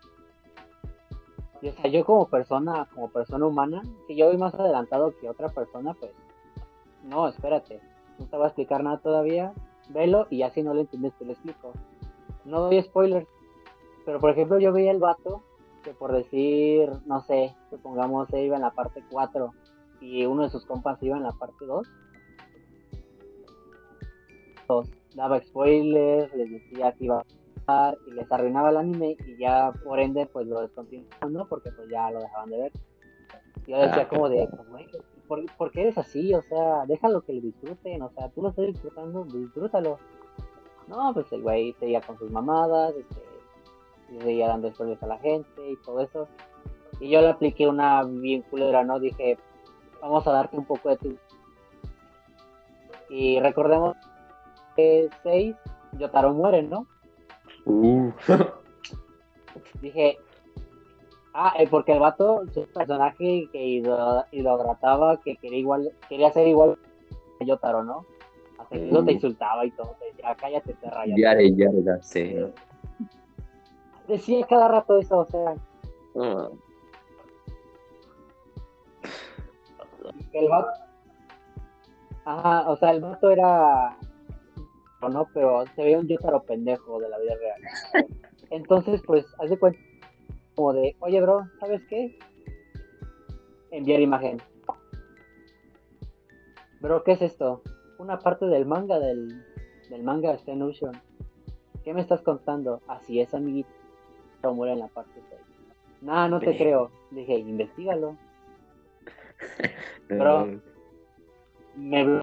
y, 1.62 1.70
o 1.70 1.74
sea, 1.74 1.90
yo 1.90 2.06
como 2.06 2.28
persona, 2.28 2.88
como 2.94 3.10
persona 3.10 3.46
humana, 3.46 3.84
si 4.08 4.16
yo 4.16 4.28
voy 4.28 4.38
más 4.38 4.54
adelantado 4.56 5.14
que 5.20 5.30
otra 5.30 5.50
persona, 5.50 5.94
pues, 5.94 6.12
no, 7.04 7.28
espérate, 7.28 7.80
no 8.20 8.26
te 8.26 8.36
voy 8.36 8.46
a 8.46 8.48
explicar 8.48 8.84
nada 8.84 8.98
todavía, 8.98 9.54
velo 9.90 10.28
y 10.30 10.40
ya 10.40 10.50
si 10.52 10.64
no 10.64 10.74
lo 10.74 10.82
entiendes 10.82 11.14
te 11.18 11.26
lo 11.26 11.34
explico. 11.34 11.74
No 12.46 12.62
doy 12.62 12.82
spoilers, 12.82 13.28
pero 14.06 14.20
por 14.20 14.32
ejemplo 14.32 14.60
yo 14.60 14.72
veía 14.72 14.92
el 14.92 15.00
vato 15.00 15.44
que 15.84 15.92
por 15.94 16.12
decir, 16.12 16.92
no 17.06 17.22
sé, 17.22 17.56
supongamos 17.70 18.30
se 18.30 18.44
iba 18.44 18.56
en 18.56 18.62
la 18.62 18.72
parte 18.72 19.04
4 19.10 19.54
y 20.00 20.26
uno 20.26 20.44
de 20.44 20.50
sus 20.50 20.66
compas 20.66 21.02
iba 21.02 21.18
en 21.18 21.24
la 21.24 21.32
parte 21.32 21.66
2. 21.66 21.88
Daba 25.16 25.42
spoilers, 25.42 26.34
les 26.34 26.50
decía 26.50 26.94
que 26.94 27.06
iba 27.06 27.26
y 28.06 28.12
les 28.12 28.32
arruinaba 28.32 28.70
el 28.70 28.78
anime 28.78 29.16
y 29.26 29.38
ya 29.38 29.72
por 29.84 30.00
ende 30.00 30.26
pues 30.26 30.48
lo 30.48 30.62
descontinuaban, 30.62 31.48
Porque 31.48 31.72
pues 31.72 31.90
ya 31.90 32.12
lo 32.12 32.20
dejaban 32.20 32.50
de 32.50 32.58
ver. 32.58 32.72
Yo 33.68 33.78
decía 33.78 34.04
ah, 34.04 34.08
como 34.08 34.28
de, 34.28 34.50
pues, 35.28 35.46
¿por, 35.58 35.72
qué 35.72 35.82
eres 35.82 35.98
así? 35.98 36.34
O 36.34 36.42
sea, 36.42 36.86
déjalo 36.88 37.22
que 37.22 37.34
lo 37.34 37.42
disfruten, 37.42 38.02
o 38.02 38.10
sea, 38.10 38.30
tú 38.30 38.42
lo 38.42 38.50
estás 38.50 38.66
disfrutando, 38.66 39.24
disfrútalo. 39.26 40.00
No, 40.88 41.14
pues 41.14 41.32
el 41.32 41.42
güey 41.42 41.74
seguía 41.80 42.02
con 42.02 42.18
sus 42.18 42.32
mamadas, 42.32 42.94
este, 42.96 43.22
seguía 44.20 44.48
dando 44.48 44.68
historias 44.68 45.02
a 45.04 45.08
la 45.08 45.18
gente 45.20 45.70
y 45.70 45.76
todo 45.78 46.02
eso. 46.02 46.28
Y 47.00 47.10
yo 47.10 47.22
le 47.22 47.30
apliqué 47.30 47.68
una 47.68 48.04
bien 48.04 48.42
culera, 48.44 48.84
¿no? 48.84 49.00
Dije, 49.00 49.38
vamos 50.02 50.26
a 50.28 50.32
darte 50.32 50.58
un 50.58 50.66
poco 50.66 50.90
de 50.90 50.98
tu... 50.98 51.18
Y 53.10 53.40
recordemos 53.40 53.96
que 54.76 55.10
6, 55.24 55.56
Yotaro 55.94 56.34
muere, 56.34 56.64
¿no? 56.64 56.88
Uh. 57.66 58.12
Dije, 59.82 60.18
ah, 61.34 61.54
eh, 61.58 61.68
porque 61.70 61.94
el 61.94 62.00
vato, 62.00 62.44
su 62.54 62.66
personaje 62.68 63.48
que 63.52 63.82
lo 64.32 64.58
trataba 64.58 65.18
que 65.18 65.36
quería 65.38 65.60
igual, 65.60 65.92
quería 66.08 66.32
ser 66.32 66.48
igual 66.48 66.78
que 67.40 67.46
Yotaro, 67.46 67.84
¿no? 67.84 68.06
Así 68.60 68.76
que 68.76 68.92
no 68.92 69.04
te 69.04 69.14
insultaba 69.14 69.66
y 69.66 69.72
todo, 69.72 69.96
ya 70.22 70.36
cállate, 70.36 70.74
te 70.74 70.90
rayas. 70.90 71.18
Ya, 71.18 71.34
ya, 71.42 71.72
ya, 71.84 72.02
sí. 72.02 72.36
Decía 74.08 74.46
cada 74.48 74.68
rato 74.68 74.98
eso, 74.98 75.20
o 75.20 75.26
sea. 75.26 75.56
Ah. 76.16 76.50
El 80.34 80.50
vato. 80.50 80.80
Ajá, 82.26 82.70
o 82.70 82.78
sea, 82.78 82.92
el 82.92 83.02
vato 83.02 83.32
era 83.32 83.98
¿no? 85.10 85.28
Pero 85.34 85.66
se 85.76 85.84
veía 85.84 86.00
un 86.00 86.08
Yotaro 86.08 86.44
pendejo 86.44 87.00
de 87.00 87.10
la 87.10 87.20
vida 87.20 87.36
real. 87.36 88.08
Entonces, 88.50 89.02
pues, 89.06 89.26
hace 89.40 89.58
cuenta 89.58 89.80
como 90.56 90.74
de, 90.74 90.96
oye, 91.00 91.22
bro, 91.22 91.48
¿sabes 91.60 91.82
qué? 91.86 92.18
Enviar 93.72 94.02
imagen. 94.02 94.42
Bro, 96.82 97.04
¿qué 97.04 97.14
es 97.14 97.22
esto? 97.22 97.62
Una 98.00 98.20
parte 98.20 98.46
del 98.46 98.66
manga 98.66 99.00
del, 99.00 99.46
del 99.90 100.04
manga 100.04 100.38
en 100.46 100.62
Ocean. 100.62 101.02
¿Qué 101.84 101.94
me 101.94 102.02
estás 102.02 102.22
contando? 102.22 102.82
Así 102.88 103.22
es, 103.22 103.34
amiguito. 103.34 103.70
muere 104.44 104.74
en 104.74 104.80
la 104.80 104.88
parte 104.88 105.22
6. 105.30 105.42
Nah, 106.02 106.28
no 106.28 106.40
te 106.40 106.58
creo. 106.58 106.92
Dije, 107.12 107.38
investigalo. 107.38 108.18
Bro, 110.10 110.60
me 111.76 112.22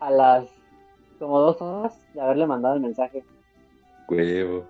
a 0.00 0.10
las 0.10 0.59
como 1.20 1.38
dos 1.38 1.60
horas 1.60 2.00
de 2.14 2.20
haberle 2.20 2.46
mandado 2.46 2.74
el 2.74 2.80
mensaje. 2.80 3.24
Huevo. 4.08 4.64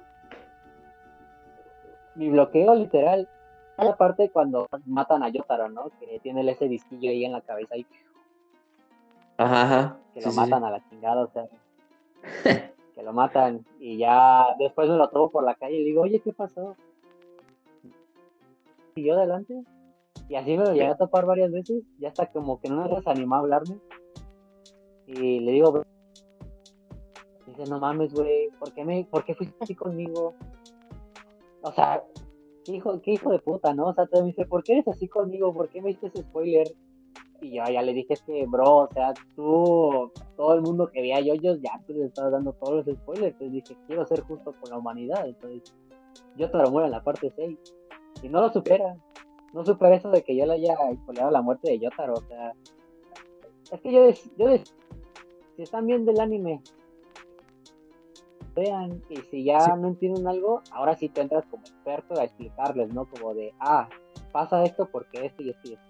Mi 2.16 2.28
bloqueo 2.28 2.74
literal. 2.74 3.28
La 3.78 3.96
parte 3.96 4.28
cuando 4.28 4.66
matan 4.84 5.22
a 5.22 5.30
Yotaro, 5.30 5.70
¿no? 5.70 5.88
Que 5.98 6.20
tiene 6.20 6.48
ese 6.50 6.68
disquillo 6.68 7.08
ahí 7.08 7.24
en 7.24 7.32
la 7.32 7.40
cabeza 7.40 7.78
y 7.78 7.86
Ajá, 9.38 9.62
ajá. 9.62 9.96
Que 10.12 10.20
lo 10.20 10.32
matan 10.32 10.64
a 10.64 10.70
la 10.70 10.86
chingada, 10.90 11.22
o 11.22 11.28
sea. 11.28 11.48
que 12.94 13.02
lo 13.02 13.14
matan 13.14 13.64
y 13.78 13.96
ya 13.96 14.48
después 14.58 14.90
me 14.90 14.96
lo 14.96 15.08
tomo 15.08 15.30
por 15.30 15.44
la 15.44 15.54
calle 15.54 15.76
y 15.76 15.78
le 15.78 15.84
digo, 15.86 16.02
oye, 16.02 16.20
¿qué 16.20 16.32
pasó? 16.34 16.76
Y 18.96 19.04
yo 19.04 19.14
adelante. 19.14 19.62
Y 20.28 20.34
así 20.34 20.58
me 20.58 20.64
lo 20.64 20.72
llegué 20.72 20.88
a 20.88 20.96
topar 20.96 21.24
varias 21.24 21.50
veces, 21.50 21.82
ya 21.98 22.08
hasta 22.08 22.26
como 22.26 22.60
que 22.60 22.68
no 22.68 22.86
me 22.86 23.02
animó 23.06 23.36
a 23.36 23.38
hablarme. 23.38 23.78
Y 25.06 25.40
le 25.40 25.52
digo, 25.52 25.82
No 27.68 27.78
mames, 27.78 28.12
güey, 28.12 28.48
¿por 28.58 28.72
qué, 28.72 28.84
me, 28.84 29.04
¿por 29.04 29.24
qué 29.24 29.34
fuiste 29.34 29.56
así 29.60 29.74
conmigo? 29.74 30.34
O 31.62 31.72
sea, 31.72 32.02
¿qué 32.64 32.72
hijo, 32.72 33.00
qué 33.02 33.12
hijo 33.12 33.30
de 33.30 33.38
puta, 33.38 33.74
¿no? 33.74 33.88
O 33.88 33.94
sea, 33.94 34.06
te 34.06 34.22
dice, 34.22 34.46
¿por 34.46 34.62
qué 34.62 34.74
eres 34.74 34.88
así 34.88 35.08
conmigo? 35.08 35.52
¿Por 35.52 35.68
qué 35.68 35.82
me 35.82 35.88
diste 35.88 36.06
ese 36.06 36.22
spoiler? 36.22 36.68
Y 37.40 37.56
yo 37.56 37.64
ya 37.64 37.82
le 37.82 37.92
dije, 37.92 38.14
es 38.14 38.22
que, 38.22 38.46
bro, 38.46 38.78
o 38.78 38.88
sea, 38.92 39.14
tú, 39.34 40.12
todo 40.36 40.54
el 40.54 40.60
mundo 40.62 40.90
que 40.90 41.00
veía 41.00 41.20
yoyos, 41.20 41.60
ya 41.60 41.80
tú 41.86 41.94
le 41.94 42.06
estabas 42.06 42.32
dando 42.32 42.52
todos 42.52 42.86
los 42.86 42.96
spoilers. 42.96 43.32
Entonces 43.32 43.52
dije, 43.52 43.76
quiero 43.86 44.06
ser 44.06 44.20
justo 44.20 44.54
con 44.60 44.70
la 44.70 44.78
humanidad. 44.78 45.26
Entonces, 45.26 45.74
yo 46.36 46.50
te 46.50 46.58
lo 46.58 46.70
muero 46.70 46.86
en 46.86 46.92
la 46.92 47.02
parte 47.02 47.32
6. 47.34 47.58
Y 48.22 48.28
no 48.28 48.40
lo 48.40 48.52
supera. 48.52 48.94
No 49.52 49.64
supera 49.64 49.96
eso 49.96 50.10
de 50.10 50.22
que 50.22 50.36
yo 50.36 50.46
le 50.46 50.54
haya 50.54 50.76
spoileado 51.02 51.30
la 51.30 51.42
muerte 51.42 51.70
de 51.70 51.78
Yotaro. 51.78 52.14
O 52.14 52.22
sea, 52.22 52.52
es 53.72 53.80
que 53.80 53.92
yo, 53.92 54.08
yo 54.36 54.64
si 55.56 55.62
están 55.62 55.86
viendo 55.86 56.10
el 56.10 56.20
anime 56.20 56.62
vean 58.54 59.02
y 59.08 59.16
si 59.30 59.44
ya 59.44 59.76
no 59.76 59.88
entienden 59.88 60.26
algo, 60.26 60.62
ahora 60.72 60.94
sí 60.96 61.08
te 61.08 61.20
entras 61.20 61.44
como 61.46 61.62
experto 61.62 62.18
a 62.18 62.24
explicarles, 62.24 62.92
¿no? 62.92 63.06
Como 63.06 63.34
de, 63.34 63.52
ah, 63.60 63.88
pasa 64.32 64.62
esto 64.64 64.88
porque 64.90 65.26
esto 65.26 65.42
y 65.42 65.50
esto 65.50 65.68
y 65.68 65.72
esto. 65.74 65.84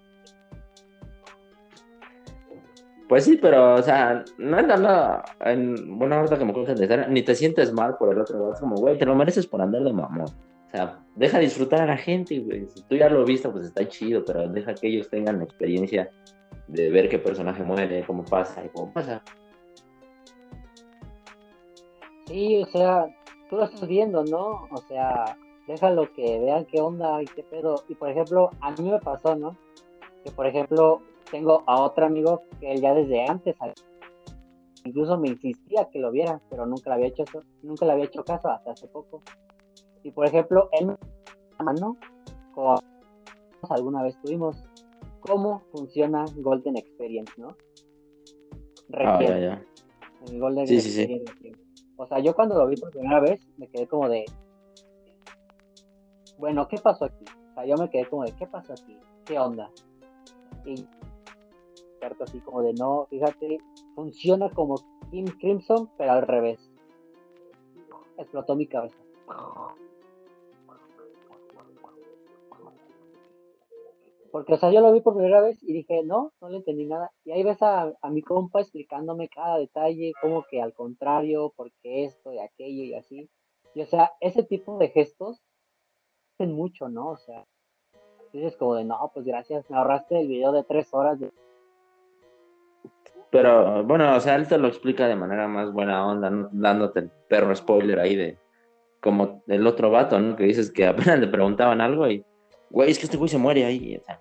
Pues 3.07 3.25
sí, 3.25 3.37
pero, 3.41 3.73
o 3.73 3.81
sea, 3.81 4.23
no 4.37 4.57
es 4.57 4.65
nada, 4.65 5.25
en 5.41 5.99
buena 5.99 6.21
hora 6.21 6.39
como 6.39 6.53
cosa 6.53 6.71
necesaria, 6.71 7.07
ni 7.07 7.21
te 7.23 7.35
sientes 7.35 7.73
mal 7.73 7.97
por 7.97 8.13
el 8.13 8.21
otro 8.21 8.39
lado, 8.39 8.53
es 8.53 8.59
como, 8.61 8.77
güey, 8.77 8.97
te 8.97 9.05
lo 9.05 9.15
mereces 9.15 9.45
por 9.45 9.61
andar 9.61 9.83
de 9.83 9.91
mamón. 9.91 10.27
O 10.27 10.71
sea, 10.71 11.03
deja 11.17 11.37
disfrutar 11.39 11.81
a 11.81 11.85
la 11.85 11.97
gente, 11.97 12.39
güey. 12.39 12.65
Si 12.69 12.81
tú 12.83 12.95
ya 12.95 13.09
lo 13.09 13.25
viste, 13.25 13.49
pues 13.49 13.65
está 13.65 13.85
chido, 13.85 14.23
pero 14.23 14.47
deja 14.47 14.73
que 14.73 14.87
ellos 14.87 15.09
tengan 15.09 15.39
la 15.39 15.43
experiencia 15.43 16.09
de 16.69 16.89
ver 16.89 17.09
qué 17.09 17.19
personaje 17.19 17.61
muere, 17.63 18.05
cómo 18.07 18.23
pasa 18.23 18.63
y 18.63 18.69
cómo 18.69 18.93
pasa. 18.93 19.21
Sí, 22.31 22.61
o 22.61 22.65
sea, 22.67 23.13
tú 23.49 23.57
lo 23.57 23.65
estás 23.65 23.85
viendo, 23.87 24.23
¿no? 24.23 24.67
O 24.71 24.77
sea, 24.87 25.37
déjalo 25.67 26.11
que 26.13 26.39
vean 26.39 26.65
qué 26.65 26.79
onda 26.79 27.21
y 27.21 27.25
qué 27.25 27.43
pedo. 27.43 27.83
Y 27.89 27.95
por 27.95 28.09
ejemplo, 28.09 28.49
a 28.61 28.71
mí 28.71 28.89
me 28.89 28.99
pasó, 28.99 29.35
¿no? 29.35 29.57
Que 30.23 30.31
por 30.31 30.47
ejemplo, 30.47 31.01
tengo 31.29 31.63
a 31.67 31.81
otro 31.81 32.05
amigo 32.05 32.43
que 32.59 32.71
él 32.71 32.81
ya 32.81 32.93
desde 32.93 33.25
antes 33.25 33.55
incluso 34.83 35.17
me 35.17 35.29
insistía 35.29 35.89
que 35.91 35.99
lo 35.99 36.09
viera, 36.09 36.41
pero 36.49 36.65
nunca 36.65 36.89
le 36.89 36.95
había 36.95 37.07
hecho 37.07 37.23
nunca 37.61 37.85
le 37.85 37.91
había 37.91 38.05
hecho 38.05 38.23
caso 38.23 38.49
hasta 38.49 38.71
hace 38.71 38.87
poco. 38.87 39.21
Y 40.03 40.11
por 40.11 40.25
ejemplo, 40.25 40.69
él 40.71 40.95
mano 41.59 41.97
como 42.55 42.79
alguna 43.69 44.03
vez 44.03 44.17
tuvimos 44.23 44.57
cómo 45.19 45.61
funciona 45.71 46.25
Golden 46.37 46.77
Experience, 46.77 47.33
¿no? 47.37 47.55
Ah, 48.93 49.19
ya, 49.21 49.37
ya. 49.37 49.65
El 50.27 50.39
Golden 50.39 50.65
Sí, 50.65 50.81
sí, 50.81 50.91
sí. 50.91 51.51
O 52.01 52.07
sea, 52.07 52.17
yo 52.17 52.33
cuando 52.33 52.57
lo 52.57 52.65
vi 52.65 52.75
por 52.77 52.89
primera 52.89 53.19
vez 53.19 53.39
me 53.57 53.67
quedé 53.67 53.87
como 53.87 54.09
de 54.09 54.25
bueno, 56.39 56.67
¿qué 56.67 56.77
pasó 56.77 57.05
aquí? 57.05 57.23
O 57.51 57.53
sea, 57.53 57.65
yo 57.65 57.75
me 57.77 57.91
quedé 57.91 58.07
como 58.07 58.23
de 58.23 58.31
¿qué 58.31 58.47
pasó 58.47 58.73
aquí? 58.73 58.97
¿Qué 59.23 59.37
onda? 59.37 59.69
Y 60.65 60.87
así 62.19 62.39
como 62.39 62.63
de 62.63 62.73
no, 62.73 63.05
fíjate, 63.11 63.59
funciona 63.93 64.49
como 64.49 64.75
Kim 65.11 65.25
Crimson, 65.25 65.91
pero 65.95 66.13
al 66.13 66.23
revés. 66.23 66.59
Explotó 68.17 68.55
mi 68.55 68.65
cabeza. 68.65 68.97
Porque, 74.31 74.53
o 74.53 74.57
sea, 74.57 74.71
yo 74.71 74.79
lo 74.79 74.93
vi 74.93 75.01
por 75.01 75.15
primera 75.15 75.41
vez 75.41 75.61
y 75.61 75.73
dije, 75.73 76.03
no, 76.03 76.31
no 76.39 76.49
le 76.49 76.57
entendí 76.57 76.85
nada. 76.85 77.11
Y 77.25 77.31
ahí 77.31 77.43
ves 77.43 77.61
a, 77.61 77.91
a 78.01 78.09
mi 78.09 78.21
compa 78.21 78.61
explicándome 78.61 79.27
cada 79.27 79.57
detalle, 79.57 80.13
como 80.21 80.45
que 80.49 80.61
al 80.61 80.73
contrario, 80.73 81.53
porque 81.55 82.05
esto 82.05 82.31
y 82.31 82.39
aquello 82.39 82.83
y 82.83 82.93
así. 82.93 83.29
Y, 83.75 83.81
o 83.81 83.85
sea, 83.85 84.11
ese 84.21 84.43
tipo 84.43 84.77
de 84.77 84.89
gestos 84.89 85.41
hacen 86.33 86.53
mucho, 86.53 86.87
¿no? 86.87 87.09
O 87.09 87.17
sea, 87.17 87.45
dices 88.31 88.55
como 88.55 88.75
de, 88.75 88.85
no, 88.85 89.11
pues 89.13 89.25
gracias, 89.25 89.69
me 89.69 89.77
ahorraste 89.77 90.21
el 90.21 90.27
video 90.27 90.53
de 90.53 90.63
tres 90.63 90.93
horas 90.93 91.19
Pero 93.29 93.83
bueno, 93.83 94.15
o 94.15 94.19
sea, 94.19 94.35
él 94.35 94.47
te 94.47 94.57
lo 94.57 94.67
explica 94.67 95.07
de 95.07 95.15
manera 95.15 95.47
más 95.47 95.73
buena 95.73 96.07
onda, 96.07 96.29
¿no? 96.29 96.49
dándote 96.53 97.01
el 97.01 97.11
perro 97.27 97.53
spoiler 97.53 97.99
ahí 97.99 98.15
de 98.15 98.37
como 99.01 99.43
el 99.47 99.65
otro 99.67 99.91
vato, 99.91 100.19
¿no? 100.19 100.35
Que 100.35 100.43
dices 100.43 100.71
que 100.71 100.85
apenas 100.87 101.19
le 101.19 101.27
preguntaban 101.27 101.81
algo 101.81 102.07
y, 102.09 102.23
güey, 102.71 102.91
es 102.91 102.97
que 102.99 103.05
este 103.05 103.17
güey 103.17 103.29
se 103.29 103.37
muere 103.37 103.65
ahí. 103.65 103.97
O 103.97 104.03
sea, 104.03 104.19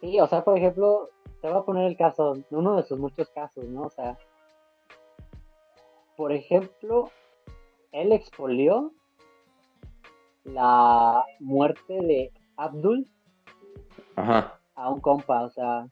Sí, 0.00 0.20
o 0.20 0.26
sea, 0.28 0.44
por 0.44 0.56
ejemplo, 0.56 1.10
te 1.42 1.48
voy 1.48 1.58
a 1.58 1.62
poner 1.64 1.86
el 1.86 1.96
caso, 1.96 2.36
uno 2.50 2.76
de 2.76 2.84
sus 2.84 2.98
muchos 3.00 3.28
casos, 3.30 3.64
¿no? 3.64 3.82
O 3.82 3.90
sea, 3.90 4.16
por 6.16 6.32
ejemplo, 6.32 7.10
él 7.92 8.12
expolió 8.12 8.92
la 10.44 11.24
muerte 11.40 11.94
de 11.94 12.32
Abdul 12.56 13.08
Ajá. 14.16 14.58
a 14.76 14.88
un 14.90 15.00
compa, 15.00 15.42
o 15.42 15.50
sea, 15.50 15.88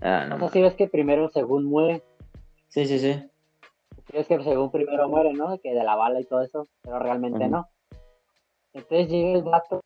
Ah, 0.00 0.28
o 0.32 0.38
sea, 0.38 0.48
si 0.48 0.62
ves 0.62 0.74
que 0.74 0.86
primero 0.88 1.28
según 1.28 1.64
muere, 1.64 2.02
Sí, 2.68 2.86
sí, 2.86 2.98
sí. 3.00 3.14
si 4.06 4.12
ves 4.16 4.26
que 4.28 4.40
según 4.42 4.70
primero 4.70 5.08
muere, 5.08 5.32
¿no? 5.32 5.58
Que 5.58 5.74
de 5.74 5.82
la 5.84 5.96
bala 5.96 6.20
y 6.20 6.24
todo 6.24 6.40
eso, 6.42 6.66
pero 6.82 6.98
realmente 7.00 7.48
no. 7.48 7.68
Entonces 8.72 9.08
llega 9.08 9.38
el 9.38 9.42
vato 9.42 9.80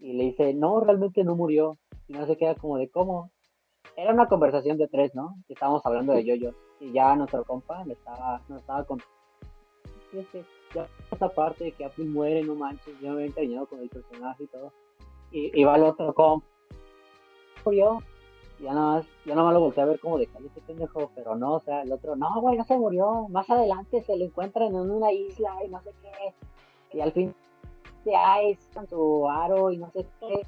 y 0.00 0.12
le 0.14 0.24
dice, 0.24 0.54
no, 0.54 0.80
realmente 0.80 1.24
no 1.24 1.36
murió. 1.36 1.78
Y 2.08 2.14
no 2.14 2.26
se 2.26 2.36
queda 2.36 2.54
como 2.54 2.78
de 2.78 2.90
cómo. 2.90 3.30
Era 3.96 4.12
una 4.12 4.28
conversación 4.28 4.78
de 4.78 4.88
tres, 4.88 5.14
¿no? 5.14 5.36
Que 5.46 5.54
estábamos 5.54 5.84
hablando 5.84 6.12
de 6.12 6.24
yoyos. 6.24 6.54
Y 6.80 6.92
ya 6.92 7.14
nuestro 7.14 7.44
compa 7.44 7.84
me 7.84 7.92
estaba, 7.92 8.40
nos 8.48 8.60
estaba 8.60 8.84
contando. 8.84 9.12
Y 10.12 10.18
es 10.18 10.26
que 10.28 10.44
ya 10.74 10.88
esta 11.12 11.28
parte 11.28 11.64
de 11.64 11.72
que 11.72 11.84
Apple 11.84 12.06
muere, 12.06 12.42
no 12.42 12.54
manches, 12.54 12.98
yo 13.00 13.08
me 13.08 13.14
había 13.14 13.26
encariñado 13.26 13.66
con 13.66 13.80
el 13.80 13.88
personaje 13.88 14.44
y 14.44 14.46
todo. 14.46 14.72
Y, 15.30 15.60
y 15.60 15.64
va 15.64 15.76
el 15.76 15.84
otro 15.84 16.12
compa. 16.14 16.46
Murió. 17.64 17.98
Y 18.58 18.64
ya 18.64 18.74
nada 18.74 18.96
más, 18.96 19.06
ya 19.24 19.34
nada 19.34 19.44
más 19.44 19.54
lo 19.54 19.60
volteé 19.60 19.82
a 19.82 19.86
ver 19.86 20.00
como 20.00 20.18
de 20.18 20.26
cállate 20.26 20.60
pendejo, 20.62 21.10
pero 21.14 21.34
no, 21.34 21.54
o 21.54 21.60
sea, 21.60 21.82
el 21.82 21.92
otro, 21.92 22.16
no, 22.16 22.40
güey, 22.40 22.58
no 22.58 22.64
se 22.64 22.76
murió. 22.76 23.28
Más 23.28 23.48
adelante 23.48 24.02
se 24.02 24.16
lo 24.16 24.24
encuentran 24.24 24.68
en 24.68 24.90
una 24.90 25.12
isla 25.12 25.56
y 25.64 25.68
no 25.68 25.80
sé 25.82 25.92
qué. 26.02 26.34
Y 26.92 27.00
al 27.00 27.12
fin 27.12 27.34
de 28.04 28.12
Ice 28.50 28.62
con 28.74 28.88
su 28.88 29.28
aro 29.28 29.70
y 29.70 29.78
no 29.78 29.90
sé 29.90 30.06
qué. 30.20 30.42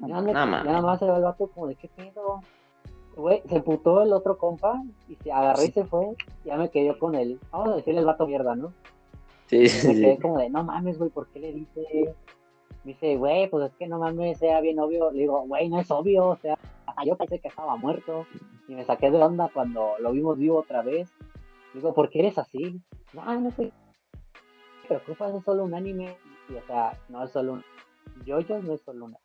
Ya, 0.00 0.06
No 0.20 0.22
me- 0.22 0.32
ya 0.32 0.80
más 0.82 0.98
se 0.98 1.06
va 1.06 1.16
el 1.18 1.22
vato 1.24 1.48
como 1.48 1.66
de 1.66 1.74
qué 1.74 1.88
pedo. 1.88 2.40
Güey, 3.16 3.42
se 3.48 3.60
putó 3.60 4.02
el 4.02 4.12
otro 4.12 4.38
compa 4.38 4.82
y 5.08 5.16
se 5.16 5.32
agarró 5.32 5.62
y 5.64 5.70
se 5.72 5.84
fue. 5.84 6.14
Ya 6.44 6.56
me 6.56 6.70
quedé 6.70 6.96
con 6.98 7.14
el, 7.14 7.38
vamos 7.50 7.70
a 7.70 7.76
decirle 7.76 8.00
el 8.00 8.06
vato 8.06 8.26
mierda, 8.26 8.54
¿no? 8.54 8.72
Sí, 9.46 9.58
Me 9.58 9.68
sí, 9.68 9.88
quedé 10.00 10.14
sí. 10.16 10.22
como 10.22 10.38
de, 10.38 10.48
no 10.48 10.62
mames, 10.64 10.96
güey, 10.98 11.10
¿por 11.10 11.26
qué 11.28 11.40
le 11.40 11.52
dice? 11.52 12.14
Me 12.84 12.92
dice, 12.92 13.16
güey, 13.16 13.50
pues 13.50 13.70
es 13.70 13.76
que 13.76 13.88
no 13.88 13.98
mames, 13.98 14.38
sea 14.38 14.60
bien 14.60 14.78
obvio. 14.78 15.10
Le 15.10 15.20
digo, 15.20 15.42
güey, 15.42 15.68
no 15.68 15.80
es 15.80 15.90
obvio, 15.90 16.28
o 16.28 16.36
sea, 16.36 16.56
yo 17.04 17.16
pensé 17.16 17.40
que 17.40 17.48
estaba 17.48 17.76
muerto. 17.76 18.26
Y 18.68 18.74
me 18.74 18.84
saqué 18.84 19.10
de 19.10 19.20
onda 19.22 19.50
cuando 19.52 19.94
lo 19.98 20.12
vimos 20.12 20.38
vivo 20.38 20.58
otra 20.60 20.80
vez. 20.82 21.10
Digo, 21.74 21.92
¿por 21.92 22.08
qué 22.08 22.20
eres 22.20 22.38
así? 22.38 22.80
No, 23.12 23.40
no 23.40 23.50
sé. 23.50 23.72
¿Te 24.90 24.96
preocupas? 24.98 25.32
Es 25.36 25.44
solo 25.44 25.64
un 25.64 25.74
anime. 25.74 26.16
Y, 26.48 26.54
o 26.54 26.62
sea, 26.66 26.98
no 27.08 27.22
es 27.22 27.30
solo 27.30 27.52
un. 27.52 27.64
Yoyo 28.24 28.60
no 28.60 28.74
es 28.74 28.80
solo 28.80 29.04
una. 29.04 29.18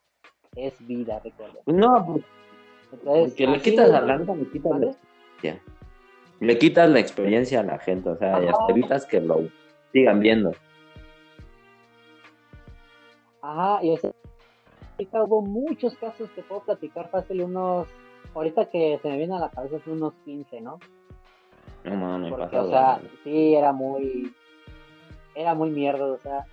Es 0.56 0.76
vida, 0.86 1.20
recuerda. 1.24 1.60
No, 1.66 2.06
pues, 2.06 2.24
Entonces, 2.92 3.30
porque 3.32 3.48
le 3.48 3.62
quitas 3.62 3.90
la 3.90 4.02
le 4.02 4.26
quitas 4.52 4.64
la 4.64 4.70
¿Mande? 4.70 4.88
experiencia. 4.88 5.64
Le 6.40 6.58
quitas 6.60 6.90
la 6.90 7.00
experiencia 7.00 7.60
a 7.62 7.64
la 7.64 7.80
gente, 7.80 8.10
o 8.10 8.16
sea, 8.16 8.44
y 8.44 8.48
hasta 8.48 8.64
Ajá. 8.64 8.72
evitas 8.74 9.06
que 9.08 9.22
lo 9.22 9.50
sigan 9.92 10.20
viendo. 10.20 10.52
Ajá, 13.42 13.84
y 13.84 13.94
ese, 13.94 14.14
ahorita 14.92 15.24
hubo 15.24 15.42
muchos 15.42 15.96
casos 15.96 16.30
que 16.36 16.44
puedo 16.44 16.62
platicar 16.62 17.10
fácil, 17.10 17.42
unos, 17.42 17.88
ahorita 18.36 18.70
que 18.70 19.00
se 19.02 19.10
me 19.10 19.18
viene 19.18 19.36
a 19.36 19.40
la 19.40 19.50
cabeza 19.50 19.80
son 19.84 19.94
unos 19.94 20.14
15, 20.26 20.62
¿no? 20.62 20.78
No 21.86 21.96
mames, 21.96 22.30
Porque, 22.30 22.46
pasado. 22.46 22.68
o 22.68 22.70
sea, 22.70 23.02
sí, 23.24 23.56
era 23.56 23.72
muy, 23.72 24.32
era 25.36 25.54
muy 25.54 25.70
mierda, 25.70 26.06
o 26.06 26.18
sea, 26.18 26.46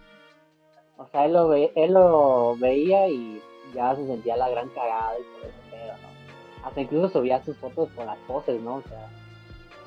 o 0.96 1.06
sea, 1.09 1.24
él 1.24 1.32
lo, 1.32 1.48
ve, 1.48 1.72
él 1.74 1.94
lo 1.94 2.56
veía 2.56 3.09
y 3.09 3.40
ya 3.74 3.94
se 3.96 4.06
sentía 4.06 4.36
la 4.36 4.50
gran 4.50 4.68
cagada 4.70 5.14
y 5.18 5.22
todo 5.22 5.48
ese 5.48 5.70
pedo, 5.70 5.92
¿no? 5.92 6.66
Hasta 6.66 6.80
incluso 6.80 7.09
subía 7.09 7.42
sus 7.42 7.56
fotos 7.56 7.88
con 7.96 8.06
las 8.06 8.18
poses, 8.20 8.60
¿no? 8.60 8.76
O 8.76 8.82
sea, 8.82 9.09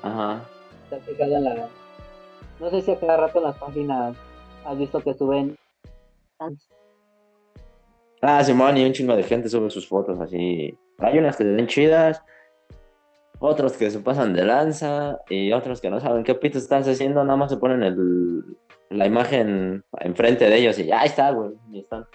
Ajá. 0.02 0.42
está 0.84 0.98
fijado 1.00 1.36
en 1.36 1.44
la... 1.44 1.70
No 2.60 2.70
sé 2.70 2.82
si 2.82 2.92
a 2.92 3.00
cada 3.00 3.18
rato 3.18 3.40
en 3.40 3.46
las 3.46 3.58
páginas 3.58 4.16
has 4.66 4.78
visto 4.78 5.00
que 5.02 5.14
suben... 5.14 5.58
Ah, 8.22 8.44
Simón, 8.44 8.78
y 8.78 8.86
un 8.86 8.94
chingo 8.94 9.16
de 9.16 9.24
gente 9.24 9.50
sube 9.50 9.70
sus 9.70 9.88
fotos 9.88 10.20
así. 10.20 10.78
Hay 11.00 11.18
unas 11.18 11.38
que 11.38 11.44
se 11.44 11.52
ven 11.52 11.68
chidas, 11.68 12.24
otros 13.40 13.74
que 13.74 13.92
se 13.92 14.00
pasan 14.00 14.34
de 14.34 14.44
lanza 14.44 15.20
y 15.30 15.52
otros 15.52 15.82
que 15.82 15.90
no 15.90 16.00
saben 16.00 16.24
qué 16.24 16.34
pito 16.34 16.58
estás 16.58 16.88
haciendo, 16.88 17.24
nada 17.24 17.38
más 17.38 17.52
se 17.52 17.58
ponen 17.58 17.84
el, 17.84 18.58
la 18.90 19.06
imagen 19.06 19.84
enfrente 20.00 20.50
de 20.50 20.58
ellos 20.58 20.80
y 20.80 20.86
ya 20.86 21.02
ahí 21.02 21.08
está, 21.08 21.32
güey. 21.32 21.54
Y 21.72 21.80
están. 21.80 22.06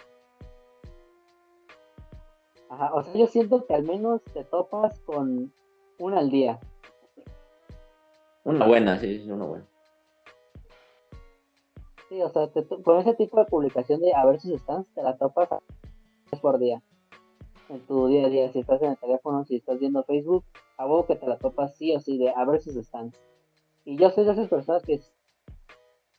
Ajá, 2.68 2.94
o 2.94 3.02
sea, 3.02 3.14
yo 3.14 3.26
siento 3.26 3.66
que 3.66 3.74
al 3.74 3.82
menos 3.82 4.22
te 4.24 4.44
topas 4.44 5.00
con 5.00 5.52
una 5.98 6.18
al 6.18 6.30
día. 6.30 6.60
Una 8.44 8.66
buena, 8.66 8.98
sí, 8.98 9.20
sí, 9.22 9.30
una 9.30 9.44
buena. 9.44 9.66
Sí, 12.08 12.22
o 12.22 12.28
sea, 12.28 12.48
te 12.48 12.66
con 12.66 12.98
ese 12.98 13.14
tipo 13.14 13.38
de 13.38 13.46
publicación 13.46 14.00
de 14.00 14.14
a 14.14 14.24
ver 14.24 14.40
sus 14.40 14.60
stands, 14.60 14.88
te 14.94 15.02
la 15.02 15.16
topas 15.16 15.48
vez 16.30 16.40
por 16.40 16.58
día. 16.58 16.82
En 17.68 17.80
tu 17.86 18.08
día 18.08 18.26
a 18.26 18.28
día, 18.28 18.52
si 18.52 18.60
estás 18.60 18.82
en 18.82 18.90
el 18.90 18.98
teléfono, 18.98 19.44
si 19.44 19.56
estás 19.56 19.78
viendo 19.78 20.02
Facebook, 20.04 20.44
a 20.76 20.86
huevo 20.86 21.06
que 21.06 21.16
te 21.16 21.26
la 21.26 21.38
topas 21.38 21.76
sí 21.76 21.94
o 21.94 22.00
sí 22.00 22.18
de 22.18 22.30
a 22.30 22.44
ver 22.44 22.60
sus 22.60 22.74
stands. 22.74 23.20
Y 23.84 23.96
yo 23.96 24.10
soy 24.10 24.24
de 24.24 24.32
esas 24.32 24.48
personas 24.48 24.82
que 24.82 25.00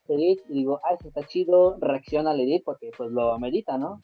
edit 0.07 0.41
y 0.49 0.53
digo, 0.53 0.79
ah, 0.83 0.93
eso 0.93 1.07
está 1.07 1.23
chido, 1.23 1.77
reacciona 1.79 2.31
al 2.31 2.39
edit 2.39 2.63
porque 2.63 2.91
pues 2.97 3.11
lo 3.11 3.31
amerita, 3.33 3.77
¿no? 3.77 4.01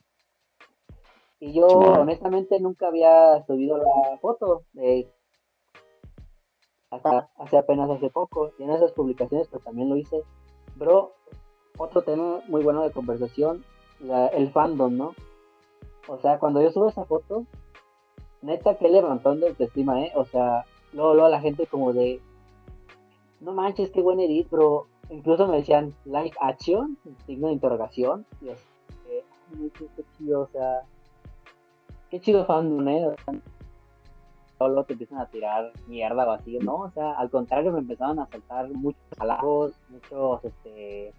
Y 1.39 1.53
yo 1.53 1.67
honestamente 1.67 2.59
nunca 2.59 2.87
había 2.87 3.43
subido 3.45 3.77
la 3.77 4.17
foto 4.19 4.63
de 4.73 5.07
hasta 6.89 7.29
hace 7.37 7.57
apenas 7.57 7.89
hace 7.89 8.09
poco. 8.09 8.51
Y 8.57 8.63
en 8.63 8.71
esas 8.71 8.91
publicaciones 8.93 9.47
pues 9.49 9.63
también 9.63 9.89
lo 9.89 9.97
hice. 9.97 10.23
Bro, 10.75 11.13
otro 11.77 12.01
tema 12.01 12.41
muy 12.47 12.63
bueno 12.63 12.83
de 12.83 12.91
conversación, 12.91 13.63
la- 13.99 14.27
el 14.27 14.51
fandom, 14.51 14.95
¿no? 14.97 15.13
O 16.07 16.17
sea, 16.19 16.39
cuando 16.39 16.61
yo 16.61 16.71
subo 16.71 16.87
esa 16.87 17.05
foto, 17.05 17.45
neta 18.41 18.77
que 18.77 18.89
levantón 18.89 19.39
de 19.39 19.49
autoestima, 19.49 20.01
¿eh? 20.03 20.11
O 20.15 20.25
sea, 20.25 20.65
luego, 20.93 21.13
luego 21.13 21.29
la 21.29 21.41
gente 21.41 21.67
como 21.67 21.93
de, 21.93 22.21
no 23.41 23.51
manches, 23.53 23.91
qué 23.91 24.01
buen 24.01 24.19
edit, 24.19 24.49
bro. 24.49 24.87
Incluso 25.09 25.47
me 25.47 25.57
decían, 25.57 25.93
like 26.05 26.35
action, 26.41 26.97
signo 27.25 27.47
de 27.47 27.53
interrogación. 27.53 28.25
Y 28.41 28.49
así, 28.49 28.63
eh, 29.09 29.23
"Ay, 29.59 29.71
qué, 29.77 30.03
chido, 30.17 30.41
o 30.41 30.47
sea, 30.47 30.81
qué 32.09 32.19
chido 32.19 32.45
fandom, 32.45 32.87
¿eh? 32.87 33.07
O 33.07 33.15
solo 34.57 34.83
te 34.85 34.93
empiezan 34.93 35.19
a 35.19 35.27
tirar 35.27 35.71
mierda 35.87 36.25
vacío, 36.25 36.59
¿no? 36.61 36.75
O 36.77 36.91
sea, 36.91 37.13
al 37.13 37.29
contrario, 37.29 37.71
me 37.71 37.79
empezaron 37.79 38.19
a 38.19 38.27
saltar 38.27 38.69
muchos 38.69 39.01
halagos, 39.19 39.73
muchos, 39.89 40.43
este, 40.43 41.13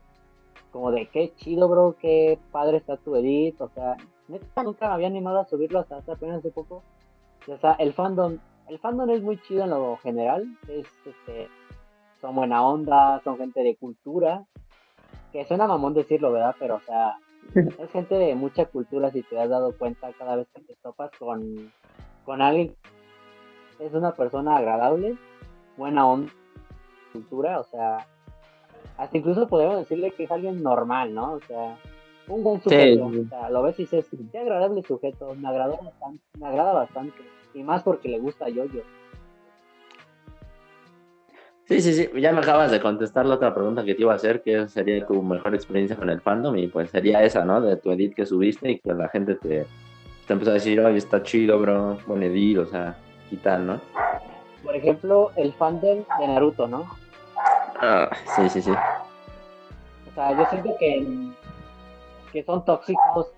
como 0.73 0.90
de 0.90 1.09
qué 1.09 1.32
chido, 1.36 1.69
bro, 1.69 1.97
qué 2.01 2.39
padre 2.51 2.78
está 2.78 2.97
tu 2.97 3.15
edit, 3.16 3.60
o 3.60 3.69
sea, 3.69 3.97
neta 4.28 4.62
nunca 4.62 4.89
me 4.89 4.94
había 4.94 5.06
animado 5.06 5.40
a 5.40 5.47
subirlo 5.47 5.78
hasta 5.81 5.98
hace 5.98 6.12
apenas 6.12 6.39
hace 6.39 6.51
poco. 6.51 6.82
O 7.47 7.56
sea, 7.59 7.73
el 7.74 7.93
fandom, 7.94 8.39
el 8.69 8.78
fandom 8.78 9.09
es 9.10 9.23
muy 9.23 9.40
chido 9.43 9.65
en 9.65 9.70
lo 9.70 9.97
general, 9.98 10.47
es, 10.69 10.86
este, 11.06 11.48
son 12.20 12.35
buena 12.35 12.66
onda, 12.66 13.20
son 13.24 13.39
gente 13.39 13.62
de 13.62 13.77
cultura, 13.77 14.45
que 15.32 15.45
suena 15.45 15.66
mamón 15.66 15.95
decirlo, 15.95 16.32
¿verdad? 16.32 16.55
Pero, 16.59 16.77
o 16.77 16.81
sea, 16.81 17.16
es 17.55 17.90
gente 17.90 18.16
de 18.16 18.35
mucha 18.35 18.66
cultura, 18.66 19.11
si 19.11 19.23
te 19.23 19.39
has 19.39 19.49
dado 19.49 19.77
cuenta 19.77 20.12
cada 20.19 20.36
vez 20.36 20.49
que 20.55 20.62
te 20.62 20.74
topas 20.82 21.11
con, 21.19 21.73
con 22.24 22.43
alguien, 22.43 22.74
es 23.78 23.93
una 23.93 24.12
persona 24.12 24.57
agradable, 24.57 25.16
buena 25.77 26.07
onda, 26.07 26.32
cultura, 27.12 27.61
o 27.61 27.65
sea, 27.65 28.07
hasta 28.97 29.16
incluso 29.16 29.47
podemos 29.47 29.77
decirle 29.77 30.11
que 30.11 30.24
es 30.24 30.31
alguien 30.31 30.62
normal, 30.62 31.15
¿no? 31.15 31.35
O 31.35 31.40
sea, 31.40 31.78
un 32.27 32.43
buen 32.43 32.61
sujeto, 32.61 33.07
o 33.07 33.28
sea, 33.28 33.49
lo 33.51 33.62
ves 33.62 33.78
y 33.78 33.82
dices, 33.82 34.09
qué 34.32 34.39
agradable 34.39 34.82
sujeto, 34.82 35.35
me 35.35 35.49
agrada 35.49 35.77
bastante, 35.77 36.23
me 36.39 36.47
agrada 36.47 36.73
bastante, 36.73 37.16
y 37.55 37.62
más 37.62 37.82
porque 37.82 38.09
le 38.09 38.19
gusta 38.19 38.47
a 38.47 38.49
Yoyo. 38.49 38.82
Sí, 41.69 41.82
sí, 41.82 41.93
sí, 41.93 42.09
ya 42.19 42.32
me 42.32 42.39
acabas 42.39 42.70
de 42.70 42.81
contestar 42.81 43.27
la 43.27 43.35
otra 43.35 43.55
pregunta 43.55 43.85
que 43.85 43.95
te 43.95 44.01
iba 44.01 44.15
a 44.15 44.16
hacer, 44.16 44.40
que 44.40 44.66
sería 44.69 45.07
tu 45.07 45.23
mejor 45.23 45.55
experiencia 45.55 45.97
con 45.97 46.09
el 46.09 46.23
fandom, 46.23 46.57
y 46.57 46.66
pues 46.66 46.90
sería 46.90 47.23
esa, 47.23 47.45
¿no? 47.45 47.61
De 47.61 47.77
tu 47.77 47.90
edit 47.90 48.15
que 48.15 48.24
subiste 48.24 48.70
y 48.70 48.78
que 48.78 48.95
la 48.95 49.11
gente 49.11 49.35
te, 49.35 49.66
te 50.27 50.32
empezó 50.32 50.53
a 50.53 50.55
decir, 50.55 50.81
oye, 50.81 50.97
está 50.97 51.23
chido, 51.23 51.59
bro, 51.61 51.99
buen 52.07 52.23
edit, 52.23 52.57
o 52.57 52.65
sea, 52.65 52.97
y 53.31 53.36
tal, 53.36 53.66
¿no? 53.66 53.81
Por 54.65 54.77
ejemplo, 54.77 55.31
el 55.36 55.53
fandom 55.53 56.05
de 56.19 56.27
Naruto, 56.27 56.66
¿no? 56.66 56.86
Ah, 57.82 58.09
sí, 58.35 58.49
sí, 58.49 58.62
sí. 58.62 58.70
O 58.70 60.15
sea, 60.15 60.39
yo 60.39 60.47
siento 60.49 60.74
que, 60.81 61.07
que 62.32 62.43
son 62.45 62.65
tóxicos, 62.65 63.31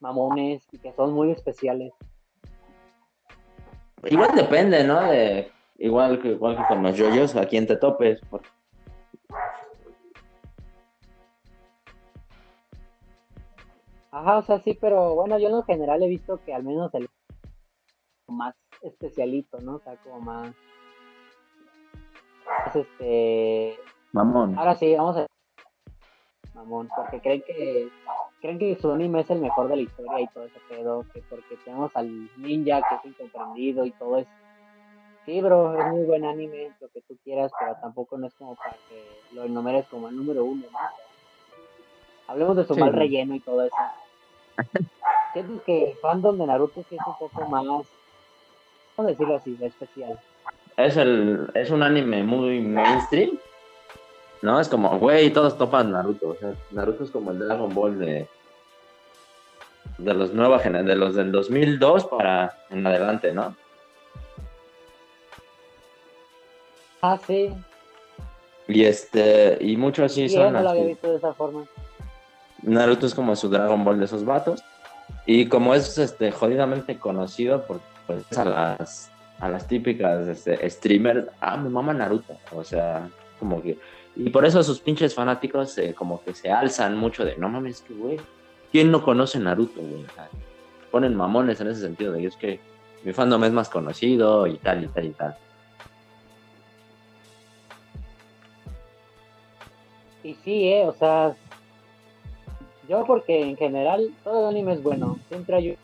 mamones, 0.00 0.62
y 0.72 0.78
que 0.78 0.92
son 0.92 1.14
muy 1.14 1.30
especiales. 1.30 1.94
Igual 4.04 4.32
depende, 4.34 4.84
¿no? 4.84 5.00
De, 5.04 5.50
igual, 5.78 6.20
que, 6.20 6.28
igual 6.28 6.56
que 6.56 6.64
con 6.68 6.82
los 6.82 6.96
yoyos, 6.96 7.36
a 7.36 7.46
quien 7.46 7.66
te 7.66 7.76
topes. 7.76 8.20
porque- 8.30 8.48
Ajá, 14.10 14.38
o 14.38 14.42
sea, 14.42 14.58
sí, 14.60 14.76
pero 14.80 15.14
bueno, 15.14 15.38
yo 15.38 15.48
en 15.48 15.56
lo 15.56 15.62
general 15.64 16.02
he 16.02 16.08
visto 16.08 16.40
que 16.44 16.54
al 16.54 16.62
menos 16.64 16.94
el 16.94 17.08
más 18.28 18.54
especialito, 18.82 19.58
¿no? 19.60 19.76
O 19.76 19.80
sea, 19.80 19.96
como 19.96 20.20
más, 20.20 20.54
más, 22.46 22.76
este, 22.76 23.76
Mamón. 24.12 24.58
ahora 24.58 24.74
sí, 24.74 24.94
vamos 24.94 25.16
a 25.18 25.26
mamón, 26.54 26.88
porque 26.96 27.20
creen 27.20 27.42
que 27.46 27.88
creen 28.40 28.58
que 28.58 28.76
su 28.76 28.90
anime 28.90 29.20
es 29.20 29.30
el 29.30 29.40
mejor 29.40 29.68
de 29.68 29.76
la 29.76 29.82
historia 29.82 30.20
y 30.20 30.26
todo 30.28 30.44
ese 30.44 30.60
pedo, 30.68 31.04
que 31.12 31.20
porque 31.28 31.56
tenemos 31.64 31.94
al 31.94 32.30
ninja 32.38 32.80
que 32.88 32.94
es 32.94 33.04
incomprendido 33.04 33.84
y 33.84 33.90
todo 33.92 34.18
eso. 34.18 34.30
Sí, 35.26 35.40
bro, 35.40 35.76
es 35.78 35.86
muy 35.92 36.04
buen 36.04 36.24
anime, 36.24 36.70
lo 36.80 36.88
que 36.88 37.00
tú 37.00 37.16
quieras, 37.24 37.50
pero 37.58 37.74
tampoco 37.80 38.16
no 38.16 38.28
es 38.28 38.34
como 38.34 38.54
para 38.54 38.76
que 38.88 39.04
lo 39.34 39.42
enumeres 39.44 39.84
como 39.88 40.08
el 40.08 40.16
número 40.16 40.44
uno, 40.44 40.62
¿no? 40.70 40.78
Hablemos 42.28 42.56
de 42.56 42.64
su 42.64 42.74
Sí. 42.74 42.80
mal 42.80 42.92
relleno 42.92 43.34
y 43.34 43.40
todo 43.40 43.64
eso. 43.64 43.76
Siento 45.32 45.62
que 45.64 45.90
el 45.90 45.96
fandom 45.98 46.38
de 46.38 46.46
Naruto 46.46 46.84
sí 46.88 46.94
es 46.96 47.06
un 47.06 47.16
poco 47.18 47.40
más, 47.48 47.64
vamos 47.64 47.86
a 48.98 49.02
decirlo 49.02 49.36
así, 49.36 49.58
especial. 49.60 50.18
Es, 50.76 50.96
el, 50.96 51.50
es 51.54 51.70
un 51.70 51.82
anime 51.82 52.22
muy 52.22 52.60
mainstream, 52.60 53.36
¿no? 54.42 54.60
Es 54.60 54.68
como, 54.68 54.96
güey, 54.98 55.32
todos 55.32 55.58
topan 55.58 55.90
Naruto. 55.90 56.28
O 56.28 56.34
sea, 56.36 56.54
Naruto 56.70 57.02
es 57.04 57.10
como 57.10 57.32
el 57.32 57.38
Dragon 57.40 57.74
Ball 57.74 57.98
de, 57.98 58.28
de 59.98 60.14
los 60.14 60.32
nueva 60.32 60.58
de 60.58 60.94
los 60.94 61.14
del 61.16 61.32
2002 61.32 62.04
para 62.06 62.56
en 62.70 62.86
adelante, 62.86 63.32
¿no? 63.32 63.54
Ah, 67.12 67.20
sí, 67.24 67.52
Y 68.66 68.84
este, 68.84 69.58
y 69.60 69.76
muchos 69.76 70.12
sí 70.12 70.28
sí, 70.28 70.34
yo 70.34 70.42
son 70.42 70.54
no 70.54 70.60
lo 70.62 70.70
había 70.70 70.82
así. 70.82 70.90
visto 70.90 71.10
de 71.10 71.16
esa 71.18 71.32
forma. 71.34 71.64
Naruto 72.62 73.06
es 73.06 73.14
como 73.14 73.36
su 73.36 73.48
Dragon 73.48 73.84
Ball 73.84 73.98
de 74.00 74.06
esos 74.06 74.24
vatos. 74.24 74.62
Y 75.24 75.46
como 75.46 75.72
es 75.74 75.98
este 75.98 76.32
jodidamente 76.32 76.98
conocido 76.98 77.64
por 77.64 77.80
pues, 78.08 78.36
a 78.36 78.44
las 78.44 79.10
a 79.38 79.48
las 79.48 79.68
típicas 79.68 80.26
este, 80.26 80.68
streamers, 80.68 81.28
ah, 81.40 81.56
mi 81.56 81.68
mamá 81.68 81.92
Naruto. 81.92 82.36
O 82.52 82.64
sea, 82.64 83.08
como 83.38 83.62
que. 83.62 83.78
Y 84.16 84.30
por 84.30 84.44
eso 84.44 84.62
sus 84.64 84.80
pinches 84.80 85.14
fanáticos 85.14 85.78
eh, 85.78 85.94
como 85.94 86.24
que 86.24 86.34
se 86.34 86.50
alzan 86.50 86.96
mucho 86.96 87.24
de, 87.24 87.36
no 87.36 87.48
mames, 87.48 87.82
que 87.82 87.94
güey, 87.94 88.18
¿quién 88.72 88.90
no 88.90 89.04
conoce 89.04 89.38
Naruto, 89.38 89.80
güey? 89.80 90.04
O 90.04 90.14
sea, 90.14 90.28
ponen 90.90 91.14
mamones 91.14 91.60
en 91.60 91.68
ese 91.68 91.82
sentido 91.82 92.12
de 92.12 92.24
es 92.24 92.36
que 92.36 92.58
mi 93.04 93.12
fandom 93.12 93.44
es 93.44 93.52
más 93.52 93.68
conocido 93.68 94.48
y 94.48 94.56
tal 94.56 94.82
y 94.84 94.88
tal 94.88 95.04
y 95.04 95.10
tal. 95.10 95.36
Y 100.26 100.34
sí, 100.42 100.72
eh, 100.72 100.84
o 100.84 100.92
sea, 100.92 101.36
yo 102.88 103.04
porque 103.06 103.42
en 103.42 103.56
general 103.56 104.12
todo 104.24 104.40
el 104.40 104.56
anime 104.56 104.72
es 104.72 104.82
bueno, 104.82 105.18
siempre 105.28 105.54
hay 105.54 105.78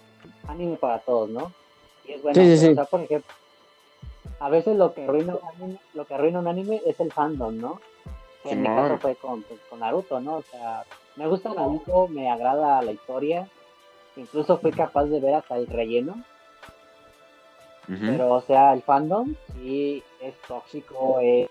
anime 0.48 0.76
para 0.76 0.98
todos, 0.98 1.30
¿no? 1.30 1.52
Y 2.04 2.12
es 2.14 2.22
bueno, 2.22 2.34
Sí, 2.34 2.42
sí, 2.42 2.48
pero, 2.48 2.60
sí. 2.60 2.68
o 2.70 2.74
sea, 2.74 2.84
por 2.86 3.00
ejemplo, 3.02 3.32
a 4.40 4.48
veces 4.48 4.76
lo 4.76 4.94
que 4.94 5.04
arruina 5.04 5.36
un 5.36 5.48
anime, 5.48 5.78
lo 5.94 6.04
que 6.04 6.14
arruina 6.14 6.40
un 6.40 6.48
anime 6.48 6.82
es 6.84 6.98
el 6.98 7.12
fandom, 7.12 7.56
¿no? 7.56 7.80
Que 8.42 8.50
en 8.50 8.62
mi 8.62 8.66
caso 8.66 8.98
fue 8.98 9.14
con, 9.14 9.44
pues, 9.44 9.60
con 9.70 9.78
Naruto, 9.78 10.18
¿no? 10.18 10.38
O 10.38 10.42
sea, 10.42 10.82
me 11.14 11.28
gusta 11.28 11.54
Naruto, 11.54 12.08
me 12.08 12.28
agrada 12.28 12.82
la 12.82 12.90
historia, 12.90 13.48
incluso 14.16 14.58
fui 14.58 14.72
capaz 14.72 15.04
de 15.04 15.20
ver 15.20 15.36
hasta 15.36 15.56
el 15.56 15.68
relleno, 15.68 16.16
pero 17.86 18.32
o 18.34 18.40
sea, 18.40 18.72
el 18.72 18.82
fandom 18.82 19.36
sí 19.54 20.02
es 20.20 20.34
tóxico, 20.48 21.20
es, 21.20 21.48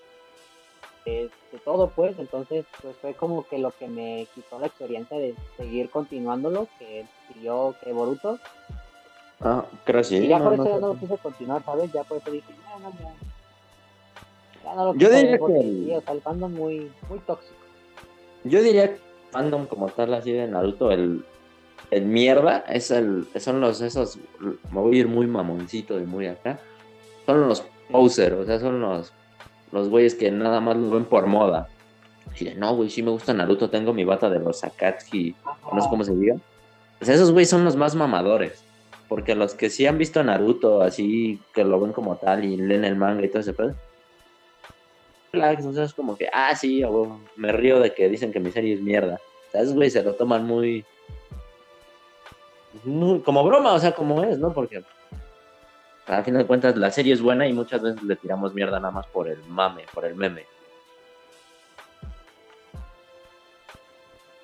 de 1.05 1.29
todo 1.65 1.89
pues, 1.95 2.17
entonces 2.19 2.65
pues 2.81 2.95
fue 3.01 3.13
como 3.13 3.45
que 3.47 3.57
lo 3.57 3.71
que 3.71 3.87
me 3.87 4.27
quitó 4.35 4.59
la 4.59 4.67
experiencia 4.67 5.17
de 5.17 5.35
seguir 5.57 5.89
continuándolo, 5.89 6.67
que 6.77 7.05
siguió 7.33 7.75
que 7.83 7.91
Boruto, 7.93 8.37
Ah, 9.43 9.65
creo 9.85 10.03
sí. 10.03 10.17
y 10.17 10.27
ya 10.27 10.37
no, 10.37 10.45
por 10.45 10.57
no 10.57 10.63
eso 10.63 10.73
ya 10.75 10.79
no 10.79 10.87
lo 10.93 10.99
quise 10.99 11.17
continuar, 11.17 11.63
¿sabes? 11.65 11.91
Ya 11.91 12.03
por 12.03 12.17
eso 12.19 12.29
dije, 12.29 12.53
no, 12.63 12.79
no, 12.79 12.91
ya. 12.99 13.11
Ya 14.63 14.75
no 14.75 14.85
lo 14.85 14.93
Yo 14.93 14.99
quise 15.07 15.15
diría 15.15 15.31
ver 15.31 15.39
porque 15.39 15.53
que- 15.55 15.61
sí, 15.61 15.95
o 15.95 16.01
sea, 16.01 16.13
el 16.13 16.21
fandom 16.21 16.53
muy, 16.53 16.91
muy 17.09 17.19
tóxico. 17.19 17.55
Yo 18.43 18.61
diría 18.61 18.93
que 18.93 18.99
fandom 19.31 19.65
como 19.65 19.87
tal 19.89 20.13
así 20.13 20.31
de 20.31 20.47
Naruto, 20.47 20.91
el, 20.91 21.23
el 21.89 22.05
mierda, 22.05 22.59
es 22.67 22.91
el, 22.91 23.27
son 23.39 23.61
los 23.61 23.81
esos, 23.81 24.19
me 24.39 24.79
voy 24.79 24.97
a 24.97 24.99
ir 24.99 25.07
muy 25.07 25.25
mamoncito 25.25 25.99
y 25.99 26.05
muy 26.05 26.27
acá, 26.27 26.59
son 27.25 27.47
los 27.47 27.61
poser, 27.91 28.33
o 28.33 28.45
sea, 28.45 28.59
son 28.59 28.79
los, 28.79 29.11
los 29.71 29.89
güeyes 29.89 30.15
que 30.15 30.31
nada 30.31 30.59
más 30.61 30.77
lo 30.77 30.89
ven 30.89 31.05
por 31.05 31.27
moda. 31.27 31.67
Y 32.39 32.45
de, 32.45 32.55
no, 32.55 32.75
güey, 32.75 32.89
sí 32.89 33.03
me 33.03 33.11
gusta 33.11 33.33
Naruto, 33.33 33.69
tengo 33.69 33.93
mi 33.93 34.03
bata 34.05 34.29
de 34.29 34.39
los 34.39 34.63
Akatsuki, 34.63 35.35
no 35.73 35.81
sé 35.81 35.89
cómo 35.89 36.03
se 36.03 36.15
diga. 36.15 36.35
O 37.01 37.05
sea, 37.05 37.15
esos 37.15 37.31
güeyes 37.31 37.49
son 37.49 37.65
los 37.65 37.75
más 37.75 37.95
mamadores. 37.95 38.63
Porque 39.09 39.35
los 39.35 39.55
que 39.55 39.69
sí 39.69 39.85
han 39.85 39.97
visto 39.97 40.23
Naruto, 40.23 40.81
así 40.81 41.41
que 41.53 41.65
lo 41.65 41.79
ven 41.81 41.91
como 41.91 42.15
tal 42.15 42.45
y 42.45 42.55
leen 42.55 42.85
el 42.85 42.95
manga 42.95 43.25
y 43.25 43.27
todo 43.27 43.39
ese 43.39 43.53
pedo. 43.53 43.75
o 45.33 45.73
sea, 45.73 45.83
es 45.83 45.93
como 45.93 46.15
que, 46.15 46.29
ah, 46.31 46.55
sí, 46.55 46.83
huevo, 46.83 47.19
me 47.35 47.51
río 47.51 47.79
de 47.79 47.93
que 47.93 48.07
dicen 48.07 48.31
que 48.31 48.39
mi 48.39 48.51
serie 48.51 48.75
es 48.75 48.81
mierda. 48.81 49.19
O 49.49 49.51
sea, 49.51 49.61
esos 49.61 49.73
güeyes 49.73 49.93
se 49.93 50.03
lo 50.03 50.13
toman 50.13 50.45
muy- 50.45 50.85
como 53.25 53.43
broma, 53.43 53.73
o 53.73 53.79
sea, 53.79 53.93
como 53.93 54.23
es, 54.23 54.37
¿no? 54.37 54.53
Porque 54.53 54.81
al 56.07 56.23
fin 56.23 56.37
de 56.37 56.45
cuentas 56.45 56.75
la 56.75 56.91
serie 56.91 57.13
es 57.13 57.21
buena 57.21 57.47
y 57.47 57.53
muchas 57.53 57.81
veces 57.81 58.01
le 58.03 58.15
tiramos 58.15 58.53
mierda 58.53 58.79
nada 58.79 58.91
más 58.91 59.07
por 59.07 59.27
el 59.27 59.41
mame, 59.45 59.85
por 59.93 60.05
el 60.05 60.15
meme. 60.15 60.45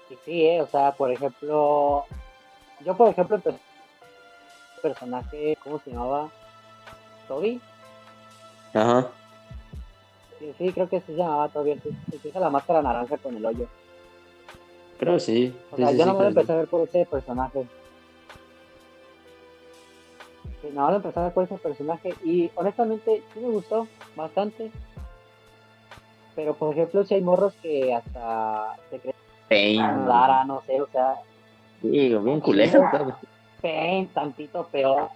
Y 0.09 0.15
sí, 0.23 0.45
eh, 0.45 0.61
o 0.61 0.67
sea, 0.67 0.91
por 0.93 1.11
ejemplo, 1.11 2.05
yo 2.85 2.95
por 2.95 3.09
ejemplo 3.09 3.35
empecé 3.37 3.59
personaje, 4.81 5.57
¿cómo 5.63 5.79
se 5.79 5.91
llamaba? 5.91 6.29
Toby. 7.27 7.59
Ajá. 8.73 9.07
Sí, 10.39 10.53
sí, 10.57 10.71
creo 10.71 10.87
que 10.87 10.99
sí 10.99 11.07
se 11.07 11.15
llamaba 11.15 11.49
Toby, 11.49 11.71
el 11.71 11.81
que 11.81 12.39
la 12.39 12.49
máscara 12.49 12.81
naranja 12.81 13.17
con 13.17 13.35
el 13.35 13.45
hoyo. 13.45 13.67
Creo 14.99 15.15
que 15.15 15.19
sí. 15.19 15.55
O 15.71 15.75
Sí, 15.75 15.81
sea, 15.83 15.91
sí, 15.91 15.97
yo 15.97 16.05
no 16.05 16.13
me 16.13 16.21
lo 16.21 16.27
empecé 16.29 16.53
a 16.53 16.57
ver 16.57 16.67
por 16.67 16.87
ese 16.87 17.05
personaje. 17.05 17.67
Sí, 20.61 20.69
no, 20.73 20.89
lo 20.89 20.97
empecé 20.97 21.19
a 21.19 21.23
ver 21.23 21.33
por 21.33 21.43
ese 21.43 21.57
personaje 21.57 22.13
y 22.23 22.49
honestamente 22.55 23.23
sí 23.33 23.39
me 23.39 23.49
gustó 23.49 23.87
bastante. 24.15 24.71
Pero 26.35 26.53
por 26.55 26.73
ejemplo, 26.73 27.03
si 27.03 27.15
hay 27.15 27.21
morros 27.21 27.53
que 27.61 27.93
hasta 27.93 28.75
se 28.89 28.99
creen 28.99 29.15
Pain. 29.49 30.07
Lara, 30.07 30.43
no 30.43 30.61
sé, 30.61 30.81
o 30.81 30.87
sea, 30.87 31.15
Sí, 31.81 31.89
bien 31.89 32.39
culero. 32.39 32.89
Pain, 33.61 34.07
tantito 34.07 34.67
peor. 34.67 35.09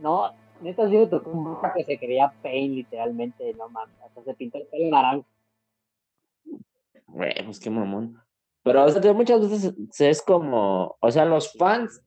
No, 0.00 0.32
neta 0.62 0.88
sí 0.88 0.96
me 0.96 1.06
tocó 1.06 1.30
un 1.30 1.44
grupo 1.44 1.68
que 1.74 1.84
se 1.84 1.98
creía 1.98 2.32
Pain, 2.42 2.74
literalmente, 2.74 3.54
no 3.54 3.68
mames. 3.68 3.94
Hasta 4.04 4.22
se 4.22 4.34
pintó 4.34 4.58
el 4.58 4.66
pelo 4.66 4.90
naranja. 4.90 5.26
Güey, 7.06 7.44
pues 7.44 7.60
qué 7.60 7.70
mamón. 7.70 8.20
Pero, 8.62 8.84
o 8.84 8.88
sea, 8.88 9.00
que 9.00 9.12
muchas 9.12 9.40
veces 9.40 9.74
es 9.98 10.22
como, 10.22 10.96
o 11.00 11.10
sea, 11.10 11.24
los 11.24 11.52
fans, 11.54 12.02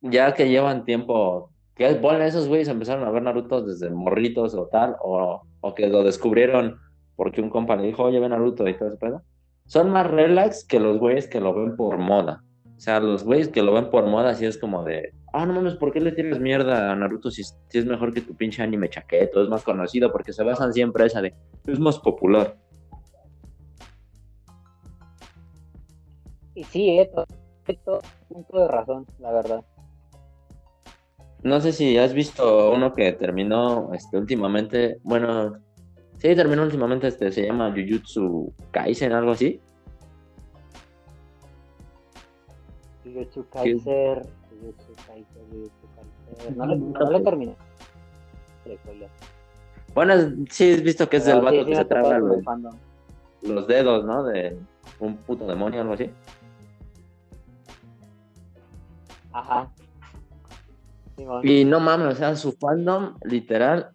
ya 0.00 0.34
que 0.34 0.48
llevan 0.48 0.84
tiempo, 0.84 1.50
que 1.74 1.94
ponen 1.96 2.22
esos 2.22 2.48
güeyes 2.48 2.68
empezaron 2.68 3.06
a 3.06 3.10
ver 3.10 3.22
Naruto 3.22 3.62
desde 3.62 3.90
morritos 3.90 4.54
o 4.54 4.66
tal, 4.66 4.96
o, 5.02 5.42
o 5.60 5.74
que 5.74 5.88
lo 5.88 6.02
descubrieron 6.02 6.78
porque 7.16 7.40
un 7.40 7.50
compa 7.50 7.76
le 7.76 7.88
dijo, 7.88 8.04
oye, 8.04 8.20
ve 8.20 8.28
Naruto 8.28 8.68
y 8.68 8.76
todo 8.76 8.90
ese 8.90 8.98
pedo. 8.98 9.22
Son 9.66 9.90
más 9.90 10.06
relax 10.08 10.64
que 10.64 10.78
los 10.78 10.98
güeyes 10.98 11.26
que 11.26 11.40
lo 11.40 11.54
ven 11.54 11.76
por 11.76 11.98
moda. 11.98 12.44
O 12.76 12.80
sea, 12.80 13.00
los 13.00 13.24
güeyes 13.24 13.48
que 13.48 13.62
lo 13.62 13.72
ven 13.72 13.90
por 13.90 14.06
moda, 14.06 14.30
así 14.30 14.44
es 14.44 14.58
como 14.58 14.84
de, 14.84 15.12
ah, 15.32 15.46
no 15.46 15.54
mames, 15.54 15.74
¿por 15.76 15.92
qué 15.92 16.00
le 16.00 16.12
tienes 16.12 16.38
mierda 16.38 16.92
a 16.92 16.94
Naruto 16.94 17.30
si, 17.30 17.40
es 17.40 17.86
mejor 17.86 18.12
que 18.12 18.20
tu 18.20 18.34
pinche 18.34 18.62
anime 18.62 18.90
chaqueto? 18.90 19.42
Es 19.42 19.48
más 19.48 19.64
conocido 19.64 20.12
porque 20.12 20.32
se 20.32 20.44
basan 20.44 20.74
siempre 20.74 21.06
esa 21.06 21.22
de, 21.22 21.34
es 21.66 21.80
más 21.80 21.98
popular. 21.98 22.54
Y 26.54 26.64
sí, 26.64 26.98
esto, 26.98 27.24
esto, 27.66 28.00
punto 28.28 28.60
de 28.60 28.68
razón, 28.68 29.06
la 29.18 29.32
verdad. 29.32 29.64
No 31.42 31.60
sé 31.60 31.72
si 31.72 31.96
has 31.98 32.12
visto 32.12 32.72
uno 32.72 32.92
que 32.92 33.12
terminó 33.12 33.92
este, 33.94 34.18
últimamente, 34.18 34.98
bueno, 35.02 35.58
sí, 36.18 36.34
terminó 36.34 36.62
últimamente, 36.62 37.08
este, 37.08 37.30
se 37.30 37.46
llama 37.46 37.70
Jujutsu 37.70 38.52
Kaisen, 38.72 39.12
algo 39.12 39.32
así. 39.32 39.60
Jujutsu 43.04 43.46
Kaiser, 43.50 44.22
Jujutsu 44.50 44.92
Kaiser, 45.06 45.42
Jujutsu 45.50 45.86
Kaiser. 45.94 46.56
No 46.56 46.66
le, 46.66 46.76
no 46.76 47.22
terminé. 47.22 47.56
Bueno, 49.94 50.14
sí, 50.50 50.72
has 50.72 50.82
visto 50.82 51.08
que 51.08 51.18
es 51.18 51.24
Pero 51.24 51.40
vato 51.40 51.56
sí, 51.56 51.64
sí 51.64 51.70
que 51.70 51.76
se 51.76 51.84
traga 51.84 52.16
el 52.16 52.22
los, 52.22 52.44
los 53.42 53.66
dedos, 53.66 54.04
¿no? 54.04 54.24
De 54.24 54.58
un 54.98 55.16
puto 55.18 55.46
demonio, 55.46 55.80
algo 55.80 55.94
así. 55.94 56.10
Ajá. 59.32 59.70
Y 61.42 61.64
no 61.64 61.80
mames, 61.80 62.14
o 62.14 62.16
sea, 62.16 62.36
su 62.36 62.52
fandom, 62.52 63.14
literal, 63.24 63.90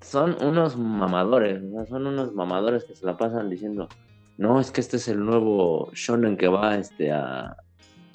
son 0.00 0.36
unos 0.42 0.76
mamadores, 0.76 1.62
¿no? 1.62 1.86
son 1.86 2.06
unos 2.06 2.34
mamadores 2.34 2.84
que 2.84 2.94
se 2.94 3.06
la 3.06 3.16
pasan 3.16 3.48
diciendo, 3.48 3.88
no, 4.36 4.60
es 4.60 4.70
que 4.70 4.80
este 4.80 4.96
es 4.96 5.08
el 5.08 5.24
nuevo 5.24 5.90
shonen 5.94 6.36
que 6.36 6.48
va 6.48 6.76
este, 6.76 7.12
a, 7.12 7.56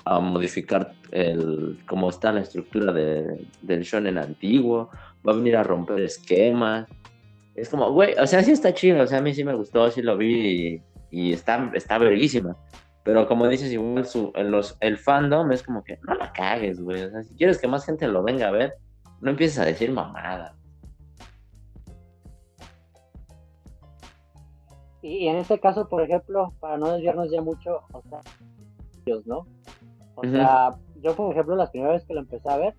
a 0.05 0.19
modificar 0.19 0.93
el 1.11 1.79
cómo 1.87 2.09
está 2.09 2.31
la 2.33 2.41
estructura 2.41 2.91
de- 2.91 3.47
del 3.61 3.83
shonen 3.83 4.17
antiguo, 4.17 4.89
va 5.27 5.31
a 5.33 5.35
venir 5.35 5.55
a 5.55 5.63
romper 5.63 6.01
esquemas. 6.01 6.87
Es 7.55 7.69
como, 7.69 7.91
güey, 7.91 8.13
o 8.19 8.27
sea, 8.27 8.43
sí 8.43 8.51
está 8.51 8.73
chido, 8.73 9.01
o 9.01 9.07
sea, 9.07 9.19
a 9.19 9.21
mí 9.21 9.33
sí 9.33 9.43
me 9.43 9.55
gustó, 9.55 9.89
sí 9.89 10.01
lo 10.01 10.17
vi 10.17 10.81
y, 11.11 11.29
y 11.29 11.33
está, 11.33 11.71
está 11.73 11.97
verguísima. 11.97 12.55
Pero 13.07 13.25
como 13.25 13.47
dices, 13.47 13.71
igual 13.71 14.05
su, 14.05 14.33
los, 14.35 14.75
el 14.81 14.97
fandom 14.97 15.49
es 15.53 15.63
como 15.63 15.81
que 15.81 15.97
no 16.05 16.13
la 16.15 16.33
cagues, 16.33 16.81
güey. 16.81 17.03
O 17.03 17.09
sea, 17.09 17.23
si 17.23 17.35
quieres 17.35 17.57
que 17.57 17.65
más 17.65 17.85
gente 17.85 18.05
lo 18.05 18.21
venga 18.21 18.49
a 18.49 18.51
ver, 18.51 18.73
no 19.21 19.29
empieces 19.29 19.59
a 19.59 19.63
decir 19.63 19.93
mamada. 19.93 20.57
Y, 25.01 25.29
en 25.29 25.37
este 25.37 25.57
caso, 25.57 25.87
por 25.87 26.01
ejemplo, 26.01 26.51
para 26.59 26.77
no 26.77 26.91
desviarnos 26.91 27.31
ya 27.31 27.41
mucho, 27.41 27.79
o 27.93 28.01
sea, 28.09 28.19
¿no? 29.23 29.47
O 30.15 30.23
sea, 30.25 30.75
yo, 31.01 31.15
por 31.15 31.31
ejemplo, 31.31 31.55
la 31.55 31.71
primera 31.71 31.93
vez 31.93 32.03
que 32.03 32.13
lo 32.13 32.19
empecé 32.19 32.49
a 32.49 32.57
ver, 32.57 32.75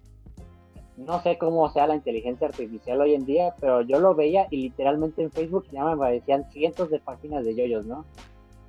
no 0.99 1.23
sé 1.23 1.39
cómo 1.39 1.71
sea 1.71 1.87
la 1.87 1.95
inteligencia 1.95 2.49
artificial 2.49 3.01
hoy 3.01 3.15
en 3.15 3.25
día, 3.25 3.55
pero 3.59 3.81
yo 3.81 3.99
lo 3.99 4.15
veía 4.15 4.47
y 4.51 4.59
literalmente 4.59 5.23
en 5.23 5.31
Facebook 5.31 5.69
ya 5.73 5.87
me 5.87 5.93
aparecían 5.93 6.45
cientos 6.51 6.91
de 6.91 6.99
páginas 6.99 7.47
de 7.47 7.55
yoyos, 7.55 7.87
¿no? 7.87 8.05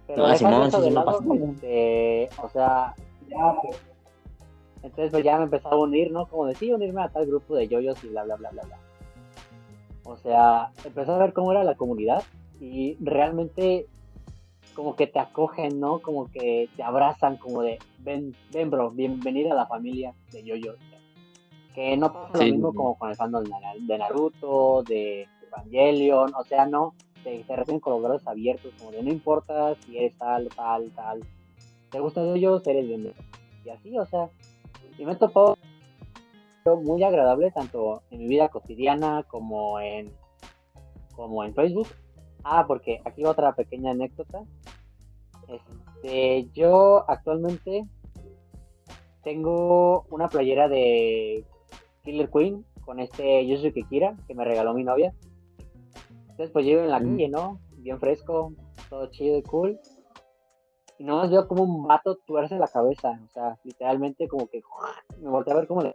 Pero 0.09 0.25
Ah, 0.25 0.35
Simón, 0.35 0.63
eso 0.63 0.81
de 0.81 0.89
lado, 0.89 1.19
este, 1.31 2.29
o 2.41 2.49
sea, 2.49 2.95
ya, 3.27 3.55
pues, 3.61 3.79
entonces 4.81 5.11
pues 5.11 5.23
ya 5.23 5.37
me 5.37 5.43
empezaba 5.43 5.75
a 5.75 5.79
unir, 5.79 6.11
¿no? 6.11 6.25
Como 6.25 6.47
decía, 6.47 6.73
unirme 6.75 7.03
a 7.03 7.09
tal 7.09 7.27
grupo 7.27 7.55
de 7.55 7.67
yoyos 7.67 8.03
y 8.03 8.07
bla, 8.07 8.23
bla, 8.23 8.35
bla, 8.37 8.49
bla, 8.49 8.63
bla. 8.63 8.77
O 10.05 10.17
sea, 10.17 10.71
empecé 10.83 11.11
a 11.11 11.17
ver 11.19 11.33
cómo 11.33 11.51
era 11.51 11.63
la 11.63 11.75
comunidad 11.75 12.23
y 12.59 12.97
realmente 12.99 13.85
como 14.73 14.95
que 14.95 15.05
te 15.05 15.19
acogen, 15.19 15.79
¿no? 15.79 15.99
Como 15.99 16.25
que 16.31 16.69
te 16.75 16.81
abrazan, 16.81 17.37
como 17.37 17.61
de, 17.61 17.77
ven, 17.99 18.35
ven, 18.51 18.71
bro, 18.71 18.89
bienvenida 18.89 19.51
a 19.51 19.55
la 19.55 19.67
familia 19.67 20.15
de 20.31 20.43
yoyos. 20.43 20.77
Que 21.75 21.95
no 21.97 22.11
pasa 22.11 22.39
Sí. 22.39 22.45
lo 22.47 22.53
mismo 22.53 22.73
como 22.73 22.97
con 22.97 23.11
el 23.11 23.15
fandom 23.15 23.43
de 23.43 23.97
Naruto, 23.99 24.81
de 24.87 25.27
Evangelion, 25.47 26.33
o 26.33 26.43
sea, 26.45 26.65
no, 26.65 26.95
te, 27.23 27.43
te 27.43 27.55
reciben 27.55 27.79
con 27.79 27.93
los 27.93 28.01
brazos 28.01 28.27
abiertos, 28.27 28.73
como 28.77 28.91
de 28.91 29.03
no 29.03 29.09
importa 29.09 29.75
si 29.75 29.97
eres 29.97 30.17
tal, 30.17 30.49
tal, 30.49 30.91
tal, 30.95 31.21
te 31.89 31.99
gustan 31.99 32.35
ellos, 32.35 32.65
eres 32.67 32.87
bienvenido. 32.87 33.21
Y 33.65 33.69
así, 33.69 33.97
o 33.97 34.05
sea, 34.05 34.29
y 34.97 35.05
me 35.05 35.13
he 35.13 35.15
topado 35.15 35.57
muy 36.83 37.03
agradable 37.03 37.51
tanto 37.51 38.03
en 38.11 38.19
mi 38.19 38.27
vida 38.27 38.49
cotidiana 38.49 39.23
como 39.23 39.79
en 39.79 40.11
como 41.15 41.43
en 41.43 41.53
Facebook. 41.53 41.87
Ah, 42.43 42.65
porque 42.67 43.01
aquí 43.05 43.25
otra 43.25 43.53
pequeña 43.53 43.91
anécdota. 43.91 44.43
Este, 45.47 46.47
yo 46.53 47.03
actualmente 47.09 47.85
tengo 49.23 50.05
una 50.09 50.29
playera 50.29 50.69
de 50.69 51.43
Killer 52.03 52.29
Queen 52.29 52.65
con 52.85 52.99
este 52.99 53.45
Yusuke 53.45 53.87
Kira 53.89 54.15
que 54.27 54.35
me 54.35 54.45
regaló 54.45 54.73
mi 54.73 54.83
novia. 54.83 55.13
Entonces 56.39 56.53
pues 56.53 56.65
llego 56.65 56.83
en 56.83 56.89
la 56.89 57.01
Mm. 57.01 57.03
calle, 57.11 57.27
¿no? 57.27 57.59
Bien 57.79 57.99
fresco, 57.99 58.53
todo 58.89 59.07
chido 59.07 59.37
y 59.37 59.43
cool. 59.43 59.77
Y 60.97 61.03
nomás 61.03 61.29
veo 61.29 61.45
como 61.49 61.63
un 61.63 61.85
vato 61.85 62.15
tuerce 62.25 62.57
la 62.57 62.69
cabeza, 62.69 63.19
o 63.25 63.27
sea, 63.27 63.59
literalmente 63.65 64.25
como 64.29 64.47
que 64.47 64.61
me 65.17 65.29
volteé 65.29 65.51
a 65.51 65.57
ver 65.57 65.67
como 65.67 65.83
de, 65.83 65.93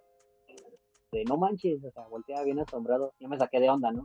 de, 1.12 1.24
no 1.24 1.38
manches, 1.38 1.82
o 1.82 1.90
sea, 1.90 2.06
volteaba 2.08 2.42
bien 2.44 2.60
asombrado. 2.60 3.14
Yo 3.18 3.28
me 3.30 3.38
saqué 3.38 3.58
de 3.58 3.70
onda, 3.70 3.90
¿no? 3.90 4.04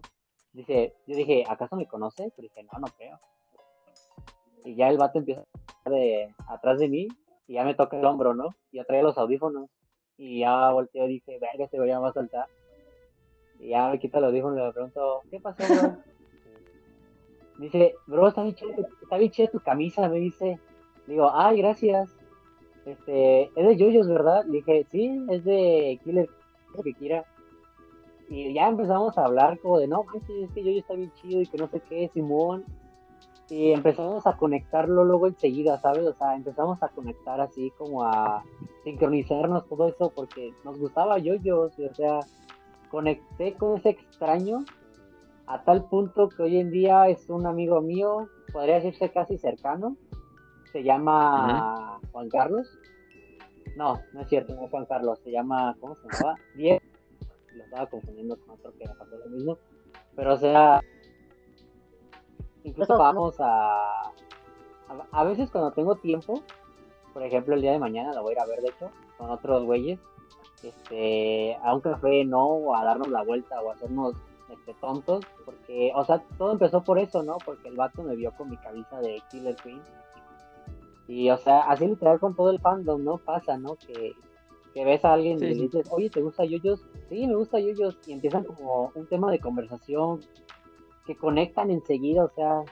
Dice, 0.54 0.94
yo 1.08 1.18
dije, 1.18 1.44
¿acaso 1.46 1.76
me 1.76 1.88
conoce? 1.88 2.32
Pero 2.34 2.48
dije, 2.48 2.64
no, 2.72 2.80
no 2.80 2.88
creo. 2.98 3.20
Y 4.64 4.76
ya 4.76 4.88
el 4.88 4.98
vato 4.98 5.20
empieza 5.20 5.44
a 5.84 5.90
de 5.90 6.34
atrás 6.48 6.80
de 6.80 6.88
mí 6.88 7.10
y 7.48 7.56
ya 7.56 7.66
me 7.66 7.76
toca 7.76 8.00
el 8.00 8.06
hombro, 8.06 8.34
¿no? 8.34 8.56
Y 8.72 8.78
yo 8.78 8.86
traía 8.86 9.04
los 9.04 9.18
audífonos 9.18 9.70
y 10.16 10.40
ya 10.40 10.72
volteo 10.72 11.04
y 11.04 11.16
dije, 11.16 11.38
verga, 11.38 11.66
este 11.66 11.76
güey 11.76 11.90
ya 11.90 11.98
me 11.98 12.04
va 12.04 12.10
a 12.12 12.14
saltar. 12.14 12.46
Y 13.60 13.72
ya 13.72 13.90
me 13.90 14.00
quita 14.00 14.22
los 14.22 14.30
audífonos 14.30 14.58
y 14.58 14.62
le 14.62 14.72
pregunto, 14.72 15.24
¿qué 15.30 15.42
pasó, 15.42 15.64
bro? 15.68 15.98
Dice, 17.60 17.94
bro, 18.08 18.28
está 18.30 18.42
bien 18.44 18.56
chida, 18.56 19.48
tu- 19.52 19.60
camisa, 19.60 20.08
me 20.08 20.18
dice. 20.18 20.60
Digo, 21.08 21.30
ay, 21.34 21.58
gracias. 21.58 22.10
Este, 22.86 23.44
es 23.44 23.68
de 23.68 23.76
Yoyos, 23.76 24.08
¿verdad? 24.08 24.46
Le 24.46 24.60
dije, 24.60 24.88
sí, 24.92 25.20
es 25.30 25.44
de 25.44 26.00
Killer, 26.04 26.30
lo 26.76 26.82
que 26.84 26.94
quiera. 26.94 27.26
Y 28.30 28.54
ya 28.54 28.70
empezamos 28.70 29.18
a 29.18 29.26
hablar 29.26 29.60
como 29.60 29.78
de, 29.78 29.88
no, 29.88 30.04
manches, 30.06 30.30
es 30.30 30.52
que 30.52 30.64
Yoyo 30.64 30.80
está 30.80 30.94
bien 30.94 31.12
chido 31.16 31.42
y 31.42 31.48
que 31.48 31.58
no 31.58 31.68
sé 31.68 31.82
qué, 31.82 32.10
Simón. 32.14 32.64
Y 33.50 33.72
empezamos 33.72 34.26
a 34.28 34.38
conectarlo 34.38 35.04
luego 35.04 35.28
enseguida, 35.28 35.80
¿sabes? 35.80 36.06
O 36.06 36.14
sea, 36.14 36.36
empezamos 36.36 36.82
a 36.82 36.90
conectar 36.90 37.42
así 37.42 37.72
como 37.78 38.04
a 38.04 38.44
sincronizarnos 38.84 39.68
todo 39.68 39.88
eso 39.88 40.12
porque 40.16 40.54
nos 40.64 40.78
gustaba 40.80 41.18
Yoyos, 41.18 41.78
y, 41.78 41.84
o 41.86 41.94
sea, 41.94 42.20
conecté 42.90 43.56
con 43.56 43.78
ese 43.78 43.90
extraño 43.90 44.60
a 45.50 45.64
tal 45.64 45.84
punto 45.86 46.30
que 46.30 46.44
hoy 46.44 46.58
en 46.60 46.70
día 46.70 47.10
es 47.10 47.28
un 47.28 47.48
amigo 47.48 47.82
mío, 47.82 48.30
podría 48.54 48.76
decirse 48.76 49.12
casi 49.12 49.40
cercano. 49.40 49.98
Se 50.72 50.84
llama 50.84 52.00
Juan 52.12 52.30
Carlos. 52.30 52.70
No, 53.76 54.00
no 54.14 54.22
es 54.22 54.30
cierto, 54.30 54.54
no 54.54 54.66
es 54.66 54.70
Juan 54.70 54.86
Carlos, 54.86 55.18
se 55.24 55.32
llama, 55.32 55.76
¿cómo 55.80 55.96
se 55.96 56.08
llamaba? 56.08 56.36
Diego. 56.56 56.80
Lo 57.56 57.64
estaba 57.64 57.88
confundiendo 57.88 58.38
con 58.38 58.52
otro 58.52 58.72
que 58.78 58.88
me 58.88 58.94
pasó 58.94 59.18
lo 59.18 59.26
mismo. 59.26 59.58
Pero 60.16 60.36
o 60.36 60.38
sea, 60.38 60.82
incluso 62.64 62.96
vamos 62.96 63.40
a, 63.40 63.74
a... 63.74 64.12
A 65.12 65.24
veces 65.24 65.50
cuando 65.50 65.72
tengo 65.72 65.96
tiempo, 65.96 66.44
por 67.12 67.24
ejemplo 67.24 67.56
el 67.56 67.62
día 67.62 67.72
de 67.72 67.80
mañana 67.80 68.14
lo 68.14 68.22
voy 68.22 68.34
a 68.34 68.36
ir 68.36 68.40
a 68.40 68.46
ver 68.46 68.62
de 68.62 68.70
hecho, 68.70 68.92
con 69.18 69.32
otros 69.32 69.66
güeyes, 69.66 70.00
este, 70.62 71.56
a 71.64 71.74
un 71.74 71.82
café, 71.82 72.24
no, 72.24 72.46
o 72.46 72.76
a 72.76 72.84
darnos 72.84 73.08
la 73.08 73.24
vuelta 73.24 73.60
o 73.62 73.72
a 73.72 73.74
hacernos 73.74 74.14
este, 74.52 74.74
tontos, 74.76 75.26
porque, 75.46 75.92
o 75.96 76.04
sea, 76.06 76.24
todo 76.38 76.52
empezó 76.52 76.84
por 76.84 77.00
eso, 77.00 77.24
¿no? 77.24 77.38
Porque 77.44 77.70
el 77.70 77.76
vato 77.76 78.04
me 78.04 78.16
vio 78.16 78.32
con 78.32 78.50
mi 78.50 78.58
camisa 78.58 79.00
de 79.00 79.22
Killer 79.30 79.56
Queen. 79.56 79.82
Y, 81.08 81.30
o 81.30 81.38
sea, 81.38 81.62
así 81.62 81.88
literal 81.88 82.20
con 82.20 82.36
todo 82.36 82.52
el 82.52 82.60
fandom, 82.60 83.04
¿no? 83.04 83.18
Pasa, 83.18 83.58
¿no? 83.58 83.76
Que, 83.76 84.14
que 84.74 84.86
ves 84.86 85.04
a 85.06 85.14
alguien 85.14 85.40
Sí, 85.40 85.46
y 85.46 85.48
le 85.50 85.62
dices, 85.64 85.88
oye, 85.92 86.10
¿te 86.10 86.22
gusta 86.22 86.46
Yoyos? 86.46 86.86
Sí, 87.10 87.26
me 87.26 87.36
gusta 87.36 87.60
Yoyos. 87.60 87.98
Y 88.06 88.14
empiezan 88.14 88.44
como 88.44 88.92
un 88.94 89.08
tema 89.08 89.32
de 89.32 89.40
conversación 89.40 90.20
que 91.06 91.16
conectan 91.16 91.72
enseguida, 91.72 92.24
o 92.24 92.30
sea, 92.30 92.64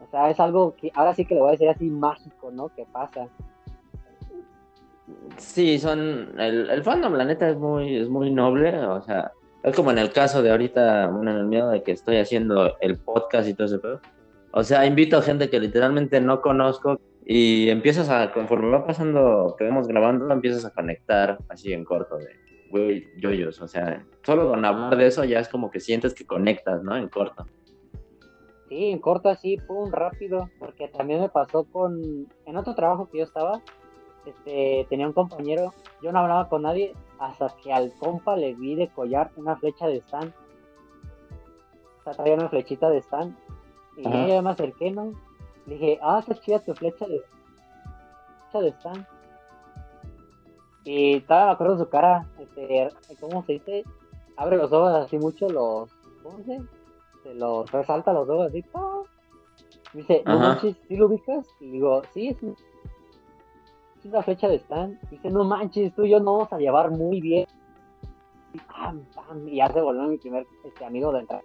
o 0.00 0.10
sea, 0.10 0.30
es 0.30 0.40
algo 0.40 0.74
que 0.76 0.90
ahora 0.94 1.14
sí 1.14 1.24
que 1.24 1.34
le 1.34 1.40
voy 1.40 1.48
a 1.48 1.52
decir 1.52 1.68
así 1.68 1.90
mágico, 1.90 2.50
¿no? 2.50 2.68
Que 2.68 2.84
pasa. 2.86 3.28
Sí, 5.36 5.78
son. 5.78 6.38
El, 6.38 6.70
el 6.70 6.82
fandom, 6.82 7.14
la 7.14 7.24
neta, 7.24 7.48
es 7.48 7.58
muy, 7.58 7.96
es 7.96 8.08
muy 8.08 8.30
noble. 8.30 8.78
O 8.86 9.02
sea, 9.02 9.32
es 9.62 9.74
como 9.74 9.90
en 9.90 9.98
el 9.98 10.12
caso 10.12 10.42
de 10.42 10.50
ahorita, 10.50 11.08
bueno, 11.08 11.30
en 11.32 11.36
el 11.38 11.46
miedo 11.46 11.70
de 11.70 11.82
que 11.82 11.92
estoy 11.92 12.18
haciendo 12.18 12.76
el 12.80 12.98
podcast 12.98 13.48
y 13.48 13.54
todo 13.54 13.66
ese 13.66 13.78
pedo. 13.78 14.00
O 14.52 14.62
sea, 14.62 14.86
invito 14.86 15.18
a 15.18 15.22
gente 15.22 15.50
que 15.50 15.60
literalmente 15.60 16.20
no 16.20 16.40
conozco 16.40 17.00
y 17.24 17.68
empiezas 17.68 18.08
a, 18.08 18.32
conforme 18.32 18.70
va 18.70 18.86
pasando 18.86 19.54
que 19.58 19.64
vamos 19.64 19.86
grabando, 19.86 20.32
empiezas 20.32 20.64
a 20.64 20.70
conectar 20.70 21.38
así 21.48 21.72
en 21.72 21.84
corto 21.84 22.16
de, 22.16 22.28
güey, 22.70 23.06
yoyos. 23.18 23.60
O 23.60 23.68
sea, 23.68 24.04
solo 24.22 24.48
con 24.48 24.64
hablar 24.64 24.96
de 24.96 25.06
eso 25.06 25.24
ya 25.24 25.40
es 25.40 25.48
como 25.48 25.70
que 25.70 25.80
sientes 25.80 26.14
que 26.14 26.24
conectas, 26.24 26.82
¿no? 26.82 26.96
En 26.96 27.08
corto. 27.08 27.46
Sí, 28.68 28.90
en 28.90 28.98
corto 28.98 29.28
así, 29.28 29.56
pum, 29.56 29.90
rápido, 29.90 30.50
porque 30.58 30.88
también 30.88 31.20
me 31.20 31.28
pasó 31.28 31.64
con, 31.64 32.26
en 32.46 32.56
otro 32.56 32.74
trabajo 32.74 33.08
que 33.10 33.18
yo 33.18 33.24
estaba, 33.24 33.62
este, 34.24 34.86
tenía 34.88 35.06
un 35.06 35.12
compañero, 35.12 35.72
yo 36.02 36.12
no 36.12 36.20
hablaba 36.20 36.48
con 36.48 36.62
nadie 36.62 36.94
hasta 37.18 37.48
que 37.62 37.72
al 37.72 37.92
compa 37.98 38.36
le 38.36 38.54
vi 38.54 38.74
de 38.74 38.88
collar 38.88 39.30
una 39.36 39.56
flecha 39.56 39.86
de 39.86 39.98
stand. 39.98 40.32
O 42.00 42.04
sea, 42.04 42.12
traía 42.14 42.34
una 42.34 42.48
flechita 42.48 42.90
de 42.90 42.98
stand. 42.98 43.36
Y 43.96 44.04
yo 44.04 44.28
ya 44.28 44.42
me 44.42 44.50
acerqué, 44.50 44.90
¿no? 44.90 45.12
Le 45.66 45.74
dije, 45.74 45.98
ah, 46.02 46.22
qué 46.26 46.34
chida 46.36 46.60
tu 46.60 46.74
flecha 46.74 47.06
de, 47.06 47.20
flecha 48.50 48.64
de 48.64 48.68
stand. 48.70 49.06
Y 50.84 51.16
estaba, 51.16 51.46
me 51.46 51.52
acuerdo 51.52 51.78
su 51.78 51.88
cara, 51.88 52.26
este, 52.38 52.88
¿cómo 53.20 53.44
se 53.44 53.54
dice? 53.54 53.84
Abre 54.36 54.56
los 54.56 54.72
ojos 54.72 54.94
así 54.94 55.18
mucho, 55.18 55.48
los, 55.48 55.90
¿cómo 56.22 56.38
se 56.44 56.60
Se 57.24 57.34
los 57.34 57.70
resalta 57.72 58.12
los 58.12 58.28
ojos 58.28 58.48
así. 58.48 58.64
Dice, 59.92 60.22
no 60.24 60.38
manches, 60.38 60.76
¿sí 60.86 60.96
lo 60.96 61.06
ubicas? 61.06 61.46
Y 61.60 61.72
digo, 61.72 62.02
sí, 62.14 62.28
es 62.28 62.36
una 64.04 64.22
flecha 64.22 64.48
de 64.48 64.56
stand. 64.56 64.98
Dice, 65.10 65.30
no 65.30 65.44
manches, 65.44 65.94
tú 65.94 66.04
y 66.04 66.10
yo 66.10 66.20
no 66.20 66.34
vamos 66.34 66.52
a 66.52 66.58
llevar 66.58 66.90
muy 66.90 67.20
bien. 67.20 67.46
Y, 68.54 68.58
pam, 68.58 69.04
pam, 69.14 69.48
y 69.48 69.56
ya 69.56 69.68
se 69.72 69.80
volvió 69.80 70.04
mi 70.04 70.18
primer 70.18 70.46
este, 70.64 70.84
amigo 70.84 71.12
de 71.12 71.20
entrar. 71.20 71.42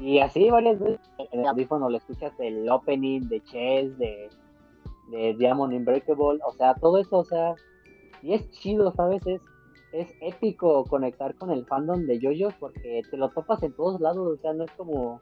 Y 0.00 0.18
así 0.18 0.50
varias 0.50 0.80
veces 0.80 1.00
en 1.30 1.40
el 1.40 1.46
audífono 1.46 1.88
le 1.88 1.98
escuchas 1.98 2.32
el 2.40 2.68
opening 2.68 3.20
de 3.28 3.40
Chess, 3.44 3.96
de, 3.98 4.28
de 5.10 5.34
Diamond 5.34 5.72
Unbreakable, 5.72 6.40
o 6.44 6.52
sea, 6.56 6.74
todo 6.74 6.98
eso, 6.98 7.18
o 7.18 7.24
sea, 7.24 7.54
y 8.20 8.32
es 8.32 8.50
chido, 8.50 8.92
¿sabes? 8.92 9.24
Es, 9.26 9.40
es 9.92 10.12
épico 10.20 10.84
conectar 10.86 11.36
con 11.36 11.52
el 11.52 11.64
fandom 11.66 12.04
de 12.04 12.18
JoJo 12.18 12.52
porque 12.58 13.02
te 13.08 13.16
lo 13.16 13.28
topas 13.28 13.62
en 13.62 13.72
todos 13.74 14.00
lados, 14.00 14.26
o 14.26 14.36
sea, 14.42 14.52
no 14.54 14.64
es 14.64 14.72
como 14.72 15.20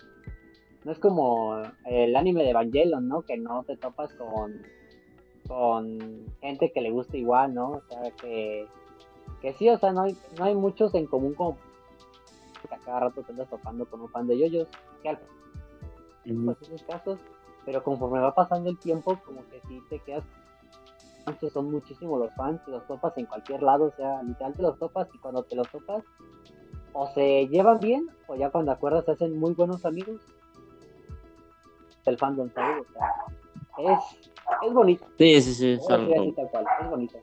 no 0.85 0.93
es 0.93 0.99
como 0.99 1.62
el 1.85 2.16
anime 2.16 2.43
de 2.43 2.51
Evangelion, 2.51 3.07
¿no? 3.07 3.23
Que 3.23 3.36
no 3.36 3.62
te 3.65 3.77
topas 3.77 4.12
con 4.15 4.62
con 5.47 6.27
gente 6.40 6.73
que 6.73 6.81
le 6.81 6.90
gusta 6.90 7.16
igual, 7.16 7.55
¿no? 7.55 7.70
O 7.70 7.82
sea, 7.89 8.10
que, 8.12 8.66
que 9.40 9.52
sí, 9.55 9.69
o 9.69 9.78
sea, 9.78 9.93
no 9.93 10.02
hay, 10.02 10.16
no 10.39 10.44
hay 10.44 10.55
muchos 10.55 10.94
en 10.94 11.06
común 11.06 11.35
como 11.35 11.56
que 12.69 12.74
a 12.74 12.78
cada 12.78 13.01
rato 13.01 13.23
te 13.23 13.32
andas 13.32 13.51
topando 13.51 13.86
con 13.86 14.01
un 14.01 14.09
fan 14.09 14.27
de 14.27 14.39
yoyos, 14.39 14.69
que 15.02 15.09
al 15.10 15.19
pues 16.44 16.62
esos 16.62 16.82
casos, 16.85 17.19
pero 17.64 17.82
conforme 17.82 18.20
va 18.20 18.35
pasando 18.35 18.70
el 18.70 18.78
tiempo, 18.78 19.19
como 19.24 19.40
que 19.48 19.60
sí 19.69 19.81
te 19.90 19.98
quedas 20.01 20.24
son 21.52 21.70
muchísimos 21.70 22.19
los 22.19 22.35
fans, 22.35 22.64
te 22.64 22.70
los 22.70 22.86
topas 22.86 23.16
en 23.16 23.27
cualquier 23.27 23.62
lado, 23.62 23.86
o 23.86 23.90
sea, 23.93 24.23
literal 24.23 24.55
te 24.55 24.62
los 24.62 24.78
topas 24.78 25.09
y 25.14 25.19
cuando 25.19 25.43
te 25.44 25.56
los 25.56 25.69
topas, 25.70 26.05
o 26.93 27.06
se 27.09 27.47
llevan 27.48 27.78
bien, 27.81 28.09
o 28.27 28.35
ya 28.35 28.51
cuando 28.51 28.73
acuerdas 28.73 29.05
se 29.05 29.12
hacen 29.12 29.39
muy 29.39 29.55
buenos 29.55 29.85
amigos. 29.85 30.20
El 32.05 32.19
fandom, 32.19 32.51
¿sabes? 32.51 32.85
O 32.89 32.93
sea, 32.93 33.94
es, 33.94 34.31
es 34.66 34.73
bonito. 34.73 35.06
Sí, 35.19 35.40
sí, 35.40 35.55
sí. 35.55 35.73
Es, 35.73 35.81
es 35.81 36.90
bonito. 36.90 37.19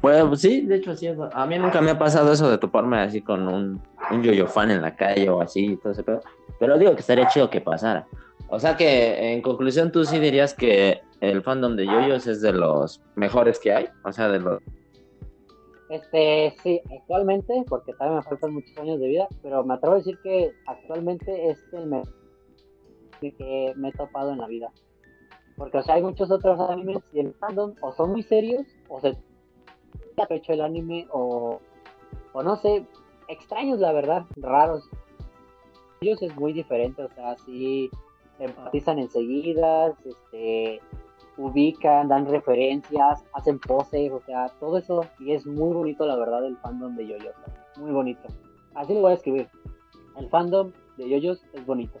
Bueno, 0.00 0.28
pues 0.28 0.40
sí, 0.40 0.62
de 0.62 0.76
hecho 0.76 0.96
sí. 0.96 1.08
A 1.32 1.46
mí 1.46 1.58
nunca 1.58 1.80
me 1.80 1.92
ha 1.92 1.98
pasado 1.98 2.32
eso 2.32 2.50
de 2.50 2.58
toparme 2.58 2.98
así 2.98 3.22
con 3.22 3.46
un, 3.46 3.80
un 4.10 4.22
yo-yo 4.22 4.48
fan 4.48 4.70
en 4.70 4.82
la 4.82 4.96
calle 4.96 5.28
o 5.30 5.40
así, 5.40 5.76
todo 5.76 5.92
ese 5.92 6.02
pedo. 6.02 6.20
Pero 6.58 6.76
digo 6.76 6.94
que 6.94 7.00
estaría 7.00 7.28
chido 7.28 7.48
que 7.48 7.60
pasara. 7.60 8.06
O 8.48 8.58
sea 8.58 8.76
que, 8.76 9.32
en 9.32 9.42
conclusión, 9.42 9.92
tú 9.92 10.04
sí 10.04 10.18
dirías 10.18 10.54
que 10.54 11.00
el 11.20 11.42
fandom 11.42 11.76
de 11.76 11.86
yoyos 11.86 12.26
es 12.26 12.42
de 12.42 12.52
los 12.52 13.00
mejores 13.14 13.58
que 13.60 13.72
hay. 13.72 13.86
O 14.04 14.12
sea, 14.12 14.28
de 14.28 14.40
los. 14.40 14.60
Este, 15.88 16.54
sí, 16.62 16.80
actualmente, 16.98 17.64
porque 17.68 17.92
también 17.94 18.16
me 18.16 18.22
faltan 18.22 18.54
muchos 18.54 18.76
años 18.78 18.98
de 18.98 19.08
vida, 19.08 19.28
pero 19.42 19.62
me 19.62 19.74
atrevo 19.74 19.94
a 19.94 19.98
decir 19.98 20.18
que 20.22 20.52
actualmente 20.66 21.50
es 21.50 21.58
el 21.72 21.86
mejor 21.86 22.21
que 23.30 23.72
me 23.76 23.90
he 23.90 23.92
topado 23.92 24.32
en 24.32 24.38
la 24.38 24.48
vida. 24.48 24.72
Porque, 25.56 25.78
o 25.78 25.82
sea, 25.82 25.94
hay 25.94 26.02
muchos 26.02 26.30
otros 26.30 26.58
animes 26.68 26.98
y 27.12 27.20
el 27.20 27.34
fandom 27.34 27.74
o 27.80 27.92
son 27.92 28.10
muy 28.10 28.22
serios 28.22 28.66
o 28.88 29.00
se 29.00 29.08
ha 29.08 30.34
hecho 30.34 30.52
el 30.52 30.60
anime 30.60 31.06
o, 31.12 31.60
o 32.32 32.42
no 32.42 32.56
sé, 32.56 32.84
extraños 33.28 33.78
la 33.78 33.92
verdad, 33.92 34.24
raros. 34.36 34.88
Ellos 36.00 36.20
es 36.22 36.34
muy 36.36 36.52
diferente, 36.52 37.04
o 37.04 37.08
sea, 37.10 37.36
sí 37.46 37.90
empatizan 38.38 38.98
enseguida, 38.98 39.94
este, 40.04 40.80
ubican, 41.36 42.08
dan 42.08 42.26
referencias, 42.26 43.24
hacen 43.32 43.58
poses, 43.58 44.10
o 44.10 44.20
sea, 44.20 44.48
todo 44.58 44.78
eso 44.78 45.06
y 45.20 45.32
es 45.32 45.46
muy 45.46 45.72
bonito 45.72 46.06
la 46.06 46.16
verdad 46.16 46.44
el 46.44 46.56
fandom 46.58 46.96
de 46.96 47.06
Yoyos, 47.06 47.34
muy 47.76 47.92
bonito. 47.92 48.28
Así 48.74 48.94
lo 48.94 49.00
voy 49.00 49.12
a 49.12 49.14
escribir. 49.14 49.48
El 50.16 50.28
fandom 50.28 50.72
de 50.96 51.08
Yoyos 51.08 51.44
es 51.52 51.64
bonito. 51.64 52.00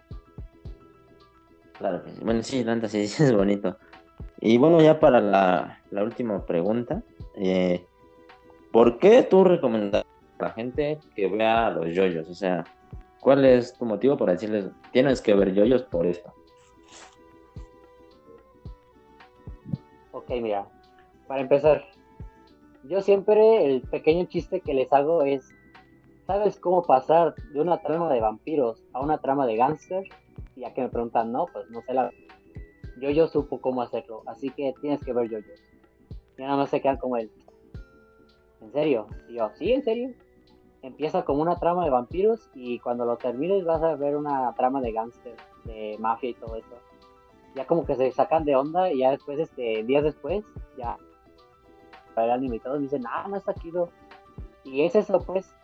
Claro 1.78 2.02
sí. 2.04 2.12
Bueno, 2.22 2.42
sí, 2.42 2.64
Lanta 2.64 2.88
sí, 2.88 3.02
es 3.02 3.34
bonito. 3.34 3.76
Y 4.40 4.58
bueno, 4.58 4.80
ya 4.80 4.98
para 4.98 5.20
la, 5.20 5.78
última 6.02 6.44
pregunta, 6.44 7.02
eh, 7.36 7.86
¿por 8.72 8.98
qué 8.98 9.22
tú 9.22 9.44
recomendas 9.44 10.04
a 10.38 10.44
la 10.44 10.50
gente 10.50 10.98
que 11.14 11.28
vea 11.28 11.70
los 11.70 11.94
yoyos? 11.94 12.28
O 12.28 12.34
sea, 12.34 12.64
¿cuál 13.20 13.44
es 13.44 13.78
tu 13.78 13.84
motivo 13.84 14.16
para 14.16 14.32
decirles, 14.32 14.68
tienes 14.90 15.20
que 15.20 15.34
ver 15.34 15.54
yoyos 15.54 15.84
por 15.84 16.06
esto? 16.06 16.32
Ok, 20.10 20.28
mira, 20.40 20.66
para 21.28 21.40
empezar, 21.40 21.84
yo 22.84 23.00
siempre 23.00 23.64
el 23.64 23.82
pequeño 23.82 24.24
chiste 24.24 24.60
que 24.60 24.74
les 24.74 24.92
hago 24.92 25.22
es, 25.22 25.48
¿sabes 26.26 26.58
cómo 26.58 26.82
pasar 26.82 27.34
de 27.52 27.60
una 27.60 27.80
trama 27.80 28.12
de 28.12 28.20
vampiros 28.20 28.82
a 28.92 29.00
una 29.00 29.18
trama 29.18 29.46
de 29.46 29.56
gángster? 29.56 30.04
Ya 30.56 30.74
que 30.74 30.82
me 30.82 30.88
preguntan, 30.88 31.32
no, 31.32 31.46
pues 31.46 31.68
no 31.70 31.82
sé 31.82 31.94
la... 31.94 32.10
Yo 33.00 33.10
yo 33.10 33.26
supo 33.26 33.60
cómo 33.60 33.82
hacerlo, 33.82 34.22
así 34.26 34.50
que 34.50 34.74
tienes 34.80 35.02
que 35.02 35.12
ver 35.12 35.28
yo 35.28 35.38
yo. 35.38 35.52
Y 36.36 36.42
nada 36.42 36.56
más 36.56 36.70
se 36.70 36.80
quedan 36.80 36.98
como 36.98 37.16
él. 37.16 37.30
¿En 38.60 38.72
serio? 38.72 39.06
Yo, 39.28 39.50
sí, 39.54 39.72
en 39.72 39.82
serio. 39.82 40.14
Empieza 40.82 41.24
como 41.24 41.42
una 41.42 41.58
trama 41.58 41.84
de 41.84 41.90
vampiros 41.90 42.50
y 42.54 42.78
cuando 42.80 43.04
lo 43.04 43.16
termines 43.16 43.64
vas 43.64 43.82
a 43.82 43.94
ver 43.94 44.16
una 44.16 44.52
trama 44.54 44.80
de 44.80 44.92
gángster, 44.92 45.36
de 45.64 45.96
mafia 45.98 46.30
y 46.30 46.34
todo 46.34 46.56
eso. 46.56 46.76
Ya 47.54 47.66
como 47.66 47.84
que 47.84 47.94
se 47.94 48.10
sacan 48.12 48.44
de 48.44 48.56
onda 48.56 48.90
y 48.90 48.98
ya 48.98 49.10
después, 49.10 49.38
este, 49.38 49.84
días 49.84 50.02
después, 50.02 50.44
ya 50.76 50.96
para 52.14 52.26
el 52.26 52.32
anime 52.32 52.56
y 52.56 52.60
todo, 52.60 52.78
dicen, 52.78 53.04
ah, 53.08 53.26
no 53.28 53.36
está 53.36 53.54
chido. 53.54 53.90
Y 54.64 54.82
es 54.82 54.94
eso, 54.94 55.20
pues, 55.20 55.54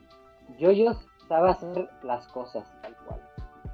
yo 0.58 0.70
yo 0.72 0.92
sabe 1.28 1.50
hacer 1.50 1.88
las 2.02 2.26
cosas 2.28 2.77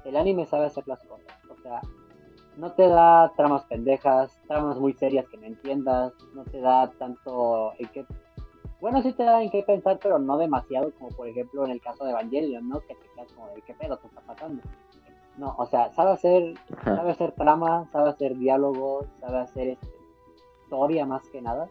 el 0.05 0.15
anime 0.15 0.45
sabe 0.45 0.67
hacer 0.67 0.87
las 0.87 1.03
cosas. 1.03 1.27
O 1.49 1.61
sea, 1.61 1.81
no 2.57 2.71
te 2.71 2.87
da 2.87 3.31
tramas 3.35 3.63
pendejas, 3.65 4.39
tramas 4.47 4.77
muy 4.77 4.93
serias 4.93 5.27
que 5.27 5.37
no 5.37 5.45
entiendas, 5.45 6.13
no 6.33 6.43
te 6.45 6.61
da 6.61 6.89
tanto 6.91 7.73
en 7.79 7.87
qué... 7.89 8.05
Bueno, 8.79 9.01
sí 9.01 9.13
te 9.13 9.23
da 9.23 9.41
en 9.41 9.49
qué 9.49 9.63
pensar, 9.63 9.99
pero 10.01 10.19
no 10.19 10.37
demasiado, 10.37 10.91
como 10.93 11.09
por 11.09 11.27
ejemplo 11.27 11.65
en 11.65 11.71
el 11.71 11.81
caso 11.81 12.05
de 12.05 12.11
Evangelion, 12.11 12.69
¿no? 12.69 12.79
Que 12.81 12.95
te 12.95 13.07
quedas 13.15 13.31
como 13.33 13.47
de 13.49 13.61
qué 13.61 13.73
pedo 13.73 13.97
te 13.97 14.07
está 14.07 14.21
pasando. 14.21 14.61
No, 15.37 15.55
o 15.57 15.65
sea, 15.65 15.91
sabe 15.93 16.11
hacer, 16.11 16.53
sabe 16.83 17.11
hacer 17.11 17.31
trama, 17.33 17.89
sabe 17.91 18.09
hacer 18.09 18.37
diálogo, 18.37 19.05
sabe 19.19 19.39
hacer 19.39 19.67
este, 19.69 19.89
historia 20.63 21.05
más 21.05 21.27
que 21.29 21.41
nada. 21.41 21.67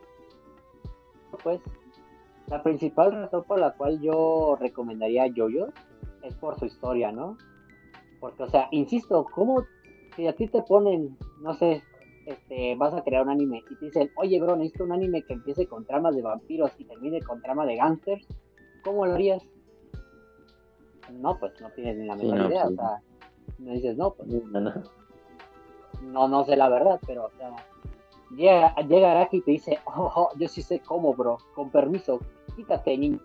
Pues, 1.43 1.61
la 2.49 2.63
principal 2.63 3.13
razón 3.13 3.45
por 3.45 3.59
la 3.59 3.73
cual 3.73 4.01
yo 4.01 4.57
recomendaría 4.61 5.33
Jojo 5.35 5.73
es 6.23 6.35
por 6.35 6.59
su 6.59 6.67
historia, 6.67 7.11
¿no? 7.11 7.39
Porque, 8.25 8.43
o 8.43 8.49
sea, 8.49 8.69
insisto, 8.71 9.27
¿cómo 9.35 9.67
si 10.17 10.27
a 10.27 10.35
ti 10.35 10.49
te 10.49 10.63
ponen, 10.63 11.15
no 11.43 11.53
sé, 11.53 11.83
este, 12.25 12.75
vas 12.75 12.95
a 12.95 13.05
crear 13.05 13.23
un 13.23 13.29
anime 13.29 13.63
y 13.69 13.77
te 13.77 13.85
dicen, 13.85 14.11
oye, 14.17 14.41
bro, 14.41 14.57
necesito 14.57 14.85
un 14.85 14.93
anime 14.93 15.21
que 15.25 15.35
empiece 15.35 15.67
con 15.67 15.85
tramas 15.85 16.17
de 16.17 16.23
vampiros 16.23 16.71
y 16.79 16.87
termine 16.87 17.21
con 17.21 17.43
trama 17.43 17.67
de 17.67 17.77
gangsters, 17.77 18.27
¿cómo 18.83 19.05
lo 19.05 19.13
harías? 19.13 19.43
No, 21.13 21.39
pues 21.39 21.61
no 21.61 21.69
tienes 21.73 21.99
ni 21.99 22.07
la 22.07 22.17
menor 22.17 22.51
idea, 22.51 22.65
o 22.65 22.71
sea, 22.71 23.03
me 23.59 23.75
dices, 23.75 23.95
no, 23.99 24.15
pues 24.15 24.27
no, 26.01 26.27
no, 26.27 26.45
sé 26.47 26.57
la 26.57 26.71
verdad, 26.71 26.99
pero, 27.07 27.27
o 27.27 27.31
sea, 27.37 27.55
llega, 28.35 28.75
llega 28.89 29.11
Araki 29.11 29.37
y 29.37 29.43
te 29.43 29.51
dice, 29.51 29.81
oh, 29.85 30.11
oh, 30.17 30.31
yo 30.39 30.49
sí 30.49 30.63
sé 30.63 30.81
cómo, 30.81 31.13
bro, 31.13 31.37
con 31.55 31.69
permiso, 31.69 32.21
quítate, 32.57 32.97
niño. 32.97 33.21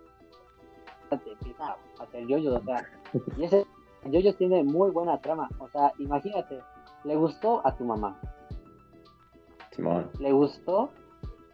Empieza 1.10 1.78
a 2.00 2.04
hacer 2.04 2.28
yo, 2.28 2.36
o 2.54 2.60
sea, 2.60 2.86
y 3.38 3.46
ese 3.46 3.66
Yoyos 4.06 4.38
tiene 4.38 4.64
muy 4.64 4.92
buena 4.92 5.20
trama. 5.20 5.50
O 5.60 5.68
sea, 5.70 5.94
imagínate, 6.00 6.60
le 7.04 7.16
gustó 7.16 7.66
a 7.66 7.76
tu 7.76 7.84
mamá. 7.84 8.20
Simón. 9.72 10.10
le 10.20 10.32
gustó 10.32 10.90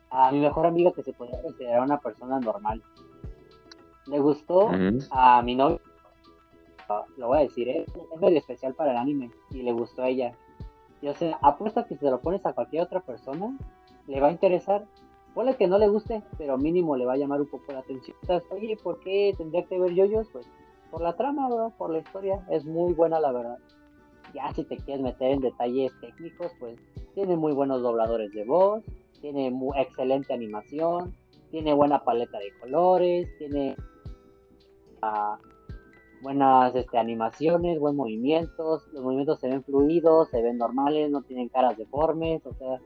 a 0.10 0.32
mi 0.32 0.40
mejor 0.40 0.66
amiga 0.66 0.92
que 0.94 1.04
se 1.04 1.14
podía 1.14 1.42
considerar 1.42 1.82
una 1.82 2.00
persona 2.00 2.40
normal. 2.40 2.82
Le 4.08 4.20
gustó 4.20 4.70
a 5.12 5.42
mi 5.42 5.56
novio, 5.56 5.82
ah, 6.90 7.04
lo 7.18 7.28
voy 7.28 7.40
a 7.40 7.42
decir, 7.42 7.68
¿eh? 7.68 7.86
es 7.86 8.22
medio 8.22 8.38
especial 8.38 8.74
para 8.74 8.92
el 8.92 8.98
anime 8.98 9.32
y 9.52 9.64
le 9.64 9.74
gustó 9.74 10.04
a 10.04 10.10
ella. 10.10 10.34
Y 11.02 11.08
o 11.08 11.14
sea, 11.14 11.38
apuesto 11.42 11.84
que 11.86 11.96
si 11.96 12.00
se 12.00 12.10
lo 12.10 12.22
pones 12.22 12.46
a 12.46 12.54
cualquier 12.54 12.84
otra 12.84 13.02
persona, 13.02 13.58
le 14.08 14.22
va 14.22 14.28
a 14.28 14.32
interesar. 14.32 14.86
Puede 15.34 15.58
que 15.58 15.68
no 15.68 15.78
le 15.78 15.90
guste, 15.90 16.24
pero 16.38 16.58
mínimo 16.58 16.96
le 16.96 17.06
va 17.06 17.14
a 17.14 17.18
llamar 17.18 17.42
un 17.42 17.48
poco 17.48 17.74
la 17.74 17.80
atención. 17.80 18.16
O 18.24 18.26
sea, 18.26 18.42
Oye, 18.52 18.78
¿por 18.82 19.00
qué 19.02 19.34
tendría 19.38 19.66
que 19.66 19.78
ver 19.78 19.94
yoyos? 19.94 20.28
Pues 20.32 20.48
por 20.92 21.02
la 21.02 21.16
trama, 21.16 21.48
bro, 21.50 21.72
por 21.78 21.90
la 21.92 22.00
historia. 22.00 22.46
Es 22.50 22.66
muy 22.66 22.94
buena, 22.94 23.20
la 23.20 23.32
verdad. 23.32 23.58
Ya 24.34 24.52
si 24.54 24.64
te 24.64 24.78
quieres 24.78 25.02
meter 25.02 25.32
en 25.32 25.42
detalles 25.42 25.92
técnicos, 26.02 26.52
pues 26.60 26.80
tiene 27.14 27.38
muy 27.38 27.54
buenos 27.54 27.82
dobladores 27.82 28.32
de 28.34 28.44
voz, 28.44 28.84
tiene 29.22 29.50
mu- 29.52 29.74
excelente 29.76 30.34
animación, 30.34 31.16
tiene 31.52 31.74
buena 31.74 32.04
paleta 32.04 32.38
de 32.40 32.52
colores, 32.60 33.30
tiene 33.38 33.76
ah, 35.02 35.38
buenas 36.22 36.76
este, 36.76 36.98
animaciones, 36.98 37.80
buen 37.80 37.96
movimientos, 37.96 38.88
los 38.92 39.04
movimientos 39.04 39.40
se 39.40 39.48
ven 39.48 39.64
fluidos, 39.64 40.30
se 40.30 40.42
ven 40.42 40.58
normales, 40.58 41.10
no 41.12 41.22
tienen 41.22 41.50
caras 41.50 41.78
deformes, 41.78 42.46
o 42.46 42.54
sea, 42.56 42.80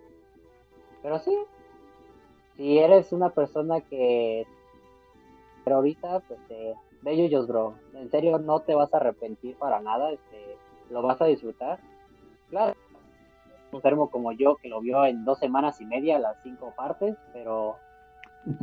pero 1.01 1.17
sí, 1.19 1.35
si 2.57 2.77
eres 2.77 3.11
una 3.13 3.30
persona 3.30 3.81
que 3.81 4.45
pero 5.70 5.78
ahorita, 5.78 6.22
pues 6.22 6.40
eh, 6.50 6.74
yoyos, 7.04 7.48
bro, 7.48 7.76
en 7.94 8.10
serio 8.10 8.40
no 8.40 8.62
te 8.62 8.74
vas 8.74 8.91
a 8.91 8.98
arrepentir 8.98 9.56
para 9.56 9.80
nada, 9.80 10.12
este, 10.12 10.58
lo 10.90 11.04
vas 11.04 11.22
a 11.22 11.26
disfrutar, 11.26 11.80
claro, 12.50 12.74
un 13.72 13.76
enfermo 13.76 14.10
como 14.10 14.32
yo 14.32 14.56
que 14.56 14.68
lo 14.68 14.82
vio 14.82 15.06
en 15.06 15.26
dos 15.26 15.38
semanas 15.38 15.80
y 15.80 15.86
media 15.86 16.18
las 16.18 16.41
cinco 16.41 16.74
partes, 16.76 17.16
pero 17.34 17.76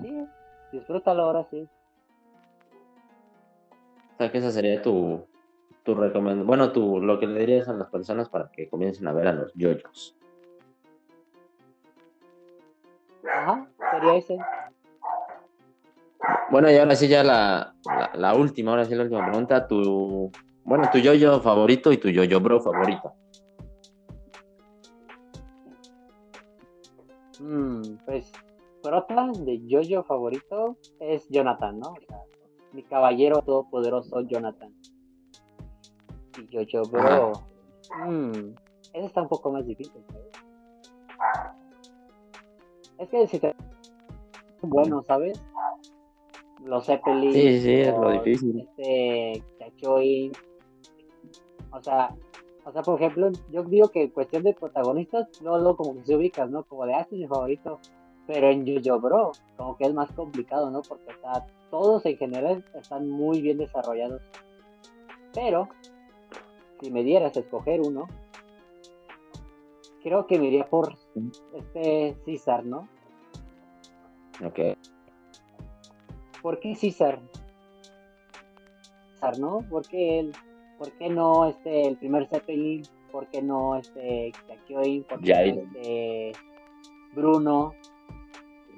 sí, 0.03 0.27
disfrútalo 0.73 1.23
ahora 1.23 1.47
sí. 1.49 1.69
O 4.15 4.16
sea, 4.16 4.33
que 4.33 4.39
esa 4.39 4.51
sería 4.51 4.83
tu, 4.83 5.24
tu 5.85 5.95
recomendación. 5.95 6.45
Bueno, 6.49 6.73
tu, 6.73 7.01
lo 7.01 7.20
que 7.20 7.28
le 7.28 7.39
dirías 7.39 7.69
a 7.69 7.73
las 7.73 7.89
personas 7.89 8.28
para 8.28 8.51
que 8.51 8.69
comiencen 8.69 9.07
a 9.07 9.12
ver 9.12 9.28
a 9.28 9.33
los 9.33 9.55
yoyos. 9.55 10.16
Ajá, 13.33 13.69
sería 13.93 14.16
ese. 14.16 14.39
Bueno, 16.51 16.70
y 16.70 16.76
ahora 16.76 16.94
sí 16.94 17.09
ya 17.09 17.22
la, 17.24 17.74
la, 17.84 18.10
la 18.14 18.34
última, 18.34 18.70
ahora 18.70 18.84
sí 18.84 18.94
la 18.94 19.02
última 19.05 19.26
pregunta. 19.26 19.66
Tu, 19.66 20.30
bueno, 20.64 20.88
tu 20.93 20.98
yoyo 20.98 21.40
favorito 21.40 21.93
y 21.93 21.98
tu 21.98 22.09
yoyo 22.09 22.40
bro 22.40 22.60
favorito. 22.60 23.12
Mm, 27.40 27.97
pues, 28.05 28.32
prota 28.82 29.30
de 29.38 29.60
Jojo 29.68 30.05
favorito 30.05 30.76
es 31.01 31.28
Jonathan, 31.28 31.78
¿no? 31.80 31.90
O 31.90 32.01
sea, 32.09 32.18
mi 32.72 32.82
caballero 32.82 33.43
todopoderoso 33.43 34.20
Jonathan. 34.22 34.72
Y 36.38 36.66
Jojo 36.66 36.88
Bro. 36.90 37.32
mm, 38.06 38.55
ese 38.93 39.06
está 39.06 39.22
un 39.22 39.28
poco 39.28 39.52
más 39.52 39.66
difícil, 39.66 40.02
¿sabes? 40.09 40.26
Es 42.98 43.09
que 43.10 43.26
si 43.26 43.38
te. 43.38 43.55
Bueno, 44.62 45.02
¿sabes? 45.02 45.38
Los 46.66 46.86
Zeppelin. 46.86 47.32
Sí, 47.32 47.60
sí, 47.60 47.74
es 47.74 47.97
lo 47.97 48.10
difícil. 48.10 48.60
Este. 48.60 49.43
Chachoy. 49.59 50.32
O 51.70 51.82
sea, 51.82 52.14
o 52.64 52.72
sea, 52.72 52.82
por 52.82 53.01
ejemplo, 53.01 53.30
yo 53.52 53.62
digo 53.62 53.88
que 53.90 54.02
en 54.02 54.10
cuestión 54.10 54.43
de 54.43 54.52
protagonistas, 54.52 55.28
luego, 55.40 55.59
luego 55.59 55.76
como 55.76 55.94
que 55.94 56.06
se 56.06 56.16
ubicas, 56.16 56.51
¿no? 56.51 56.64
Como 56.64 56.84
de, 56.84 56.94
ah, 56.94 57.02
este 57.02 57.14
es 57.14 57.20
mi 57.20 57.28
favorito. 57.28 57.78
Pero 58.26 58.51
en 58.51 58.66
Jojo 58.66 59.01
Bro, 59.01 59.32
como 59.56 59.76
que 59.76 59.84
es 59.84 59.94
más 59.94 60.10
complicado, 60.10 60.68
¿no? 60.72 60.82
Porque 60.82 61.12
está, 61.12 61.47
todos 61.70 62.05
en 62.06 62.16
general 62.16 62.64
están 62.74 63.09
muy 63.09 63.40
bien 63.40 63.59
desarrollados. 63.59 64.20
Pero, 65.32 65.68
si 66.80 66.90
me 66.90 67.05
dieras 67.05 67.36
a 67.36 67.40
escoger 67.40 67.80
uno, 67.82 68.09
creo 70.02 70.26
que 70.26 70.36
me 70.40 70.47
iría 70.47 70.66
por 70.68 70.97
este 71.55 72.16
César, 72.24 72.64
¿no? 72.64 72.88
Ok. 74.44 74.59
¿Por 76.47 76.60
qué 76.60 76.77
César? 76.77 77.18
César, 79.14 79.36
¿no? 79.40 79.66
¿Por 79.68 79.85
qué 79.89 80.20
él? 80.20 80.32
¿Por 80.78 80.93
qué 80.93 81.09
no 81.09 81.48
este 81.48 81.89
el 81.89 81.97
primer 81.97 82.28
Zeppelin? 82.28 82.85
¿Por 83.10 83.27
qué 83.27 83.43
no 83.43 83.74
este 83.74 84.31
Kakyoin? 84.47 85.02
¿Por 85.02 85.20
qué 85.23 85.32
no 85.35 85.62
este 85.62 86.32
Bruno? 87.16 87.74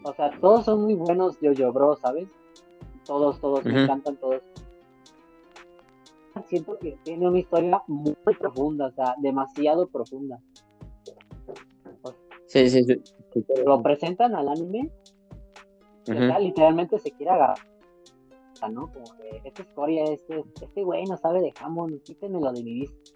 O 0.03 0.15
sea, 0.15 0.31
todos 0.41 0.65
son 0.65 0.85
muy 0.85 0.95
buenos 0.95 1.37
Jojo 1.43 1.71
Bro, 1.71 1.97
¿sabes? 1.97 2.27
Todos, 3.05 3.39
todos, 3.39 3.63
me 3.67 3.83
encantan 3.83 4.17
todos. 4.17 4.41
Siento 6.47 6.79
que 6.79 6.97
tiene 7.03 7.29
una 7.29 7.39
historia 7.39 7.83
muy 7.87 8.15
profunda, 8.39 8.87
o 8.87 8.93
sea, 8.93 9.15
demasiado 9.19 9.89
profunda. 9.89 10.41
Sí, 12.47 12.71
sí. 12.71 12.83
Sí, 12.83 13.45
Lo 13.67 13.83
presentan 13.83 14.35
al 14.35 14.49
anime 14.49 14.91
literalmente 16.15 16.99
se 16.99 17.11
quiere 17.13 17.33
agarrar, 17.33 17.59
¿no? 18.71 18.93
Como 18.93 19.05
que 19.17 19.41
esta 19.45 19.63
historia, 19.63 20.05
este, 20.05 20.45
este 20.61 20.83
güey 20.85 21.05
no 21.05 21.17
sabe 21.17 21.41
de 21.41 21.53
Hammond, 21.61 22.03
quítenmelo 22.03 22.53
de 22.53 22.63
mi 22.63 22.75
vista. 22.81 23.13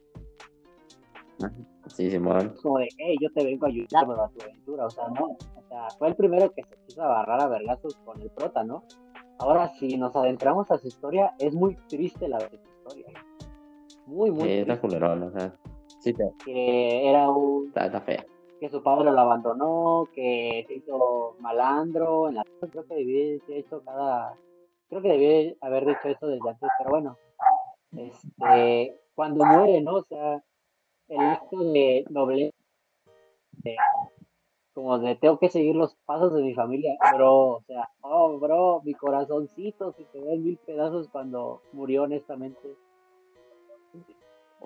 Sí, 1.89 2.11
Simón. 2.11 2.55
Como 2.63 2.79
de, 2.79 2.89
hey, 2.99 3.17
yo 3.21 3.29
te 3.33 3.45
vengo 3.45 3.67
a 3.67 3.69
ayudar 3.69 4.07
bro, 4.07 4.23
a 4.23 4.29
tu 4.31 4.43
aventura, 4.43 4.87
o 4.87 4.91
sea, 4.91 5.09
no. 5.09 5.27
O 5.57 5.63
sea, 5.69 5.89
fue 5.99 6.09
el 6.09 6.15
primero 6.15 6.51
que 6.53 6.63
se 6.63 6.77
quiso 6.87 7.03
agarrar 7.03 7.43
a 7.43 7.49
vergazos 7.49 7.97
con 8.05 8.21
el 8.21 8.31
prota, 8.31 8.63
¿no? 8.63 8.85
Ahora, 9.39 9.69
si 9.79 9.97
nos 9.99 10.15
adentramos 10.15 10.71
a 10.71 10.79
su 10.79 10.87
historia, 10.87 11.35
es 11.39 11.53
muy 11.55 11.75
triste 11.89 12.29
la 12.29 12.39
historia. 12.39 13.07
Muy, 14.07 14.31
muy 14.31 14.43
Sí, 14.45 14.51
está 14.59 14.75
triste. 14.75 14.81
culerón, 14.87 15.23
o 15.25 15.31
sea. 15.33 15.57
Sí, 16.01 16.11
está, 16.11 16.25
Que 16.45 17.09
era 17.09 17.29
un 17.31 17.67
está, 17.69 17.87
está 17.87 18.01
fea. 18.03 18.25
Que 18.63 18.71
su 18.71 18.81
padre 18.81 19.11
lo 19.11 19.19
abandonó, 19.19 20.09
que 20.15 20.65
se 20.69 20.75
hizo 20.75 21.35
malandro, 21.41 22.29
en 22.29 22.37
la 22.37 22.45
creo 22.61 22.87
que 22.87 22.95
debía 22.95 23.41
haber 23.45 23.59
hecho 23.59 23.83
cada, 23.85 24.39
creo 24.89 25.03
que 25.03 25.09
debía 25.09 25.55
haber 25.63 25.85
dicho 25.85 26.07
eso 26.07 26.29
desde 26.29 26.49
antes, 26.49 26.69
pero 26.79 26.91
bueno, 26.91 27.19
este, 27.97 29.01
cuando 29.17 29.45
muere, 29.45 29.81
¿no? 29.81 29.97
O 29.97 30.05
sea, 30.05 30.41
el 31.09 31.21
acto 31.21 31.59
de 31.73 32.05
nobleza, 32.11 32.57
de- 33.65 33.75
como 34.73 34.97
de 35.01 35.17
tengo 35.17 35.41
que 35.41 35.51
seguir 35.51 35.75
los 35.75 35.97
pasos 36.07 36.33
de 36.33 36.43
mi 36.43 36.55
familia, 36.55 36.97
bro, 37.17 37.35
o 37.57 37.63
sea, 37.67 37.89
oh, 38.03 38.39
bro, 38.39 38.81
mi 38.85 38.95
corazoncito 38.95 39.93
se 39.95 40.05
quedó 40.13 40.31
en 40.31 40.45
mil 40.45 40.59
pedazos 40.65 41.09
cuando 41.11 41.63
murió, 41.73 42.05
honestamente. 42.05 42.77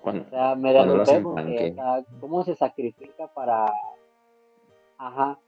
Cuando- 0.03 0.25
O 0.25 0.31
sea, 0.31 0.55
me 0.55 0.73
Cuando 0.73 0.97
lo 0.97 1.05
porque, 1.05 1.71
o 1.73 1.75
sea, 1.75 2.05
cómo 2.21 2.45
se 2.45 2.55
sacrifica 2.55 3.27
para... 3.29 3.67
Ajá. 4.99 5.39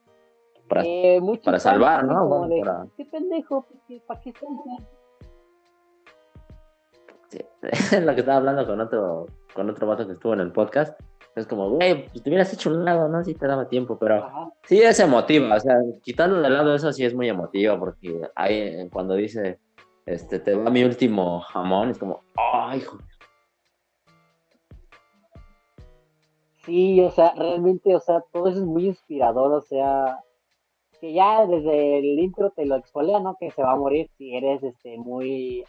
para, 0.69 0.83
Eh, 0.85 1.21
para 1.45 1.59
salvar, 1.59 2.05
¿no? 2.05 2.15
como 2.29 2.39
Bueno, 2.41 2.55
de, 2.55 2.61
para- 2.61 2.87
¿Qué 2.97 3.05
pendejo? 3.07 3.63
¿Para 3.63 3.81
qué, 3.87 4.03
para 4.07 4.21
qué 4.21 4.31
estás 4.31 4.49
ahí?". 4.51 4.87
Sí, 7.29 7.39
es 7.63 7.93
lo 8.05 8.15
que 8.15 8.21
estaba 8.21 8.39
hablando 8.39 8.67
con 8.67 8.81
otro, 8.81 9.27
con 9.55 9.69
otro 9.71 9.87
vato 9.87 10.07
que 10.07 10.13
estuvo 10.15 10.35
en 10.35 10.41
el 10.41 10.53
podcast. 10.53 10.99
Es 11.35 11.47
como, 11.47 11.71
güey, 11.71 12.09
pues 12.09 12.23
te 12.23 12.31
hubieras 12.31 12.53
hecho 12.53 12.69
un 12.71 12.85
lado, 12.85 13.09
¿no? 13.09 13.23
Si 13.23 13.35
te 13.35 13.47
daba 13.47 13.69
tiempo, 13.69 13.97
pero 13.97 14.25
Ajá. 14.25 14.51
sí 14.65 14.81
es 14.83 14.99
emotiva, 14.99 15.55
o 15.57 15.61
sea, 15.61 15.77
quitando 16.03 16.41
de 16.41 16.51
lado 16.51 16.75
eso 16.75 16.93
sí 16.93 17.05
es 17.05 17.15
muy 17.15 17.29
emotiva, 17.29 17.79
porque 17.79 18.29
ahí 18.35 18.55
eh, 18.57 18.89
cuando 18.93 19.15
dice, 19.15 19.61
este, 20.05 20.41
te 20.41 20.57
va 20.57 20.69
mi 20.71 20.83
último 20.83 21.41
jamón, 21.41 21.91
es 21.91 21.99
como, 21.99 22.23
ay, 22.37 22.79
hijo. 22.79 22.99
Sí, 26.69 27.01
o 27.01 27.11
sea, 27.11 27.33
realmente, 27.35 27.95
o 27.97 28.01
sea, 28.01 28.23
todo 28.31 28.49
eso 28.49 28.59
es 28.59 28.65
muy 28.67 28.87
inspirador, 28.87 29.53
o 29.53 29.63
sea, 29.63 30.19
que 31.01 31.15
ya 31.15 31.47
desde 31.47 31.99
el 31.99 32.19
intro 32.19 32.51
te 32.51 32.67
lo 32.67 32.77
expolea, 32.77 33.21
¿no? 33.21 33.37
Que 33.41 33.51
se 33.51 33.63
va 33.63 33.73
a 33.73 33.77
morir 33.77 34.11
si 34.19 34.37
eres, 34.37 34.63
este, 34.63 34.99
muy, 34.99 35.65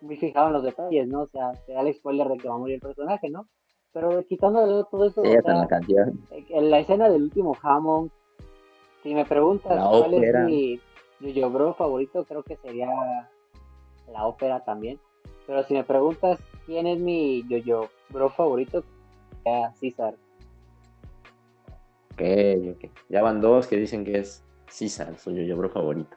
muy 0.00 0.16
fijado 0.16 0.46
en 0.46 0.52
los 0.54 0.62
detalles, 0.62 1.06
¿no? 1.06 1.22
O 1.22 1.26
sea, 1.26 1.52
te 1.66 1.74
da 1.74 1.82
el 1.82 1.92
spoiler 1.94 2.28
de 2.28 2.38
que 2.38 2.48
va 2.48 2.54
a 2.54 2.58
morir 2.58 2.76
el 2.76 2.80
personaje, 2.80 3.28
¿no? 3.28 3.46
Pero 3.92 4.24
quitando 4.26 4.84
todo 4.86 5.04
eso, 5.06 5.22
Sí, 5.22 5.36
o 5.36 5.42
sea, 5.42 5.54
la 5.54 5.66
canción. 5.68 6.26
en 6.30 6.70
la 6.70 6.78
escena 6.78 7.10
del 7.10 7.24
último 7.24 7.54
Hammond, 7.62 8.10
si 9.02 9.14
me 9.14 9.26
preguntas 9.26 9.76
La 9.76 9.86
cuál 9.88 10.14
ópera. 10.14 10.44
es 10.44 10.46
mi 10.46 10.80
Yo 11.34 11.50
Bro 11.50 11.74
favorito, 11.74 12.24
creo 12.24 12.42
que 12.42 12.56
sería 12.56 12.88
la 14.10 14.26
ópera 14.26 14.64
también. 14.64 14.98
Pero 15.46 15.62
si 15.64 15.74
me 15.74 15.84
preguntas 15.84 16.40
quién 16.66 16.86
es 16.86 16.98
mi 17.00 17.44
Yo 17.48 17.88
Bro 18.12 18.30
favorito, 18.30 18.84
sería 19.42 19.72
César. 19.72 20.14
Ok, 22.12 22.22
ok. 22.76 22.90
Ya 23.08 23.22
van 23.22 23.40
dos 23.40 23.66
que 23.66 23.76
dicen 23.76 24.04
que 24.04 24.18
es 24.18 24.44
César, 24.68 25.16
su 25.18 25.32
yo 25.32 25.56
bro 25.56 25.70
favorito. 25.70 26.14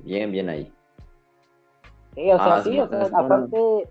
Bien, 0.00 0.30
bien 0.30 0.48
ahí. 0.48 0.72
Sí, 2.14 2.30
o 2.30 2.36
sea, 2.36 2.54
Ah, 2.54 2.62
sí, 2.62 2.70
sí, 2.70 2.80
o 2.80 2.88
sea, 2.88 3.06
aparte 3.06 3.88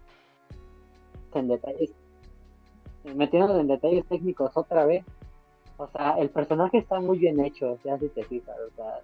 en 1.33 1.47
detalles 1.47 1.91
metiéndonos 3.03 3.59
en 3.59 3.67
detalles 3.67 4.05
técnicos 4.07 4.51
otra 4.55 4.85
vez, 4.85 5.03
o 5.77 5.87
sea, 5.87 6.11
el 6.19 6.29
personaje 6.29 6.77
está 6.77 6.99
muy 6.99 7.17
bien 7.17 7.39
hecho, 7.43 7.77
ya 7.83 7.97
si 7.97 8.07
te 8.09 8.23
fijas, 8.23 8.55
o 8.71 8.75
sea, 8.75 9.01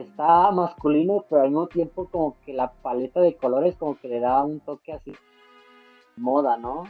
está 0.00 0.50
masculino, 0.52 1.24
pero 1.28 1.42
al 1.42 1.48
mismo 1.48 1.66
tiempo 1.66 2.06
como 2.06 2.36
que 2.44 2.52
la 2.52 2.70
paleta 2.70 3.20
de 3.20 3.34
colores 3.34 3.76
como 3.76 3.98
que 3.98 4.08
le 4.08 4.20
da 4.20 4.44
un 4.44 4.60
toque 4.60 4.92
así 4.92 5.12
moda, 6.16 6.56
¿no? 6.56 6.82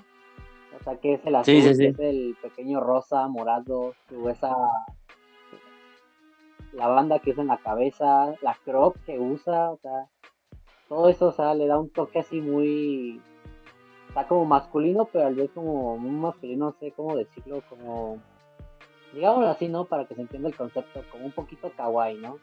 O 0.78 0.84
sea, 0.84 0.96
que 0.96 1.14
es 1.14 1.26
el 1.26 1.36
azul, 1.36 1.54
que 1.54 1.88
es 1.88 1.98
el 1.98 2.36
pequeño 2.42 2.80
rosa, 2.80 3.28
morado, 3.28 3.94
esa 4.30 4.54
la 6.72 6.88
banda 6.88 7.18
que 7.18 7.32
es 7.32 7.38
en 7.38 7.48
la 7.48 7.58
cabeza, 7.58 8.34
la 8.40 8.56
crop 8.64 8.96
que 9.04 9.18
usa, 9.18 9.70
o 9.70 9.76
sea, 9.78 10.08
todo 10.88 11.08
eso, 11.08 11.26
o 11.28 11.32
sea, 11.32 11.54
le 11.54 11.66
da 11.66 11.78
un 11.78 11.90
toque 11.90 12.20
así 12.20 12.40
muy, 12.40 13.20
está 14.08 14.26
como 14.26 14.44
masculino, 14.44 15.06
pero 15.12 15.26
al 15.26 15.34
vez 15.34 15.50
como 15.52 15.94
un 15.94 16.20
masculino, 16.20 16.66
no 16.66 16.72
sé 16.72 16.92
cómo 16.92 17.16
decirlo, 17.16 17.62
como, 17.68 18.18
digámoslo 19.12 19.48
así, 19.48 19.68
¿no? 19.68 19.84
Para 19.84 20.06
que 20.06 20.14
se 20.14 20.22
entienda 20.22 20.48
el 20.48 20.56
concepto, 20.56 21.02
como 21.10 21.26
un 21.26 21.32
poquito 21.32 21.70
kawaii, 21.76 22.18
¿no? 22.18 22.38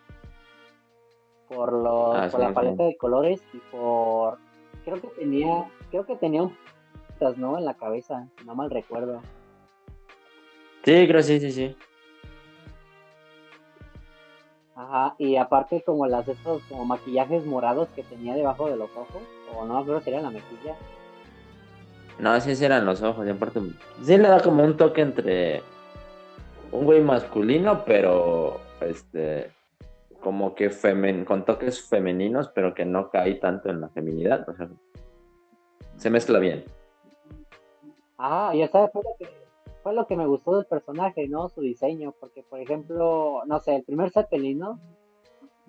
Por, 1.48 1.74
lo, 1.74 2.14
ah, 2.14 2.28
por 2.32 2.40
la 2.40 2.54
paleta 2.54 2.84
de 2.84 2.96
colores 2.96 3.42
y 3.54 3.58
por, 3.72 4.38
creo 4.84 5.02
que 5.02 5.08
tenía, 5.10 5.70
creo 5.90 6.06
que 6.06 6.16
tenía 6.16 6.44
un, 6.44 6.56
¿no? 7.38 7.58
En 7.58 7.66
la 7.66 7.74
cabeza, 7.74 8.28
si 8.38 8.46
no 8.46 8.56
mal 8.56 8.70
recuerdo. 8.70 9.22
Sí, 10.84 11.08
creo 11.08 11.22
sí, 11.22 11.40
sí, 11.40 11.52
sí. 11.52 11.76
Ajá, 14.76 15.16
y 15.18 15.36
aparte 15.36 15.82
como 15.82 16.08
las 16.08 16.28
estos 16.28 16.64
como 16.64 16.86
maquillajes 16.86 17.46
morados 17.46 17.90
que 17.96 18.04
tenía 18.04 18.34
debajo 18.36 18.70
de 18.70 18.78
los 18.78 18.90
ojos, 18.92 19.22
o 19.54 19.66
no, 19.66 19.84
creo 19.84 19.98
que 19.98 20.06
sería 20.06 20.22
la 20.22 20.30
mejilla. 20.30 20.76
No, 22.18 22.40
sí, 22.40 22.64
eran 22.64 22.86
los 22.86 23.02
ojos, 23.02 23.28
y 23.28 23.30
aparte 23.30 23.60
sí 24.04 24.18
le 24.18 24.28
da 24.28 24.42
como 24.42 24.64
un 24.64 24.78
toque 24.78 25.02
entre 25.02 25.62
un 26.72 26.86
güey 26.86 27.02
masculino, 27.02 27.84
pero 27.86 28.62
este 28.82 29.52
como 30.20 30.56
que 30.56 30.70
femen, 30.70 31.26
con 31.26 31.46
toques 31.46 31.82
femeninos, 31.82 32.50
pero 32.50 32.74
que 32.74 32.86
no 32.86 33.10
cae 33.10 33.36
tanto 33.36 33.70
en 33.70 33.82
la 33.82 33.90
feminidad, 33.90 34.48
o 34.50 34.54
sea, 34.54 34.70
se 35.96 36.10
mezcla 36.10 36.40
bien. 36.40 36.66
Ah, 38.18 38.54
ya 38.56 38.68
sabes, 38.68 38.92
fue 38.92 39.04
lo 39.04 39.16
que 39.18 39.40
fue 39.84 39.94
lo 39.94 40.08
que 40.08 40.18
me 40.18 40.28
gustó 40.28 40.58
del 40.58 40.66
personaje, 40.66 41.28
¿no? 41.28 41.50
Su 41.50 41.62
diseño, 41.62 42.14
porque 42.20 42.44
por 42.44 42.60
ejemplo, 42.60 43.44
no 43.46 43.60
sé, 43.60 43.78
el 43.78 43.84
primer 43.84 44.12
Zeppelin, 44.12 44.60
¿no? 44.60 44.80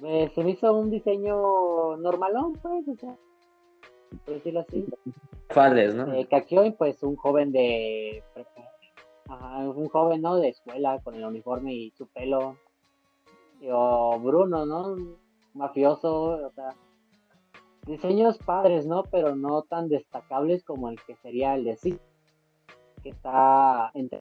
se 0.01 0.43
me 0.43 0.53
hizo 0.53 0.73
un 0.73 0.91
diseño 0.91 1.97
normalón, 1.99 2.55
pues, 2.55 2.89
o 2.89 2.97
sea, 2.97 3.17
por 4.25 4.35
decirlo 4.35 4.61
así. 4.61 4.87
Fales, 5.51 5.95
¿no? 5.95 6.13
Eh, 6.15 6.27
pues 6.79 7.03
un 7.03 7.17
joven 7.17 7.53
de... 7.53 8.23
Ajá, 9.29 9.59
un 9.59 9.89
joven, 9.89 10.23
¿no? 10.23 10.37
De 10.37 10.49
escuela, 10.49 10.99
con 11.05 11.15
el 11.15 11.25
uniforme 11.25 11.75
y 11.75 11.91
su 11.91 12.07
pelo. 12.07 12.57
O 13.69 14.19
Bruno, 14.21 14.67
¿no? 14.67 14.97
Mafioso, 15.55 16.47
o 16.47 16.51
sea, 16.51 16.75
diseños 17.87 18.39
padres, 18.39 18.87
¿no? 18.87 19.03
Pero 19.05 19.37
no 19.37 19.63
tan 19.63 19.89
destacables 19.89 20.65
como 20.65 20.89
el 20.89 21.01
que 21.03 21.17
sería 21.17 21.55
el 21.55 21.65
de 21.65 21.77
sí 21.77 21.99
que 23.03 23.11
está 23.11 23.91
entre 23.95 24.21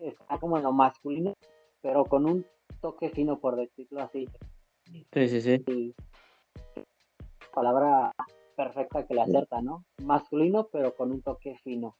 está 0.00 0.38
como 0.38 0.58
en 0.58 0.64
lo 0.64 0.72
masculino, 0.72 1.34
pero 1.80 2.04
con 2.04 2.26
un 2.26 2.46
toque 2.80 3.10
fino, 3.10 3.38
por 3.38 3.56
decirlo 3.56 4.02
así. 4.02 4.28
Sí, 5.12 5.28
sí, 5.28 5.40
sí. 5.40 5.94
palabra 7.54 8.12
perfecta 8.56 9.06
que 9.06 9.14
le 9.14 9.22
acerta, 9.22 9.62
¿no? 9.62 9.84
Masculino, 10.02 10.68
pero 10.70 10.94
con 10.94 11.10
un 11.10 11.22
toque 11.22 11.56
fino. 11.64 11.96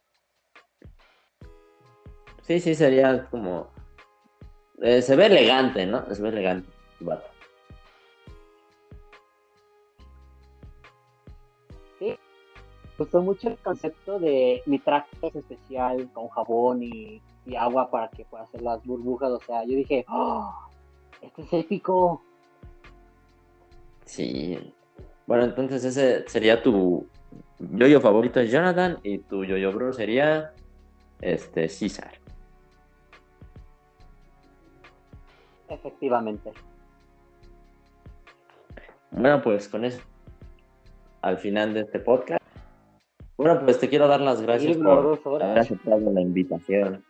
Sí, 2.42 2.60
sí, 2.60 2.74
sería 2.74 3.26
como... 3.30 3.68
Eh, 4.82 5.02
se 5.02 5.16
ve 5.16 5.26
elegante, 5.26 5.86
¿no? 5.86 6.12
Se 6.14 6.22
ve 6.22 6.28
elegante, 6.30 6.68
gustó 12.96 13.22
mucho 13.22 13.48
el 13.48 13.56
concepto 13.58 14.18
de 14.18 14.62
mi 14.66 14.78
traje 14.78 15.08
especial 15.22 16.08
con 16.12 16.28
jabón 16.28 16.82
y, 16.82 17.20
agua 17.58 17.90
para 17.90 18.08
que 18.08 18.24
pueda 18.24 18.44
hacer 18.44 18.62
las 18.62 18.82
burbujas. 18.84 19.30
O 19.30 19.40
sea, 19.40 19.64
yo 19.64 19.76
dije, 19.76 20.04
¡Oh! 20.08 20.50
Este 21.20 21.42
es 21.42 21.52
épico. 21.52 22.22
Sí. 24.04 24.74
Bueno, 25.26 25.44
entonces 25.44 25.84
ese 25.84 26.28
sería 26.28 26.62
tu 26.62 27.06
yo-yo 27.58 28.00
favorito 28.00 28.40
es 28.40 28.50
Jonathan 28.50 28.98
y 29.02 29.18
tu 29.18 29.44
yo-yo 29.44 29.72
bro 29.72 29.92
sería 29.92 30.52
este 31.20 31.68
César. 31.68 32.23
Efectivamente. 35.74 36.52
Bueno, 39.10 39.42
pues 39.42 39.68
con 39.68 39.84
eso 39.84 40.00
al 41.22 41.38
final 41.38 41.72
de 41.72 41.80
este 41.80 42.00
podcast 42.00 42.44
bueno, 43.36 43.60
pues 43.64 43.80
te 43.80 43.88
quiero 43.88 44.06
dar 44.06 44.20
las 44.20 44.40
gracias 44.40 44.76
por 44.76 45.42
haber 45.42 45.58
aceptado 45.58 46.12
la 46.12 46.20
invitación. 46.20 47.04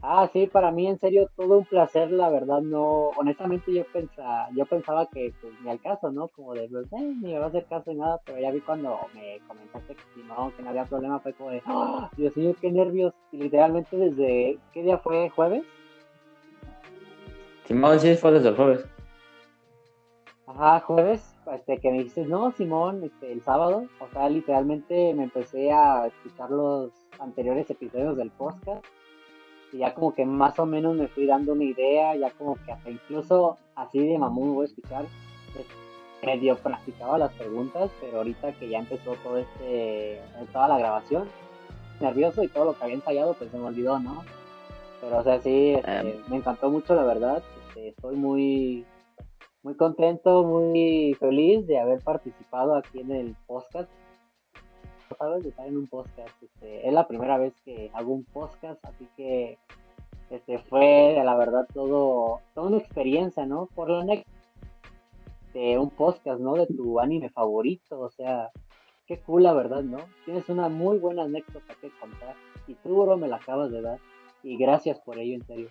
Ah, 0.00 0.30
sí, 0.32 0.46
para 0.46 0.70
mí 0.70 0.86
en 0.86 0.98
serio 1.00 1.28
todo 1.36 1.58
un 1.58 1.64
placer, 1.64 2.12
la 2.12 2.30
verdad 2.30 2.60
no, 2.60 3.08
honestamente 3.16 3.72
yo 3.72 3.84
pensaba, 3.92 4.48
yo 4.54 4.64
pensaba 4.64 5.06
que 5.06 5.34
pues 5.40 5.52
ni 5.60 5.70
al 5.70 5.80
caso, 5.80 6.12
¿no? 6.12 6.28
Como 6.28 6.54
de, 6.54 6.68
pues, 6.68 6.86
eh, 6.92 7.14
ni 7.20 7.32
me 7.32 7.38
va 7.38 7.46
a 7.46 7.48
hacer 7.48 7.66
caso 7.66 7.90
ni 7.90 7.98
nada, 7.98 8.20
pero 8.24 8.38
ya 8.38 8.52
vi 8.52 8.60
cuando 8.60 8.96
me 9.12 9.40
comentaste 9.48 9.96
que 9.96 10.02
si 10.14 10.22
no, 10.22 10.52
que 10.56 10.62
no 10.62 10.70
había 10.70 10.84
problema, 10.84 11.18
fue 11.18 11.32
como 11.32 11.50
de, 11.50 11.62
¡Oh, 11.66 12.08
Dios 12.16 12.36
mío, 12.36 12.54
qué 12.60 12.70
nervios, 12.70 13.12
y 13.32 13.38
literalmente 13.38 13.96
desde, 13.96 14.58
¿qué 14.72 14.82
día 14.84 14.98
fue? 14.98 15.30
¿Jueves? 15.30 15.64
Simón, 17.68 18.00
sí, 18.00 18.14
fue 18.14 18.32
desde 18.32 18.48
el 18.48 18.56
jueves. 18.56 18.86
Ajá, 20.46 20.80
jueves, 20.80 21.36
este, 21.52 21.78
que 21.78 21.90
me 21.90 21.98
dijiste, 21.98 22.24
no, 22.24 22.50
Simón, 22.52 23.04
este, 23.04 23.30
el 23.30 23.42
sábado, 23.42 23.84
o 24.00 24.08
sea, 24.08 24.30
literalmente 24.30 25.12
me 25.12 25.24
empecé 25.24 25.70
a 25.70 26.06
escuchar 26.06 26.50
los 26.50 26.90
anteriores 27.20 27.68
episodios 27.68 28.16
del 28.16 28.30
podcast 28.30 28.82
y 29.70 29.78
ya 29.78 29.92
como 29.92 30.14
que 30.14 30.24
más 30.24 30.58
o 30.58 30.64
menos 30.64 30.96
me 30.96 31.08
fui 31.08 31.26
dando 31.26 31.52
una 31.52 31.64
idea, 31.64 32.16
ya 32.16 32.30
como 32.30 32.56
que 32.64 32.72
hasta 32.72 32.88
incluso 32.88 33.58
así 33.74 33.98
de 33.98 34.16
mamón 34.16 34.54
voy 34.54 34.64
a 34.64 34.68
escuchar, 34.68 35.04
pues, 35.52 35.66
medio 36.24 36.56
practicaba 36.56 37.18
las 37.18 37.34
preguntas, 37.34 37.90
pero 38.00 38.16
ahorita 38.16 38.54
que 38.54 38.70
ya 38.70 38.78
empezó 38.78 39.12
todo 39.22 39.36
este, 39.36 40.22
toda 40.54 40.68
la 40.68 40.78
grabación, 40.78 41.28
nervioso 42.00 42.42
y 42.42 42.48
todo 42.48 42.64
lo 42.64 42.78
que 42.78 42.84
había 42.84 42.96
ensayado, 42.96 43.34
pues 43.34 43.50
se 43.50 43.58
me 43.58 43.66
olvidó, 43.66 43.98
¿no? 43.98 44.24
Pero 45.02 45.18
o 45.18 45.22
sea, 45.22 45.38
sí, 45.42 45.74
este, 45.74 46.00
em. 46.00 46.22
me 46.28 46.36
encantó 46.36 46.70
mucho 46.70 46.94
la 46.94 47.04
verdad, 47.04 47.42
estoy 47.86 48.16
muy 48.16 48.84
muy 49.62 49.76
contento, 49.76 50.44
muy 50.44 51.14
feliz 51.18 51.66
de 51.66 51.78
haber 51.78 52.00
participado 52.00 52.74
aquí 52.74 53.00
en 53.00 53.12
el 53.12 53.36
podcast. 53.46 53.90
Sabes 55.18 55.42
de 55.42 55.50
estar 55.50 55.66
en 55.66 55.76
un 55.76 55.86
podcast. 55.86 56.42
Este, 56.42 56.86
es 56.86 56.92
la 56.92 57.08
primera 57.08 57.38
vez 57.38 57.54
que 57.64 57.90
hago 57.94 58.12
un 58.12 58.24
podcast, 58.24 58.84
así 58.84 59.08
que 59.16 59.58
este 60.30 60.58
fue 60.58 61.20
la 61.24 61.36
verdad 61.36 61.66
todo, 61.72 62.40
toda 62.54 62.68
una 62.68 62.78
experiencia, 62.78 63.46
¿no? 63.46 63.66
Por 63.74 63.90
la 63.90 64.22
de 65.54 65.78
un 65.78 65.90
podcast, 65.90 66.40
¿no? 66.40 66.54
De 66.54 66.66
tu 66.66 67.00
anime 67.00 67.30
favorito, 67.30 67.98
o 68.00 68.10
sea, 68.10 68.50
qué 69.06 69.18
cool 69.20 69.42
la 69.42 69.54
verdad, 69.54 69.82
¿no? 69.82 69.98
Tienes 70.24 70.48
una 70.48 70.68
muy 70.68 70.98
buena 70.98 71.24
anécdota 71.24 71.74
que 71.80 71.90
contar 71.98 72.36
y 72.66 72.74
tú, 72.74 73.02
bro, 73.02 73.16
me 73.16 73.28
la 73.28 73.36
acabas 73.36 73.70
de 73.70 73.82
dar 73.82 73.98
y 74.42 74.56
gracias 74.56 75.00
por 75.00 75.18
ello, 75.18 75.34
en 75.34 75.46
serio. 75.46 75.70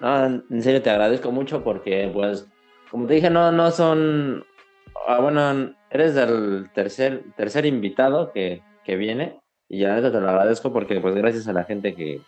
No, 0.00 0.24
en 0.26 0.62
serio 0.62 0.82
te 0.82 0.90
agradezco 0.90 1.32
mucho 1.32 1.64
porque, 1.64 2.10
pues, 2.12 2.46
como 2.90 3.06
te 3.06 3.14
dije, 3.14 3.30
no, 3.30 3.52
no 3.52 3.70
son. 3.70 4.44
Ah, 5.06 5.20
bueno, 5.20 5.74
eres 5.90 6.16
el 6.16 6.70
tercer, 6.72 7.24
tercer 7.36 7.66
invitado 7.66 8.32
que, 8.32 8.62
que 8.84 8.96
viene 8.96 9.40
y 9.68 9.80
ya 9.80 10.00
te 10.00 10.10
lo 10.10 10.28
agradezco 10.28 10.72
porque, 10.72 11.00
pues, 11.00 11.14
gracias 11.14 11.48
a 11.48 11.52
la 11.52 11.64
gente 11.64 11.94
que, 11.94 12.20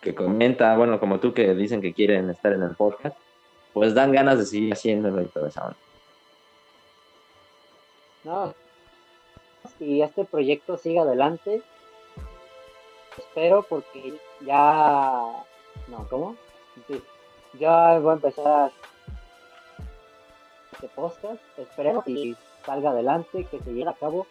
que 0.00 0.14
comenta, 0.14 0.76
bueno, 0.76 0.98
como 1.00 1.20
tú 1.20 1.32
que 1.32 1.54
dicen 1.54 1.80
que 1.80 1.94
quieren 1.94 2.30
estar 2.30 2.52
en 2.52 2.62
el 2.62 2.74
podcast, 2.74 3.16
pues 3.72 3.94
dan 3.94 4.12
ganas 4.12 4.38
de 4.38 4.46
seguir 4.46 4.72
haciéndolo 4.72 5.22
y 5.22 5.26
todo. 5.26 5.48
No, 8.24 8.54
y 9.80 10.02
este 10.02 10.24
proyecto 10.24 10.76
siga 10.76 11.02
adelante. 11.02 11.62
Espero 13.16 13.64
porque 13.68 14.14
ya. 14.40 15.44
No, 15.88 16.06
¿cómo? 16.08 16.36
Ya 17.58 17.98
voy 17.98 18.10
a 18.10 18.14
empezar 18.14 18.72
este 20.72 20.88
podcast. 20.88 21.40
Espero 21.56 22.02
que 22.02 22.34
salga 22.64 22.90
adelante, 22.90 23.46
que 23.50 23.60
se 23.60 23.72
lleve 23.72 23.90
a 23.90 23.94
cabo 23.94 24.26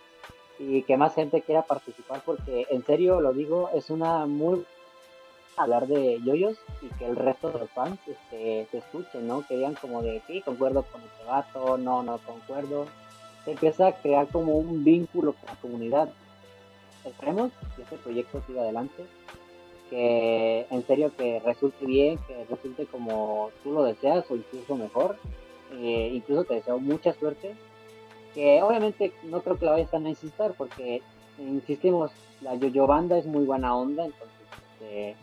y 0.59 0.83
que 0.83 0.97
más 0.97 1.15
gente 1.15 1.41
quiera 1.41 1.63
participar 1.63 2.21
porque 2.25 2.67
en 2.69 2.85
serio 2.85 3.19
lo 3.19 3.33
digo, 3.33 3.69
es 3.73 3.89
una 3.89 4.25
muy 4.25 4.65
hablar 5.57 5.87
de 5.87 6.19
yoyos 6.23 6.57
y 6.81 6.87
que 6.97 7.05
el 7.05 7.15
resto 7.15 7.49
de 7.49 7.59
los 7.59 7.69
fans 7.71 7.99
este, 8.07 8.67
se 8.71 8.77
escuchen, 8.77 9.27
¿no? 9.27 9.45
Que 9.47 9.55
digan 9.55 9.75
como 9.75 10.01
de, 10.01 10.21
sí, 10.27 10.41
concuerdo 10.41 10.83
con 10.83 11.01
este 11.01 11.23
vato, 11.25 11.77
no, 11.77 12.03
no 12.03 12.17
concuerdo. 12.19 12.85
Se 13.45 13.51
empieza 13.51 13.87
a 13.87 13.93
crear 13.93 14.27
como 14.27 14.53
un 14.55 14.83
vínculo 14.83 15.33
con 15.33 15.45
la 15.47 15.55
comunidad. 15.61 16.09
esperemos 17.05 17.51
que 17.75 17.83
este 17.83 17.97
proyecto 17.97 18.41
siga 18.45 18.61
adelante, 18.61 19.05
que 19.89 20.65
en 20.69 20.85
serio 20.85 21.11
que 21.15 21.39
resulte 21.39 21.85
bien, 21.85 22.17
que 22.27 22.45
resulte 22.49 22.85
como 22.85 23.51
tú 23.63 23.71
lo 23.71 23.83
deseas 23.83 24.29
o 24.29 24.35
incluso 24.35 24.75
mejor. 24.75 25.17
Eh, 25.73 26.11
incluso 26.13 26.43
te 26.43 26.55
deseo 26.55 26.79
mucha 26.79 27.13
suerte, 27.13 27.55
que 28.33 28.61
obviamente 28.61 29.13
no 29.23 29.41
creo 29.41 29.57
que 29.57 29.65
la 29.65 29.71
vayas 29.71 29.93
a 29.93 29.99
necesitar 29.99 30.53
porque, 30.57 31.01
insistimos, 31.37 32.11
la 32.41 32.55
yo-yo 32.55 32.87
banda 32.87 33.17
es 33.17 33.25
muy 33.25 33.45
buena 33.45 33.75
onda, 33.75 34.05
entonces... 34.05 34.35
Este, 34.75 35.15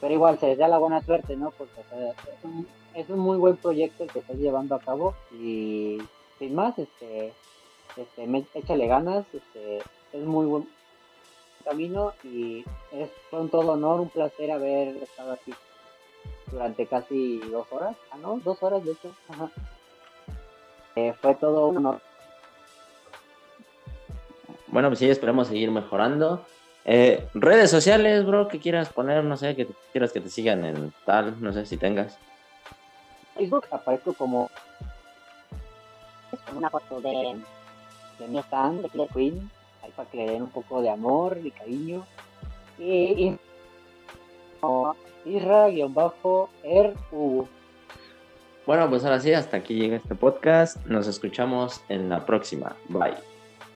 pero 0.00 0.14
igual 0.14 0.38
se 0.38 0.46
desea 0.46 0.68
la 0.68 0.78
buena 0.78 1.02
suerte, 1.02 1.36
¿no? 1.36 1.50
Porque 1.50 1.80
es, 1.80 2.44
un, 2.44 2.66
es 2.94 3.08
un 3.08 3.18
muy 3.18 3.38
buen 3.38 3.56
proyecto 3.56 4.04
el 4.04 4.10
que 4.10 4.20
estás 4.20 4.36
llevando 4.36 4.74
a 4.74 4.80
cabo 4.80 5.14
y 5.32 5.98
sin 6.38 6.54
más, 6.54 6.78
este, 6.78 7.32
este, 7.96 8.46
échale 8.54 8.86
ganas, 8.86 9.26
este, 9.32 9.78
es 10.12 10.24
muy 10.24 10.46
buen 10.46 10.68
camino 11.64 12.12
y 12.24 12.64
es 12.92 13.10
un 13.30 13.48
todo 13.48 13.72
honor, 13.72 14.00
un 14.00 14.08
placer 14.08 14.50
haber 14.50 14.96
estado 14.96 15.32
aquí 15.32 15.52
durante 16.50 16.86
casi 16.86 17.38
dos 17.50 17.66
horas, 17.70 17.96
ah 18.10 18.16
no, 18.20 18.40
dos 18.44 18.62
horas 18.62 18.84
de 18.84 18.92
hecho, 18.92 19.12
eh, 20.96 21.14
fue 21.20 21.34
todo 21.36 21.68
un 21.68 21.78
honor. 21.78 22.00
Bueno, 24.66 24.88
pues 24.88 24.98
sí, 25.00 25.10
esperemos 25.10 25.48
seguir 25.48 25.70
mejorando. 25.70 26.44
Eh, 26.84 27.28
redes 27.34 27.70
sociales, 27.70 28.24
bro, 28.24 28.48
que 28.48 28.58
quieras 28.58 28.88
poner, 28.92 29.22
no 29.24 29.36
sé, 29.36 29.54
que 29.54 29.68
quieras 29.92 30.12
que 30.12 30.20
te 30.20 30.28
sigan 30.28 30.64
en 30.64 30.92
tal, 31.04 31.40
no 31.40 31.52
sé 31.52 31.66
si 31.66 31.76
tengas. 31.76 32.18
Facebook 33.34 33.66
aparezco 33.70 34.12
como 34.14 34.50
es 36.32 36.40
como 36.40 36.58
una 36.58 36.70
foto 36.70 37.00
de, 37.00 37.36
de 38.18 38.28
mi 38.28 38.38
stand 38.38 38.82
de 38.82 38.88
Killer 38.88 39.08
Queen, 39.08 39.50
para 39.90 40.08
que 40.08 40.18
le 40.18 40.32
den 40.32 40.42
un 40.42 40.50
poco 40.50 40.82
de 40.82 40.90
amor 40.90 41.38
y 41.42 41.50
cariño. 41.50 42.04
Y, 42.78 43.36
Isra-Er 45.24 46.94
Bueno, 48.66 48.90
pues 48.90 49.04
ahora 49.04 49.20
sí, 49.20 49.32
hasta 49.32 49.58
aquí 49.58 49.74
llega 49.74 49.96
este 49.96 50.14
podcast. 50.14 50.84
Nos 50.86 51.06
escuchamos 51.06 51.82
en 51.88 52.08
la 52.08 52.24
próxima. 52.24 52.76
Bye. 52.88 53.29